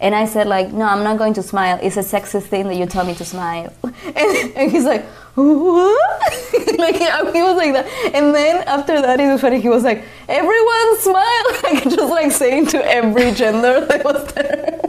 and 0.00 0.14
I 0.14 0.26
said 0.26 0.46
like, 0.46 0.72
no, 0.72 0.84
I'm 0.84 1.04
not 1.04 1.16
going 1.16 1.34
to 1.34 1.42
smile. 1.42 1.78
It's 1.82 1.96
a 1.96 2.00
sexist 2.00 2.44
thing 2.44 2.66
that 2.68 2.76
you 2.76 2.86
tell 2.86 3.04
me 3.04 3.14
to 3.14 3.24
smile. 3.24 3.72
And, 4.06 4.52
and 4.56 4.70
he's 4.70 4.84
like, 4.84 5.04
what? 5.34 6.32
like 6.78 6.96
he, 6.96 7.04
he 7.04 7.42
was 7.42 7.56
like 7.56 7.72
that. 7.72 7.86
And 8.14 8.34
then 8.34 8.62
after 8.66 9.00
that, 9.00 9.20
it 9.20 9.30
was 9.30 9.40
funny. 9.40 9.60
He 9.60 9.68
was 9.68 9.84
like, 9.84 10.04
everyone 10.28 10.98
smile. 10.98 11.44
Like 11.62 11.82
just 11.84 12.10
like 12.10 12.32
saying 12.32 12.66
to 12.68 12.84
every 12.84 13.32
gender 13.32 13.84
that 13.86 14.04
was 14.04 14.32
there. 14.34 14.85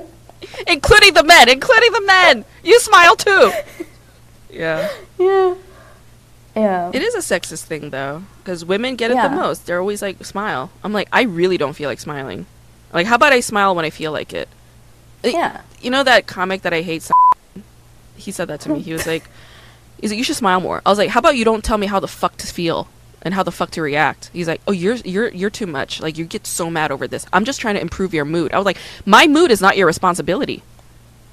Including 0.68 1.14
the 1.14 1.24
men, 1.24 1.50
including 1.50 1.92
the 1.94 2.02
men. 2.02 2.46
You 2.64 2.80
smile 2.80 3.16
too. 3.16 3.52
Yeah. 4.52 4.90
yeah. 5.20 5.56
Yeah. 6.56 6.92
It 6.94 7.02
is 7.04 7.14
a 7.16 7.20
sexist 7.20 7.64
thing 7.66 7.92
though, 7.92 8.24
because 8.44 8.66
women 8.66 8.96
get 8.96 9.12
it 9.12 9.16
the 9.30 9.36
most. 9.36 9.66
They're 9.66 9.80
always 9.80 10.02
like, 10.02 10.24
smile. 10.26 10.72
I'm 10.84 10.94
like, 10.94 11.08
I 11.12 11.22
really 11.24 11.58
don't 11.58 11.74
feel 11.74 11.90
like 11.90 12.00
smiling. 12.00 12.46
Like, 12.92 13.06
how 13.08 13.16
about 13.16 13.34
I 13.34 13.42
smile 13.42 13.76
when 13.76 13.86
I 13.86 13.90
feel 13.90 14.12
like 14.12 14.34
it? 14.34 14.50
It- 15.24 15.34
Yeah. 15.34 15.62
You 15.82 15.92
know 15.92 16.04
that 16.04 16.26
comic 16.28 16.62
that 16.64 16.74
I 16.74 16.82
hate? 16.82 17.10
He 18.16 18.32
said 18.32 18.48
that 18.48 18.62
to 18.62 18.70
me. 18.70 18.80
He 18.82 18.92
was 18.94 19.06
like, 19.06 19.24
he's 20.02 20.10
like, 20.10 20.18
you 20.18 20.24
should 20.24 20.36
smile 20.36 20.60
more. 20.60 20.82
I 20.84 20.90
was 20.90 20.98
like, 20.98 21.10
how 21.10 21.20
about 21.20 21.38
you 21.38 21.46
don't 21.46 21.64
tell 21.64 21.78
me 21.78 21.86
how 21.86 22.00
the 22.00 22.08
fuck 22.08 22.36
to 22.38 22.48
feel 22.48 22.88
and 23.28 23.36
how 23.36 23.44
the 23.44 23.52
fuck 23.52 23.70
to 23.72 23.82
react? 23.84 24.32
He's 24.34 24.48
like, 24.48 24.62
oh, 24.68 24.72
you're 24.72 24.96
you're 24.96 25.28
you're 25.30 25.50
too 25.52 25.68
much. 25.68 26.02
Like, 26.02 26.18
you 26.18 26.26
get 26.26 26.48
so 26.48 26.70
mad 26.72 26.90
over 26.92 27.08
this. 27.08 27.28
I'm 27.32 27.46
just 27.46 27.62
trying 27.62 27.76
to 27.76 27.82
improve 27.82 28.14
your 28.14 28.26
mood. 28.26 28.54
I 28.54 28.58
was 28.58 28.66
like, 28.66 28.78
my 29.06 29.28
mood 29.28 29.52
is 29.52 29.62
not 29.62 29.78
your 29.78 29.86
responsibility. 29.86 30.64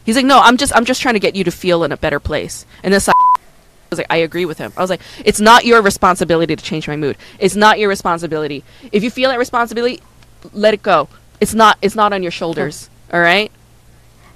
He's 0.04 0.16
like, 0.16 0.26
no, 0.26 0.40
I'm 0.40 0.58
just 0.58 0.74
I'm 0.76 0.84
just 0.84 1.00
trying 1.00 1.14
to 1.14 1.20
get 1.20 1.34
you 1.34 1.44
to 1.44 1.50
feel 1.50 1.84
in 1.84 1.92
a 1.92 1.96
better 1.96 2.20
place. 2.20 2.66
And 2.82 2.92
this. 2.92 3.08
I 3.08 3.12
was 3.90 3.98
like, 3.98 4.06
I 4.10 4.16
agree 4.16 4.44
with 4.44 4.58
him. 4.58 4.72
I 4.76 4.80
was 4.80 4.90
like, 4.90 5.00
it's 5.24 5.40
not 5.40 5.64
your 5.64 5.80
responsibility 5.80 6.56
to 6.56 6.62
change 6.62 6.88
my 6.88 6.96
mood. 6.96 7.16
It's 7.38 7.54
not 7.56 7.78
your 7.78 7.88
responsibility. 7.88 8.64
If 8.92 9.04
you 9.04 9.10
feel 9.10 9.30
that 9.30 9.38
responsibility, 9.38 10.02
let 10.52 10.74
it 10.74 10.82
go. 10.82 11.08
It's 11.40 11.54
not. 11.54 11.78
It's 11.80 11.94
not 11.94 12.12
on 12.12 12.22
your 12.22 12.32
shoulders. 12.32 12.90
All 13.12 13.20
right. 13.20 13.52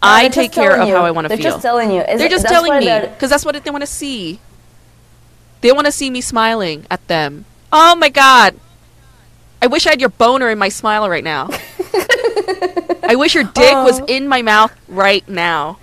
I 0.01 0.29
take 0.29 0.53
care 0.53 0.81
of 0.81 0.87
you. 0.89 0.95
how 0.95 1.05
I 1.05 1.11
want 1.11 1.25
to 1.25 1.29
feel. 1.37 1.43
They're 1.43 1.51
just 1.53 1.63
telling 1.63 1.91
you. 1.91 2.01
It's- 2.03 2.19
They're 2.21 2.29
just 2.29 2.47
telling 2.47 2.79
me 2.79 3.01
because 3.09 3.31
that's 3.31 3.45
what 3.45 3.63
they 3.63 3.71
want 3.71 3.83
to 3.83 3.87
see. 3.87 4.39
They 5.61 5.73
want 5.73 5.87
to 5.87 5.93
see 5.93 6.09
me 6.09 6.21
smiling 6.21 6.87
at 6.89 7.07
them. 7.09 7.45
Oh 7.73 7.97
my 7.97 8.09
god! 8.09 8.55
I 9.61 9.67
wish 9.67 9.87
I 9.87 9.91
had 9.91 10.01
your 10.01 10.11
boner 10.11 10.49
in 10.51 10.59
my 10.59 10.69
smile 10.69 11.09
right 11.09 11.25
now. 11.25 11.49
I 13.03 13.15
wish 13.17 13.35
your 13.35 13.45
dick 13.45 13.75
was 13.75 14.01
Oh. 14.01 14.05
in 14.07 14.29
my 14.29 14.43
mouth 14.43 14.73
right 14.89 15.27
now 15.29 15.79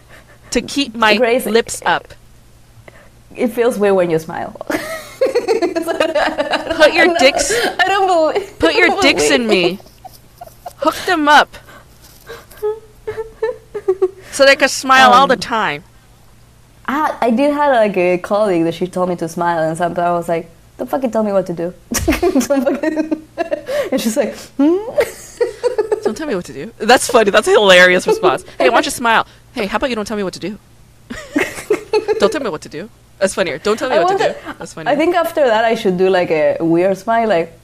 to 0.51 0.61
keep 0.61 0.95
my 0.95 1.17
Grace- 1.17 1.45
lips 1.45 1.81
up. 1.85 2.13
It 3.35 3.47
feels 3.49 3.77
weird 3.77 3.95
when 3.95 4.09
you 4.09 4.19
smile. 4.19 4.55
Put 4.69 4.79
your 6.93 7.13
dicks 7.17 7.51
I 7.79 7.85
don't 7.87 8.07
believe. 8.07 8.59
Put 8.59 8.75
your 8.75 9.01
dicks 9.01 9.29
in 9.31 9.47
me. 9.47 9.79
Hook 10.77 10.95
them 11.05 11.27
up. 11.27 11.49
So 14.31 14.45
they 14.45 14.55
can 14.55 14.69
smile 14.69 15.11
all 15.11 15.27
the 15.27 15.33
Um, 15.35 15.39
time. 15.39 15.83
I, 16.87 17.17
I 17.21 17.31
did 17.31 17.53
have 17.53 17.73
like 17.73 17.97
a 17.97 18.17
colleague 18.19 18.63
that 18.65 18.73
she 18.75 18.85
told 18.87 19.09
me 19.09 19.15
to 19.17 19.27
smile, 19.29 19.59
and 19.67 19.75
sometimes 19.77 19.99
I 20.05 20.11
was 20.11 20.29
like, 20.29 20.49
"Don't 20.77 20.89
fucking 20.89 21.11
tell 21.11 21.23
me 21.23 21.31
what 21.31 21.45
to 21.47 21.53
do." 21.53 21.73
Don't 22.21 22.41
fucking- 22.41 23.27
and 23.91 24.01
she's 24.01 24.17
like, 24.17 24.35
"Hmm." 24.57 24.77
Don't 26.03 26.15
tell 26.15 26.27
me 26.27 26.35
what 26.35 26.45
to 26.45 26.53
do. 26.53 26.71
That's 26.77 27.07
funny. 27.09 27.31
That's 27.31 27.47
a 27.47 27.51
hilarious 27.51 28.05
response. 28.05 28.43
Hey, 28.59 28.69
why 28.69 28.75
don't 28.75 28.85
you 28.85 28.91
smile? 28.91 29.25
Hey, 29.53 29.65
how 29.65 29.77
about 29.77 29.89
you 29.89 29.95
don't 29.95 30.05
tell 30.05 30.17
me 30.17 30.23
what 30.23 30.33
to 30.35 30.39
do? 30.39 30.59
don't 32.19 32.31
tell 32.31 32.41
me 32.41 32.49
what 32.49 32.61
to 32.61 32.69
do. 32.69 32.89
That's 33.19 33.33
funnier. 33.33 33.57
Don't 33.57 33.77
tell 33.77 33.89
me 33.89 33.95
I 33.95 34.03
what 34.03 34.17
to 34.17 34.33
do. 34.33 34.53
That's 34.59 34.73
funny. 34.73 34.89
I 34.91 34.95
think 34.95 35.15
after 35.15 35.43
that 35.45 35.65
I 35.65 35.73
should 35.75 35.97
do 35.97 36.09
like 36.09 36.29
a 36.29 36.57
weird 36.59 36.97
smile. 36.97 37.27
Like, 37.27 37.57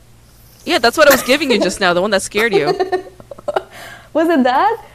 yeah, 0.65 0.79
that's 0.79 0.97
what 0.97 1.07
I 1.07 1.11
was 1.13 1.21
giving 1.23 1.51
you 1.51 1.59
just 1.59 1.79
now. 1.79 1.93
The 1.93 2.01
one 2.01 2.09
that 2.11 2.21
scared 2.23 2.53
you. 2.53 2.65
was 4.13 4.27
it 4.29 4.43
that? 4.43 4.85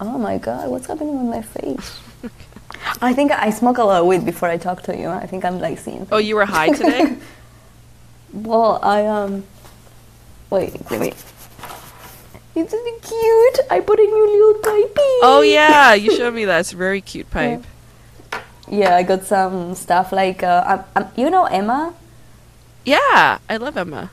Oh 0.00 0.18
my 0.18 0.38
god, 0.38 0.70
what's 0.70 0.86
happening 0.86 1.18
with 1.26 1.34
my 1.36 1.42
face? 1.42 2.00
I 3.02 3.12
think 3.12 3.32
I 3.32 3.50
smoke 3.50 3.78
a 3.78 3.84
lot 3.84 4.00
of 4.00 4.06
weed 4.06 4.24
before 4.24 4.48
I 4.48 4.56
talk 4.56 4.82
to 4.84 4.96
you. 4.96 5.08
I 5.08 5.26
think 5.26 5.44
I'm 5.44 5.58
like 5.60 5.78
seeing. 5.78 6.06
Oh, 6.10 6.18
you 6.18 6.36
were 6.36 6.46
high 6.46 6.68
today. 6.68 7.16
Well, 8.32 8.78
I 8.80 9.06
um. 9.06 9.44
Wait, 10.50 10.72
wait, 10.88 11.00
wait. 11.00 11.16
It's 12.54 12.72
cute. 12.72 13.58
I 13.70 13.80
put 13.80 13.98
a 13.98 14.02
new 14.02 14.26
little 14.30 14.62
pipe. 14.62 14.96
Oh 15.22 15.42
yeah, 15.44 15.94
you 15.94 16.14
showed 16.16 16.34
me 16.34 16.44
that. 16.44 16.60
It's 16.60 16.72
a 16.72 16.76
very 16.76 17.00
cute 17.00 17.30
pipe. 17.30 17.64
Yeah, 18.68 18.94
I 18.94 19.02
got 19.02 19.24
some 19.24 19.74
stuff 19.74 20.12
like 20.12 20.42
uh, 20.42 20.62
um, 20.66 20.84
um, 21.04 21.10
you 21.16 21.30
know 21.30 21.44
Emma. 21.46 21.94
Yeah, 22.84 23.38
I 23.48 23.56
love 23.56 23.76
Emma. 23.76 24.10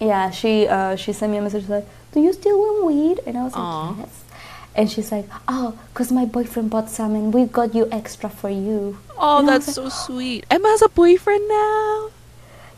Yeah, 0.00 0.30
she 0.30 0.66
uh, 0.66 0.96
she 0.96 1.12
sent 1.12 1.30
me 1.30 1.38
a 1.38 1.42
message 1.42 1.68
like, 1.68 1.86
"Do 2.12 2.20
you 2.20 2.32
still 2.32 2.58
want 2.58 2.86
weed?" 2.86 3.20
And 3.26 3.38
I 3.38 3.44
was 3.44 3.54
like, 3.54 3.98
"Yes." 3.98 4.21
And 4.74 4.90
she's 4.90 5.12
like, 5.12 5.26
"Oh, 5.48 5.76
cause 5.92 6.10
my 6.10 6.24
boyfriend 6.24 6.70
bought 6.70 6.88
some, 6.88 7.14
and 7.14 7.32
we 7.34 7.44
got 7.44 7.74
you 7.74 7.88
extra 7.92 8.28
for 8.30 8.48
you." 8.48 8.96
Oh, 9.18 9.38
And 9.40 9.48
that's 9.48 9.72
so 9.74 9.88
sweet. 9.90 10.46
Emma 10.50 10.68
has 10.68 10.80
a 10.82 10.88
boyfriend 10.88 11.46
now. 11.48 12.08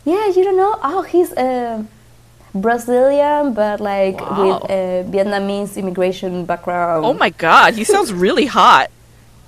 Yeah, 0.03 0.27
you 0.27 0.43
don't 0.43 0.57
know? 0.57 0.77
Oh, 0.83 1.01
he's 1.03 1.31
uh, 1.33 1.83
Brazilian, 2.53 3.53
but 3.53 3.79
like 3.79 4.19
Wow. 4.19 4.59
with 4.61 4.69
a 4.71 5.05
Vietnamese 5.09 5.77
immigration 5.77 6.45
background. 6.45 7.05
Oh 7.05 7.13
my 7.13 7.29
god, 7.31 7.73
he 7.75 7.83
sounds 7.83 8.11
really 8.13 8.45
hot. 8.45 8.91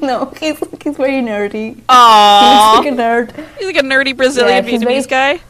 no, 0.00 0.32
he's 0.38 0.58
he's 0.82 0.96
very 0.96 1.20
nerdy. 1.24 1.76
He 1.76 1.82
Aww. 1.88 2.74
looks 2.76 2.84
like 2.86 2.92
a 2.92 2.96
nerd. 2.96 3.26
He's 3.58 3.66
like 3.66 3.76
a 3.76 3.82
nerdy 3.82 4.16
Brazilian 4.16 4.64
Yeah, 4.64 4.70
he's 4.70 4.82
Vietnamese 4.82 5.08
guy. 5.08 5.40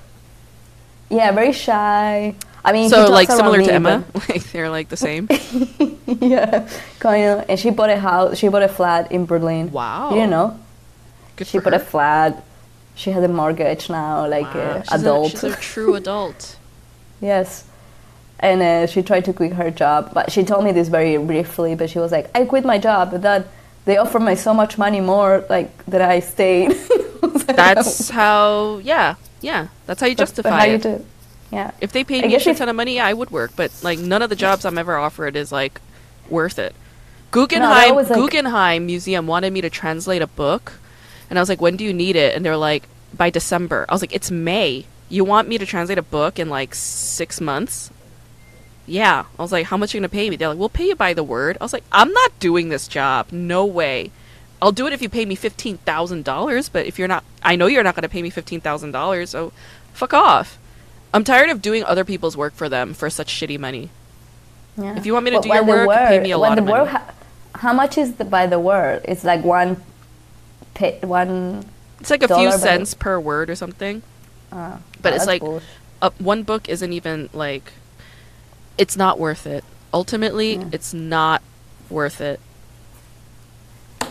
Yeah, 1.10 1.30
very 1.32 1.52
shy. 1.52 2.34
I 2.68 2.72
mean, 2.72 2.90
So 2.90 3.08
like 3.10 3.30
similar 3.30 3.58
me, 3.58 3.66
to 3.66 3.72
Emma. 3.74 4.04
Like 4.28 4.44
they're 4.52 4.68
like 4.78 4.88
the 4.88 4.96
same. 4.96 5.28
yeah, 6.06 6.68
kind 6.98 7.24
of. 7.30 7.48
And 7.48 7.58
she 7.58 7.70
bought 7.70 7.90
a 7.90 7.96
house. 7.98 8.36
She 8.38 8.48
bought 8.48 8.62
a 8.62 8.68
flat 8.68 9.12
in 9.12 9.24
Berlin. 9.26 9.70
Wow. 9.70 10.14
You 10.14 10.26
know? 10.26 10.58
Good 11.36 11.46
she 11.46 11.58
bought 11.60 11.74
a 11.74 11.78
flat. 11.78 12.42
She 12.96 13.10
has 13.12 13.22
a 13.22 13.28
mortgage 13.28 13.88
now, 13.88 14.26
like 14.26 14.52
Wow. 14.54 14.60
uh, 14.60 14.82
She's 14.82 14.92
a- 14.92 14.94
adult. 14.96 15.30
she's 15.30 15.44
a 15.44 15.56
true 15.56 15.94
adult. 16.00 16.56
Yes. 17.20 17.64
And 18.40 18.60
uh, 18.60 18.86
she 18.86 19.00
tried 19.02 19.24
to 19.26 19.32
quit 19.32 19.52
her 19.54 19.70
job, 19.70 20.10
but 20.12 20.30
she 20.32 20.42
told 20.44 20.64
me 20.64 20.72
this 20.72 20.88
very 20.88 21.16
briefly. 21.18 21.74
But 21.74 21.88
she 21.88 21.98
was 21.98 22.12
like, 22.12 22.28
"I 22.34 22.44
quit 22.44 22.64
my 22.66 22.76
job, 22.78 23.10
but 23.12 23.22
that 23.22 23.46
they 23.86 23.96
offered 23.96 24.20
me 24.20 24.34
so 24.36 24.52
much 24.52 24.76
money 24.76 25.00
more, 25.00 25.44
like 25.48 25.70
that 25.86 26.02
I 26.02 26.20
stayed." 26.20 26.76
Like, 27.22 27.56
That's 27.56 28.10
how. 28.10 28.78
Yeah, 28.84 29.14
yeah. 29.40 29.68
That's 29.86 30.00
how 30.02 30.06
you 30.06 30.14
That's 30.16 30.32
justify 30.32 30.50
how 30.58 30.64
you 30.66 30.74
it. 30.74 30.82
do. 30.82 31.04
Yeah. 31.52 31.70
If 31.80 31.92
they 31.92 32.04
paid 32.04 32.24
I 32.24 32.28
me 32.28 32.34
a 32.34 32.40
shit 32.40 32.56
ton 32.56 32.68
of 32.68 32.76
money, 32.76 32.96
yeah, 32.96 33.06
I 33.06 33.12
would 33.14 33.30
work. 33.30 33.52
But 33.56 33.70
like 33.82 33.98
none 33.98 34.22
of 34.22 34.30
the 34.30 34.36
jobs 34.36 34.64
I'm 34.64 34.78
ever 34.78 34.96
offered 34.96 35.36
is 35.36 35.52
like 35.52 35.80
worth 36.28 36.58
it. 36.58 36.74
Guggenheim 37.30 37.94
was, 37.94 38.08
like- 38.10 38.18
Guggenheim 38.18 38.86
Museum 38.86 39.26
wanted 39.26 39.52
me 39.52 39.60
to 39.60 39.70
translate 39.70 40.22
a 40.22 40.26
book, 40.26 40.74
and 41.28 41.38
I 41.38 41.42
was 41.42 41.48
like, 41.48 41.60
"When 41.60 41.76
do 41.76 41.84
you 41.84 41.92
need 41.92 42.16
it?" 42.16 42.34
And 42.34 42.44
they're 42.44 42.56
like, 42.56 42.84
"By 43.16 43.30
December." 43.30 43.84
I 43.88 43.94
was 43.94 44.00
like, 44.02 44.14
"It's 44.14 44.30
May. 44.30 44.86
You 45.08 45.24
want 45.24 45.48
me 45.48 45.58
to 45.58 45.66
translate 45.66 45.98
a 45.98 46.02
book 46.02 46.38
in 46.38 46.48
like 46.48 46.74
six 46.74 47.40
months?" 47.40 47.90
Yeah. 48.86 49.24
I 49.38 49.42
was 49.42 49.52
like, 49.52 49.66
"How 49.66 49.76
much 49.76 49.94
are 49.94 49.98
you 49.98 50.00
gonna 50.00 50.08
pay 50.08 50.30
me?" 50.30 50.36
They're 50.36 50.48
like, 50.48 50.58
"We'll 50.58 50.68
pay 50.68 50.88
you 50.88 50.96
by 50.96 51.14
the 51.14 51.24
word." 51.24 51.58
I 51.60 51.64
was 51.64 51.72
like, 51.72 51.84
"I'm 51.92 52.12
not 52.12 52.38
doing 52.40 52.68
this 52.68 52.88
job. 52.88 53.28
No 53.32 53.64
way." 53.64 54.10
I'll 54.62 54.72
do 54.72 54.86
it 54.86 54.92
if 54.94 55.02
you 55.02 55.08
pay 55.10 55.26
me 55.26 55.34
fifteen 55.34 55.76
thousand 55.78 56.24
dollars, 56.24 56.68
but 56.70 56.86
if 56.86 56.98
you're 56.98 57.08
not, 57.08 57.24
I 57.42 57.56
know 57.56 57.66
you're 57.66 57.82
not 57.82 57.94
gonna 57.94 58.08
pay 58.08 58.22
me 58.22 58.30
fifteen 58.30 58.60
thousand 58.60 58.92
dollars, 58.92 59.30
so 59.30 59.52
fuck 59.92 60.14
off. 60.14 60.58
I'm 61.14 61.24
tired 61.24 61.50
of 61.50 61.62
doing 61.62 61.82
other 61.84 62.04
people's 62.04 62.36
work 62.36 62.54
for 62.54 62.68
them 62.68 62.92
for 62.94 63.08
such 63.10 63.32
shitty 63.32 63.58
money. 63.58 63.90
yeah. 64.76 64.96
If 64.96 65.06
you 65.06 65.12
want 65.14 65.24
me 65.24 65.30
to 65.32 65.36
But 65.38 65.42
do 65.44 65.48
your 65.48 65.64
work, 65.86 65.88
pay 66.08 66.20
me 66.20 66.30
a 66.32 66.38
lot 66.38 66.58
of 66.58 66.64
word 66.64 66.70
money. 66.86 66.90
ha- 66.90 67.14
how 67.54 67.72
much 67.72 67.96
is 67.96 68.14
the, 68.16 68.24
by 68.24 68.46
the 68.46 68.58
word? 68.60 69.02
It's 69.06 69.24
like 69.24 69.42
one, 69.44 69.82
pay, 70.74 70.98
one. 71.02 71.64
It's 72.00 72.10
like 72.10 72.22
a 72.22 72.28
few 72.28 72.52
cents 72.52 72.92
per 72.94 73.18
word 73.18 73.48
or 73.48 73.54
something. 73.54 74.02
Uh, 74.52 74.76
But 75.00 75.12
oh, 75.14 75.16
it's 75.16 75.26
like 75.26 75.40
bullshit. 75.40 75.68
uh, 76.02 76.10
one 76.18 76.42
book 76.42 76.68
isn't 76.68 76.92
even 76.92 77.30
like 77.32 77.72
it's 78.76 78.96
not 78.96 79.18
worth 79.18 79.46
it. 79.46 79.64
Ultimately, 79.94 80.56
Yeah. 80.56 80.64
it's 80.72 80.92
not 80.92 81.40
worth 81.88 82.20
it. 82.20 82.38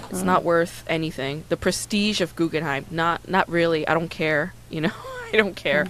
It's 0.09 0.21
Mm. 0.21 0.25
not 0.25 0.43
worth 0.43 0.83
anything. 0.87 1.43
The 1.49 1.57
prestige 1.57 2.21
of 2.21 2.35
Guggenheim, 2.35 2.85
not 2.89 3.27
not 3.29 3.47
really. 3.49 3.87
I 3.87 3.93
don't 3.93 4.09
care. 4.09 4.53
You 4.71 4.81
know, 4.81 4.91
I 5.33 5.37
don't 5.37 5.55
care. 5.55 5.87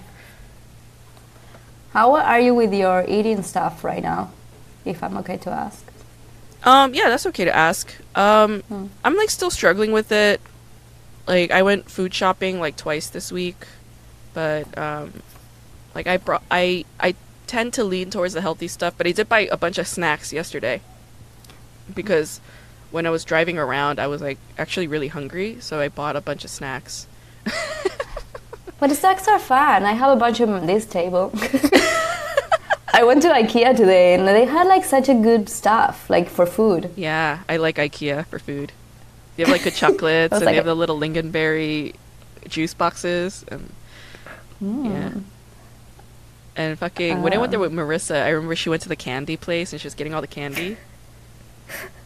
How 1.96 2.14
are 2.18 2.42
you 2.42 2.54
with 2.54 2.74
your 2.74 3.06
eating 3.08 3.42
stuff 3.42 3.86
right 3.86 4.04
now? 4.04 4.34
If 4.84 5.02
I'm 5.02 5.16
okay 5.20 5.38
to 5.38 5.50
ask. 5.50 5.82
Um, 6.66 6.94
yeah, 6.94 7.08
that's 7.08 7.26
okay 7.28 7.46
to 7.46 7.56
ask. 7.56 7.96
Um, 8.16 8.64
Hmm. 8.64 8.88
I'm 9.06 9.16
like 9.16 9.30
still 9.30 9.50
struggling 9.50 9.94
with 9.94 10.12
it. 10.12 10.42
Like 11.26 11.52
I 11.52 11.62
went 11.62 11.90
food 11.90 12.14
shopping 12.14 12.60
like 12.60 12.76
twice 12.76 13.08
this 13.08 13.32
week, 13.32 13.66
but 14.34 14.78
um, 14.78 15.24
like 15.96 16.06
I 16.06 16.18
brought 16.18 16.44
I 16.52 16.84
I 17.00 17.16
tend 17.48 17.72
to 17.76 17.86
lean 17.86 18.10
towards 18.10 18.34
the 18.34 18.42
healthy 18.42 18.68
stuff, 18.68 18.96
but 18.98 19.08
I 19.08 19.14
did 19.14 19.30
buy 19.30 19.48
a 19.50 19.56
bunch 19.56 19.78
of 19.78 19.88
snacks 19.88 20.34
yesterday 20.34 20.82
because 21.94 22.42
when 22.92 23.06
I 23.06 23.10
was 23.10 23.24
driving 23.24 23.58
around, 23.58 24.02
I 24.02 24.08
was 24.08 24.22
like 24.22 24.38
actually 24.58 24.88
really 24.88 25.08
hungry, 25.08 25.62
so 25.62 25.80
I 25.80 25.88
bought 25.88 26.18
a 26.18 26.22
bunch 26.22 26.44
of 26.44 26.50
snacks. 26.50 27.08
But 28.80 28.88
the 28.90 28.96
snacks 28.96 29.28
are 29.28 29.40
fun. 29.40 29.84
I 29.84 29.94
have 29.94 30.12
a 30.16 30.20
bunch 30.20 30.40
of 30.40 30.50
them 30.50 30.58
on 30.60 30.66
this 30.68 30.86
table. 30.86 31.32
I 32.94 33.04
went 33.04 33.22
to 33.24 33.30
IKEA 33.30 33.76
today 33.76 34.14
and 34.14 34.28
they 34.28 34.46
had 34.46 34.68
like 34.68 34.86
such 34.86 35.10
a 35.10 35.14
good 35.14 35.50
stuff, 35.50 36.10
like 36.10 36.30
for 36.30 36.46
food. 36.46 36.92
Yeah, 36.96 37.40
I 37.50 37.58
like 37.58 37.76
IKEA 37.78 38.26
for 38.28 38.40
food. 38.40 38.72
They 39.36 39.44
have 39.44 39.52
like 39.52 39.64
the 39.64 39.72
chocolates 39.72 40.34
and 40.36 40.46
like 40.46 40.54
they 40.54 40.56
have 40.56 40.66
a- 40.66 40.70
the 40.70 40.76
little 40.76 40.98
lingonberry 41.00 41.96
juice 42.48 42.74
boxes 42.74 43.44
and 43.50 43.72
Mm. 44.64 44.86
Yeah. 44.86 45.12
And 46.56 46.80
fucking 46.80 47.22
when 47.22 47.34
I 47.34 47.38
went 47.38 47.52
there 47.52 47.60
Uh. 47.60 47.64
with 47.68 47.74
Marissa, 47.74 48.24
I 48.24 48.30
remember 48.30 48.56
she 48.56 48.70
went 48.70 48.82
to 48.84 48.90
the 48.90 48.96
candy 48.96 49.36
place 49.36 49.74
and 49.74 49.82
she 49.82 49.86
was 49.86 49.94
getting 49.96 50.14
all 50.14 50.22
the 50.22 50.28
candy. 50.28 50.78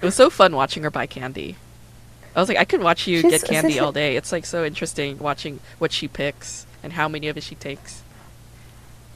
It 0.01 0.05
was 0.05 0.15
so 0.15 0.31
fun 0.31 0.55
watching 0.55 0.81
her 0.81 0.89
buy 0.89 1.05
candy. 1.05 1.57
I 2.35 2.39
was 2.39 2.49
like, 2.49 2.57
I 2.57 2.65
could 2.65 2.81
watch 2.81 3.07
you 3.07 3.22
She's 3.22 3.31
get 3.31 3.43
candy 3.43 3.80
all 3.80 3.91
day. 3.91 4.15
It's 4.15 4.31
like 4.31 4.45
so 4.45 4.64
interesting 4.64 5.18
watching 5.19 5.60
what 5.80 5.91
she 5.91 6.07
picks 6.07 6.65
and 6.84 6.93
how 6.93 7.07
many 7.07 7.27
of 7.27 7.38
it 7.38 7.43
she 7.43 7.56
takes. 7.56 8.03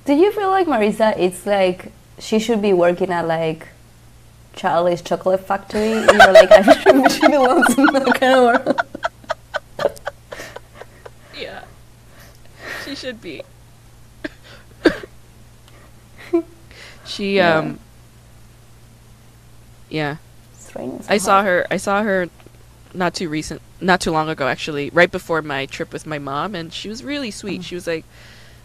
Do 0.06 0.14
you 0.14 0.32
feel 0.32 0.50
like 0.50 0.68
Marisa? 0.68 1.18
It's 1.18 1.46
like 1.46 1.92
she 2.20 2.40
should 2.40 2.62
be 2.62 2.74
working 2.74 3.12
at 3.12 3.28
like 3.28 3.68
Charlie's 4.56 5.02
Chocolate 5.02 5.46
Factory. 5.46 5.92
You're 5.92 6.34
like 6.34 6.52
I 6.52 6.62
should, 6.62 7.12
she 7.12 7.28
belongs 7.28 7.78
in 7.78 7.86
that 7.86 8.20
kind 8.20 8.34
of 8.36 8.66
world. 8.66 8.82
Yeah. 11.38 11.64
She 12.86 12.96
should 12.96 13.22
be. 13.22 13.44
she 17.06 17.38
Yeah. 17.38 17.58
um 17.58 17.80
Yeah. 19.90 20.18
I 21.08 21.20
saw 21.20 21.44
her. 21.44 21.68
I 21.70 21.78
saw 21.78 22.02
her 22.02 22.28
not 22.94 23.14
too 23.14 23.30
recent, 23.30 23.62
not 23.82 24.02
too 24.02 24.12
long 24.12 24.30
ago, 24.30 24.48
actually, 24.48 24.90
right 24.92 25.12
before 25.12 25.42
my 25.42 25.66
trip 25.66 25.92
with 25.92 26.06
my 26.06 26.20
mom, 26.20 26.56
and 26.56 26.72
she 26.72 26.90
was 26.90 27.04
really 27.04 27.32
sweet. 27.32 27.62
Mm. 27.62 27.64
She 27.66 27.76
was 27.76 27.88
like, 27.88 28.06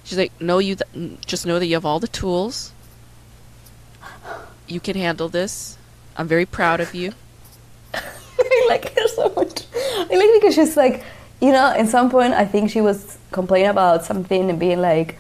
she's 0.05 0.19
like, 0.19 0.33
no, 0.41 0.59
you 0.59 0.77
th- 0.77 1.21
just 1.27 1.47
know 1.47 1.59
that 1.59 1.67
you 1.67 1.75
have 1.75 1.85
all 1.85 2.01
the 2.01 2.09
tools. 2.09 2.73
You 4.67 4.81
can 4.81 4.97
handle 4.97 5.29
this. 5.29 5.79
I'm 6.17 6.29
very 6.29 6.47
proud 6.47 6.81
of 6.81 6.95
you. 6.95 7.13
I 7.95 8.67
like 8.69 8.95
her 8.99 9.09
so 9.09 9.33
much. 9.35 9.65
I 9.75 10.09
like 10.11 10.41
because 10.41 10.55
she's 10.55 10.77
like, 10.77 11.05
you 11.41 11.53
know, 11.53 11.73
at 11.77 11.89
some 11.89 12.11
point 12.11 12.35
I 12.35 12.45
think 12.45 12.71
she 12.71 12.81
was 12.81 13.19
complaining 13.31 13.71
about 13.71 14.05
something 14.05 14.51
and 14.51 14.59
being 14.59 14.81
like, 14.81 15.17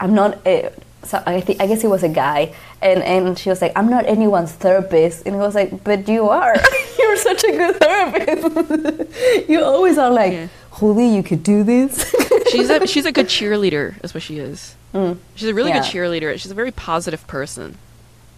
I'm 0.00 0.14
not. 0.14 0.38
A, 0.46 0.72
so 1.02 1.22
I 1.26 1.40
think 1.40 1.60
I 1.60 1.66
guess 1.66 1.80
he 1.80 1.86
was 1.88 2.02
a 2.02 2.08
guy, 2.08 2.54
and 2.82 3.02
and 3.02 3.38
she 3.38 3.48
was 3.48 3.60
like, 3.62 3.72
I'm 3.76 3.88
not 3.88 4.06
anyone's 4.06 4.52
therapist, 4.52 5.26
and 5.26 5.34
he 5.34 5.40
was 5.40 5.54
like, 5.54 5.82
but 5.84 6.08
you 6.08 6.28
are. 6.28 6.54
You're 6.98 7.16
such 7.16 7.42
a 7.44 7.50
good 7.52 7.76
therapist. 7.76 9.48
you 9.48 9.62
always 9.64 9.98
are 9.98 10.10
like, 10.10 10.32
Yeah. 10.32 10.48
Holy, 10.70 11.08
you 11.14 11.22
could 11.22 11.42
do 11.42 11.64
this. 11.64 12.14
She's 12.50 12.70
a 12.70 12.86
she's 12.86 13.04
a 13.06 13.12
good 13.12 13.26
cheerleader. 13.26 14.02
Is 14.04 14.14
what 14.14 14.22
she 14.22 14.38
is. 14.38 14.74
Mm, 14.94 15.18
She's 15.34 15.48
a 15.48 15.54
really 15.54 15.72
good 15.72 15.82
cheerleader. 15.82 16.32
She's 16.38 16.50
a 16.50 16.54
very 16.54 16.70
positive 16.72 17.26
person. 17.26 17.76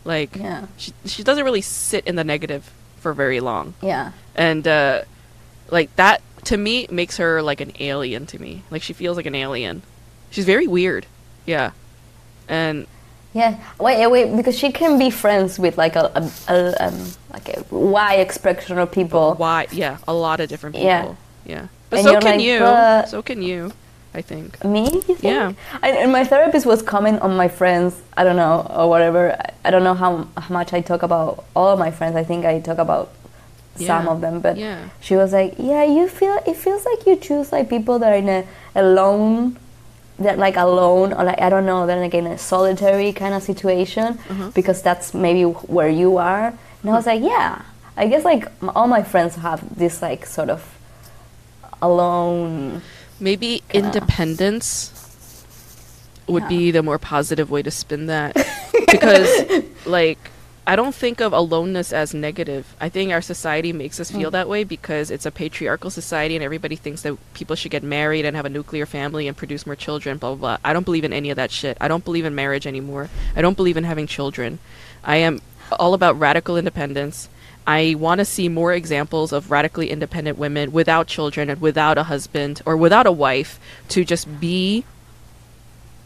Like 0.04 0.36
Yeah. 0.36 0.66
she 0.76 0.92
she 1.04 1.22
doesn't 1.22 1.44
really 1.44 1.60
sit 1.62 2.06
in 2.06 2.16
the 2.16 2.24
negative 2.24 2.70
for 2.98 3.12
very 3.12 3.40
long. 3.40 3.74
yeah. 3.82 4.12
and 4.34 4.66
uh 4.66 5.02
like 5.70 5.94
that 5.96 6.22
to 6.44 6.56
me 6.56 6.86
makes 6.90 7.16
her 7.18 7.42
like 7.42 7.60
an 7.60 7.72
alien 7.80 8.26
to 8.26 8.38
me 8.40 8.62
like 8.70 8.82
she 8.82 8.92
feels 8.92 9.16
like 9.16 9.26
an 9.26 9.34
alien 9.34 9.82
she's 10.30 10.44
very 10.44 10.66
weird 10.66 11.06
yeah 11.46 11.70
and 12.48 12.86
Yeah, 13.34 13.56
wait, 13.80 14.06
wait, 14.08 14.36
because 14.36 14.58
she 14.58 14.70
can 14.72 14.98
be 14.98 15.08
friends 15.10 15.58
with 15.58 15.78
like 15.78 15.96
a, 15.96 16.04
a, 16.14 16.22
a 16.54 16.86
um, 16.86 16.98
like 17.32 17.48
a 17.56 17.64
wide 17.74 18.30
spectrum 18.32 18.78
of 18.78 18.90
people. 18.92 19.34
why 19.36 19.66
yeah 19.72 19.96
a 20.06 20.12
lot 20.12 20.38
of 20.40 20.48
different 20.48 20.74
people 20.76 20.88
Yeah. 20.88 21.14
yeah, 21.46 21.66
but 21.90 21.98
And 22.00 22.04
so 22.06 22.12
can 22.20 22.36
like, 22.36 22.40
you 22.48 22.58
but- 22.60 23.08
so 23.08 23.22
can 23.22 23.40
you 23.42 23.72
i 24.14 24.20
think 24.20 24.62
Me, 24.64 24.84
think? 24.90 25.22
Yeah. 25.22 25.54
And, 25.82 25.94
and 26.02 26.12
my 26.12 26.24
therapist 26.24 26.66
was 26.66 26.82
comment 26.82 27.22
on 27.22 27.32
my 27.34 27.48
friends. 27.48 27.96
I 28.18 28.24
don't 28.24 28.36
know 28.36 28.66
or 28.68 28.86
whatever. 28.92 29.32
I, 29.32 29.44
I 29.66 29.70
don't 29.72 29.84
know 29.88 29.94
how, 29.94 30.28
how 30.36 30.52
much 30.52 30.74
I 30.74 30.82
talk 30.82 31.02
about 31.02 31.44
all 31.56 31.68
of 31.72 31.78
my 31.78 31.90
friends. 31.90 32.14
I 32.14 32.24
think 32.30 32.44
I 32.44 32.60
talk 32.60 32.76
about 32.76 33.06
some 33.76 34.08
of 34.12 34.20
them, 34.20 34.40
but 34.44 34.58
Yeah. 34.58 34.90
she 35.00 35.16
was 35.16 35.32
like, 35.32 35.54
"Yeah, 35.56 35.84
you 35.96 36.04
feel 36.18 36.36
it 36.46 36.56
feels 36.64 36.84
like 36.84 37.06
you 37.08 37.16
choose 37.16 37.48
like 37.56 37.70
people 37.70 37.96
that 38.00 38.12
are 38.12 38.20
in 38.24 38.28
a 38.28 38.44
alone." 38.76 39.56
That 40.22 40.38
like 40.38 40.56
alone 40.56 41.12
or 41.12 41.24
like 41.24 41.40
I 41.40 41.48
don't 41.48 41.66
know, 41.66 41.86
they're 41.86 42.00
like 42.00 42.14
in 42.14 42.26
a 42.26 42.38
solitary 42.38 43.12
kind 43.12 43.34
of 43.34 43.42
situation 43.42 44.18
Uh-huh. 44.30 44.50
because 44.54 44.82
that's 44.82 45.14
maybe 45.14 45.42
where 45.44 45.88
you 45.88 46.16
are. 46.18 46.46
And 46.82 46.90
I 46.90 46.94
was 46.94 47.06
like, 47.06 47.22
yeah, 47.22 47.62
I 47.96 48.06
guess 48.08 48.24
like 48.24 48.46
all 48.76 48.86
my 48.88 49.02
friends 49.02 49.36
have 49.36 49.60
this 49.76 50.02
like 50.02 50.26
sort 50.26 50.50
of 50.50 50.62
alone. 51.80 52.82
maybe 53.20 53.62
Kinda- 53.68 53.88
independence 53.88 54.90
would 56.26 56.42
Yeah. 56.44 56.48
be 56.48 56.70
the 56.70 56.82
more 56.82 56.98
positive 56.98 57.50
way 57.50 57.62
to 57.62 57.70
spin 57.70 58.06
that 58.06 58.34
because 58.90 59.28
like 59.86 60.18
I 60.64 60.76
don't 60.76 60.94
think 60.94 61.20
of 61.20 61.32
aloneness 61.32 61.92
as 61.92 62.14
negative. 62.14 62.76
I 62.80 62.88
think 62.88 63.10
our 63.10 63.20
society 63.20 63.72
makes 63.72 63.98
us 63.98 64.12
feel 64.12 64.28
Mm. 64.28 64.32
that 64.32 64.48
way 64.48 64.62
because 64.62 65.10
it's 65.10 65.26
a 65.26 65.32
patriarchal 65.32 65.90
society 65.90 66.36
and 66.36 66.44
everybody 66.44 66.76
thinks 66.76 67.02
that 67.02 67.16
people 67.34 67.56
should 67.56 67.72
get 67.72 67.82
married 67.82 68.24
and 68.24 68.36
have 68.36 68.44
a 68.46 68.48
nuclear 68.48 68.86
family 68.86 69.26
and 69.26 69.36
produce 69.36 69.66
more 69.66 69.74
children, 69.74 70.18
blah, 70.18 70.30
blah, 70.30 70.38
blah. 70.38 70.56
I 70.64 70.72
don't 70.72 70.84
believe 70.84 71.02
in 71.02 71.12
any 71.12 71.30
of 71.30 71.36
that 71.36 71.50
shit. 71.50 71.76
I 71.80 71.88
don't 71.88 72.04
believe 72.04 72.24
in 72.24 72.34
marriage 72.36 72.64
anymore. 72.66 73.10
I 73.34 73.42
don't 73.42 73.56
believe 73.56 73.76
in 73.76 73.82
having 73.82 74.06
children. 74.06 74.60
I 75.02 75.16
am 75.16 75.40
all 75.80 75.94
about 75.94 76.16
radical 76.18 76.56
independence. 76.56 77.28
I 77.66 77.96
want 77.98 78.20
to 78.20 78.24
see 78.24 78.48
more 78.48 78.72
examples 78.72 79.32
of 79.32 79.50
radically 79.50 79.90
independent 79.90 80.38
women 80.38 80.70
without 80.70 81.08
children 81.08 81.50
and 81.50 81.60
without 81.60 81.98
a 81.98 82.04
husband 82.04 82.62
or 82.64 82.76
without 82.76 83.06
a 83.06 83.12
wife 83.12 83.58
to 83.88 84.04
just 84.04 84.40
be 84.40 84.84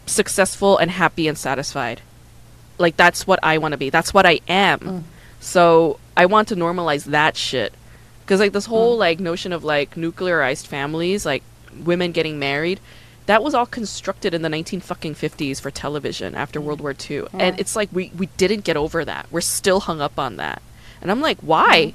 successful 0.07 0.78
and 0.78 0.91
happy 0.93 1.28
and 1.28 1.37
satisfied. 1.37 2.01
Like 2.78 2.97
that's 2.97 3.27
what 3.27 3.39
I 3.43 3.59
want 3.59 3.73
to 3.73 3.78
be. 3.78 3.90
That's 3.90 4.12
what 4.12 4.27
I 4.27 4.40
am. 4.48 4.78
Mm. 4.81 5.03
So 5.40 5.98
I 6.16 6.27
want 6.27 6.48
to 6.48 6.57
normalize 6.57 7.05
that 7.05 7.36
shit. 7.36 7.74
Cuz 8.27 8.40
like 8.40 8.53
this 8.53 8.66
whole 8.66 8.97
mm. 8.97 9.01
like 9.01 9.20
notion 9.20 9.53
of 9.53 9.65
like 9.65 9.94
nuclearized 9.94 10.66
families, 10.66 11.24
like 11.24 11.43
women 11.85 12.12
getting 12.12 12.39
married, 12.39 12.81
that 13.27 13.43
was 13.43 13.55
all 13.55 13.66
constructed 13.66 14.35
in 14.35 14.43
the 14.43 14.48
19 14.48 14.81
fucking 14.81 15.15
50s 15.15 15.61
for 15.61 15.70
television 15.70 16.35
after 16.35 16.61
mm. 16.61 16.65
World 16.65 16.81
War 16.81 16.94
II. 16.98 17.16
Yeah. 17.16 17.28
And 17.32 17.61
it's 17.61 17.77
like 17.77 17.89
we 17.93 18.11
we 18.16 18.27
didn't 18.36 18.65
get 18.65 18.77
over 18.77 19.05
that. 19.05 19.27
We're 19.31 19.40
still 19.40 19.81
hung 19.81 20.01
up 20.01 20.19
on 20.19 20.36
that. 20.36 20.62
And 21.01 21.11
I'm 21.11 21.20
like, 21.20 21.39
"Why?" 21.40 21.94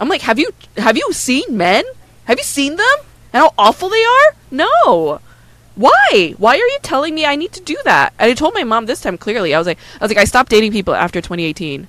I'm 0.00 0.08
like, 0.08 0.22
"Have 0.22 0.38
you 0.38 0.52
have 0.76 0.96
you 0.96 1.12
seen 1.12 1.56
men? 1.56 1.84
Have 2.24 2.38
you 2.38 2.44
seen 2.44 2.76
them? 2.76 2.98
And 3.32 3.42
how 3.42 3.54
awful 3.58 3.88
they 3.88 4.04
are?" 4.04 4.34
No. 4.50 5.20
Why? 5.78 6.34
Why 6.38 6.54
are 6.54 6.56
you 6.74 6.78
telling 6.82 7.14
me 7.14 7.24
I 7.24 7.36
need 7.36 7.52
to 7.52 7.60
do 7.60 7.76
that? 7.84 8.12
And 8.18 8.28
I 8.28 8.34
told 8.34 8.52
my 8.52 8.64
mom 8.64 8.86
this 8.86 9.00
time 9.00 9.16
clearly. 9.16 9.54
I 9.54 9.58
was 9.58 9.66
like, 9.68 9.78
I 10.00 10.04
was 10.04 10.10
like, 10.10 10.18
I 10.18 10.24
stopped 10.24 10.50
dating 10.50 10.72
people 10.72 10.92
after 10.92 11.20
2018, 11.20 11.86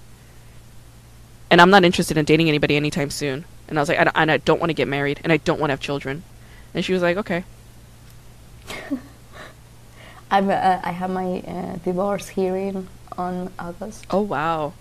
and 1.49 1.60
I'm 1.60 1.72
not 1.72 1.84
interested 1.84 2.16
in 2.16 2.24
dating 2.24 2.48
anybody 2.49 2.76
anytime 2.76 3.10
soon. 3.10 3.45
And 3.68 3.80
I 3.80 3.82
was 3.82 3.90
like, 3.90 3.98
I 3.98 4.03
don't, 4.03 4.16
and 4.16 4.32
I 4.32 4.38
don't 4.38 4.60
want 4.60 4.70
to 4.70 4.76
get 4.76 4.88
married, 4.88 5.20
and 5.24 5.34
I 5.34 5.38
don't 5.38 5.60
want 5.60 5.70
to 5.70 5.74
have 5.74 5.80
children. 5.80 6.22
And 6.76 6.86
she 6.86 6.94
was 6.94 7.02
like, 7.02 7.18
okay. 7.18 7.44
I'm, 10.32 10.52
uh, 10.52 10.80
I 10.84 10.91
have 10.91 11.10
my 11.10 11.40
uh, 11.40 11.78
divorce 11.78 12.28
hearing 12.30 12.88
on 13.18 13.52
August. 13.57 14.06
Oh 14.11 14.22
wow. 14.22 14.74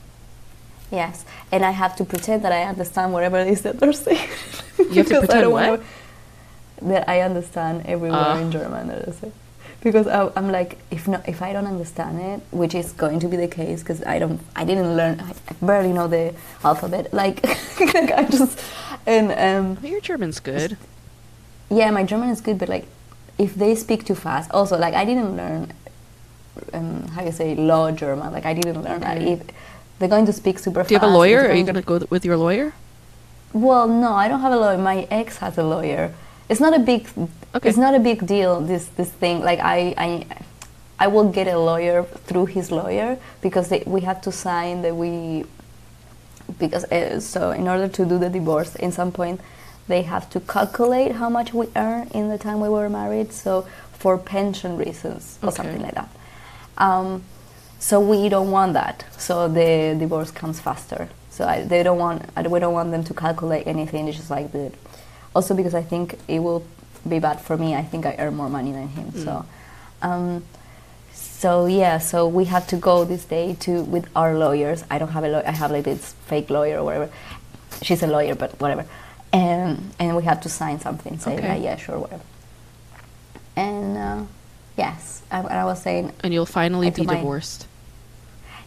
Yes, 0.93 1.25
and 1.51 1.65
I 1.65 1.71
have 1.71 1.97
to 1.97 2.05
pretend 2.05 2.43
that 2.45 2.53
I 2.53 2.65
understand 2.65 3.15
whatever 3.15 3.39
it 3.39 3.49
is 3.49 3.63
that 3.63 3.81
they're 3.81 3.93
saying. 4.07 4.29
You 4.79 4.97
have 4.97 5.09
to 5.09 5.19
pretend 5.21 5.51
what? 5.51 5.71
wanna- 5.71 5.83
that 6.83 7.09
I 7.09 7.21
understand 7.23 7.83
every 7.87 8.11
word 8.11 8.19
Ah. 8.19 8.39
in 8.39 8.51
German 8.51 8.89
that 8.89 9.07
they 9.07 9.13
say. 9.13 9.33
Because 9.81 10.09
I, 10.09 10.31
I'm 10.35 10.51
like, 10.51 10.79
if 10.91 11.07
not, 11.07 11.29
if 11.29 11.41
I 11.41 11.53
don't 11.53 11.67
understand 11.67 12.21
it, 12.21 12.41
which 12.51 12.75
is 12.75 12.93
going 12.93 13.21
to 13.21 13.29
be 13.29 13.37
the 13.37 13.47
case, 13.47 13.81
because 13.81 14.03
I 14.05 14.19
don't, 14.19 14.41
I 14.57 14.65
didn't 14.65 14.97
learn, 14.97 15.21
I, 15.21 15.31
I 15.31 15.53
barely 15.65 15.93
know 15.93 16.09
the 16.09 16.35
alphabet. 16.65 17.15
Like, 17.15 17.45
like 17.81 18.11
I 18.13 18.25
just, 18.25 18.59
and 19.07 19.31
um, 19.33 19.81
Well, 19.83 19.93
your 19.93 20.01
German's 20.01 20.41
good. 20.41 20.77
yeah, 21.71 21.91
my 21.93 22.03
German 22.03 22.31
is 22.31 22.41
good, 22.41 22.59
but 22.59 22.69
like, 22.69 22.87
if 23.39 23.55
they 23.55 23.77
speak 23.77 24.05
too 24.05 24.17
fast, 24.17 24.51
also 24.51 24.77
like 24.77 24.95
I 24.95 25.05
didn't 25.05 25.37
learn, 25.37 25.73
um, 26.73 27.07
how 27.15 27.23
you 27.25 27.31
say 27.31 27.55
law 27.55 27.93
German. 27.93 28.33
Like 28.33 28.47
I 28.47 28.55
didn't 28.55 28.83
learn 28.83 29.01
that. 29.03 29.19
Okay. 29.19 29.33
If 29.35 29.43
they're 30.01 30.09
going 30.09 30.27
to 30.27 30.33
speak 30.33 30.59
super 30.59 30.81
fast, 30.81 30.89
Do 30.89 30.95
you 30.97 30.99
have 31.01 31.09
a 31.09 31.13
lawyer? 31.13 31.39
Are 31.43 31.55
you 31.55 31.63
going 31.63 31.67
gonna 31.67 31.83
go 31.83 31.99
th- 32.01 32.11
with 32.11 32.25
your 32.25 32.37
lawyer? 32.37 32.73
well, 33.53 33.87
no, 33.87 34.13
I 34.13 34.27
don't 34.29 34.41
have 34.41 34.53
a 34.53 34.57
lawyer. 34.57 34.77
My 34.77 35.07
ex 35.09 35.37
has 35.39 35.57
a 35.57 35.63
lawyer. 35.63 36.13
It's 36.49 36.61
not 36.61 36.75
a 36.75 36.79
big. 36.79 37.07
Okay. 37.55 37.69
It's 37.69 37.79
not 37.79 37.95
a 37.95 37.99
big 38.01 38.27
deal. 38.27 38.61
This 38.61 38.87
this 38.97 39.11
thing. 39.11 39.41
Like 39.41 39.61
I 39.61 39.95
I, 39.99 40.27
I 40.99 41.07
will 41.09 41.29
get 41.31 41.47
a 41.47 41.59
lawyer 41.59 42.05
through 42.27 42.47
his 42.47 42.71
lawyer 42.71 43.19
because 43.43 43.69
they, 43.69 43.83
we 43.87 44.01
have 44.03 44.21
to 44.23 44.33
sign 44.33 44.83
that 44.83 44.95
we. 44.97 45.45
Because 46.59 46.85
uh, 46.85 47.21
so 47.21 47.51
in 47.51 47.69
order 47.69 47.89
to 47.89 48.05
do 48.07 48.19
the 48.19 48.31
divorce, 48.31 48.75
in 48.77 48.91
some 48.93 49.13
point, 49.13 49.41
they 49.87 50.03
have 50.03 50.31
to 50.31 50.41
calculate 50.41 51.13
how 51.13 51.29
much 51.29 51.53
we 51.53 51.67
earn 51.77 52.09
in 52.15 52.29
the 52.31 52.39
time 52.39 52.61
we 52.61 52.69
were 52.71 52.89
married. 52.89 53.33
So 53.33 53.67
for 53.93 54.17
pension 54.17 54.77
reasons 54.79 55.39
or 55.43 55.49
Okay. 55.49 55.57
something 55.57 55.83
like 55.83 55.95
that. 55.95 56.09
Um, 56.79 57.23
so 57.79 58.01
we 58.01 58.29
don't 58.29 58.51
want 58.51 58.73
that. 58.73 59.05
So 59.19 59.49
the 59.49 59.95
divorce 59.99 60.31
comes 60.31 60.59
faster. 60.61 61.09
So 61.31 61.45
I, 61.47 61.63
they 61.65 61.83
don't 61.83 61.99
want. 61.99 62.23
I, 62.35 62.43
we 62.49 62.59
don't 62.61 62.73
want 62.73 62.91
them 62.91 63.05
to 63.05 63.15
calculate 63.15 63.67
anything. 63.67 64.09
It's 64.09 64.17
just 64.17 64.31
like 64.31 64.51
the. 64.53 64.73
Also 65.39 65.55
because 65.55 65.75
I 65.83 65.85
think 65.93 66.05
it 66.27 66.41
will 66.47 66.63
be 67.09 67.19
bad 67.21 67.39
for 67.41 67.57
me. 67.57 67.69
I 67.83 67.85
think 67.91 68.03
I 68.11 68.13
earn 68.19 68.35
more 68.35 68.51
money 68.59 68.73
than 68.79 68.89
him. 68.89 69.07
So, 69.25 69.33
um, 70.09 70.43
so 71.13 71.67
yeah. 71.67 71.99
So 71.99 72.19
we 72.39 72.45
have 72.55 72.67
to 72.73 72.77
go 72.77 73.05
this 73.13 73.25
day 73.37 73.47
to 73.61 73.73
with 73.95 74.07
our 74.21 74.33
lawyers. 74.45 74.83
I 74.91 74.97
don't 74.99 75.13
have 75.17 75.25
a 75.29 75.29
lawyer. 75.35 75.47
I 75.47 75.53
have 75.63 75.71
like 75.71 75.85
this 75.85 76.05
fake 76.31 76.51
lawyer 76.51 76.79
or 76.81 76.85
whatever. 76.89 77.09
She's 77.87 78.03
a 78.03 78.11
lawyer, 78.17 78.35
but 78.35 78.51
whatever. 78.63 78.85
And 79.33 79.93
and 80.01 80.17
we 80.17 80.25
have 80.25 80.41
to 80.47 80.49
sign 80.49 80.81
something 80.81 81.15
saying 81.21 81.39
Okay. 81.39 81.63
yeah, 81.63 81.77
sure, 81.77 81.99
whatever. 82.05 82.25
And 83.55 83.97
uh, 83.97 84.21
yes, 84.77 85.23
I, 85.31 85.39
and 85.41 85.59
I 85.65 85.65
was 85.65 85.81
saying 85.87 86.13
And 86.25 86.35
you'll 86.35 86.47
finally 86.47 86.91
be 86.91 87.05
divorced. 87.07 87.67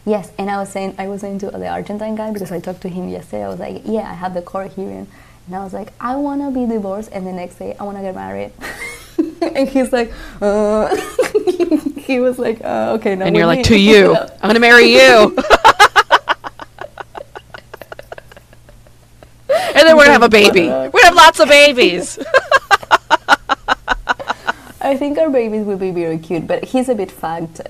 Yes, 0.06 0.32
and 0.38 0.50
I 0.50 0.56
was 0.56 0.70
saying 0.70 0.94
I 0.98 1.06
was 1.12 1.20
saying 1.20 1.38
to 1.40 1.50
the 1.50 1.68
Argentine 1.68 2.14
guy 2.16 2.32
because 2.32 2.50
I 2.50 2.60
talked 2.60 2.80
to 2.82 2.88
him 2.88 3.08
yesterday. 3.08 3.44
I 3.44 3.48
was 3.48 3.60
like, 3.60 3.82
yeah, 3.84 4.10
I 4.10 4.14
had 4.14 4.32
the 4.34 4.42
court 4.52 4.72
hearing, 4.72 5.06
and 5.46 5.56
I 5.56 5.64
was 5.64 5.72
like, 5.72 5.92
I 6.00 6.16
want 6.16 6.40
to 6.42 6.50
be 6.50 6.66
divorced, 6.66 7.10
and 7.12 7.26
the 7.26 7.32
next 7.32 7.56
day 7.56 7.76
I 7.78 7.84
want 7.84 7.96
to 7.98 8.02
get 8.02 8.14
married. 8.14 8.52
and 9.42 9.68
he's 9.68 9.92
like, 9.92 10.12
uh, 10.40 10.94
he 11.96 12.20
was 12.20 12.38
like, 12.38 12.60
uh, 12.64 12.96
okay, 12.98 13.14
no. 13.16 13.24
And 13.26 13.36
you're 13.36 13.46
like, 13.46 13.58
me." 13.58 13.64
to 13.64 13.78
you, 13.78 14.14
I'm 14.16 14.48
gonna 14.48 14.60
marry 14.60 14.92
you. 14.92 14.98
and 19.48 19.86
then 19.86 19.96
we're 19.96 20.04
gonna 20.04 20.12
have 20.12 20.22
a 20.22 20.28
baby. 20.28 20.68
We're 20.68 20.90
gonna 20.90 21.06
have 21.06 21.14
lots 21.14 21.40
of 21.40 21.48
babies. 21.48 22.18
I 24.84 24.96
think 24.96 25.16
our 25.16 25.30
babies 25.30 25.64
will 25.64 25.78
be 25.78 25.92
very 25.92 26.18
cute, 26.18 26.46
but 26.46 26.64
he's 26.64 26.88
a 26.88 26.94
bit 26.94 27.08
fagged. 27.08 27.60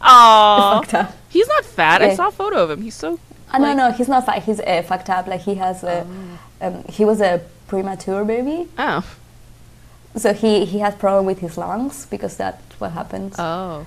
Uh, 0.00 0.80
fucked 0.80 0.94
up. 0.94 1.16
He's 1.28 1.46
not 1.46 1.64
fat. 1.64 2.02
I 2.02 2.14
saw 2.14 2.28
a 2.28 2.32
photo 2.32 2.64
of 2.64 2.70
him. 2.70 2.82
He's 2.82 2.94
so. 2.96 3.18
Uh, 3.52 3.58
no, 3.58 3.64
like- 3.64 3.76
no, 3.76 3.92
he's 3.92 4.08
not 4.08 4.26
fat. 4.26 4.42
He's 4.42 4.60
uh, 4.60 4.82
fucked 4.82 5.08
up. 5.08 5.26
Like 5.28 5.42
he 5.42 5.54
has 5.54 5.84
a, 5.84 6.04
um, 6.62 6.84
he 6.88 7.04
was 7.04 7.20
a 7.20 7.40
premature 7.66 8.24
baby, 8.24 8.68
Oh. 8.78 9.04
so 10.16 10.32
he 10.32 10.64
he 10.64 10.78
has 10.78 10.94
problem 10.94 11.26
with 11.26 11.40
his 11.40 11.58
lungs 11.58 12.06
because 12.06 12.36
that's 12.36 12.80
what 12.80 12.92
happens. 12.92 13.34
Oh. 13.38 13.86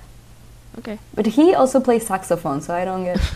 Okay. 0.78 0.98
But 1.14 1.26
he 1.26 1.54
also 1.54 1.80
plays 1.80 2.06
saxophone, 2.06 2.60
so 2.60 2.74
I 2.74 2.84
don't 2.84 3.04
get 3.04 3.18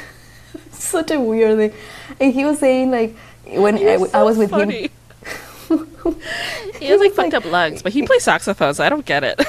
such 0.72 1.10
a 1.10 1.20
weird 1.20 1.58
thing. 1.58 1.72
And 2.20 2.32
he 2.32 2.44
was 2.44 2.58
saying 2.58 2.90
like 2.90 3.14
when 3.46 3.76
I, 3.76 3.98
I 4.14 4.22
was 4.22 4.38
with 4.38 4.50
him. 4.52 4.70
him. 4.70 4.90
he 6.78 6.86
has 6.86 7.00
like 7.00 7.12
fucked 7.12 7.34
up 7.34 7.44
lungs, 7.44 7.82
but 7.82 7.92
he 7.92 8.06
plays 8.06 8.24
saxophone, 8.24 8.74
so 8.74 8.84
I 8.84 8.88
don't 8.88 9.04
get 9.04 9.24
it. 9.24 9.40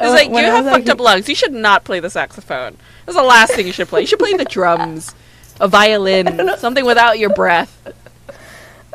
It's 0.00 0.12
like, 0.12 0.30
uh, 0.30 0.38
you 0.38 0.44
have 0.44 0.64
fucked 0.64 0.86
like, 0.86 0.88
up 0.88 1.00
lungs. 1.00 1.28
You 1.28 1.34
should 1.34 1.52
not 1.52 1.84
play 1.84 2.00
the 2.00 2.10
saxophone. 2.10 2.76
That's 3.04 3.16
the 3.16 3.24
last 3.24 3.54
thing 3.54 3.66
you 3.66 3.72
should 3.72 3.88
play. 3.88 4.02
You 4.02 4.06
should 4.06 4.18
play 4.18 4.32
the 4.34 4.44
drums, 4.44 5.14
a 5.60 5.68
violin, 5.68 6.50
something 6.58 6.84
without 6.84 7.18
your 7.18 7.30
breath. 7.30 7.72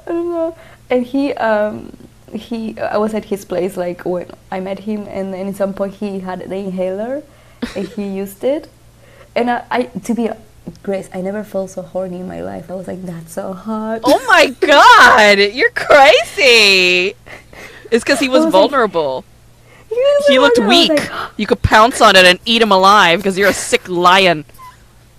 I 0.06 0.12
don't 0.12 0.30
know. 0.30 0.58
And 0.90 1.06
he, 1.06 1.34
um, 1.34 1.96
he, 2.32 2.78
I 2.80 2.98
was 2.98 3.14
at 3.14 3.26
his 3.26 3.46
place 3.46 3.78
like 3.78 4.04
when 4.06 4.30
I 4.52 4.60
met 4.60 4.80
him, 4.80 5.08
and 5.10 5.34
then 5.34 5.48
at 5.48 5.56
some 5.56 5.74
point 5.74 5.96
he 5.96 6.20
had 6.20 6.40
the 6.42 6.56
inhaler, 6.56 7.24
and 7.76 7.88
he 7.88 8.08
used 8.24 8.44
it. 8.44 8.70
And 9.36 9.50
I, 9.50 9.66
I, 9.72 9.84
to 9.84 10.14
be 10.14 10.30
Grace, 10.82 11.10
I 11.14 11.22
never 11.22 11.44
felt 11.44 11.72
so 11.72 11.82
horny 11.82 12.20
in 12.22 12.28
my 12.28 12.42
life. 12.42 12.72
I 12.72 12.76
was 12.76 12.88
like, 12.88 13.02
that's 13.04 13.34
so 13.34 13.52
hot. 13.54 14.02
Oh 14.06 14.24
my 14.28 14.48
god, 14.62 15.40
you're 15.54 15.72
crazy. 15.72 17.16
It's 17.92 18.04
because 18.04 18.20
he 18.20 18.30
was 18.30 18.46
was 18.46 18.46
like- 18.46 18.52
vulnerable. 18.54 19.26
He, 19.90 19.96
was 19.96 20.26
He 20.28 20.40
looked 20.40 20.58
horny. 20.58 20.76
I 20.76 20.80
was 20.80 20.90
weak. 21.02 21.12
like- 21.12 21.30
You 21.38 21.46
could 21.48 21.62
pounce 21.62 22.02
on 22.02 22.16
it 22.16 22.26
and 22.26 22.40
eat 22.46 22.62
him 22.62 22.72
alive 22.72 23.20
because 23.20 23.38
you're 23.38 23.50
a 23.50 23.54
sick 23.54 23.88
lion. 23.90 24.46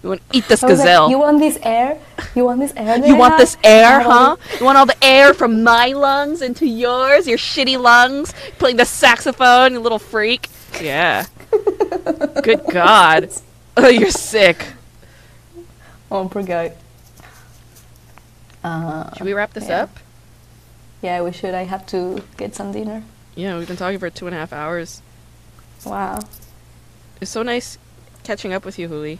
You 0.05 0.11
want 0.11 0.31
to 0.31 0.37
eat 0.37 0.49
this 0.49 0.63
I 0.63 0.67
like, 0.67 0.77
gazelle. 0.77 1.09
you 1.09 1.19
want 1.19 1.39
this 1.39 1.59
air? 1.63 1.99
You 2.35 2.45
want 2.45 2.61
this 2.61 2.75
air? 2.77 2.99
You 3.07 3.17
want 3.17 3.39
this 3.39 3.57
air, 3.65 4.01
huh? 4.01 4.37
You 4.61 4.67
want 4.67 4.77
all 4.77 4.85
the 4.85 5.03
air 5.03 5.33
from 5.33 5.63
my 5.63 5.93
lungs 5.93 6.43
into 6.43 6.67
yours, 6.67 7.27
your 7.27 7.39
shitty 7.39 7.81
lungs, 7.81 8.35
playing 8.59 8.77
the 8.77 8.85
saxophone, 8.85 9.73
you 9.73 9.81
little 9.81 9.99
freak. 9.99 10.51
Yeah. 10.79 11.25
Good 12.43 12.65
God. 12.71 13.31
Oh, 13.79 13.89
you're 13.89 14.11
sick. 14.11 14.63
Oh, 16.11 16.29
poor 16.29 16.43
guy. 16.43 16.75
Uh, 18.63 19.11
Should 19.15 19.25
we 19.25 19.33
wrap 19.33 19.55
this 19.55 19.69
yeah. 19.69 19.85
up? 19.85 19.99
yeah, 21.01 21.23
we 21.23 21.33
should. 21.33 21.55
I 21.55 21.63
have 21.63 21.87
to 21.87 22.23
get 22.37 22.55
some 22.55 22.73
dinner. 22.73 23.05
Yeah, 23.37 23.57
we've 23.57 23.69
been 23.69 23.79
talking 23.79 23.99
for 23.99 24.11
two 24.11 24.27
and 24.27 24.35
a 24.35 24.39
half 24.39 24.53
hours. 24.53 25.01
Wow. 25.87 26.21
It's 27.23 27.31
so 27.31 27.43
nice 27.43 27.79
catching 28.23 28.53
up 28.53 28.67
with 28.67 28.79
you, 28.79 28.89
Juli. 28.89 29.19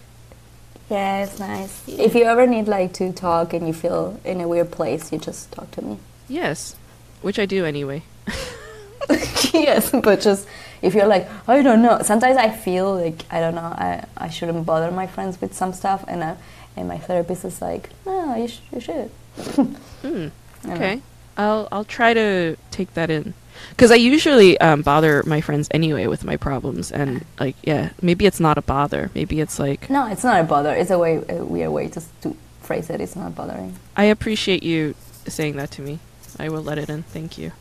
Yeah, 0.91 1.25
it's 1.25 1.39
nice. 1.39 1.83
If 1.89 2.15
you 2.15 2.25
ever 2.25 2.47
need 2.47 2.69
like 2.69 2.93
to 2.95 3.13
talk 3.13 3.53
and 3.55 3.67
you 3.67 3.73
feel 3.73 4.21
in 4.25 4.41
a 4.41 4.49
weird 4.49 4.71
place, 4.71 5.11
you 5.13 5.19
just 5.19 5.51
talk 5.53 5.71
to 5.73 5.83
me. 5.83 5.99
Yes. 6.29 6.77
Which 7.23 7.39
I 7.39 7.47
do 7.47 7.65
anyway. 7.65 8.03
yes, 9.53 9.91
but 9.91 10.21
just 10.21 10.47
if 10.83 10.95
you're 10.95 11.07
like, 11.07 11.29
I 11.49 11.63
don't 11.63 11.83
know. 11.83 12.01
Sometimes 12.03 12.37
I 12.37 12.51
feel 12.51 12.95
like 12.95 13.25
I 13.31 13.41
don't 13.41 13.55
know. 13.55 13.63
I, 13.63 14.05
I 14.17 14.29
shouldn't 14.29 14.67
bother 14.67 14.91
my 14.91 15.07
friends 15.07 15.41
with 15.41 15.55
some 15.55 15.73
stuff, 15.73 16.05
and 16.07 16.23
I, 16.23 16.37
and 16.77 16.89
my 16.89 16.99
therapist 16.99 17.45
is 17.45 17.63
like, 17.63 17.91
no, 18.05 18.35
you, 18.37 18.49
sh- 18.49 18.61
you 18.73 18.81
should. 18.81 19.11
Hmm. 20.05 20.29
Okay. 20.69 21.01
I'll 21.39 21.67
I'll 21.73 21.85
try 21.85 22.13
to 22.15 22.57
take 22.71 22.93
that 22.95 23.11
in. 23.11 23.33
Because 23.71 23.91
I 23.91 23.97
usually 23.97 24.59
um, 24.61 24.83
bother 24.83 25.23
my 25.27 25.41
friends 25.41 25.69
anyway 25.73 26.07
with 26.07 26.25
my 26.25 26.37
problems, 26.37 26.93
and 26.93 27.25
like, 27.41 27.57
yeah, 27.63 27.91
maybe 28.03 28.27
it's 28.27 28.41
not 28.41 28.57
a 28.59 28.63
bother. 28.63 29.11
Maybe 29.15 29.41
it's 29.41 29.59
like 29.59 29.89
No, 29.91 30.07
it's 30.07 30.25
not 30.25 30.41
a 30.41 30.45
bother. 30.45 30.73
It's 30.75 30.91
a 30.91 30.99
way 30.99 31.23
a 31.29 31.45
weird 31.45 31.71
way 31.73 31.89
to 31.89 32.03
to 32.23 32.37
phrase 32.63 32.89
it. 32.91 33.01
It's 33.01 33.17
not 33.17 33.35
bothering. 33.35 33.77
I 33.97 34.05
appreciate 34.05 34.63
you 34.63 34.95
saying 35.27 35.57
that 35.57 35.71
to 35.73 35.83
me. 35.83 35.99
I 36.39 36.49
will 36.49 36.63
let 36.63 36.79
it 36.79 36.89
in. 36.89 37.03
Thank 37.05 37.39
you. 37.39 37.53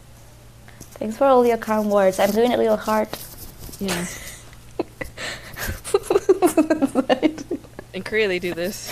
Thanks 1.00 1.18
for 1.18 1.26
all 1.26 1.46
your 1.46 1.58
kind 1.58 1.90
words. 1.92 2.20
I'm 2.20 2.32
doing 2.32 2.54
a 2.54 2.58
little 2.58 2.78
hard. 2.78 3.08
Yeah. 3.80 4.06
In 7.94 8.04
Korea, 8.04 8.28
they 8.28 8.40
do 8.40 8.54
this. 8.54 8.90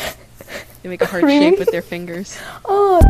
They 0.83 0.89
make 0.89 1.01
a 1.01 1.05
heart 1.05 1.23
Really? 1.23 1.51
shape 1.51 1.59
with 1.59 1.71
their 1.71 1.81
fingers. 1.81 2.37
oh. 2.65 3.01